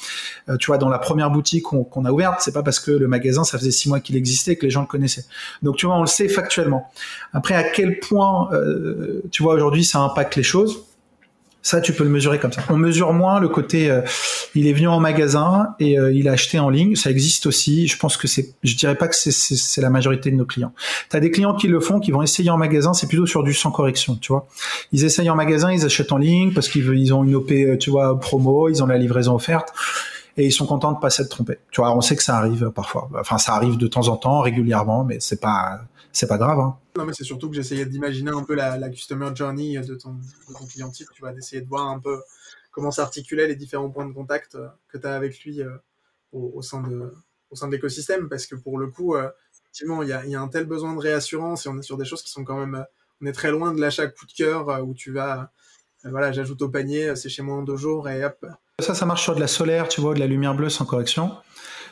euh, 0.50 0.58
tu 0.58 0.68
vois, 0.68 0.78
dans 0.78 0.90
la 0.90 1.00
première 1.00 1.30
boutique 1.30 1.64
qu'on 1.64 2.06
a 2.06 2.12
ouverte, 2.12 2.42
c'est 2.42 2.54
pas 2.54 2.64
parce 2.64 2.80
que 2.80 2.92
le 2.92 3.08
magasin 3.08 3.44
ça 3.44 3.58
faisait 3.58 3.72
six 3.72 3.90
mois 3.90 4.00
qu'il 4.00 4.16
existait 4.16 4.56
que 4.56 4.66
les 4.66 4.72
gens 4.72 4.82
le 4.82 4.88
connaissaient. 4.88 5.26
Donc 5.62 5.76
tu 5.78 5.86
vois, 5.86 5.96
on 5.96 6.02
le 6.02 6.08
sait 6.08 6.28
factuellement. 6.28 6.92
Après, 7.34 7.54
à 7.54 7.64
quel 7.64 8.00
point, 8.00 8.50
euh, 8.54 9.22
tu 9.32 9.44
vois, 9.44 9.54
aujourd'hui 9.54 9.86
ça 9.86 10.00
impacte 10.00 10.36
les 10.36 10.44
choses? 10.44 10.84
Ça, 11.62 11.82
tu 11.82 11.92
peux 11.92 12.04
le 12.04 12.10
mesurer 12.10 12.40
comme 12.40 12.54
ça. 12.54 12.62
On 12.70 12.78
mesure 12.78 13.12
moins 13.14 13.40
le 13.40 13.50
côté, 13.50 13.90
euh, 13.90 14.02
il 14.56 14.68
est 14.68 14.74
venu 14.74 14.88
en 14.88 15.00
magasin 15.00 15.76
et 15.80 16.00
euh, 16.00 16.14
il 16.14 16.30
a 16.30 16.32
acheté 16.32 16.60
en 16.60 16.70
ligne. 16.70 16.96
Ça 16.96 17.12
existe 17.12 17.46
aussi. 17.46 17.88
Je 17.88 17.98
pense 17.98 18.16
que 18.16 18.28
c'est, 18.28 18.54
je 18.64 18.76
dirais 18.76 18.96
pas 18.96 19.08
que 19.08 19.16
c'est 19.16 19.82
la 19.82 19.90
majorité 19.90 20.32
de 20.32 20.36
nos 20.36 20.46
clients. 20.46 20.72
Tu 21.10 21.18
as 21.18 21.20
des 21.20 21.32
clients 21.32 21.56
qui 21.56 21.68
le 21.68 21.80
font, 21.80 22.00
qui 22.00 22.12
vont 22.12 22.22
essayer 22.22 22.50
en 22.50 22.58
magasin. 22.58 22.94
C'est 22.94 23.08
plutôt 23.08 23.26
sur 23.26 23.44
du 23.44 23.54
sans 23.54 23.72
correction, 23.72 24.16
tu 24.16 24.32
vois. 24.32 24.48
Ils 24.94 25.04
essayent 25.04 25.30
en 25.30 25.36
magasin, 25.36 25.72
ils 25.72 25.84
achètent 25.84 26.12
en 26.12 26.18
ligne 26.18 26.54
parce 26.54 26.70
qu'ils 26.70 26.88
ils 26.94 27.14
ont 27.14 27.24
une 27.24 27.36
OP, 27.36 27.52
euh, 27.52 27.78
tu 27.78 27.90
vois, 27.90 28.18
promo, 28.20 28.70
ils 28.70 28.82
ont 28.82 28.88
la 28.88 28.98
livraison 28.98 29.36
offerte 29.36 29.74
et 30.38 30.46
ils 30.46 30.52
sont 30.52 30.68
contents 30.68 30.94
de 30.94 31.00
pas 31.00 31.10
s'être 31.10 31.30
trompés. 31.30 31.58
Tu 31.72 31.82
vois, 31.82 31.96
on 31.96 32.02
sait 32.02 32.16
que 32.16 32.24
ça 32.24 32.38
arrive 32.38 32.72
parfois. 32.74 33.10
Enfin, 33.20 33.38
ça 33.38 33.54
arrive 33.54 33.78
de 33.78 33.88
temps 33.88 34.08
en 34.08 34.16
temps, 34.16 34.40
régulièrement, 34.42 35.04
mais 35.04 35.18
c'est 35.20 35.42
pas, 35.42 35.82
c'est 36.18 36.28
pas 36.28 36.38
grave. 36.38 36.60
Hein. 36.60 36.80
Non, 36.98 37.06
mais 37.06 37.14
c'est 37.14 37.24
surtout 37.24 37.50
que 37.50 37.56
j'essayais 37.56 37.86
d'imaginer 37.86 38.32
un 38.32 38.44
peu 38.44 38.56
la, 38.56 38.90
customer 38.90 39.30
journey 39.36 39.78
de 39.78 39.96
ton, 39.96 40.20
client 40.68 40.90
type, 40.90 41.08
tu 41.14 41.22
vois, 41.22 41.32
d'essayer 41.32 41.62
de 41.62 41.68
voir 41.68 41.86
un 41.88 42.00
peu 42.00 42.22
comment 42.72 42.92
s'articulaient 42.92 43.48
les 43.48 43.56
différents 43.56 43.90
points 43.90 44.08
de 44.08 44.14
contact 44.14 44.56
euh, 44.56 44.68
que 44.88 44.98
tu 44.98 45.06
as 45.06 45.16
avec 45.16 45.40
lui 45.44 45.62
euh, 45.62 45.78
au, 46.32 46.62
sein 46.62 46.82
de, 46.82 47.14
au 47.52 47.56
sein 47.56 47.68
de 47.68 47.72
l'écosystème, 47.72 48.30
parce 48.30 48.48
que 48.48 48.56
pour 48.56 48.80
le 48.80 48.88
coup, 48.88 49.16
euh, 49.16 49.30
effectivement, 49.62 50.02
il 50.02 50.10
y 50.10 50.14
a, 50.14 50.26
y 50.26 50.36
a, 50.36 50.42
un 50.42 50.48
tel 50.48 50.66
besoin 50.66 50.94
de 50.96 51.00
réassurance 51.00 51.66
et 51.66 51.70
on 51.70 51.78
est 51.78 51.84
sur 51.84 51.98
des 51.98 52.06
choses 52.06 52.24
qui 52.24 52.32
sont 52.32 52.44
quand 52.44 52.58
même, 52.58 52.84
on 53.22 53.26
est 53.28 53.32
très 53.32 53.52
loin 53.52 53.72
de 53.72 53.80
l'achat 53.80 54.08
coup 54.08 54.26
de 54.26 54.34
cœur 54.34 54.68
où 54.88 54.96
tu 54.96 55.12
vas, 55.12 55.52
voilà, 56.04 56.32
j'ajoute 56.32 56.62
au 56.64 56.70
panier, 56.70 57.16
c'est 57.16 57.30
chez 57.30 57.42
moi 57.44 57.58
en 57.58 57.64
deux 57.64 57.78
jours 57.78 58.10
et 58.10 58.24
hop. 58.24 58.46
Ça, 58.80 58.94
ça 58.94 59.06
marche 59.06 59.24
sur 59.24 59.36
de 59.36 59.40
la 59.40 59.48
solaire, 59.48 59.88
tu 59.88 60.02
vois, 60.02 60.14
de 60.14 60.20
la 60.20 60.28
lumière 60.28 60.54
bleue 60.54 60.70
sans 60.70 60.86
correction. 60.86 61.32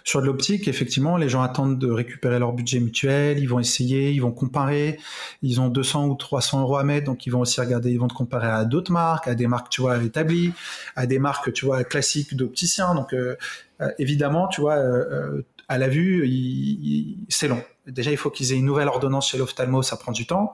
Sur 0.08 0.22
de 0.22 0.28
l'optique, 0.28 0.68
effectivement, 0.68 1.18
les 1.18 1.30
gens 1.30 1.42
attendent 1.42 1.80
de 1.80 1.90
récupérer 1.90 2.38
leur 2.38 2.54
budget 2.54 2.80
mutuel, 2.80 3.40
ils 3.40 3.50
vont 3.50 3.60
essayer, 3.60 4.12
ils 4.12 4.22
vont 4.22 4.32
comparer, 4.32 5.00
ils 5.42 5.60
ont 5.60 5.68
200 5.68 6.06
ou 6.06 6.14
300 6.14 6.62
euros 6.62 6.78
à 6.78 6.84
mettre, 6.84 7.08
donc 7.08 7.26
ils 7.26 7.32
vont 7.32 7.40
aussi 7.40 7.60
regarder, 7.60 7.90
ils 7.90 8.00
vont 8.00 8.08
te 8.08 8.14
comparer 8.14 8.48
à 8.48 8.66
d'autres 8.66 8.92
marques, 8.92 9.28
à 9.28 9.34
des 9.34 9.48
marques, 9.48 9.70
tu 9.70 9.82
vois, 9.82 10.04
établies, 10.04 10.54
à 10.96 11.08
des 11.08 11.18
marques, 11.18 11.52
tu 11.54 11.66
vois, 11.66 11.84
classiques 11.84 12.36
d'opticiens. 12.36 12.94
Donc, 12.94 13.16
euh, 13.16 13.36
euh, 13.82 13.90
évidemment, 13.98 14.48
tu 14.48 14.62
vois, 14.62 14.76
euh, 14.76 15.42
à 15.70 15.80
la 15.80 15.88
vue, 15.88 17.26
c'est 17.30 17.48
long. 17.48 17.64
Déjà, 17.88 18.12
il 18.12 18.18
faut 18.18 18.30
qu'ils 18.30 18.54
aient 18.54 18.58
une 18.58 18.66
nouvelle 18.66 18.90
ordonnance 18.90 19.32
chez 19.32 19.40
l'ophtalmo, 19.40 19.82
ça 19.82 19.98
prend 19.98 20.12
du 20.12 20.28
temps. 20.28 20.54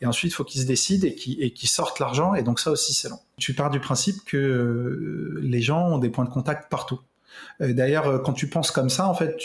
Et 0.00 0.06
ensuite, 0.06 0.32
il 0.32 0.34
faut 0.34 0.44
qu'ils 0.44 0.62
se 0.62 0.66
décident 0.66 1.06
et 1.06 1.52
qu'ils 1.52 1.68
sortent 1.68 2.00
l'argent. 2.00 2.34
Et 2.34 2.42
donc, 2.42 2.58
ça 2.58 2.72
aussi, 2.72 2.94
c'est 2.94 3.08
long. 3.08 3.20
Tu 3.36 3.54
pars 3.54 3.70
du 3.70 3.78
principe 3.78 4.24
que 4.24 5.38
les 5.40 5.60
gens 5.60 5.86
ont 5.86 5.98
des 5.98 6.10
points 6.10 6.24
de 6.24 6.30
contact 6.30 6.68
partout. 6.68 6.98
Euh, 7.60 7.72
d'ailleurs, 7.72 8.06
euh, 8.06 8.18
quand 8.18 8.32
tu 8.32 8.48
penses 8.48 8.70
comme 8.70 8.90
ça, 8.90 9.08
en 9.08 9.14
fait, 9.14 9.36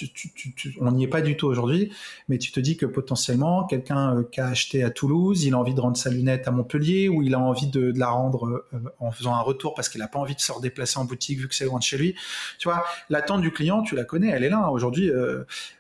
on 0.80 0.92
n'y 0.92 1.04
est 1.04 1.08
pas 1.08 1.22
du 1.22 1.38
tout 1.38 1.48
aujourd'hui, 1.48 1.92
mais 2.30 2.38
tu 2.38 2.52
te 2.52 2.60
dis 2.60 2.78
que 2.78 2.86
potentiellement, 2.86 3.66
quelqu'un 3.66 4.18
euh, 4.18 4.24
qui 4.32 4.40
a 4.40 4.48
acheté 4.48 4.84
à 4.84 4.90
Toulouse, 4.90 5.44
il 5.44 5.54
a 5.54 5.58
envie 5.58 5.74
de 5.74 5.82
rendre 5.82 5.98
sa 5.98 6.10
lunette 6.10 6.48
à 6.48 6.52
Montpellier, 6.52 7.10
ou 7.10 7.22
il 7.24 7.34
a 7.34 7.40
envie 7.40 7.68
de, 7.68 7.94
la 7.96 8.10
rendre 8.10 8.66
en 9.00 9.12
faisant 9.12 9.36
un 9.36 9.42
retour 9.42 9.76
parce 9.76 9.90
qu'il 9.90 10.00
n'a 10.00 10.08
pas 10.08 10.20
envie 10.20 10.36
de 10.36 10.40
se 10.40 10.52
redéplacer 10.52 10.98
en 11.00 11.06
boutique 11.06 11.40
vu 11.40 11.48
que 11.48 11.56
c'est 11.56 11.66
loin 11.66 11.80
de 11.80 11.84
chez 11.84 11.98
lui. 11.98 12.16
Tu 12.58 12.68
vois, 12.68 12.84
l'attente 13.10 13.42
du 13.42 13.52
client, 13.52 13.84
tu 13.84 13.96
la 13.96 14.04
connais, 14.04 14.30
elle 14.30 14.44
est 14.44 14.50
là. 14.50 14.72
Aujourd'hui, 14.72 15.12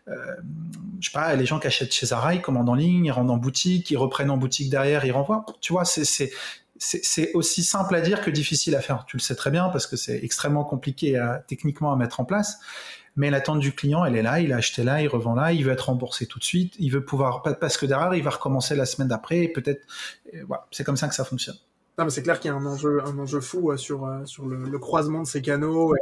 euh, 0.08 0.16
je 1.00 1.10
sais 1.10 1.14
pas, 1.14 1.36
les 1.36 1.46
gens 1.46 1.60
qui 1.60 1.68
achètent 1.68 1.94
chez 1.94 2.08
Zara, 2.08 2.36
ils 2.36 2.42
commandent 2.42 2.70
en 2.70 2.76
ligne, 2.76 3.06
ils 3.06 3.12
rendent 3.12 3.32
en 3.32 3.38
boutique, 3.38 3.90
ils 3.92 3.98
reprennent 3.98 4.30
en 4.30 4.38
boutique 4.38 4.70
derrière, 4.70 5.06
ils 5.06 5.12
renvoient. 5.12 5.46
Tu 5.62 5.74
vois, 5.74 5.86
c'est 5.86 6.32
c'est 6.84 7.32
aussi 7.34 7.64
simple 7.64 7.96
à 7.96 8.02
dire 8.02 8.22
que 8.22 8.30
difficile 8.30 8.76
à 8.76 8.82
faire. 8.82 9.06
Tu 9.08 9.18
le 9.18 9.22
sais 9.22 9.36
très 9.36 9.52
bien 9.52 9.70
parce 9.70 9.88
que 9.88 9.96
c'est 9.96 10.24
extrêmement 10.24 10.64
compliqué 10.64 11.22
techniquement 11.48 11.94
à 11.94 11.96
mettre 11.96 12.20
en 12.20 12.26
place. 12.26 12.60
Mais 13.16 13.30
l'attente 13.30 13.60
du 13.60 13.74
client, 13.74 14.04
elle 14.06 14.16
est 14.16 14.24
là, 14.24 14.40
il 14.40 14.52
a 14.52 14.58
acheté 14.58 14.84
là, 14.84 15.02
il 15.02 15.08
revend 15.08 15.36
là, 15.36 15.54
il 15.54 15.64
veut 15.64 15.72
être 15.72 15.90
remboursé 15.90 16.26
tout 16.26 16.40
de 16.40 16.44
suite, 16.44 16.74
il 16.80 16.90
veut 16.92 17.06
pouvoir, 17.06 17.44
parce 17.44 17.78
que 17.78 17.86
derrière, 17.86 18.16
il 18.16 18.24
va 18.24 18.32
recommencer 18.32 18.76
la 18.76 18.88
semaine 18.88 19.08
d'après, 19.08 19.50
peut-être, 19.50 19.86
voilà, 20.48 20.66
c'est 20.72 20.84
comme 20.84 20.98
ça 20.98 21.08
que 21.08 21.14
ça 21.14 21.24
fonctionne. 21.24 21.58
Non, 21.98 22.06
mais 22.06 22.10
c'est 22.10 22.24
clair 22.24 22.40
qu'il 22.40 22.50
y 22.50 22.54
a 22.54 22.58
un 22.58 22.66
enjeu, 22.66 23.04
un 23.06 23.18
enjeu 23.20 23.40
fou 23.40 23.72
euh, 23.72 23.78
sur, 23.78 24.06
euh, 24.06 24.26
sur 24.26 24.48
le, 24.48 24.80
croisement 24.80 25.22
de 25.22 25.28
ces 25.28 25.42
canaux 25.42 25.94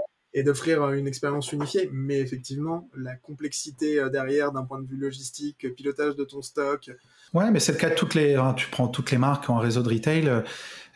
d'offrir 0.44 0.84
euh, 0.84 0.94
une 0.94 1.08
expérience 1.08 1.52
unifiée. 1.52 1.90
Mais 1.94 2.20
effectivement, 2.20 2.90
la 2.96 3.16
complexité 3.16 4.02
derrière 4.12 4.52
d'un 4.52 4.64
point 4.64 4.82
de 4.82 4.88
vue 4.88 4.98
logistique, 4.98 5.74
pilotage 5.76 6.16
de 6.16 6.24
ton 6.24 6.42
stock, 6.42 6.92
Ouais, 7.34 7.50
mais 7.50 7.62
c'est 7.62 7.72
le 7.72 7.78
cas 7.78 7.90
de 7.90 7.96
toutes 7.96 8.14
les. 8.14 8.36
Hein, 8.36 8.54
tu 8.58 8.68
prends 8.68 8.90
toutes 8.90 9.12
les 9.12 9.18
marques 9.18 9.50
en 9.50 9.58
réseau 9.58 9.82
de 9.84 9.90
retail. 9.90 10.30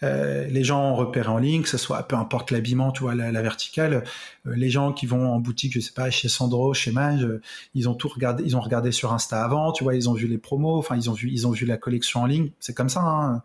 Euh, 0.04 0.46
les 0.48 0.64
gens 0.64 0.94
repérés 0.94 1.30
en 1.30 1.38
ligne, 1.38 1.64
que 1.64 1.70
ce 1.70 1.78
soit 1.78 2.04
peu 2.04 2.18
importe 2.18 2.52
l'habillement, 2.52 2.92
tu 2.92 3.04
vois, 3.04 3.16
la, 3.16 3.42
verticale. 3.42 4.04
Euh, 4.46 4.54
les 4.56 4.70
gens 4.70 4.92
qui 4.92 5.06
vont 5.06 5.32
en 5.32 5.40
boutique, 5.40 5.74
je 5.74 5.80
sais 5.80 5.94
pas, 5.94 6.10
chez 6.10 6.28
Sandro, 6.28 6.74
chez 6.74 6.92
Mage, 6.92 7.24
euh, 7.24 7.42
ils 7.74 7.88
ont 7.88 7.94
tout 7.94 8.10
regardé, 8.10 8.44
ils 8.46 8.58
ont 8.58 8.62
regardé 8.62 8.92
sur 8.92 9.14
Insta 9.14 9.44
avant, 9.44 9.72
tu 9.72 9.86
vois, 9.86 9.96
ils 9.96 10.10
ont 10.10 10.14
vu 10.14 10.28
les 10.28 10.38
promos, 10.38 10.78
enfin, 10.78 10.98
ils 10.98 11.10
ont 11.10 11.14
vu, 11.14 11.30
ils 11.32 11.48
ont 11.48 11.52
vu 11.52 11.66
la 11.66 11.78
collection 11.78 12.24
en 12.24 12.26
ligne. 12.26 12.52
C'est 12.60 12.74
comme 12.74 12.90
ça. 12.90 13.02
Hein. 13.02 13.44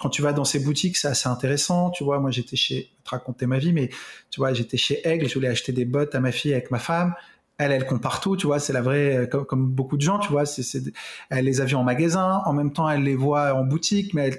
Quand 0.00 0.08
tu 0.10 0.22
vas 0.22 0.32
dans 0.32 0.44
ces 0.44 0.60
boutiques, 0.60 0.96
c'est 0.96 1.08
assez 1.08 1.28
intéressant. 1.28 1.90
Tu 1.90 2.04
vois, 2.04 2.18
moi 2.20 2.30
j'étais 2.30 2.56
chez, 2.56 2.90
te 3.04 3.10
raconter 3.10 3.46
ma 3.46 3.58
vie, 3.58 3.72
mais 3.72 3.88
tu 4.30 4.40
vois, 4.40 4.52
j'étais 4.52 4.76
chez 4.76 5.06
Aigle, 5.06 5.28
je 5.28 5.34
voulais 5.34 5.48
acheter 5.48 5.72
des 5.72 5.84
bottes 5.84 6.14
à 6.14 6.20
ma 6.20 6.32
fille 6.32 6.52
avec 6.52 6.70
ma 6.70 6.78
femme. 6.78 7.14
Elle, 7.60 7.72
elle 7.72 7.86
compare 7.86 8.20
tout, 8.20 8.36
tu 8.36 8.46
vois, 8.46 8.60
c'est 8.60 8.72
la 8.72 8.82
vraie, 8.82 9.28
comme, 9.48 9.66
beaucoup 9.66 9.96
de 9.96 10.02
gens, 10.02 10.20
tu 10.20 10.30
vois, 10.30 10.44
elle 11.30 11.44
les 11.44 11.60
a 11.60 11.64
vus 11.64 11.74
en 11.74 11.82
magasin, 11.82 12.40
en 12.46 12.52
même 12.52 12.72
temps 12.72 12.88
elle 12.88 13.02
les 13.02 13.16
voit 13.16 13.52
en 13.52 13.64
boutique, 13.64 14.14
mais 14.14 14.30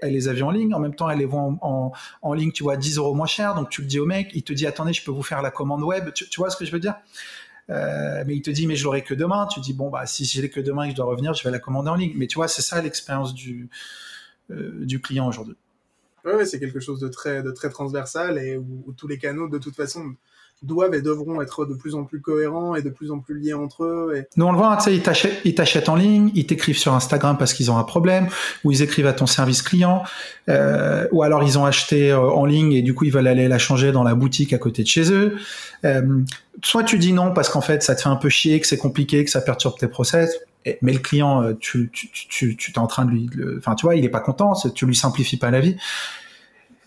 elle, 0.00 0.12
les 0.14 0.28
a 0.28 0.32
vus 0.32 0.44
en 0.44 0.50
ligne, 0.50 0.72
en 0.72 0.78
même 0.78 0.94
temps 0.94 1.10
elle 1.10 1.18
les 1.18 1.26
voit 1.26 1.42
en, 1.60 2.32
ligne, 2.32 2.52
tu 2.52 2.62
vois, 2.62 2.78
10 2.78 2.96
euros 2.96 3.12
moins 3.12 3.26
cher, 3.26 3.54
donc 3.54 3.68
tu 3.68 3.82
le 3.82 3.86
dis 3.86 3.98
au 3.98 4.06
mec, 4.06 4.30
il 4.32 4.44
te 4.44 4.54
dit, 4.54 4.66
attendez, 4.66 4.94
je 4.94 5.04
peux 5.04 5.10
vous 5.10 5.22
faire 5.22 5.42
la 5.42 5.50
commande 5.50 5.82
web, 5.82 6.10
tu, 6.14 6.26
vois 6.38 6.48
ce 6.48 6.56
que 6.56 6.64
je 6.64 6.72
veux 6.72 6.80
dire? 6.80 6.94
Euh, 7.70 8.24
mais 8.26 8.36
il 8.36 8.42
te 8.42 8.50
dit 8.50 8.66
mais 8.66 8.76
je 8.76 8.84
l'aurai 8.84 9.02
que 9.02 9.14
demain. 9.14 9.46
Tu 9.46 9.60
dis 9.60 9.72
bon 9.72 9.88
bah 9.88 10.04
si 10.06 10.24
je 10.24 10.42
l'ai 10.42 10.50
que 10.50 10.60
demain 10.60 10.84
et 10.84 10.88
que 10.88 10.92
je 10.92 10.96
dois 10.96 11.06
revenir, 11.06 11.32
je 11.32 11.42
vais 11.44 11.50
la 11.50 11.58
commander 11.58 11.90
en 11.90 11.94
ligne. 11.94 12.12
Mais 12.16 12.26
tu 12.26 12.36
vois 12.36 12.48
c'est 12.48 12.62
ça 12.62 12.80
l'expérience 12.82 13.34
du 13.34 13.62
euh, 13.62 13.68
du 14.50 15.00
client 15.00 15.28
aujourd'hui. 15.28 15.56
Oui, 16.24 16.46
c'est 16.46 16.58
quelque 16.58 16.80
chose 16.80 17.00
de 17.00 17.08
très 17.08 17.42
de 17.42 17.50
très 17.50 17.68
transversal 17.68 18.38
et 18.38 18.56
où, 18.56 18.92
tous 18.96 19.08
les 19.08 19.18
canaux 19.18 19.48
de 19.48 19.58
toute 19.58 19.76
façon 19.76 20.14
doivent 20.62 20.94
et 20.94 21.02
devront 21.02 21.42
être 21.42 21.66
de 21.66 21.74
plus 21.74 21.94
en 21.94 22.04
plus 22.04 22.20
cohérents 22.20 22.74
et 22.74 22.82
de 22.82 22.88
plus 22.88 23.10
en 23.10 23.18
plus 23.18 23.38
liés 23.38 23.52
entre 23.52 23.84
eux. 23.84 24.14
Et... 24.16 24.28
Nous, 24.36 24.46
on 24.46 24.52
le 24.52 24.56
voit, 24.56 24.78
sais, 24.80 24.94
ils 24.94 25.54
t'achètent 25.54 25.88
en 25.88 25.96
ligne, 25.96 26.30
ils 26.34 26.46
t'écrivent 26.46 26.78
sur 26.78 26.94
Instagram 26.94 27.36
parce 27.38 27.52
qu'ils 27.52 27.70
ont 27.70 27.76
un 27.76 27.84
problème, 27.84 28.28
ou 28.62 28.72
ils 28.72 28.82
écrivent 28.82 29.06
à 29.06 29.12
ton 29.12 29.26
service 29.26 29.60
client, 29.62 30.04
euh, 30.48 31.06
ou 31.12 31.22
alors 31.22 31.42
ils 31.42 31.58
ont 31.58 31.66
acheté 31.66 32.10
euh, 32.10 32.20
en 32.20 32.46
ligne 32.46 32.72
et 32.72 32.82
du 32.82 32.94
coup, 32.94 33.04
ils 33.04 33.12
veulent 33.12 33.26
aller 33.26 33.48
la 33.48 33.58
changer 33.58 33.92
dans 33.92 34.04
la 34.04 34.14
boutique 34.14 34.52
à 34.52 34.58
côté 34.58 34.82
de 34.82 34.88
chez 34.88 35.12
eux. 35.12 35.36
Euh, 35.84 36.20
soit 36.62 36.84
tu 36.84 36.98
dis 36.98 37.12
non 37.12 37.32
parce 37.32 37.48
qu'en 37.48 37.60
fait, 37.60 37.82
ça 37.82 37.94
te 37.94 38.00
fait 38.00 38.08
un 38.08 38.16
peu 38.16 38.30
chier, 38.30 38.58
que 38.60 38.66
c'est 38.66 38.78
compliqué, 38.78 39.24
que 39.24 39.30
ça 39.30 39.42
perturbe 39.42 39.76
tes 39.76 39.88
process, 39.88 40.38
mais 40.82 40.92
le 40.92 40.98
client, 40.98 41.52
tu, 41.60 41.90
tu, 41.92 42.08
tu, 42.10 42.56
tu 42.56 42.70
es 42.72 42.78
en 42.78 42.86
train 42.86 43.04
de 43.04 43.10
lui, 43.10 43.28
enfin, 43.58 43.74
tu 43.74 43.84
vois, 43.86 43.96
il 43.96 44.04
est 44.04 44.10
pas 44.10 44.20
content, 44.20 44.54
tu 44.74 44.86
lui 44.86 44.96
simplifies 44.96 45.36
pas 45.36 45.50
la 45.50 45.60
vie 45.60 45.76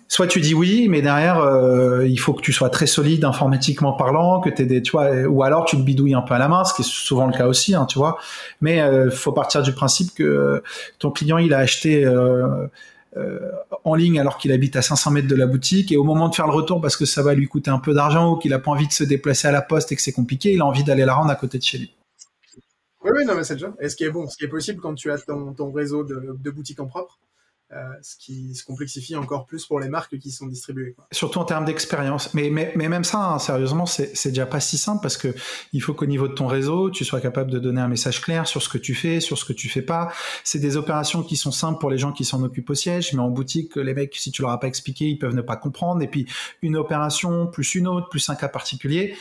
soit 0.07 0.27
tu 0.27 0.39
dis 0.39 0.53
oui, 0.53 0.87
mais 0.89 1.01
derrière, 1.01 1.39
euh, 1.39 2.07
il 2.07 2.17
faut 2.17 2.33
que 2.33 2.41
tu 2.41 2.53
sois 2.53 2.69
très 2.69 2.87
solide 2.87 3.25
informatiquement 3.25 3.93
parlant, 3.93 4.39
que 4.39 4.49
tu 4.49 4.65
des, 4.65 4.81
tu 4.81 4.91
vois, 4.91 5.11
ou 5.23 5.43
alors 5.43 5.65
tu 5.65 5.75
le 5.75 5.83
bidouilles 5.83 6.15
un 6.15 6.21
peu 6.21 6.33
à 6.33 6.39
la 6.39 6.47
main, 6.47 6.63
ce 6.63 6.73
qui 6.73 6.81
est 6.81 6.89
souvent 6.89 7.27
le 7.27 7.33
cas 7.33 7.47
aussi, 7.47 7.75
hein, 7.75 7.85
tu 7.85 7.99
vois. 7.99 8.17
Mais 8.61 8.81
euh, 8.81 9.11
faut 9.11 9.33
partir 9.33 9.61
du 9.61 9.73
principe 9.73 10.13
que 10.13 10.63
ton 10.99 11.11
client, 11.11 11.37
il 11.37 11.53
a 11.53 11.59
acheté 11.59 12.05
euh, 12.05 12.67
euh, 13.17 13.39
en 13.83 13.95
ligne 13.95 14.19
alors 14.19 14.37
qu'il 14.37 14.51
habite 14.51 14.75
à 14.75 14.81
500 14.81 15.11
mètres 15.11 15.27
de 15.27 15.35
la 15.35 15.47
boutique, 15.47 15.91
et 15.91 15.97
au 15.97 16.03
moment 16.03 16.29
de 16.29 16.35
faire 16.35 16.47
le 16.47 16.53
retour, 16.53 16.79
parce 16.79 16.95
que 16.95 17.05
ça 17.05 17.21
va 17.21 17.33
lui 17.33 17.47
coûter 17.47 17.69
un 17.69 17.79
peu 17.79 17.93
d'argent 17.93 18.31
ou 18.31 18.35
qu'il 18.37 18.53
a 18.53 18.59
pas 18.59 18.71
envie 18.71 18.87
de 18.87 18.93
se 18.93 19.03
déplacer 19.03 19.47
à 19.47 19.51
la 19.51 19.61
poste 19.61 19.91
et 19.91 19.95
que 19.95 20.01
c'est 20.01 20.13
compliqué, 20.13 20.53
il 20.53 20.61
a 20.61 20.65
envie 20.65 20.83
d'aller 20.83 21.05
la 21.05 21.15
rendre 21.15 21.31
à 21.31 21.35
côté 21.35 21.57
de 21.57 21.63
chez 21.63 21.79
lui. 21.79 21.96
Oui, 23.13 23.25
non, 23.25 23.35
mais 23.35 23.43
c'est 23.43 23.55
déjà. 23.55 23.73
Et 23.79 23.89
ce 23.89 23.95
qui 23.95 24.03
est 24.03 24.09
bon, 24.09 24.27
ce 24.27 24.37
qui 24.37 24.45
est 24.45 24.49
possible 24.49 24.81
quand 24.81 24.95
tu 24.95 25.11
as 25.11 25.17
ton, 25.19 25.71
réseau 25.71 26.03
de 26.03 26.51
boutiques 26.51 26.79
en 26.79 26.87
propre, 26.87 27.19
euh, 27.73 27.83
ce 28.01 28.15
qui 28.15 28.55
se 28.55 28.63
complexifie 28.63 29.17
encore 29.17 29.45
plus 29.45 29.65
pour 29.65 29.81
les 29.81 29.89
marques 29.89 30.17
qui 30.19 30.31
sont 30.31 30.45
distribuées. 30.45 30.95
Surtout 31.11 31.39
en 31.39 31.43
termes 31.43 31.65
d'expérience. 31.65 32.33
Mais, 32.33 32.49
mais, 32.49 32.71
mais, 32.77 32.87
même 32.87 33.03
ça, 33.03 33.17
hein, 33.17 33.39
sérieusement, 33.39 33.85
c'est 33.85 34.29
déjà 34.29 34.45
pas 34.45 34.61
si 34.61 34.77
simple 34.77 35.01
parce 35.01 35.17
que 35.17 35.35
il 35.73 35.81
faut 35.81 35.93
qu'au 35.93 36.05
niveau 36.05 36.29
de 36.29 36.33
ton 36.33 36.47
réseau, 36.47 36.89
tu 36.89 37.03
sois 37.03 37.19
capable 37.19 37.51
de 37.51 37.59
donner 37.59 37.81
un 37.81 37.89
message 37.89 38.21
clair 38.21 38.47
sur 38.47 38.61
ce 38.61 38.69
que 38.69 38.77
tu 38.77 38.95
fais, 38.95 39.19
sur 39.19 39.37
ce 39.37 39.43
que 39.43 39.51
tu 39.51 39.67
fais 39.67 39.81
pas. 39.81 40.13
C'est 40.45 40.59
des 40.59 40.77
opérations 40.77 41.23
qui 41.23 41.35
sont 41.35 41.51
simples 41.51 41.77
pour 41.79 41.89
les 41.89 41.97
gens 41.97 42.13
qui 42.13 42.23
s'en 42.23 42.41
occupent 42.41 42.69
au 42.69 42.73
siège, 42.73 43.11
mais 43.11 43.19
en 43.19 43.29
boutique, 43.29 43.75
les 43.75 43.93
mecs, 43.93 44.15
si 44.15 44.31
tu 44.31 44.43
leur 44.43 44.51
as 44.51 44.61
pas 44.61 44.67
expliqué, 44.67 45.05
ils 45.05 45.19
peuvent 45.19 45.35
ne 45.35 45.41
pas 45.41 45.57
comprendre. 45.57 46.01
Et 46.01 46.07
puis, 46.07 46.25
une 46.61 46.77
opération 46.77 47.47
plus 47.47 47.75
une 47.75 47.87
autre, 47.87 48.07
plus 48.07 48.29
un 48.29 48.35
cas 48.35 48.47
particulier, 48.47 49.15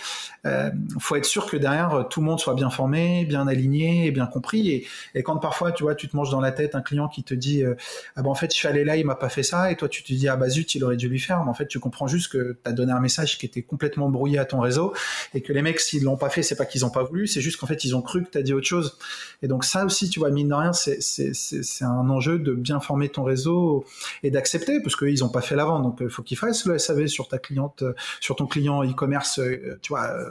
euh, 0.47 0.71
faut 1.01 1.17
être 1.17 1.25
sûr 1.25 1.47
que 1.47 1.57
derrière, 1.57 2.07
tout 2.09 2.21
le 2.21 2.27
monde 2.27 2.39
soit 2.39 2.55
bien 2.55 2.71
formé, 2.71 3.25
bien 3.25 3.49
aligné 3.49 4.07
et 4.07 4.13
bien 4.13 4.27
compris. 4.27 4.87
Et, 5.15 5.23
quand 5.25 5.39
parfois, 5.39 5.73
tu 5.73 5.83
vois, 5.83 5.97
tu 5.97 6.09
te 6.09 6.15
manges 6.15 6.31
dans 6.31 6.41
la 6.41 6.53
tête 6.53 6.77
un 6.77 6.83
client 6.83 7.09
qui 7.09 7.25
te 7.25 7.35
dit, 7.35 7.65
euh, 7.65 7.75
ah 8.15 8.23
ben, 8.23 8.31
en 8.31 8.35
fait, 8.37 8.53
je 8.53 8.57
suis 8.57 8.69
allé 8.69 8.85
là, 8.85 8.97
il 8.97 9.05
m'a 9.05 9.17
pas 9.17 9.29
fait 9.29 9.43
ça, 9.43 9.71
et 9.71 9.77
toi, 9.77 9.89
tu 9.89 10.03
te 10.03 10.13
dis, 10.13 10.29
ah 10.29 10.37
bah 10.37 10.49
zut, 10.49 10.75
il 10.75 10.85
aurait 10.85 10.97
dû 10.97 11.09
lui 11.09 11.19
faire. 11.19 11.43
Mais 11.43 11.51
en 11.51 11.55
fait, 11.55 11.67
tu 11.67 11.81
comprends 11.81 12.07
juste 12.07 12.31
que 12.31 12.53
tu 12.53 12.71
as 12.71 12.73
donné 12.73 12.93
un 12.93 13.01
message 13.01 13.39
qui 13.39 13.47
était 13.47 13.63
complètement 13.63 14.09
brouillé 14.09 14.39
à 14.39 14.45
ton 14.45 14.61
réseau, 14.61 14.95
et 15.35 15.41
que 15.41 15.53
les 15.53 15.63
mecs, 15.63 15.81
s'ils 15.81 16.05
l'ont 16.05 16.17
pas 16.17 16.31
fait, 16.31 16.43
c'est 16.43 16.57
pas 16.57 16.67
qu'ils 16.67 16.85
ont 16.85 16.91
pas 16.91 17.03
voulu, 17.03 17.27
c'est 17.27 17.41
juste 17.41 17.59
qu'en 17.59 17.67
fait, 17.67 17.85
ils 17.85 17.97
ont 17.97 18.03
cru 18.03 18.25
que 18.25 18.31
tu 18.31 18.39
as 18.39 18.43
dit 18.43 18.53
autre 18.53 18.67
chose. 18.67 18.99
Et 19.43 19.49
donc, 19.49 19.65
ça 19.65 19.85
aussi, 19.85 20.09
tu 20.09 20.21
vois, 20.21 20.31
mine 20.31 20.49
de 20.49 20.55
rien, 20.55 20.73
c'est, 20.73 21.01
c'est, 21.01 21.85
un 21.85 22.11
enjeu 22.11 22.39
de 22.39 22.53
bien 22.53 22.81
former 22.81 23.09
ton 23.09 23.25
réseau 23.25 23.85
et 24.23 24.31
d'accepter, 24.31 24.81
parce 24.81 24.97
qu'ils 24.97 25.25
ont 25.25 25.29
pas 25.29 25.41
fait 25.43 25.57
l'avant. 25.57 25.81
Donc, 25.81 25.99
il 26.01 26.09
faut 26.09 26.23
qu'ils 26.23 26.39
fassent 26.39 26.67
le 26.67 26.79
SAV 26.79 27.07
sur 27.07 27.29
ta 27.29 27.39
cliente, 27.39 27.85
sur 28.21 28.37
ton 28.37 28.47
client 28.47 28.85
e-commerce, 28.85 29.39
euh, 29.39 29.79
tu 29.83 29.91
vois. 29.91 30.07
Euh. 30.11 30.31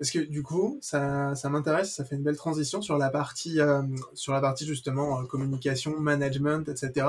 Parce 0.00 0.12
que 0.12 0.18
du 0.18 0.42
coup, 0.42 0.78
ça, 0.80 1.34
ça 1.34 1.50
m'intéresse, 1.50 1.94
ça 1.94 2.06
fait 2.06 2.16
une 2.16 2.22
belle 2.22 2.38
transition 2.38 2.80
sur 2.80 2.96
la 2.96 3.10
partie, 3.10 3.60
euh, 3.60 3.82
sur 4.14 4.32
la 4.32 4.40
partie 4.40 4.64
justement 4.64 5.20
euh, 5.20 5.26
communication, 5.26 6.00
management, 6.00 6.70
etc. 6.70 7.06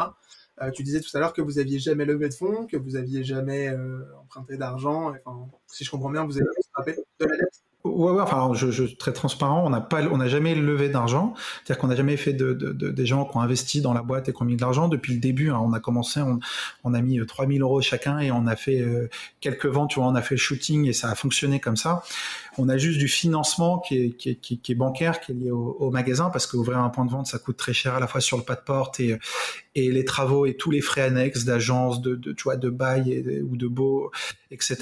Euh, 0.62 0.72
tu 0.72 0.84
disais 0.84 1.00
tout 1.00 1.16
à 1.16 1.22
l'heure 1.22 1.32
que 1.32 1.42
vous 1.42 1.58
aviez 1.58 1.80
jamais 1.80 2.04
levé 2.04 2.28
de 2.28 2.34
fonds, 2.34 2.68
que 2.68 2.76
vous 2.76 2.98
aviez 2.98 3.24
jamais 3.24 3.74
emprunté 4.22 4.58
d'argent. 4.58 5.14
Enfin, 5.26 5.50
si 5.68 5.86
je 5.86 5.92
comprends 5.92 6.10
bien, 6.10 6.26
vous 6.26 6.36
avez 6.36 6.46
frappé 6.74 6.98
de 7.22 7.26
la 7.26 7.38
dette. 7.38 7.71
Ouais, 7.84 8.12
ouais, 8.12 8.22
enfin, 8.22 8.52
je, 8.54 8.70
je 8.70 8.84
très 8.84 9.12
transparent. 9.12 9.64
On 9.66 9.70
n'a 9.72 9.82
pas, 9.82 10.04
on 10.04 10.18
n'a 10.18 10.28
jamais 10.28 10.54
levé 10.54 10.90
d'argent. 10.90 11.34
C'est-à-dire 11.64 11.80
qu'on 11.82 11.88
n'a 11.88 11.96
jamais 11.96 12.16
fait 12.16 12.34
de, 12.34 12.54
de, 12.54 12.72
de, 12.72 12.90
des 12.90 13.06
gens 13.08 13.26
qui 13.26 13.36
ont 13.38 13.42
investi 13.42 13.82
dans 13.82 13.94
la 13.94 14.04
boîte 14.04 14.30
et 14.30 14.34
qui 14.34 14.42
ont 14.42 14.46
mis 14.46 14.56
de 14.56 14.62
l'argent 14.62 14.88
depuis 14.88 15.14
le 15.14 15.20
début. 15.20 15.50
Hein. 15.50 15.60
On 15.64 15.74
a 15.74 15.80
commencé, 15.80 16.22
on, 16.22 16.40
on 16.84 16.94
a 16.94 17.02
mis 17.02 17.20
3000 17.26 17.60
euh, 17.60 17.66
euros 17.66 17.82
chacun 17.82 18.20
et 18.20 18.32
on 18.32 18.46
a 18.46 18.56
fait 18.56 18.82
euh, 18.82 19.10
quelques 19.40 19.66
ventes. 19.66 19.90
Tu 19.90 20.00
vois, 20.00 20.08
on 20.08 20.16
a 20.16 20.22
fait 20.22 20.36
le 20.36 20.40
shooting 20.40 20.88
et 20.88 20.94
ça 20.94 21.10
a 21.10 21.16
fonctionné 21.16 21.60
comme 21.60 21.78
ça. 21.78 22.04
On 22.58 22.70
a 22.70 22.78
juste 22.78 23.00
du 23.00 23.08
financement 23.08 23.80
qui 23.80 23.98
est, 23.98 24.10
qui 24.12 24.30
est, 24.30 24.36
qui 24.36 24.76
bancaire, 24.76 25.20
qui 25.20 25.32
est 25.32 25.36
lié 25.36 25.52
au, 25.52 25.78
au 25.80 25.90
magasin 25.90 26.30
parce 26.30 26.46
qu'ouvrir 26.46 26.80
un 26.80 26.90
point 26.90 27.06
de 27.06 27.12
vente, 27.12 27.28
ça 27.28 27.40
coûte 27.40 27.58
très 27.58 27.74
cher 27.74 27.96
à 27.96 28.00
la 28.00 28.08
fois 28.08 28.22
sur 28.22 28.38
le 28.38 28.44
pas 28.44 28.56
de 28.56 28.62
porte 28.62 29.00
et, 29.00 29.18
et 29.74 29.92
les 29.92 30.04
travaux 30.06 30.46
et 30.46 30.56
tous 30.56 30.70
les 30.70 30.82
frais 30.82 31.02
annexes 31.02 31.46
d'agence, 31.46 32.02
de, 32.02 32.16
de, 32.16 32.34
tu 32.34 32.44
vois, 32.44 32.58
de 32.58 32.70
bail 32.70 33.42
ou 33.50 33.56
de 33.56 33.68
beau, 33.68 34.12
etc. 34.52 34.78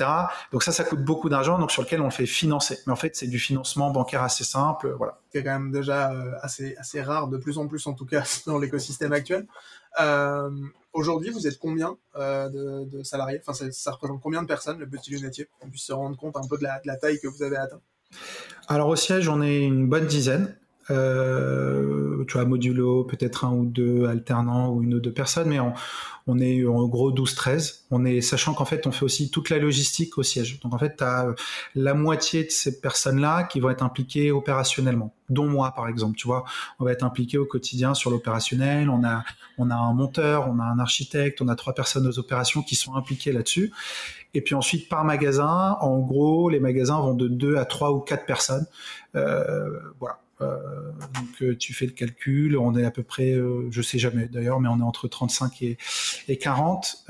Donc 0.51 0.63
ça, 0.63 0.71
ça 0.71 0.83
coûte 0.83 1.03
beaucoup 1.03 1.29
d'argent, 1.29 1.59
donc 1.59 1.71
sur 1.71 1.83
lequel 1.83 2.01
on 2.01 2.09
fait 2.09 2.25
financer. 2.25 2.79
Mais 2.89 2.93
en 2.93 2.95
fait, 2.95 3.15
c'est 3.15 3.27
du 3.27 3.37
financement 3.37 3.91
bancaire 3.91 4.23
assez 4.23 4.43
simple, 4.43 4.95
voilà. 4.97 5.19
C'est 5.31 5.43
quand 5.43 5.51
même 5.51 5.71
déjà 5.71 6.11
euh, 6.11 6.31
assez, 6.41 6.75
assez 6.77 7.03
rare, 7.03 7.27
de 7.27 7.37
plus 7.37 7.59
en 7.59 7.67
plus 7.67 7.85
en 7.85 7.93
tout 7.93 8.07
cas, 8.07 8.23
dans 8.47 8.57
l'écosystème 8.57 9.13
actuel. 9.13 9.45
Euh, 9.99 10.49
Aujourd'hui, 10.91 11.29
vous 11.29 11.45
êtes 11.45 11.59
combien 11.59 11.97
euh, 12.15 12.49
de, 12.49 13.03
salariés? 13.03 13.39
Enfin, 13.45 13.53
ça, 13.71 13.91
représente 13.91 14.21
combien 14.21 14.41
de 14.41 14.47
personnes, 14.47 14.79
le 14.79 14.89
petit 14.89 15.11
lunetier, 15.11 15.47
qu'on 15.59 15.69
puisse 15.69 15.83
se 15.83 15.93
rendre 15.93 16.17
compte 16.17 16.35
un 16.35 16.47
peu 16.49 16.57
de 16.57 16.63
la, 16.63 16.79
de 16.79 16.87
la 16.87 16.95
taille 16.95 17.19
que 17.19 17.27
vous 17.27 17.43
avez 17.43 17.57
atteint 17.57 17.79
Alors 18.67 18.87
au 18.87 18.95
siège, 18.95 19.29
on 19.29 19.43
est 19.43 19.61
une 19.61 19.87
bonne 19.87 20.07
dizaine. 20.07 20.57
Euh, 20.89 22.23
tu 22.27 22.33
vois, 22.33 22.45
modulo, 22.45 23.03
peut-être 23.03 23.45
un 23.45 23.51
ou 23.51 23.65
deux 23.65 24.05
alternants 24.05 24.69
ou 24.69 24.83
une 24.83 24.95
ou 24.95 24.99
deux 24.99 25.13
personnes, 25.13 25.49
mais 25.49 25.59
on, 25.59 25.73
on 26.29 26.39
est 26.39 26.65
en 26.65 26.87
gros 26.87 27.11
12-13. 27.11 27.81
On 27.91 28.05
est, 28.05 28.21
sachant 28.21 28.53
qu'en 28.53 28.65
fait, 28.65 28.85
on 28.87 28.91
fait 28.91 29.03
aussi 29.03 29.31
toute 29.31 29.49
la 29.49 29.57
logistique 29.57 30.17
au 30.17 30.23
siège. 30.23 30.59
Donc 30.59 30.73
en 30.73 30.77
fait, 30.77 30.97
tu 30.97 31.03
as 31.03 31.33
la 31.75 31.93
moitié 31.93 32.43
de 32.43 32.51
ces 32.51 32.79
personnes-là 32.79 33.43
qui 33.43 33.59
vont 33.59 33.69
être 33.69 33.83
impliquées 33.83 34.31
opérationnellement, 34.31 35.13
dont 35.29 35.47
moi 35.47 35.73
par 35.75 35.87
exemple. 35.87 36.17
Tu 36.17 36.27
vois, 36.27 36.45
on 36.79 36.85
va 36.85 36.91
être 36.91 37.03
impliqué 37.03 37.37
au 37.37 37.45
quotidien 37.45 37.93
sur 37.93 38.11
l'opérationnel. 38.11 38.89
On 38.89 39.03
a, 39.03 39.23
on 39.57 39.69
a 39.69 39.75
un 39.75 39.93
monteur, 39.93 40.47
on 40.49 40.59
a 40.59 40.63
un 40.63 40.79
architecte, 40.79 41.41
on 41.41 41.47
a 41.47 41.55
trois 41.55 41.73
personnes 41.73 42.07
aux 42.07 42.19
opérations 42.19 42.61
qui 42.61 42.75
sont 42.75 42.95
impliquées 42.95 43.31
là-dessus. 43.31 43.71
Et 44.33 44.41
puis 44.41 44.53
ensuite, 44.53 44.89
par 44.89 45.03
magasin, 45.03 45.77
en 45.81 45.97
gros, 45.99 46.49
les 46.49 46.59
magasins 46.59 46.99
vont 46.99 47.15
de 47.15 47.27
deux 47.27 47.57
à 47.57 47.65
trois 47.65 47.91
ou 47.91 47.99
quatre 47.99 48.25
personnes. 48.25 48.67
Euh, 49.15 49.79
voilà. 49.99 50.19
Euh, 50.41 50.91
donc 51.15 51.41
euh, 51.41 51.55
tu 51.57 51.73
fais 51.73 51.85
le 51.85 51.91
calcul, 51.91 52.57
on 52.57 52.75
est 52.77 52.85
à 52.85 52.91
peu 52.91 53.03
près, 53.03 53.31
euh, 53.31 53.67
je 53.71 53.81
sais 53.81 53.99
jamais 53.99 54.27
d'ailleurs, 54.27 54.59
mais 54.59 54.69
on 54.69 54.79
est 54.79 54.83
entre 54.83 55.07
35 55.07 55.61
et, 55.61 55.77
et 56.27 56.37
40 56.37 57.05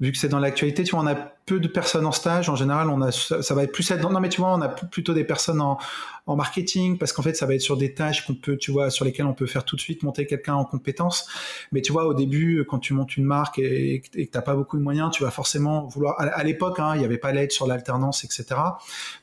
vu 0.00 0.10
que 0.10 0.18
c'est 0.18 0.28
dans 0.28 0.40
l'actualité, 0.40 0.82
tu 0.82 0.92
vois, 0.92 1.00
on 1.04 1.06
a 1.06 1.14
peu 1.46 1.60
de 1.60 1.68
personnes 1.68 2.06
en 2.06 2.12
stage. 2.12 2.48
En 2.48 2.56
général, 2.56 2.88
on 2.88 3.00
a, 3.02 3.10
ça, 3.12 3.54
va 3.54 3.64
être 3.64 3.72
plus 3.72 3.90
être, 3.90 4.08
non, 4.10 4.20
mais 4.20 4.28
tu 4.28 4.40
vois, 4.40 4.52
on 4.54 4.60
a 4.60 4.68
plutôt 4.68 5.14
des 5.14 5.24
personnes 5.24 5.60
en, 5.60 5.78
marketing 6.24 6.98
parce 6.98 7.12
qu'en 7.12 7.22
fait, 7.22 7.34
ça 7.34 7.46
va 7.46 7.54
être 7.54 7.62
sur 7.62 7.76
des 7.76 7.94
tâches 7.94 8.24
qu'on 8.24 8.34
peut, 8.34 8.56
tu 8.56 8.70
vois, 8.70 8.90
sur 8.90 9.04
lesquelles 9.04 9.26
on 9.26 9.34
peut 9.34 9.46
faire 9.46 9.64
tout 9.64 9.74
de 9.74 9.80
suite 9.80 10.04
monter 10.04 10.24
quelqu'un 10.24 10.54
en 10.54 10.64
compétence. 10.64 11.28
Mais 11.72 11.82
tu 11.82 11.90
vois, 11.92 12.06
au 12.06 12.14
début, 12.14 12.64
quand 12.68 12.78
tu 12.78 12.94
montes 12.94 13.16
une 13.16 13.24
marque 13.24 13.58
et, 13.58 14.02
et 14.14 14.26
que 14.26 14.30
t'as 14.30 14.40
pas 14.40 14.54
beaucoup 14.54 14.78
de 14.78 14.82
moyens, 14.82 15.10
tu 15.10 15.24
vas 15.24 15.32
forcément 15.32 15.86
vouloir. 15.88 16.14
À, 16.18 16.44
l'époque, 16.44 16.78
hein, 16.78 16.92
il 16.94 17.00
n'y 17.00 17.04
avait 17.04 17.18
pas 17.18 17.32
l'aide 17.32 17.50
sur 17.50 17.66
l'alternance, 17.66 18.24
etc. 18.24 18.44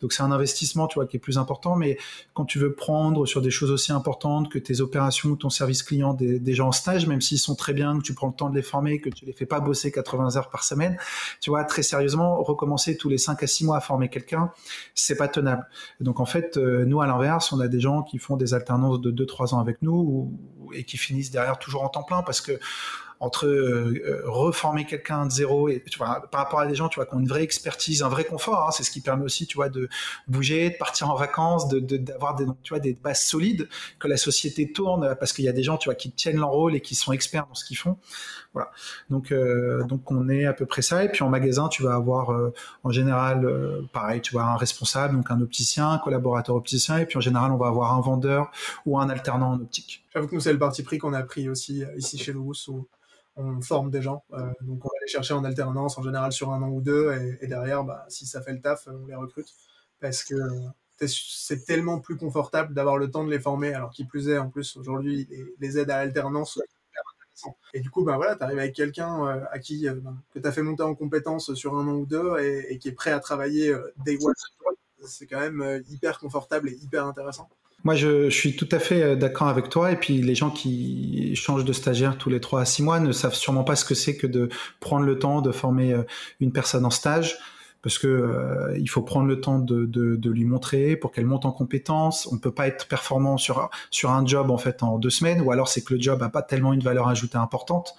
Donc 0.01 0.13
c'est 0.13 0.23
un 0.23 0.31
investissement, 0.31 0.87
tu 0.87 0.95
vois, 0.95 1.07
qui 1.07 1.17
est 1.17 1.19
plus 1.19 1.37
important. 1.37 1.75
Mais 1.75 1.97
quand 2.33 2.45
tu 2.45 2.59
veux 2.59 2.73
prendre 2.73 3.25
sur 3.25 3.41
des 3.41 3.51
choses 3.51 3.71
aussi 3.71 3.91
importantes 3.91 4.49
que 4.49 4.59
tes 4.59 4.81
opérations 4.81 5.29
ou 5.29 5.35
ton 5.35 5.49
service 5.49 5.83
client 5.83 6.13
des, 6.13 6.53
gens 6.53 6.67
en 6.67 6.71
stage, 6.71 7.07
même 7.07 7.21
s'ils 7.21 7.39
sont 7.39 7.55
très 7.55 7.73
bien, 7.73 7.97
que 7.97 8.03
tu 8.03 8.13
prends 8.13 8.27
le 8.27 8.33
temps 8.33 8.49
de 8.49 8.55
les 8.55 8.61
former, 8.61 8.99
que 8.99 9.09
tu 9.09 9.25
les 9.25 9.33
fais 9.33 9.45
pas 9.45 9.59
bosser 9.59 9.91
80 9.91 10.35
heures 10.35 10.49
par 10.49 10.63
semaine, 10.63 10.97
tu 11.41 11.49
vois, 11.49 11.63
très 11.63 11.83
sérieusement, 12.09 12.41
recommencer 12.41 12.97
tous 12.97 13.09
les 13.09 13.17
5 13.17 13.43
à 13.43 13.47
6 13.47 13.65
mois 13.65 13.77
à 13.77 13.81
former 13.81 14.09
quelqu'un, 14.09 14.51
c'est 14.95 15.15
pas 15.15 15.27
tenable. 15.27 15.67
Donc 15.99 16.19
en 16.19 16.25
fait, 16.25 16.57
euh, 16.57 16.85
nous, 16.85 17.01
à 17.01 17.07
l'inverse, 17.07 17.51
on 17.53 17.59
a 17.59 17.67
des 17.67 17.79
gens 17.79 18.03
qui 18.03 18.17
font 18.17 18.35
des 18.35 18.53
alternances 18.53 18.99
de 18.99 19.11
2-3 19.11 19.53
ans 19.53 19.59
avec 19.59 19.81
nous 19.81 20.33
et 20.73 20.83
qui 20.83 20.97
finissent 20.97 21.31
derrière 21.31 21.59
toujours 21.59 21.83
en 21.83 21.89
temps 21.89 22.03
plein 22.03 22.23
parce 22.23 22.41
que 22.41 22.59
entre 23.19 23.47
reformer 24.25 24.85
quelqu'un 24.85 25.25
de 25.25 25.31
zéro 25.31 25.67
et 25.69 25.83
tu 25.89 25.97
vois, 25.97 26.27
par 26.31 26.41
rapport 26.41 26.59
à 26.61 26.67
des 26.67 26.75
gens, 26.75 26.87
tu 26.87 26.95
vois, 26.95 27.05
qui 27.05 27.15
ont 27.15 27.19
une 27.19 27.27
vraie 27.27 27.43
expertise, 27.43 28.01
un 28.01 28.09
vrai 28.09 28.23
confort. 28.23 28.67
Hein, 28.67 28.71
c'est 28.71 28.83
ce 28.83 28.91
qui 28.91 29.01
permet 29.01 29.25
aussi, 29.25 29.45
tu 29.45 29.55
vois, 29.55 29.69
de 29.69 29.89
bouger, 30.27 30.69
de 30.69 30.77
partir 30.77 31.09
en 31.09 31.15
vacances, 31.15 31.67
de 31.67 31.79
d'avoir 31.97 32.35
des, 32.35 32.45
tu 32.63 32.69
vois, 32.69 32.79
des 32.79 32.93
bases 32.93 33.23
solides, 33.23 33.67
que 33.99 34.07
la 34.07 34.17
société 34.17 34.71
tourne, 34.71 35.15
parce 35.19 35.33
qu'il 35.33 35.45
y 35.45 35.49
a 35.49 35.51
des 35.51 35.63
gens, 35.63 35.77
tu 35.77 35.89
vois, 35.89 35.95
qui 35.95 36.11
tiennent 36.11 36.37
leur 36.37 36.51
rôle 36.51 36.75
et 36.75 36.81
qui 36.81 36.95
sont 36.95 37.11
experts 37.11 37.47
dans 37.47 37.55
ce 37.55 37.65
qu'ils 37.65 37.77
font. 37.77 37.97
Voilà. 38.53 38.71
Donc, 39.09 39.31
euh, 39.31 39.83
donc 39.83 40.09
on 40.11 40.27
est 40.29 40.45
à 40.45 40.53
peu 40.53 40.65
près 40.65 40.81
ça. 40.81 41.03
Et 41.03 41.09
puis 41.09 41.23
en 41.23 41.29
magasin, 41.29 41.67
tu 41.67 41.83
vas 41.83 41.93
avoir 41.93 42.31
euh, 42.31 42.53
en 42.83 42.91
général, 42.91 43.45
euh, 43.45 43.81
pareil, 43.93 44.21
tu 44.21 44.31
vois, 44.31 44.43
un 44.43 44.57
responsable, 44.57 45.15
donc 45.15 45.29
un 45.29 45.41
opticien, 45.41 45.91
un 45.91 45.99
collaborateur 45.99 46.55
opticien. 46.55 46.97
Et 46.97 47.05
puis 47.05 47.17
en 47.17 47.21
général, 47.21 47.51
on 47.51 47.57
va 47.57 47.67
avoir 47.67 47.93
un 47.93 48.01
vendeur 48.01 48.51
ou 48.85 48.99
un 48.99 49.09
alternant 49.09 49.51
en 49.51 49.59
optique. 49.59 50.05
J'avoue 50.13 50.27
que 50.27 50.35
nous, 50.35 50.41
c'est 50.41 50.53
le 50.53 50.59
parti 50.59 50.83
pris 50.83 50.97
qu'on 50.97 51.13
a 51.13 51.23
pris 51.23 51.49
aussi 51.49 51.83
ici 51.97 52.17
chez 52.17 52.33
Louis 52.33 52.57
où 52.67 52.87
on 53.35 53.61
forme 53.61 53.89
des 53.89 54.01
gens. 54.01 54.23
donc 54.61 54.83
on 54.83 54.87
va 54.87 54.99
les 55.01 55.07
chercher 55.07 55.33
en 55.33 55.43
alternance, 55.43 55.97
en 55.97 56.03
général 56.03 56.31
sur 56.31 56.51
un 56.51 56.61
an 56.61 56.69
ou 56.69 56.81
deux. 56.81 57.37
Et, 57.41 57.47
derrière, 57.47 57.83
bah, 57.83 58.05
si 58.09 58.25
ça 58.25 58.41
fait 58.41 58.53
le 58.53 58.61
taf, 58.61 58.87
on 58.87 59.05
les 59.05 59.15
recrute. 59.15 59.47
Parce 59.99 60.23
que 60.23 60.35
c'est 61.07 61.65
tellement 61.65 61.99
plus 61.99 62.17
confortable 62.17 62.73
d'avoir 62.73 62.97
le 62.97 63.09
temps 63.09 63.23
de 63.23 63.31
les 63.31 63.39
former, 63.39 63.73
alors 63.73 63.91
qui 63.91 64.03
plus 64.05 64.29
est, 64.29 64.37
en 64.37 64.49
plus, 64.49 64.75
aujourd'hui, 64.77 65.27
les, 65.59 65.77
aides 65.77 65.91
à 65.91 66.03
l'alternance 66.03 66.59
et 67.73 67.79
du 67.79 67.89
coup, 67.89 68.03
ben 68.03 68.15
voilà, 68.15 68.35
tu 68.35 68.43
arrives 68.43 68.59
avec 68.59 68.75
quelqu'un 68.75 69.27
euh, 69.27 69.45
à 69.51 69.59
qui 69.59 69.87
euh, 69.87 69.95
ben, 69.95 70.17
que 70.31 70.39
tu 70.39 70.47
as 70.47 70.51
fait 70.51 70.61
monter 70.61 70.83
en 70.83 70.95
compétence 70.95 71.53
sur 71.53 71.75
un 71.75 71.87
an 71.87 71.93
ou 71.93 72.05
deux 72.05 72.37
et, 72.39 72.77
qui 72.79 72.89
est 72.89 72.93
prêt 72.93 73.11
à 73.11 73.19
travailler 73.19 73.69
euh, 73.69 73.93
day 74.05 74.17
one. 74.21 74.33
C'est 75.05 75.27
quand 75.27 75.39
même 75.39 75.81
hyper 75.89 76.19
confortable 76.19 76.69
et 76.69 76.73
hyper 76.73 77.05
intéressant. 77.05 77.49
Moi, 77.83 77.95
je, 77.95 78.29
suis 78.29 78.55
tout 78.55 78.67
à 78.71 78.79
fait 78.79 79.15
d'accord 79.15 79.47
avec 79.47 79.69
toi. 79.69 79.91
Et 79.91 79.95
puis, 79.95 80.21
les 80.21 80.35
gens 80.35 80.49
qui 80.49 81.35
changent 81.35 81.65
de 81.65 81.73
stagiaire 81.73 82.17
tous 82.17 82.29
les 82.29 82.39
trois 82.39 82.61
à 82.61 82.65
six 82.65 82.83
mois 82.83 82.99
ne 82.99 83.11
savent 83.11 83.35
sûrement 83.35 83.63
pas 83.63 83.75
ce 83.75 83.85
que 83.85 83.95
c'est 83.95 84.17
que 84.17 84.27
de 84.27 84.49
prendre 84.79 85.05
le 85.05 85.17
temps 85.17 85.41
de 85.41 85.51
former 85.51 85.95
une 86.39 86.51
personne 86.51 86.85
en 86.85 86.89
stage 86.89 87.37
parce 87.81 87.97
que 87.97 88.07
euh, 88.07 88.77
il 88.77 88.89
faut 88.89 89.01
prendre 89.01 89.27
le 89.27 89.39
temps 89.39 89.59
de, 89.59 89.85
de, 89.85 90.15
de 90.15 90.29
lui 90.29 90.45
montrer 90.45 90.95
pour 90.95 91.11
qu'elle 91.11 91.25
monte 91.25 91.45
en 91.45 91.51
compétences. 91.51 92.27
On 92.31 92.35
ne 92.35 92.39
peut 92.39 92.51
pas 92.51 92.67
être 92.67 92.87
performant 92.87 93.37
sur 93.37 93.69
sur 93.89 94.11
un 94.11 94.25
job 94.25 94.51
en 94.51 94.57
fait 94.57 94.83
en 94.83 94.97
deux 94.97 95.09
semaines, 95.09 95.41
ou 95.41 95.51
alors 95.51 95.67
c'est 95.67 95.81
que 95.81 95.93
le 95.93 96.01
job 96.01 96.21
a 96.23 96.29
pas 96.29 96.41
tellement 96.41 96.73
une 96.73 96.81
valeur 96.81 97.07
ajoutée 97.07 97.37
importante. 97.37 97.95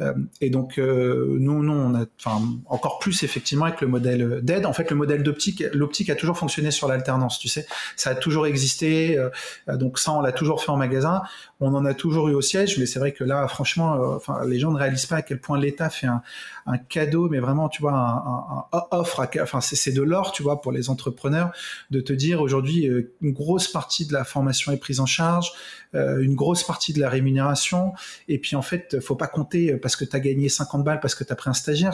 Euh, 0.00 0.12
et 0.40 0.50
donc 0.50 0.78
euh, 0.78 1.36
nous, 1.38 1.62
nous, 1.62 1.72
on 1.72 1.94
a, 1.94 2.04
enfin 2.18 2.42
encore 2.66 2.98
plus 2.98 3.22
effectivement 3.22 3.64
avec 3.64 3.80
le 3.80 3.88
modèle 3.88 4.40
d'aide. 4.42 4.66
En 4.66 4.72
fait, 4.72 4.90
le 4.90 4.96
modèle 4.96 5.22
d'optique, 5.22 5.64
l'optique 5.72 6.10
a 6.10 6.14
toujours 6.14 6.36
fonctionné 6.36 6.70
sur 6.70 6.88
l'alternance. 6.88 7.38
Tu 7.38 7.48
sais, 7.48 7.66
ça 7.96 8.10
a 8.10 8.14
toujours 8.14 8.46
existé. 8.46 9.18
Euh, 9.18 9.30
donc 9.76 9.98
ça, 9.98 10.12
on 10.12 10.20
l'a 10.20 10.32
toujours 10.32 10.62
fait 10.62 10.70
en 10.70 10.76
magasin. 10.76 11.22
On 11.60 11.74
en 11.74 11.84
a 11.84 11.94
toujours 11.94 12.28
eu 12.28 12.34
au 12.34 12.42
siège, 12.42 12.78
mais 12.78 12.86
c'est 12.86 12.98
vrai 12.98 13.12
que 13.12 13.24
là, 13.24 13.48
franchement, 13.48 13.94
euh, 13.94 14.16
enfin, 14.16 14.40
les 14.46 14.58
gens 14.58 14.70
ne 14.70 14.78
réalisent 14.78 15.06
pas 15.06 15.16
à 15.16 15.22
quel 15.22 15.40
point 15.40 15.58
l'État 15.58 15.88
fait 15.88 16.06
un, 16.06 16.22
un, 16.66 16.78
cadeau, 16.78 17.28
mais 17.30 17.38
vraiment, 17.38 17.68
tu 17.68 17.80
vois, 17.80 17.92
un, 17.92 18.76
un, 18.76 18.86
offre, 18.90 19.15
enfin, 19.42 19.60
c'est 19.60 19.92
de 19.92 20.02
l'or, 20.02 20.32
tu 20.32 20.42
vois, 20.42 20.60
pour 20.60 20.72
les 20.72 20.90
entrepreneurs, 20.90 21.52
de 21.90 22.00
te 22.00 22.12
dire 22.12 22.40
aujourd'hui, 22.40 22.88
euh, 22.88 23.14
une 23.20 23.32
grosse 23.32 23.68
partie 23.68 24.06
de 24.06 24.12
la 24.12 24.24
formation 24.24 24.72
est 24.72 24.76
prise 24.76 25.00
en 25.00 25.06
charge, 25.06 25.52
une 25.96 26.34
grosse 26.34 26.64
partie 26.64 26.92
de 26.92 27.00
la 27.00 27.08
rémunération, 27.08 27.92
et 28.28 28.38
puis 28.38 28.56
en 28.56 28.62
fait, 28.62 29.00
faut 29.00 29.16
pas 29.16 29.26
compter 29.26 29.76
parce 29.76 29.96
que 29.96 30.04
tu 30.04 30.14
as 30.14 30.20
gagné 30.20 30.48
50 30.48 30.84
balles 30.84 31.00
parce 31.00 31.14
que 31.14 31.24
tu 31.24 31.32
as 31.32 31.36
pris 31.36 31.50
un 31.50 31.54
stagiaire. 31.54 31.92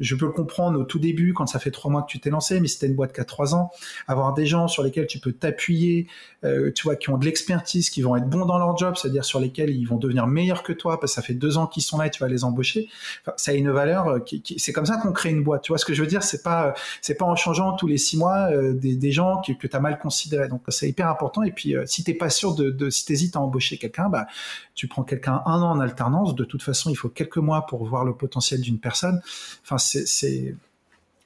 je 0.00 0.14
peux 0.14 0.26
le 0.26 0.32
comprendre 0.32 0.80
au 0.80 0.84
tout 0.84 0.98
début, 0.98 1.32
quand 1.32 1.46
ça 1.46 1.58
fait 1.58 1.70
trois 1.70 1.90
mois 1.90 2.02
que 2.02 2.10
tu 2.10 2.20
t'es 2.20 2.30
lancé, 2.30 2.60
mais 2.60 2.68
c'était 2.68 2.86
une 2.86 2.94
boîte 2.94 3.12
qui 3.12 3.20
a 3.20 3.24
trois 3.24 3.54
ans, 3.54 3.70
avoir 4.08 4.34
des 4.34 4.46
gens 4.46 4.68
sur 4.68 4.82
lesquels 4.82 5.06
tu 5.06 5.18
peux 5.18 5.32
t'appuyer, 5.32 6.06
tu 6.42 6.82
vois, 6.84 6.96
qui 6.96 7.10
ont 7.10 7.18
de 7.18 7.24
l'expertise, 7.24 7.90
qui 7.90 8.02
vont 8.02 8.16
être 8.16 8.28
bons 8.28 8.46
dans 8.46 8.58
leur 8.58 8.76
job, 8.76 8.96
c'est-à-dire 8.96 9.24
sur 9.24 9.40
lesquels 9.40 9.70
ils 9.70 9.84
vont 9.84 9.96
devenir 9.96 10.26
meilleurs 10.26 10.62
que 10.62 10.72
toi 10.72 11.00
parce 11.00 11.12
que 11.12 11.16
ça 11.16 11.22
fait 11.22 11.34
deux 11.34 11.58
ans 11.58 11.66
qu'ils 11.66 11.82
sont 11.82 11.98
là 11.98 12.06
et 12.06 12.10
tu 12.10 12.20
vas 12.20 12.28
les 12.28 12.44
embaucher. 12.44 12.88
ça 13.36 13.52
a 13.52 13.54
une 13.54 13.70
valeur 13.70 14.08
euh, 14.08 14.18
qui, 14.20 14.42
c'est 14.58 14.72
comme 14.72 14.86
ça 14.86 14.96
qu'on 14.96 15.12
crée 15.12 15.30
une 15.30 15.42
boîte. 15.42 15.62
Tu 15.62 15.72
vois 15.72 15.78
ce 15.78 15.84
que 15.84 15.94
je 15.94 16.02
veux 16.02 16.08
dire? 16.08 16.22
C'est 16.22 16.42
pas 16.42 16.74
c'est 17.00 17.14
pas 17.14 17.24
en 17.24 17.36
changeant 17.36 17.72
tous 17.76 17.86
les 17.86 17.98
six 17.98 18.16
mois 18.16 18.50
euh, 18.50 18.72
des, 18.74 19.12
gens 19.12 19.40
que, 19.40 19.52
que 19.52 19.66
tu 19.66 19.76
as 19.76 19.80
mal 19.80 19.98
considérés. 19.98 20.48
Donc 20.48 20.62
c'est 20.68 20.88
hyper 20.88 21.08
important. 21.08 21.42
Et 21.42 21.52
puis 21.52 21.76
euh, 21.76 21.84
si 21.86 22.04
t'es 22.04 22.14
pas 22.14 22.30
sûr 22.30 22.54
de 22.54 22.81
si 22.90 23.04
t'hésites 23.04 23.36
à 23.36 23.40
embaucher 23.40 23.78
quelqu'un, 23.78 24.08
bah 24.08 24.26
tu 24.74 24.88
prends 24.88 25.02
quelqu'un 25.02 25.42
un 25.46 25.62
an 25.62 25.72
en 25.72 25.80
alternance. 25.80 26.34
De 26.34 26.44
toute 26.44 26.62
façon, 26.62 26.90
il 26.90 26.96
faut 26.96 27.08
quelques 27.08 27.38
mois 27.38 27.66
pour 27.66 27.84
voir 27.84 28.04
le 28.04 28.14
potentiel 28.14 28.60
d'une 28.60 28.78
personne. 28.78 29.20
Enfin 29.64 29.78
c'est 29.78 30.54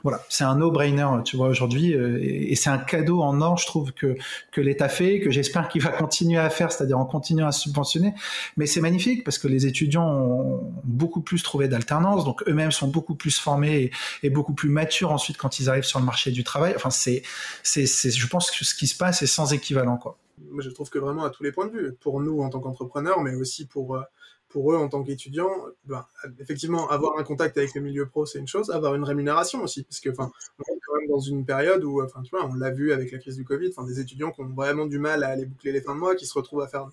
voilà, 0.07 0.23
c'est 0.29 0.45
un 0.45 0.55
no-brainer, 0.55 1.09
tu 1.25 1.37
vois, 1.37 1.49
aujourd'hui, 1.49 1.93
euh, 1.93 2.21
et, 2.23 2.55
c'est 2.55 2.71
un 2.71 2.79
cadeau 2.79 3.23
en 3.23 3.41
or, 3.41 3.59
je 3.59 3.67
trouve, 3.67 3.91
que, 3.93 4.17
que 4.53 4.61
l'État 4.61 4.89
fait, 4.89 5.19
que 5.19 5.33
j'espère 5.33 5.69
qu'il 5.69 5.83
va 5.83 5.91
continuer 5.99 6.39
à 6.39 6.49
faire, 6.49 6.71
c'est-à-dire 6.71 6.97
en 6.97 7.07
continuant 7.07 7.49
à 7.49 7.51
subventionner. 7.51 8.15
Mais 8.57 8.67
c'est 8.67 8.81
magnifique 8.81 9.25
parce 9.25 9.39
que 9.39 9.49
les 9.49 9.67
étudiants 9.67 10.09
ont 10.09 10.73
beaucoup 10.85 11.23
plus 11.23 11.43
trouvé 11.43 11.67
d'alternance, 11.67 12.25
donc 12.25 12.45
eux-mêmes 12.47 12.71
sont 12.71 12.87
beaucoup 12.87 13.17
plus 13.17 13.37
formés 13.37 13.91
et, 14.23 14.31
beaucoup 14.31 14.55
plus 14.55 14.69
matures 14.69 15.11
ensuite 15.11 15.39
quand 15.39 15.59
ils 15.59 15.69
arrivent 15.69 15.83
sur 15.83 15.99
le 15.99 16.05
marché 16.05 16.31
du 16.31 16.45
travail. 16.45 16.75
Enfin, 16.77 16.91
c'est, 16.91 17.23
je 17.65 18.27
pense 18.29 18.53
que 18.53 18.65
ce 18.65 18.77
qui 18.77 18.87
se 18.87 18.97
passe 18.97 19.23
est 19.23 19.27
sans 19.27 19.53
équivalent, 19.53 19.97
quoi. 19.97 20.17
Moi, 20.39 20.63
je 20.63 20.71
trouve 20.71 20.91
que 20.91 20.99
vraiment 20.99 21.25
à 21.25 21.31
tous 21.31 21.43
les 21.43 21.53
points 21.53 21.67
de 21.67 21.73
vue, 21.73 21.93
pour 21.95 22.21
nous 22.21 22.41
en 22.41 22.51
tant 22.51 22.61
qu'entrepreneurs, 22.61 23.21
mais 23.21 23.35
aussi 23.35 23.67
pour, 23.67 23.97
euh, 23.97 24.03
pour 24.49 24.73
eux 24.73 24.77
en 24.77 24.89
tant 24.89 25.03
qu'étudiants, 25.03 25.67
ben, 25.85 26.07
effectivement, 26.39 26.89
avoir 26.89 27.19
un 27.19 27.25
contact 27.25 27.57
avec 27.59 27.75
le 27.75 27.81
milieu 27.81 28.07
pro, 28.07 28.27
c'est 28.27 28.39
une 28.39 28.49
chose, 28.49 28.71
avoir 28.71 28.95
une 28.95 29.05
rémunération 29.05 29.63
aussi, 29.63 29.83
parce 29.83 30.01
que, 30.01 30.11
enfin, 30.11 30.31
on 30.59 30.63
est 30.63 30.81
quand 30.87 30.97
même 30.99 31.09
dans 31.09 31.21
une 31.21 31.45
période 31.45 31.85
où, 31.85 32.03
enfin, 32.03 32.23
tu 32.23 32.31
vois, 32.31 32.47
on 32.47 32.55
l'a 32.55 32.71
vu 32.71 32.93
avec 32.93 33.13
la 33.13 33.19
crise 33.19 33.37
du 33.37 33.45
Covid, 33.45 33.71
enfin, 33.71 33.87
des 33.87 34.01
étudiants 34.01 34.31
qui 34.31 34.43
ont 34.43 34.49
vraiment 34.49 34.87
du 34.87 34.99
mal 34.99 35.25
à 35.25 35.29
aller 35.29 35.47
boucler 35.47 35.73
les 35.73 35.81
fins 35.81 35.95
de 35.95 36.01
mois, 36.01 36.15
qui 36.15 36.27
se 36.27 36.35
retrouvent 36.35 36.63
à 36.63 36.69
faire 36.69 36.89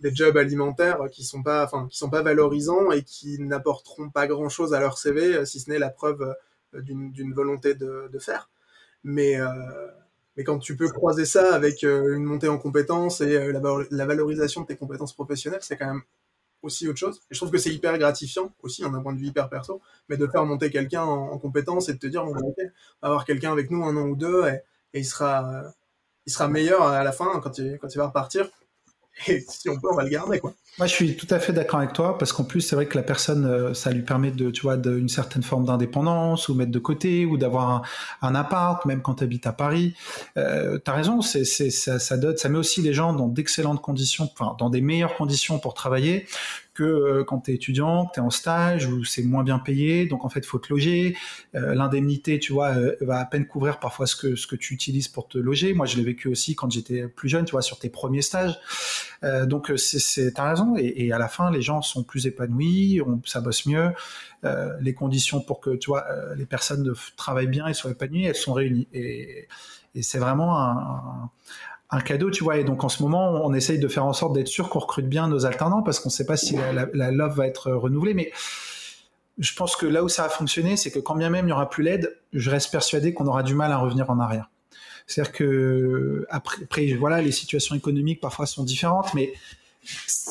des 0.00 0.14
jobs 0.14 0.36
alimentaires 0.36 1.00
qui 1.10 1.24
sont 1.24 1.42
pas, 1.42 1.64
enfin, 1.64 1.86
qui 1.88 1.96
sont 1.96 2.10
pas 2.10 2.22
valorisants 2.22 2.90
et 2.90 3.02
qui 3.02 3.38
n'apporteront 3.38 4.10
pas 4.10 4.26
grand 4.26 4.48
chose 4.48 4.74
à 4.74 4.80
leur 4.80 4.98
CV, 4.98 5.44
si 5.46 5.60
ce 5.60 5.70
n'est 5.70 5.78
la 5.78 5.90
preuve 5.90 6.34
euh, 6.74 6.82
d'une 6.82 7.32
volonté 7.32 7.74
de, 7.74 8.08
de, 8.12 8.18
faire. 8.18 8.50
Mais, 9.04 9.40
euh, 9.40 9.46
mais 10.36 10.44
quand 10.44 10.58
tu 10.58 10.76
peux 10.76 10.88
croiser 10.88 11.24
ça 11.24 11.54
avec 11.54 11.84
euh, 11.84 12.16
une 12.16 12.24
montée 12.24 12.48
en 12.48 12.58
compétences 12.58 13.20
et 13.20 13.52
la, 13.52 13.60
la 13.90 14.06
valorisation 14.06 14.62
de 14.62 14.66
tes 14.66 14.76
compétences 14.76 15.14
professionnelles, 15.14 15.62
c'est 15.62 15.76
quand 15.76 15.86
même 15.86 16.02
aussi 16.62 16.88
autre 16.88 16.98
chose. 16.98 17.22
Je 17.30 17.38
trouve 17.38 17.50
que 17.50 17.58
c'est 17.58 17.72
hyper 17.72 17.96
gratifiant 17.98 18.52
aussi, 18.62 18.84
en 18.84 18.92
un 18.94 19.00
point 19.00 19.12
de 19.12 19.18
vue 19.18 19.26
hyper 19.26 19.48
perso, 19.48 19.80
mais 20.08 20.16
de 20.16 20.26
faire 20.26 20.44
monter 20.44 20.70
quelqu'un 20.70 21.02
en, 21.02 21.38
compétence 21.38 21.88
et 21.88 21.94
de 21.94 21.98
te 21.98 22.06
dire, 22.06 22.24
bon, 22.24 22.32
bah, 22.32 22.40
ok, 22.44 22.58
avoir 23.02 23.24
quelqu'un 23.24 23.52
avec 23.52 23.70
nous 23.70 23.84
un 23.84 23.96
an 23.96 24.08
ou 24.08 24.16
deux 24.16 24.46
et, 24.46 24.62
il 24.94 25.04
sera, 25.04 25.62
il 26.24 26.32
sera 26.32 26.48
meilleur 26.48 26.82
à 26.82 27.04
la 27.04 27.12
fin 27.12 27.40
quand 27.40 27.58
il, 27.58 27.78
quand 27.78 27.94
il 27.94 27.98
va 27.98 28.06
repartir. 28.06 28.48
Et 29.28 29.44
si 29.48 29.68
on 29.68 29.78
peut, 29.78 29.88
on 29.90 29.96
va 29.96 30.04
le 30.04 30.10
garder. 30.10 30.40
Moi, 30.78 30.86
je 30.86 30.92
suis 30.92 31.16
tout 31.16 31.26
à 31.30 31.38
fait 31.38 31.52
d'accord 31.52 31.80
avec 31.80 31.94
toi 31.94 32.18
parce 32.18 32.32
qu'en 32.32 32.44
plus, 32.44 32.60
c'est 32.60 32.76
vrai 32.76 32.86
que 32.86 32.96
la 32.98 33.02
personne, 33.02 33.46
euh, 33.46 33.72
ça 33.72 33.90
lui 33.90 34.02
permet 34.02 34.30
de, 34.30 34.50
tu 34.50 34.62
vois, 34.62 34.76
d'une 34.76 35.08
certaine 35.08 35.42
forme 35.42 35.64
d'indépendance 35.64 36.48
ou 36.48 36.54
mettre 36.54 36.70
de 36.70 36.78
côté 36.78 37.24
ou 37.24 37.38
d'avoir 37.38 37.82
un, 38.20 38.34
appart, 38.34 38.84
même 38.84 39.00
quand 39.00 39.16
tu 39.16 39.24
habites 39.24 39.46
à 39.46 39.52
Paris. 39.52 39.94
Euh, 40.36 40.78
tu 40.84 40.90
as 40.90 40.94
raison, 40.94 41.22
ça, 41.22 41.38
ça, 41.44 41.98
ça 41.98 42.48
met 42.48 42.58
aussi 42.58 42.82
les 42.82 42.92
gens 42.92 43.14
dans 43.14 43.28
d'excellentes 43.28 43.80
conditions, 43.80 44.30
enfin, 44.38 44.54
dans 44.58 44.68
des 44.68 44.82
meilleures 44.82 45.16
conditions 45.16 45.58
pour 45.58 45.72
travailler 45.72 46.26
que 46.76 46.84
euh, 46.84 47.24
quand 47.24 47.40
tu 47.40 47.50
es 47.50 47.54
étudiant, 47.54 48.06
que 48.06 48.14
tu 48.14 48.20
es 48.20 48.22
en 48.22 48.30
stage, 48.30 48.86
où 48.86 49.02
c'est 49.04 49.22
moins 49.22 49.42
bien 49.42 49.58
payé, 49.58 50.06
donc 50.06 50.24
en 50.24 50.28
fait, 50.28 50.40
il 50.40 50.46
faut 50.46 50.58
te 50.58 50.72
loger. 50.72 51.16
Euh, 51.54 51.74
l'indemnité, 51.74 52.38
tu 52.38 52.52
vois, 52.52 52.76
euh, 52.76 52.96
va 53.00 53.18
à 53.18 53.24
peine 53.24 53.46
couvrir 53.46 53.80
parfois 53.80 54.06
ce 54.06 54.14
que, 54.14 54.36
ce 54.36 54.46
que 54.46 54.56
tu 54.56 54.74
utilises 54.74 55.08
pour 55.08 55.26
te 55.26 55.38
loger. 55.38 55.72
Moi, 55.72 55.86
je 55.86 55.96
l'ai 55.96 56.04
vécu 56.04 56.28
aussi 56.28 56.54
quand 56.54 56.70
j'étais 56.70 57.08
plus 57.08 57.28
jeune, 57.28 57.46
tu 57.46 57.52
vois, 57.52 57.62
sur 57.62 57.78
tes 57.78 57.88
premiers 57.88 58.22
stages. 58.22 58.58
donc, 59.44 59.72
c'est, 59.76 60.32
t'as 60.34 60.50
raison. 60.50 60.76
Et, 60.76 61.10
à 61.12 61.18
la 61.18 61.28
fin, 61.28 61.50
les 61.50 61.62
gens 61.62 61.80
sont 61.82 62.02
plus 62.02 62.26
épanouis, 62.26 63.00
ça 63.24 63.40
bosse 63.40 63.66
mieux. 63.66 63.90
les 64.80 64.94
conditions 64.94 65.40
pour 65.40 65.60
que, 65.60 65.70
tu 65.76 65.90
vois, 65.90 66.04
les 66.36 66.46
personnes 66.46 66.92
travaillent 67.16 67.46
bien 67.46 67.66
et 67.66 67.74
soient 67.74 67.90
épanouies, 67.90 68.24
elles 68.24 68.36
sont 68.36 68.52
réunies. 68.52 68.88
Et, 68.92 69.48
c'est 70.02 70.18
vraiment 70.18 70.60
un 70.60 71.30
cadeau, 72.02 72.30
tu 72.30 72.44
vois. 72.44 72.58
Et 72.58 72.64
donc 72.64 72.84
en 72.84 72.88
ce 72.88 73.02
moment, 73.02 73.44
on 73.44 73.54
essaye 73.54 73.78
de 73.78 73.88
faire 73.88 74.04
en 74.04 74.12
sorte 74.12 74.34
d'être 74.34 74.48
sûr 74.48 74.68
qu'on 74.68 74.80
recrute 74.80 75.08
bien 75.08 75.28
nos 75.28 75.46
alternants 75.46 75.82
parce 75.82 76.00
qu'on 76.00 76.08
ne 76.08 76.14
sait 76.14 76.26
pas 76.26 76.36
si 76.36 76.56
la, 76.56 76.86
la, 76.92 77.10
love 77.10 77.36
va 77.36 77.46
être 77.46 77.70
renouvelée. 77.72 78.14
Mais 78.14 78.32
je 79.38 79.54
pense 79.54 79.76
que 79.76 79.86
là 79.86 80.02
où 80.02 80.08
ça 80.08 80.24
a 80.24 80.28
fonctionné, 80.28 80.76
c'est 80.76 80.90
que 80.90 80.98
quand 80.98 81.14
bien 81.14 81.30
même 81.30 81.44
il 81.44 81.48
n'y 81.48 81.52
aura 81.52 81.70
plus 81.70 81.84
l'aide, 81.84 82.16
je 82.32 82.50
reste 82.50 82.70
persuadé 82.70 83.14
qu'on 83.14 83.26
aura 83.26 83.42
du 83.42 83.54
mal 83.54 83.72
à 83.72 83.78
revenir 83.78 84.10
en 84.10 84.18
arrière. 84.18 84.50
C'est-à-dire 85.06 85.32
que 85.32 86.26
après, 86.30 86.64
après, 86.64 86.92
voilà, 86.94 87.22
les 87.22 87.32
situations 87.32 87.74
économiques 87.74 88.20
parfois 88.20 88.46
sont 88.46 88.64
différentes, 88.64 89.14
mais 89.14 89.32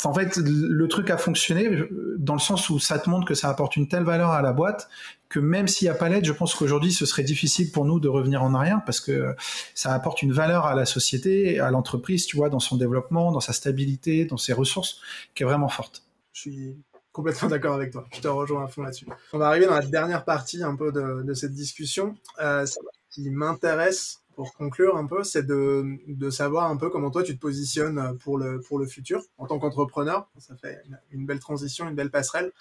en 0.03 0.13
fait, 0.13 0.35
le 0.37 0.87
truc 0.87 1.09
a 1.09 1.17
fonctionné 1.17 1.69
dans 2.17 2.33
le 2.33 2.39
sens 2.39 2.69
où 2.69 2.77
ça 2.79 2.99
te 2.99 3.09
montre 3.09 3.25
que 3.25 3.35
ça 3.35 3.49
apporte 3.49 3.77
une 3.77 3.87
telle 3.87 4.03
valeur 4.03 4.31
à 4.31 4.41
la 4.41 4.51
boîte 4.51 4.89
que 5.29 5.39
même 5.39 5.67
s'il 5.67 5.87
n'y 5.87 5.89
a 5.89 5.95
pas 5.95 6.09
l'aide, 6.09 6.25
je 6.25 6.31
pense 6.31 6.55
qu'aujourd'hui, 6.55 6.93
ce 6.93 7.05
serait 7.05 7.23
difficile 7.23 7.71
pour 7.71 7.85
nous 7.85 7.99
de 7.99 8.07
revenir 8.07 8.43
en 8.43 8.53
arrière 8.53 8.81
parce 8.85 8.99
que 8.99 9.35
ça 9.73 9.93
apporte 9.93 10.21
une 10.21 10.31
valeur 10.31 10.65
à 10.65 10.75
la 10.75 10.85
société, 10.85 11.59
à 11.59 11.71
l'entreprise, 11.71 12.25
tu 12.25 12.37
vois, 12.37 12.49
dans 12.49 12.59
son 12.59 12.77
développement, 12.77 13.31
dans 13.31 13.39
sa 13.39 13.53
stabilité, 13.53 14.25
dans 14.25 14.37
ses 14.37 14.53
ressources, 14.53 15.01
qui 15.33 15.43
est 15.43 15.45
vraiment 15.45 15.69
forte. 15.69 16.03
Je 16.33 16.41
suis 16.41 16.77
complètement 17.11 17.49
d'accord 17.49 17.75
avec 17.75 17.91
toi. 17.91 18.05
Je 18.13 18.21
te 18.21 18.27
rejoins 18.27 18.65
à 18.65 18.67
fond 18.67 18.83
là-dessus. 18.83 19.07
On 19.33 19.37
va 19.37 19.47
arriver 19.47 19.65
dans 19.65 19.75
la 19.75 19.85
dernière 19.85 20.25
partie 20.25 20.61
un 20.63 20.75
peu 20.75 20.91
de, 20.91 21.33
cette 21.33 21.53
discussion. 21.53 22.15
Euh, 22.41 22.65
qui 23.15 23.29
m'intéresse, 23.29 24.19
pour 24.35 24.53
conclure 24.53 24.97
un 24.97 25.07
peu, 25.07 25.23
c'est 25.23 25.45
de, 25.45 26.29
savoir 26.29 26.69
un 26.69 26.77
peu 26.77 26.89
comment 26.89 27.09
toi 27.09 27.23
tu 27.23 27.35
te 27.35 27.41
positionnes 27.41 28.17
pour 28.19 28.37
le, 28.37 28.59
pour 28.59 28.77
le 28.77 28.85
futur 28.85 29.23
en 29.37 29.47
tant 29.47 29.59
qu'entrepreneur. 29.59 30.27
Ça 30.37 30.55
fait 30.55 30.81
une, 31.11 31.25
belle 31.25 31.39
transition, 31.39 31.87
une 31.87 31.95
belle 31.95 32.11
passerelle. 32.11 32.51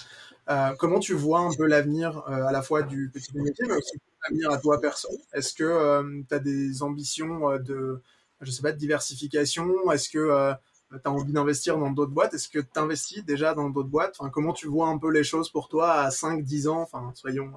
Euh, 0.48 0.74
comment 0.78 1.00
tu 1.00 1.14
vois 1.14 1.40
un 1.40 1.52
peu 1.52 1.66
l'avenir 1.66 2.18
euh, 2.28 2.44
à 2.44 2.52
la 2.52 2.62
fois 2.62 2.82
du 2.82 3.10
petit 3.12 3.36
métier, 3.36 3.64
mais 3.66 3.74
aussi 3.74 3.96
l'avenir 4.22 4.50
à 4.50 4.58
toi 4.58 4.80
perso? 4.80 5.08
Est-ce 5.32 5.54
que 5.54 5.64
euh, 5.64 6.22
tu 6.28 6.34
as 6.34 6.38
des 6.38 6.82
ambitions 6.82 7.58
de, 7.58 8.00
je 8.40 8.50
sais 8.50 8.62
pas, 8.62 8.72
de 8.72 8.78
diversification? 8.78 9.90
Est-ce 9.90 10.08
que 10.08 10.54
tu 10.92 11.00
as 11.04 11.10
envie 11.10 11.32
d'investir 11.32 11.78
dans 11.78 11.90
d'autres 11.90 12.12
boîtes? 12.12 12.34
Est-ce 12.34 12.48
que 12.48 12.60
tu 12.60 12.78
investis 12.78 13.24
déjà 13.24 13.54
dans 13.54 13.68
d'autres 13.70 13.88
boîtes? 13.88 14.16
Enfin, 14.18 14.30
Comment 14.30 14.52
tu 14.52 14.68
vois 14.68 14.88
un 14.88 14.98
peu 14.98 15.10
les 15.10 15.24
choses 15.24 15.50
pour 15.50 15.68
toi 15.68 15.92
à 15.92 16.10
5-10 16.10 16.68
ans? 16.68 16.82
Enfin, 16.82 17.12
soyons, 17.14 17.52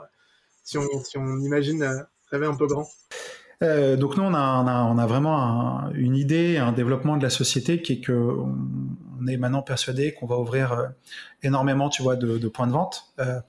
si 0.64 0.78
on, 0.78 1.04
si 1.04 1.18
on 1.18 1.38
imagine 1.40 2.06
rêver 2.32 2.48
un 2.48 2.56
peu 2.56 2.68
grand. 2.68 2.90
Euh, 3.64 3.96
donc 3.96 4.18
nous, 4.18 4.24
on 4.24 4.34
a, 4.34 4.84
on 4.84 4.98
a, 4.98 5.08
vraiment 5.08 5.90
une 5.94 6.16
idée, 6.16 6.58
un 6.58 6.72
développement 6.72 7.18
de 7.18 7.24
la 7.24 7.32
société 7.32 7.82
qui 7.82 7.94
est 7.94 8.00
que 8.02 8.14
on 9.20 9.26
est 9.26 9.38
maintenant 9.38 9.64
persuadé 9.64 10.14
qu'on 10.14 10.28
va 10.28 10.38
ouvrir 10.38 10.74
euh, 10.74 10.88
énormément, 11.42 11.90
tu 11.90 12.04
vois, 12.04 12.16
de, 12.16 12.38
de 12.38 12.48
points 12.48 12.68
de 12.68 12.72
vente. 12.72 13.06
Euh, 13.20 13.40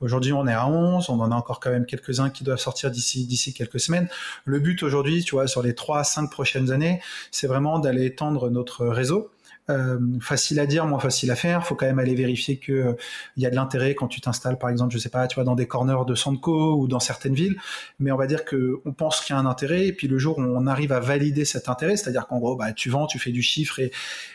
aujourd'hui, 0.00 0.34
on 0.34 0.46
est 0.46 0.52
à 0.52 0.68
11, 0.68 1.08
on 1.08 1.18
en 1.20 1.32
a 1.32 1.34
encore 1.34 1.60
quand 1.60 1.70
même 1.70 1.86
quelques-uns 1.86 2.28
qui 2.28 2.44
doivent 2.44 2.58
sortir 2.58 2.90
d'ici 2.90 3.26
d'ici 3.26 3.54
quelques 3.54 3.80
semaines. 3.80 4.08
Le 4.44 4.60
but 4.60 4.82
aujourd'hui, 4.82 5.24
tu 5.24 5.34
vois, 5.34 5.46
sur 5.46 5.62
les 5.62 5.74
3 5.74 6.00
à 6.00 6.04
5 6.04 6.30
prochaines 6.30 6.70
années, 6.70 7.00
c'est 7.30 7.46
vraiment 7.46 7.78
d'aller 7.78 8.04
étendre 8.04 8.50
notre 8.50 8.86
réseau. 8.86 9.30
Euh, 9.70 9.98
facile 10.20 10.60
à 10.60 10.66
dire, 10.66 10.86
moins 10.86 10.98
facile 10.98 11.30
à 11.30 11.36
faire. 11.36 11.66
Faut 11.66 11.74
quand 11.74 11.86
même 11.86 11.98
aller 11.98 12.14
vérifier 12.14 12.58
que 12.58 12.72
il 12.72 12.76
euh, 12.76 12.94
y 13.38 13.46
a 13.46 13.50
de 13.50 13.54
l'intérêt 13.54 13.94
quand 13.94 14.08
tu 14.08 14.20
t'installes, 14.20 14.58
par 14.58 14.68
exemple, 14.68 14.92
je 14.92 14.98
sais 14.98 15.08
pas, 15.08 15.26
tu 15.26 15.36
vois, 15.36 15.44
dans 15.44 15.54
des 15.54 15.66
corners 15.66 16.04
de 16.06 16.14
Sandco 16.14 16.76
ou 16.76 16.86
dans 16.86 17.00
certaines 17.00 17.32
villes. 17.32 17.56
Mais 17.98 18.12
on 18.12 18.16
va 18.18 18.26
dire 18.26 18.44
que 18.44 18.82
on 18.84 18.92
pense 18.92 19.22
qu'il 19.22 19.34
y 19.34 19.38
a 19.38 19.40
un 19.40 19.46
intérêt, 19.46 19.86
et 19.86 19.92
puis 19.94 20.06
le 20.06 20.18
jour 20.18 20.36
où 20.36 20.42
on 20.42 20.66
arrive 20.66 20.92
à 20.92 21.00
valider 21.00 21.46
cet 21.46 21.70
intérêt, 21.70 21.96
c'est-à-dire 21.96 22.26
qu'en 22.26 22.40
gros, 22.40 22.56
bah, 22.56 22.74
tu 22.74 22.90
vends, 22.90 23.06
tu 23.06 23.18
fais 23.18 23.30
du 23.32 23.40
chiffre, 23.40 23.78
et 23.78 23.90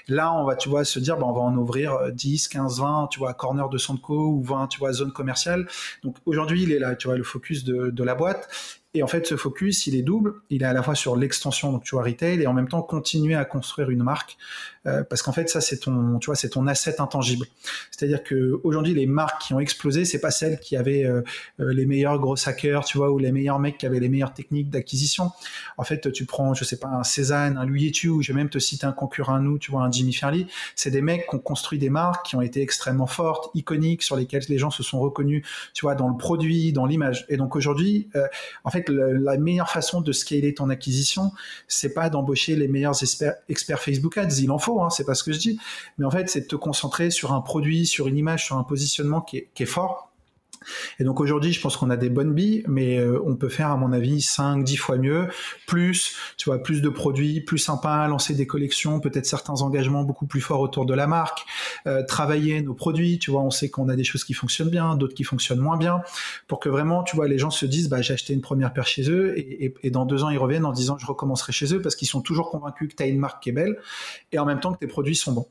là, 0.07 0.33
on 0.33 0.45
va, 0.45 0.55
tu 0.55 0.67
vois, 0.67 0.83
se 0.83 0.97
dire, 0.97 1.17
bah, 1.17 1.27
on 1.27 1.33
va 1.33 1.41
en 1.41 1.55
ouvrir 1.55 2.11
10, 2.11 2.47
15, 2.47 2.79
20, 2.79 3.09
tu 3.11 3.19
vois, 3.19 3.35
corner 3.35 3.69
de 3.69 3.77
Sandco 3.77 4.31
ou 4.31 4.41
20, 4.41 4.65
tu 4.67 4.79
vois, 4.79 4.93
zone 4.93 5.11
commerciale. 5.11 5.67
Donc 6.03 6.15
aujourd'hui, 6.25 6.63
il 6.63 6.71
est 6.71 6.79
là, 6.79 6.95
tu 6.95 7.07
vois, 7.07 7.17
le 7.17 7.23
focus 7.23 7.63
de, 7.63 7.91
de 7.91 8.03
la 8.03 8.15
boîte. 8.15 8.49
Et 8.95 9.03
en 9.03 9.07
fait, 9.07 9.27
ce 9.27 9.37
focus, 9.37 9.85
il 9.85 9.95
est 9.95 10.01
double. 10.01 10.33
Il 10.49 10.63
est 10.63 10.65
à 10.65 10.73
la 10.73 10.81
fois 10.81 10.95
sur 10.95 11.15
l'extension, 11.15 11.71
donc 11.71 11.83
tu 11.83 11.93
vois, 11.93 12.03
retail, 12.03 12.41
et 12.41 12.47
en 12.47 12.53
même 12.53 12.67
temps 12.67 12.81
continuer 12.81 13.35
à 13.35 13.45
construire 13.45 13.91
une 13.91 14.01
marque, 14.01 14.35
euh, 14.87 15.03
parce 15.03 15.21
qu'en 15.21 15.31
fait, 15.31 15.47
ça, 15.47 15.61
c'est 15.61 15.77
ton, 15.77 16.17
tu 16.17 16.25
vois, 16.25 16.35
c'est 16.35 16.49
ton 16.49 16.65
asset 16.65 16.99
intangible. 16.99 17.45
C'est-à-dire 17.91 18.23
que 18.23 18.59
aujourd'hui, 18.63 18.95
les 18.95 19.05
marques 19.05 19.43
qui 19.43 19.53
ont 19.53 19.59
explosé, 19.59 20.05
c'est 20.05 20.19
pas 20.19 20.31
celles 20.31 20.59
qui 20.59 20.75
avaient 20.75 21.05
euh, 21.05 21.21
euh, 21.59 21.71
les 21.71 21.85
meilleurs 21.85 22.17
gros 22.17 22.35
hackers, 22.47 22.83
tu 22.83 22.97
vois, 22.97 23.11
ou 23.11 23.19
les 23.19 23.31
meilleurs 23.31 23.59
mecs 23.59 23.77
qui 23.77 23.85
avaient 23.85 23.99
les 23.99 24.09
meilleures 24.09 24.33
techniques 24.33 24.71
d'acquisition. 24.71 25.31
En 25.77 25.83
fait, 25.83 26.11
tu 26.11 26.25
prends, 26.25 26.55
je 26.55 26.63
sais 26.63 26.79
pas, 26.79 26.87
un 26.87 27.03
Cézanne, 27.03 27.57
un 27.57 27.65
Louis 27.65 27.87
Etu, 27.87 28.09
ou 28.09 28.23
je 28.23 28.31
vais 28.31 28.37
même 28.37 28.49
te 28.49 28.57
citer 28.57 28.87
un 28.87 28.91
concurrent 28.91 29.35
à 29.35 29.39
nous, 29.39 29.59
tu 29.59 29.69
vois, 29.69 29.83
un 29.83 29.91
Jimmy 29.91 30.13
Fairley. 30.13 30.47
C'est 30.75 30.89
des 30.89 31.01
mecs 31.01 31.29
qui 31.29 31.35
ont 31.35 31.39
construit 31.39 31.77
des 31.77 31.91
marques 31.91 32.25
qui 32.25 32.35
ont 32.35 32.41
été 32.41 32.63
extrêmement 32.63 33.07
fortes, 33.07 33.51
iconiques, 33.53 34.01
sur 34.01 34.15
lesquelles 34.15 34.45
les 34.49 34.57
gens 34.57 34.71
se 34.71 34.81
sont 34.81 34.99
reconnus, 34.99 35.45
tu 35.75 35.85
vois, 35.85 35.93
dans 35.93 36.07
le 36.07 36.17
produit, 36.17 36.73
dans 36.73 36.87
l'image. 36.87 37.27
Et 37.29 37.37
donc 37.37 37.55
aujourd'hui, 37.55 38.09
en 38.63 38.71
fait 38.71 38.78
la 38.87 39.37
meilleure 39.37 39.69
façon 39.69 40.01
de 40.01 40.11
scaler 40.11 40.53
ton 40.53 40.69
acquisition, 40.69 41.31
c'est 41.67 41.93
pas 41.93 42.09
d'embaucher 42.09 42.55
les 42.55 42.67
meilleurs 42.67 42.95
experts, 43.03 43.81
Facebook 43.81 44.17
Ads. 44.17 44.39
Il 44.39 44.51
en 44.51 44.59
faut, 44.59 44.81
hein, 44.81 44.89
c'est 44.89 45.05
pas 45.05 45.15
ce 45.15 45.23
que 45.23 45.33
je 45.33 45.39
dis. 45.39 45.59
Mais 45.97 46.05
en 46.05 46.11
fait, 46.11 46.29
c'est 46.29 46.41
de 46.41 46.47
te 46.47 46.55
concentrer 46.55 47.11
sur 47.11 47.33
un 47.33 47.41
produit, 47.41 47.85
sur 47.85 48.07
une 48.07 48.17
image, 48.17 48.45
sur 48.45 48.57
un 48.57 48.63
positionnement 48.63 49.21
qui 49.21 49.47
est 49.57 49.65
fort 49.65 50.08
et 50.99 51.03
donc 51.03 51.19
aujourd'hui, 51.19 51.53
je 51.53 51.61
pense 51.61 51.77
qu'on 51.77 51.89
a 51.89 51.97
des 51.97 52.09
bonnes 52.09 52.33
billes, 52.33 52.63
mais 52.67 52.97
euh, 52.97 53.21
on 53.25 53.35
peut 53.35 53.49
faire, 53.49 53.71
à 53.71 53.77
mon 53.77 53.91
avis, 53.91 54.21
5, 54.21 54.63
10 54.63 54.77
fois 54.77 54.97
mieux, 54.97 55.27
plus, 55.67 56.15
tu 56.37 56.49
vois, 56.49 56.61
plus 56.61 56.81
de 56.81 56.89
produits, 56.89 57.41
plus 57.41 57.57
sympa, 57.57 58.07
lancer 58.07 58.33
des 58.33 58.47
collections, 58.47 58.99
peut-être 58.99 59.25
certains 59.25 59.61
engagements 59.61 60.03
beaucoup 60.03 60.25
plus 60.25 60.41
forts 60.41 60.61
autour 60.61 60.85
de 60.85 60.93
la 60.93 61.07
marque, 61.07 61.45
euh, 61.87 62.03
travailler 62.03 62.61
nos 62.61 62.73
produits, 62.73 63.19
tu 63.19 63.31
vois, 63.31 63.41
on 63.41 63.51
sait 63.51 63.69
qu'on 63.69 63.89
a 63.89 63.95
des 63.95 64.03
choses 64.03 64.23
qui 64.23 64.33
fonctionnent 64.33 64.69
bien, 64.69 64.95
d'autres 64.95 65.15
qui 65.15 65.23
fonctionnent 65.23 65.59
moins 65.59 65.77
bien, 65.77 66.01
pour 66.47 66.59
que 66.59 66.69
vraiment, 66.69 67.03
tu 67.03 67.15
vois, 67.15 67.27
les 67.27 67.37
gens 67.37 67.51
se 67.51 67.65
disent, 67.65 67.89
bah, 67.89 68.01
j'ai 68.01 68.13
acheté 68.13 68.33
une 68.33 68.41
première 68.41 68.73
paire 68.73 68.87
chez 68.87 69.09
eux, 69.09 69.37
et, 69.37 69.73
et, 69.83 69.91
dans 69.91 70.05
deux 70.05 70.23
ans, 70.23 70.29
ils 70.29 70.37
reviennent 70.37 70.65
en 70.65 70.71
disant, 70.71 70.97
je 70.97 71.05
recommencerai 71.05 71.51
chez 71.51 71.73
eux, 71.73 71.81
parce 71.81 71.95
qu'ils 71.95 72.07
sont 72.07 72.21
toujours 72.21 72.51
convaincus 72.51 72.89
que 72.89 72.95
tu 72.95 73.03
as 73.03 73.07
une 73.07 73.19
marque 73.19 73.43
qui 73.43 73.49
est 73.49 73.53
belle, 73.53 73.77
et 74.31 74.39
en 74.39 74.45
même 74.45 74.59
temps 74.59 74.73
que 74.73 74.79
tes 74.79 74.87
produits 74.87 75.15
sont 75.15 75.31
bons. 75.31 75.47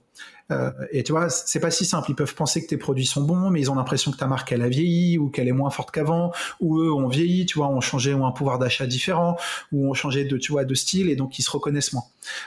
Euh, 0.51 0.71
et 0.93 1.03
tu 1.03 1.13
vois, 1.13 1.29
c'est 1.29 1.61
pas 1.61 1.71
si 1.71 1.85
simple. 1.85 2.11
Ils 2.11 2.15
peuvent 2.15 2.35
penser 2.35 2.63
que 2.63 2.69
tes 2.69 2.77
produits 2.77 3.07
sont 3.07 3.23
bons, 3.23 3.51
mais 3.51 3.61
ils 3.61 3.71
ont 3.71 3.75
l'impression 3.75 4.11
que 4.11 4.17
ta 4.17 4.27
marque 4.27 4.51
elle 4.53 4.63
a 4.63 4.69
vieilli 4.69 5.19
ou 5.19 5.29
qu'elle 5.29 5.49
est 5.49 5.53
moins 5.53 5.71
forte 5.71 5.91
qu'avant, 5.91 6.33
ou 6.61 6.81
eux 6.81 6.93
ont 6.93 7.09
vieilli, 7.09 7.47
tu 7.47 7.59
vois, 7.59 7.69
ont 7.69 7.81
changé, 7.81 8.15
ont 8.15 8.27
un 8.27 8.33
pouvoir 8.33 8.59
d'achat 8.59 8.87
différent, 8.87 9.37
ou 9.73 9.91
ont 9.91 9.95
changé 9.95 10.25
de, 10.25 10.37
tu 10.39 10.53
vois, 10.53 10.65
de 10.65 10.75
style 10.75 11.11
et 11.11 11.17
donc 11.17 11.39
ils 11.39 11.43
se 11.43 11.51
reconnaissent 11.51 11.93
moins. 11.93 12.05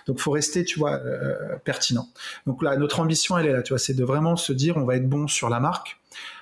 Donc 0.07 0.19
faut 0.19 0.31
rester, 0.31 0.63
tu 0.63 0.79
vois, 0.79 0.93
euh, 0.93 1.57
pertinent. 1.63 2.07
Donc 2.47 2.63
là, 2.63 2.75
notre 2.77 2.99
ambition 2.99 3.37
elle 3.37 3.47
est 3.47 3.53
là, 3.53 3.61
tu 3.61 3.69
vois, 3.73 3.79
c'est 3.79 3.93
de 3.93 4.03
vraiment 4.03 4.35
se 4.35 4.53
dire 4.53 4.77
on 4.77 4.85
va 4.85 4.95
être 4.95 5.07
bon 5.07 5.27
sur 5.27 5.49
la 5.49 5.59
marque 5.59 5.97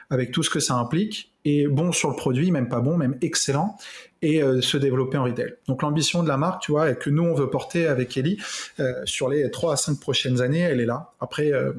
avec 0.09 0.31
tout 0.31 0.43
ce 0.43 0.49
que 0.49 0.59
ça 0.59 0.75
implique 0.75 1.31
bon 1.69 1.91
sur 1.91 2.09
le 2.09 2.15
produit, 2.15 2.51
même 2.51 2.69
pas 2.69 2.81
bon, 2.81 2.97
même 2.97 3.17
excellent, 3.21 3.77
et 4.21 4.41
euh, 4.41 4.61
se 4.61 4.77
développer 4.77 5.17
en 5.17 5.23
retail. 5.23 5.55
Donc 5.67 5.81
l'ambition 5.81 6.23
de 6.23 6.27
la 6.27 6.37
marque, 6.37 6.61
tu 6.61 6.71
vois, 6.71 6.89
et 6.89 6.95
que 6.95 7.09
nous 7.09 7.23
on 7.23 7.33
veut 7.33 7.49
porter 7.49 7.87
avec 7.87 8.17
Ellie 8.17 8.37
euh, 8.79 8.93
sur 9.05 9.29
les 9.29 9.49
3 9.49 9.73
à 9.73 9.75
5 9.77 9.99
prochaines 9.99 10.41
années, 10.41 10.59
elle 10.59 10.81
est 10.81 10.85
là. 10.85 11.11
Après, 11.19 11.51
euh, 11.51 11.73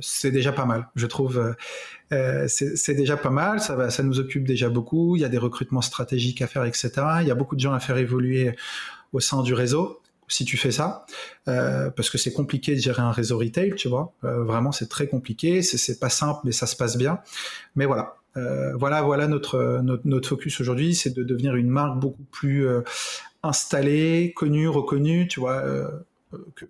c'est 0.00 0.30
déjà 0.30 0.52
pas 0.52 0.66
mal, 0.66 0.88
je 0.94 1.06
trouve. 1.06 1.54
c'est 2.46 2.94
déjà 2.94 3.16
pas 3.16 3.30
mal, 3.30 3.58
ça, 3.58 3.74
va, 3.74 3.90
ça 3.90 4.04
nous 4.04 4.20
occupe 4.20 4.46
déjà 4.46 4.68
beaucoup. 4.68 5.16
Il 5.16 5.22
y 5.22 5.24
a 5.24 5.28
des 5.28 5.38
recrutements 5.38 5.82
stratégiques 5.82 6.42
à 6.42 6.46
faire, 6.46 6.64
etc. 6.64 6.92
Il 7.22 7.26
y 7.26 7.32
a 7.32 7.34
beaucoup 7.34 7.56
de 7.56 7.60
gens 7.60 7.72
à 7.72 7.80
faire 7.80 7.96
évoluer 7.96 8.54
au 9.12 9.18
sein 9.18 9.42
du 9.42 9.52
réseau 9.52 10.00
si 10.28 10.44
tu 10.44 10.56
fais 10.56 10.70
ça, 10.70 11.04
parce 11.44 12.08
que 12.08 12.18
c'est 12.18 12.32
compliqué 12.32 12.76
de 12.76 12.80
gérer 12.80 13.02
un 13.02 13.10
réseau 13.10 13.36
retail, 13.36 13.74
tu 13.74 13.88
vois. 13.88 14.12
Vraiment, 14.22 14.70
c'est 14.70 14.88
très 14.88 15.08
compliqué, 15.08 15.60
c'est 15.62 15.98
pas 15.98 16.08
simple, 16.08 16.40
mais 16.44 16.52
ça 16.52 16.68
se 16.68 16.76
passe 16.76 16.96
bien. 16.96 17.18
Mais 17.74 17.84
voilà, 17.84 18.16
euh, 18.36 18.74
voilà, 18.76 19.02
voilà 19.02 19.28
notre, 19.28 19.80
notre, 19.82 20.28
focus 20.28 20.60
aujourd'hui, 20.60 20.94
c'est 20.94 21.10
de 21.10 21.22
devenir 21.22 21.54
une 21.54 21.68
marque 21.68 21.98
beaucoup 21.98 22.24
plus 22.30 22.66
installée, 23.42 24.32
connue, 24.34 24.68
reconnue, 24.68 25.28
tu 25.28 25.40
vois, 25.40 25.62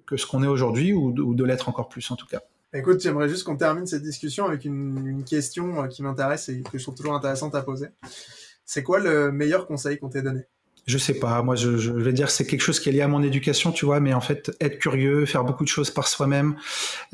que, 0.07 0.17
ce 0.17 0.27
qu'on 0.27 0.43
est 0.43 0.49
aujourd'hui, 0.49 0.93
ou, 0.93 1.35
de 1.35 1.45
l'être 1.45 1.69
encore 1.69 1.89
plus 1.89 2.11
en 2.11 2.17
tout 2.17 2.27
cas. 2.27 2.41
Écoute, 2.73 3.01
j'aimerais 3.01 3.29
juste 3.29 3.45
qu'on 3.45 3.57
termine 3.57 3.87
cette 3.87 4.03
discussion 4.03 4.47
avec 4.47 4.65
une, 4.65 5.07
une 5.07 5.25
question 5.25 5.87
qui 5.89 6.03
m'intéresse 6.03 6.49
et 6.49 6.63
que 6.63 6.77
je 6.77 6.83
trouve 6.83 6.97
toujours 6.97 7.15
intéressante 7.15 7.55
à 7.55 7.63
poser. 7.63 7.87
C'est 8.65 8.83
quoi 8.83 8.99
le 8.99 9.31
meilleur 9.31 9.67
conseil 9.67 9.99
qu'on 9.99 10.09
t'ait 10.09 10.23
donné? 10.23 10.47
Je 10.87 10.99
sais 10.99 11.15
pas, 11.15 11.43
moi 11.43 11.57
je, 11.57 11.79
je 11.79 11.91
vais 11.91 12.13
dire 12.13 12.31
c'est 12.31 12.47
quelque 12.47 12.61
chose 12.61 12.79
qui 12.79 12.91
est 12.91 12.93
lié 12.93 13.01
à 13.01 13.09
mon 13.09 13.23
éducation, 13.23 13.73
tu 13.73 13.87
vois, 13.87 14.01
mais 14.01 14.13
en 14.13 14.21
fait 14.21 14.55
être 14.61 14.79
curieux, 14.79 15.25
faire 15.25 15.45
beaucoup 15.45 15.65
de 15.65 15.69
choses 15.69 15.91
par 15.91 16.09
soi-même, 16.09 16.57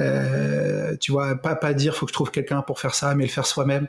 euh, 0.00 0.96
tu 1.00 1.12
vois, 1.12 1.36
pas 1.36 1.54
pas 1.54 1.72
dire 1.72 1.94
faut 1.94 2.06
que 2.06 2.10
je 2.10 2.14
trouve 2.14 2.30
quelqu'un 2.30 2.62
pour 2.62 2.80
faire 2.80 2.94
ça, 2.94 3.14
mais 3.14 3.24
le 3.24 3.30
faire 3.30 3.46
soi-même 3.46 3.86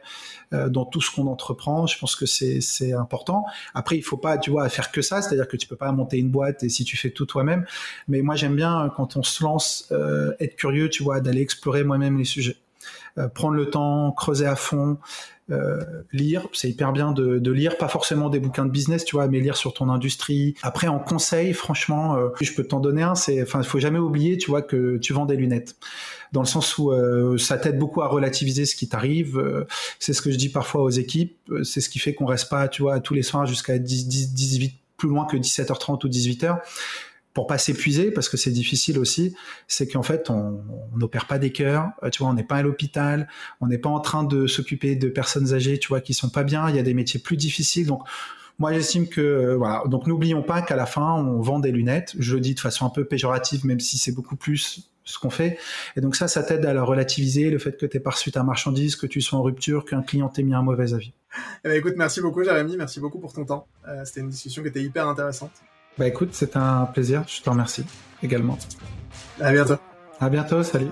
euh, 0.54 0.70
dans 0.70 0.86
tout 0.86 1.02
ce 1.02 1.10
qu'on 1.10 1.26
entreprend, 1.28 1.88
je 1.88 1.98
pense 1.98 2.16
que 2.16 2.26
c'est 2.28 2.94
important. 2.94 3.46
Après 3.74 3.98
il 3.98 4.04
faut 4.04 4.18
pas, 4.18 4.38
tu 4.38 4.52
vois, 4.52 4.70
faire 4.70 4.92
que 4.92 5.02
ça, 5.02 5.22
c'est-à-dire 5.22 5.48
que 5.48 5.58
tu 5.58 5.68
peux 5.68 5.76
pas 5.76 5.92
monter 5.92 6.18
une 6.18 6.30
boîte 6.30 6.64
et 6.64 6.70
si 6.70 6.84
tu 6.84 6.96
fais 6.96 7.10
tout 7.10 7.26
toi-même, 7.26 7.66
mais 8.08 8.22
moi 8.22 8.36
j'aime 8.36 8.56
bien 8.56 8.92
quand 8.96 9.18
on 9.18 9.24
se 9.24 9.44
lance 9.44 9.88
euh, 9.92 10.34
être 10.40 10.56
curieux, 10.56 10.90
tu 10.90 11.04
vois, 11.04 11.22
d'aller 11.22 11.42
explorer 11.42 11.84
moi-même 11.84 12.18
les 12.20 12.26
sujets. 12.26 12.58
Euh, 13.18 13.28
prendre 13.28 13.56
le 13.56 13.70
temps, 13.70 14.12
creuser 14.14 14.46
à 14.46 14.56
fond, 14.56 14.98
lire, 16.12 16.48
c'est 16.54 16.70
hyper 16.70 16.92
bien 16.92 17.12
de, 17.12 17.52
lire, 17.52 17.78
pas 17.78 17.88
forcément 17.88 18.30
des 18.30 18.40
bouquins 18.40 18.66
de 18.66 18.72
business, 18.72 19.06
tu 19.06 19.16
vois, 19.16 19.28
mais 19.28 19.40
lire 19.40 19.58
sur 19.58 19.74
ton 19.74 19.90
industrie. 19.90 20.56
Après, 20.62 20.88
en 20.88 21.00
conseil, 21.00 21.54
franchement, 21.54 22.16
euh, 22.16 22.30
je 22.42 22.54
peux 22.54 22.64
t'en 22.64 22.80
donner 22.80 23.04
un. 23.04 23.16
C'est, 23.16 23.42
enfin, 23.42 23.62
il 23.62 23.68
faut 23.68 23.80
jamais 23.80 24.00
oublier, 24.00 24.38
tu 24.38 24.50
vois, 24.50 24.62
que 24.62 24.98
tu 24.98 25.14
vends 25.14 25.26
des 25.26 25.36
lunettes, 25.36 25.76
dans 26.32 26.42
le 26.42 26.48
sens 26.48 26.78
où 26.78 26.92
ça 27.38 27.58
t'aide 27.58 27.78
beaucoup 27.78 28.02
à 28.02 28.08
relativiser 28.08 28.66
ce 28.66 28.76
qui 28.76 28.88
t'arrive. 28.88 29.42
c'est 30.00 30.14
ce 30.14 30.22
que 30.22 30.32
je 30.32 30.38
dis 30.38 30.50
parfois 30.50 30.84
aux 30.84 30.90
équipes. 30.90 31.38
C'est 31.64 31.82
ce 31.82 31.90
qui 31.90 32.00
fait 32.00 32.14
qu'on 32.14 32.26
reste 32.26 32.50
pas, 32.50 32.68
tu 32.68 32.82
vois, 32.82 33.00
tous 33.00 33.14
les 33.14 33.24
soirs 33.24 33.46
jusqu'à 33.46 33.78
10, 33.78 34.08
10, 34.08 34.34
18 34.34 34.74
plus 34.98 35.10
loin 35.10 35.26
que 35.26 35.36
17h30 35.36 36.06
ou 36.06 36.10
18h 36.10 36.60
pour 37.34 37.48
pas 37.48 37.58
s'épuiser 37.58 38.12
parce 38.12 38.30
que 38.30 38.38
c'est 38.38 38.52
difficile 38.52 39.00
aussi, 39.00 39.36
c'est 39.68 39.88
qu'en 39.88 40.04
fait 40.04 40.30
on 40.30 40.62
n'opère 40.96 41.28
pas 41.28 41.40
des 41.40 41.52
cœurs, 41.52 41.90
euh, 42.04 42.10
tu 42.10 42.24
vois, 42.24 42.32
on 42.32 42.34
n'est 42.34 42.44
pas 42.44 42.58
à 42.58 42.62
l'hôpital, 42.62 43.28
on 43.62 43.68
n'est 43.68 43.78
pas 43.78 43.90
en 43.90 44.00
train 44.00 44.24
de 44.24 44.48
s'occuper 44.48 44.96
de 44.96 45.10
personnes 45.10 45.54
âgées, 45.54 45.80
tu 45.80 45.88
vois, 45.88 46.02
qui 46.02 46.14
sont 46.14 46.30
pas 46.30 46.44
bien. 46.44 46.70
Il 46.70 46.76
y 46.76 46.80
a 46.80 46.84
des 46.84 46.94
métiers 46.94 47.20
plus 47.20 47.38
difficiles, 47.38 47.88
donc 47.88 48.02
moi 48.60 48.74
j'estime 48.74 49.08
que 49.08 49.22
euh, 49.22 49.56
voilà. 49.56 49.84
Donc 49.88 50.08
n'oublions 50.08 50.44
pas 50.44 50.62
qu'à 50.62 50.76
la 50.76 50.86
fin 50.86 51.14
on 51.14 51.42
vend 51.42 51.60
des 51.60 51.72
lunettes. 51.72 52.14
Je 52.20 52.36
le 52.36 52.42
dis 52.42 52.54
de 52.54 52.60
façon 52.60 52.86
un 52.86 52.90
peu 52.90 53.06
péjorative, 53.06 53.66
même 53.66 53.80
si 53.80 53.98
c'est 53.98 54.12
beaucoup 54.12 54.36
plus 54.36 54.92
ce 55.04 55.18
qu'on 55.18 55.30
fait. 55.30 55.58
Et 55.96 56.02
donc 56.02 56.16
ça, 56.16 56.28
ça 56.28 56.44
t'aide 56.44 56.66
à 56.66 56.74
la 56.74 56.84
relativiser, 56.84 57.50
le 57.50 57.58
fait 57.58 57.78
que 57.78 57.86
tu 57.86 58.00
pas 58.00 58.12
reçu 58.12 58.32
ta 58.32 58.44
marchandise, 58.44 58.96
que 58.96 59.08
tu 59.08 59.22
sois 59.22 59.40
en 59.40 59.42
rupture, 59.42 59.86
qu'un 59.86 60.04
client 60.04 60.30
t'ait 60.30 60.44
mis 60.44 60.54
un 60.54 60.62
mauvais 60.62 60.94
avis. 60.94 61.14
Eh 61.64 61.70
ben, 61.70 61.78
écoute, 61.78 61.94
merci 61.98 62.22
beaucoup 62.22 62.44
Jérémy, 62.44 62.78
merci 62.78 63.00
beaucoup 63.00 63.20
pour 63.20 63.34
ton 63.34 63.46
temps. 63.46 63.68
Euh, 63.88 64.04
c'était 64.06 64.20
une 64.20 64.30
discussion 64.30 64.62
qui 64.62 64.68
était 64.68 64.84
hyper 64.84 65.08
intéressante. 65.08 65.52
Bah 65.98 66.08
écoute, 66.08 66.30
c'est 66.34 66.56
un 66.56 66.86
plaisir, 66.86 67.24
je 67.28 67.42
te 67.42 67.50
remercie 67.50 67.86
également. 68.24 68.58
À 69.40 69.52
bientôt. 69.52 69.76
À 70.20 70.30
bientôt, 70.30 70.64
salut. 70.64 70.92